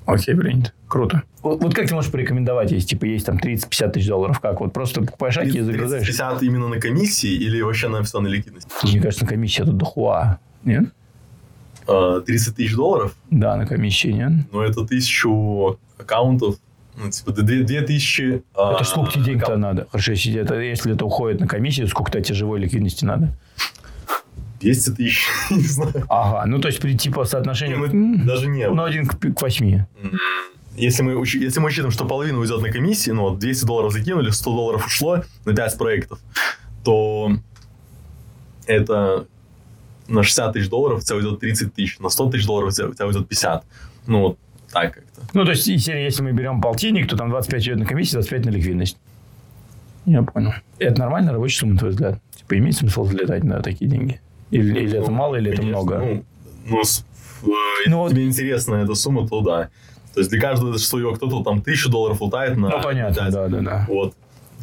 Окей, 0.06 0.34
принято. 0.34 0.72
Круто. 0.86 1.22
Вот, 1.42 1.60
вот 1.60 1.74
как 1.74 1.88
ты 1.88 1.94
можешь 1.94 2.10
порекомендовать, 2.10 2.72
если 2.72 2.88
типа 2.88 3.04
есть 3.04 3.26
там 3.26 3.36
30-50 3.36 3.90
тысяч 3.90 4.08
долларов? 4.08 4.40
Как? 4.40 4.60
Вот 4.60 4.72
просто 4.72 5.02
покупаешь 5.02 5.36
аки 5.36 5.58
и 5.58 5.60
загружаешь? 5.60 6.06
50 6.06 6.42
именно 6.42 6.68
на 6.68 6.80
комиссии 6.80 7.30
или 7.30 7.60
вообще 7.60 7.88
на 7.88 8.02
все 8.02 8.20
на 8.20 8.28
ликвидность? 8.28 8.68
Мне 8.82 9.00
кажется, 9.00 9.24
на 9.24 9.28
комиссии 9.28 9.62
это 9.62 9.72
дохуа. 9.72 10.38
Нет? 10.64 10.84
30 11.86 11.88
а, 11.88 12.20
тысяч 12.56 12.74
долларов? 12.74 13.14
Да, 13.30 13.56
на 13.56 13.66
комиссии, 13.66 14.08
нет? 14.08 14.32
Ну, 14.52 14.60
это 14.60 14.86
тысячу 14.86 15.78
аккаунтов. 15.98 16.56
Ну, 16.96 17.10
типа, 17.10 17.32
две, 17.32 17.62
две 17.62 17.82
тысячи... 17.82 18.42
А, 18.54 18.74
это 18.74 18.84
сколько 18.84 19.12
тебе 19.12 19.24
денег-то 19.24 19.56
надо? 19.56 19.86
Хорошо, 19.90 20.12
если 20.12 20.40
это, 20.40 20.58
если 20.58 20.94
это 20.94 21.04
уходит 21.04 21.40
на 21.40 21.46
комиссию, 21.46 21.86
сколько 21.88 22.10
тебе 22.10 22.34
живой 22.34 22.60
ликвидности 22.60 23.04
надо? 23.04 23.36
200 24.60 24.90
тысяч, 24.90 25.26
не 25.50 25.62
знаю. 25.62 26.04
Ага, 26.08 26.46
ну 26.46 26.60
то 26.60 26.68
есть 26.68 26.80
при 26.80 26.96
типа. 26.96 27.26
Не, 27.32 27.76
ну, 27.76 28.24
даже 28.24 28.48
не. 28.48 28.68
Ну, 28.68 28.82
один 28.82 29.06
к, 29.06 29.18
к 29.18 29.40
8. 29.40 29.84
Если 30.76 31.02
мы, 31.02 31.26
если 31.26 31.60
мы 31.60 31.66
учитываем, 31.66 31.90
что 31.90 32.04
половина 32.04 32.38
уйдет 32.38 32.62
на 32.62 32.70
комиссии, 32.70 33.10
ну, 33.10 33.34
200 33.34 33.64
долларов 33.66 33.92
закинули, 33.92 34.30
100 34.30 34.50
долларов 34.50 34.86
ушло 34.86 35.24
на 35.44 35.54
5 35.54 35.78
проектов, 35.78 36.20
то 36.84 37.32
это 38.66 39.26
на 40.06 40.22
60 40.22 40.52
тысяч 40.52 40.68
долларов 40.68 41.00
у 41.00 41.02
тебя 41.02 41.16
уйдет 41.16 41.40
30 41.40 41.74
тысяч, 41.74 41.98
на 41.98 42.08
100 42.08 42.30
тысяч 42.30 42.46
долларов 42.46 42.68
у 42.68 42.72
тебя, 42.72 42.88
у 42.88 42.94
тебя 42.94 43.06
уйдет 43.06 43.28
50. 43.28 43.64
Ну, 44.06 44.20
вот 44.20 44.38
так 44.72 44.94
как-то. 44.94 45.20
Ну, 45.32 45.44
то 45.44 45.50
есть, 45.50 45.66
если 45.66 46.22
мы 46.22 46.32
берем 46.32 46.60
полтинник, 46.60 47.08
то 47.08 47.16
там 47.16 47.30
25 47.30 47.62
идет 47.62 47.78
на 47.78 47.86
комиссию, 47.86 48.20
25 48.20 48.44
на 48.46 48.50
ликвидность. 48.50 48.98
Я 50.06 50.22
понял. 50.22 50.52
Это 50.78 51.00
нормальная 51.00 51.32
рабочая 51.32 51.58
сумма, 51.58 51.72
на 51.74 51.78
твой 51.78 51.90
взгляд? 51.90 52.20
Типа, 52.36 52.56
имеет 52.56 52.76
смысл 52.76 53.04
залетать 53.04 53.44
на 53.44 53.60
такие 53.62 53.90
деньги? 53.90 54.20
Или, 54.50 54.80
или 54.80 54.98
это 54.98 55.10
мало, 55.10 55.36
или 55.36 55.54
Конечно, 55.54 55.62
это 55.62 55.78
много? 55.78 55.98
Ну, 55.98 56.82
ну, 57.42 57.52
э, 57.52 57.88
ну, 57.88 58.08
тебе 58.08 58.26
интересна 58.26 58.76
эта 58.76 58.94
сумма, 58.94 59.28
то 59.28 59.40
да. 59.40 59.68
То 60.14 60.20
есть 60.20 60.30
для 60.30 60.40
каждого 60.40 60.76
свое 60.78 61.14
кто-то 61.14 61.42
там 61.44 61.62
тысячу 61.62 61.90
долларов 61.90 62.20
лутает 62.20 62.56
на... 62.56 62.68
Ну, 62.68 62.82
понятно, 62.82 63.24
5. 63.24 63.32
да, 63.32 63.48
да, 63.48 63.60
да. 63.60 63.86
Вот. 63.88 64.14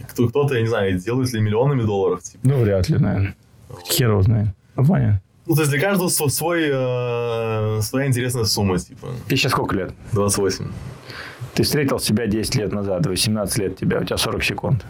Кто, 0.09 0.27
кто-то, 0.27 0.55
я 0.55 0.61
не 0.61 0.67
знаю, 0.67 0.99
делает 0.99 1.31
ли 1.33 1.39
миллионами 1.39 1.83
долларов. 1.83 2.21
Типа. 2.23 2.39
Ну, 2.43 2.61
вряд 2.61 2.89
ли, 2.89 2.97
наверное. 2.97 3.35
Вот. 3.69 3.87
Хер 3.87 4.09
его 4.09 4.21
знает. 4.21 4.49
Ну, 4.75 4.85
понятно. 4.85 5.21
Ну, 5.45 5.55
то 5.55 5.61
есть 5.61 5.71
для 5.71 5.79
каждого 5.79 6.09
свой, 6.09 6.63
э, 6.67 7.79
своя 7.81 8.07
интересная 8.07 8.45
сумма, 8.45 8.79
типа. 8.79 9.09
Тебе 9.27 9.37
сейчас 9.37 9.51
сколько 9.51 9.75
лет? 9.75 9.93
28. 10.11 10.65
Ты 11.53 11.63
встретил 11.63 11.99
себя 11.99 12.27
10 12.27 12.55
лет 12.55 12.73
назад, 12.73 13.05
18 13.05 13.57
лет 13.59 13.77
тебя, 13.77 13.99
у 13.99 14.03
тебя 14.03 14.17
40 14.17 14.43
секунд. 14.43 14.85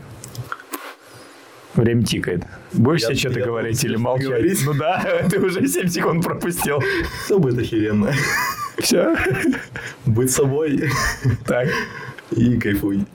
Время 1.76 2.04
тикает. 2.04 2.44
Будешь 2.74 3.04
себе 3.04 3.16
что-то 3.16 3.42
говорить 3.42 3.84
или 3.84 3.96
молчать? 3.98 4.28
Говорить? 4.28 4.62
Ну 4.66 4.74
да, 4.74 5.06
ты 5.30 5.40
уже 5.40 5.68
7 5.68 5.88
секунд 5.88 6.24
пропустил. 6.24 6.82
Все 7.26 7.38
будет 7.38 7.60
охеренно. 7.60 8.12
Все? 8.78 9.16
Быть 10.06 10.32
собой. 10.32 10.90
Так. 11.46 11.68
И 12.32 12.58
кайфуй. 12.58 13.06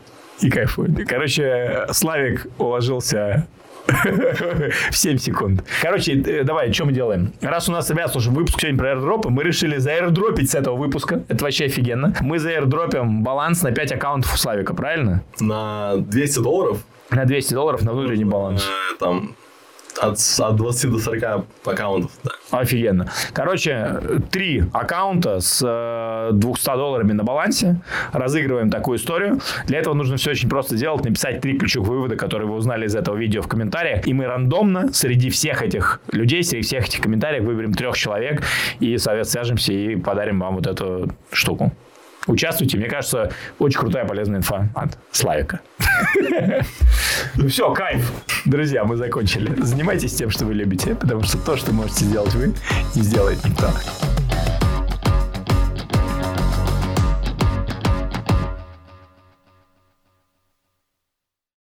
И 0.40 0.50
кайфуй. 0.50 0.88
Короче, 1.06 1.86
Славик 1.90 2.46
уложился 2.58 3.46
в 4.90 4.96
7 4.96 5.18
секунд. 5.18 5.64
Короче, 5.82 6.20
э, 6.20 6.44
давай, 6.44 6.72
что 6.72 6.84
мы 6.84 6.92
делаем? 6.92 7.32
Раз 7.40 7.68
у 7.68 7.72
нас, 7.72 7.90
ребят, 7.90 8.12
слушай, 8.12 8.32
выпуск 8.32 8.60
сегодня 8.60 8.78
про 8.78 8.92
airdropы, 8.92 9.30
мы 9.30 9.42
решили 9.42 9.78
заэрдропить 9.78 10.50
с 10.50 10.54
этого 10.54 10.76
выпуска. 10.76 11.22
Это 11.28 11.44
вообще 11.44 11.66
офигенно. 11.66 12.14
Мы 12.20 12.38
заэрдропим 12.38 13.22
баланс 13.22 13.62
на 13.62 13.72
5 13.72 13.92
аккаунтов 13.92 14.34
у 14.34 14.36
Славика, 14.36 14.74
правильно? 14.74 15.22
На 15.40 15.96
200 15.96 16.40
долларов? 16.40 16.84
На 17.10 17.24
200 17.24 17.54
долларов 17.54 17.82
на 17.82 17.92
внутренний 17.92 18.24
баланс. 18.24 18.62
Э, 18.62 18.96
там 18.98 19.34
от, 20.00 20.18
от 20.38 20.56
20 20.56 20.90
до 20.90 20.98
40 20.98 21.46
аккаунтов, 21.64 22.10
да. 22.22 22.30
Офигенно. 22.50 23.10
Короче, 23.32 24.00
три 24.30 24.64
аккаунта 24.72 25.40
с 25.40 25.60
200 26.32 26.70
э, 26.70 26.76
долларами 26.76 27.12
на 27.12 27.24
балансе. 27.24 27.80
Разыгрываем 28.12 28.70
такую 28.70 28.98
историю. 28.98 29.40
Для 29.66 29.78
этого 29.78 29.94
нужно 29.94 30.16
все 30.16 30.30
очень 30.30 30.48
просто 30.48 30.76
сделать. 30.76 31.04
Написать 31.04 31.40
три 31.40 31.58
ключевых 31.58 31.88
вывода, 31.88 32.16
которые 32.16 32.48
вы 32.48 32.54
узнали 32.54 32.86
из 32.86 32.94
этого 32.94 33.16
видео 33.16 33.42
в 33.42 33.48
комментариях. 33.48 34.06
И 34.06 34.12
мы 34.12 34.26
рандомно 34.26 34.92
среди 34.92 35.30
всех 35.30 35.62
этих 35.62 36.00
людей, 36.12 36.42
среди 36.42 36.62
всех 36.62 36.86
этих 36.86 37.00
комментариев 37.00 37.44
выберем 37.44 37.72
трех 37.72 37.96
человек 37.96 38.42
и, 38.80 38.96
совет 38.98 39.28
свяжемся 39.28 39.72
и 39.72 39.96
подарим 39.96 40.40
вам 40.40 40.56
вот 40.56 40.66
эту 40.66 41.10
штуку. 41.32 41.72
Участвуйте. 42.26 42.76
Мне 42.76 42.88
кажется, 42.88 43.32
очень 43.58 43.78
крутая 43.78 44.04
полезная 44.04 44.38
инфа 44.38 44.68
от 44.74 44.98
Славика. 45.10 45.60
Ну 47.36 47.48
все, 47.48 47.72
кайф. 47.72 48.10
Друзья, 48.44 48.84
мы 48.84 48.96
закончили. 48.96 49.54
Занимайтесь 49.62 50.14
тем, 50.14 50.30
что 50.30 50.46
вы 50.46 50.54
любите, 50.54 50.94
потому 50.94 51.22
что 51.22 51.38
то, 51.38 51.56
что 51.56 51.72
можете 51.72 52.04
сделать 52.04 52.34
вы, 52.34 52.54
не 52.94 53.02
сделает 53.02 53.44
никто. 53.44 53.70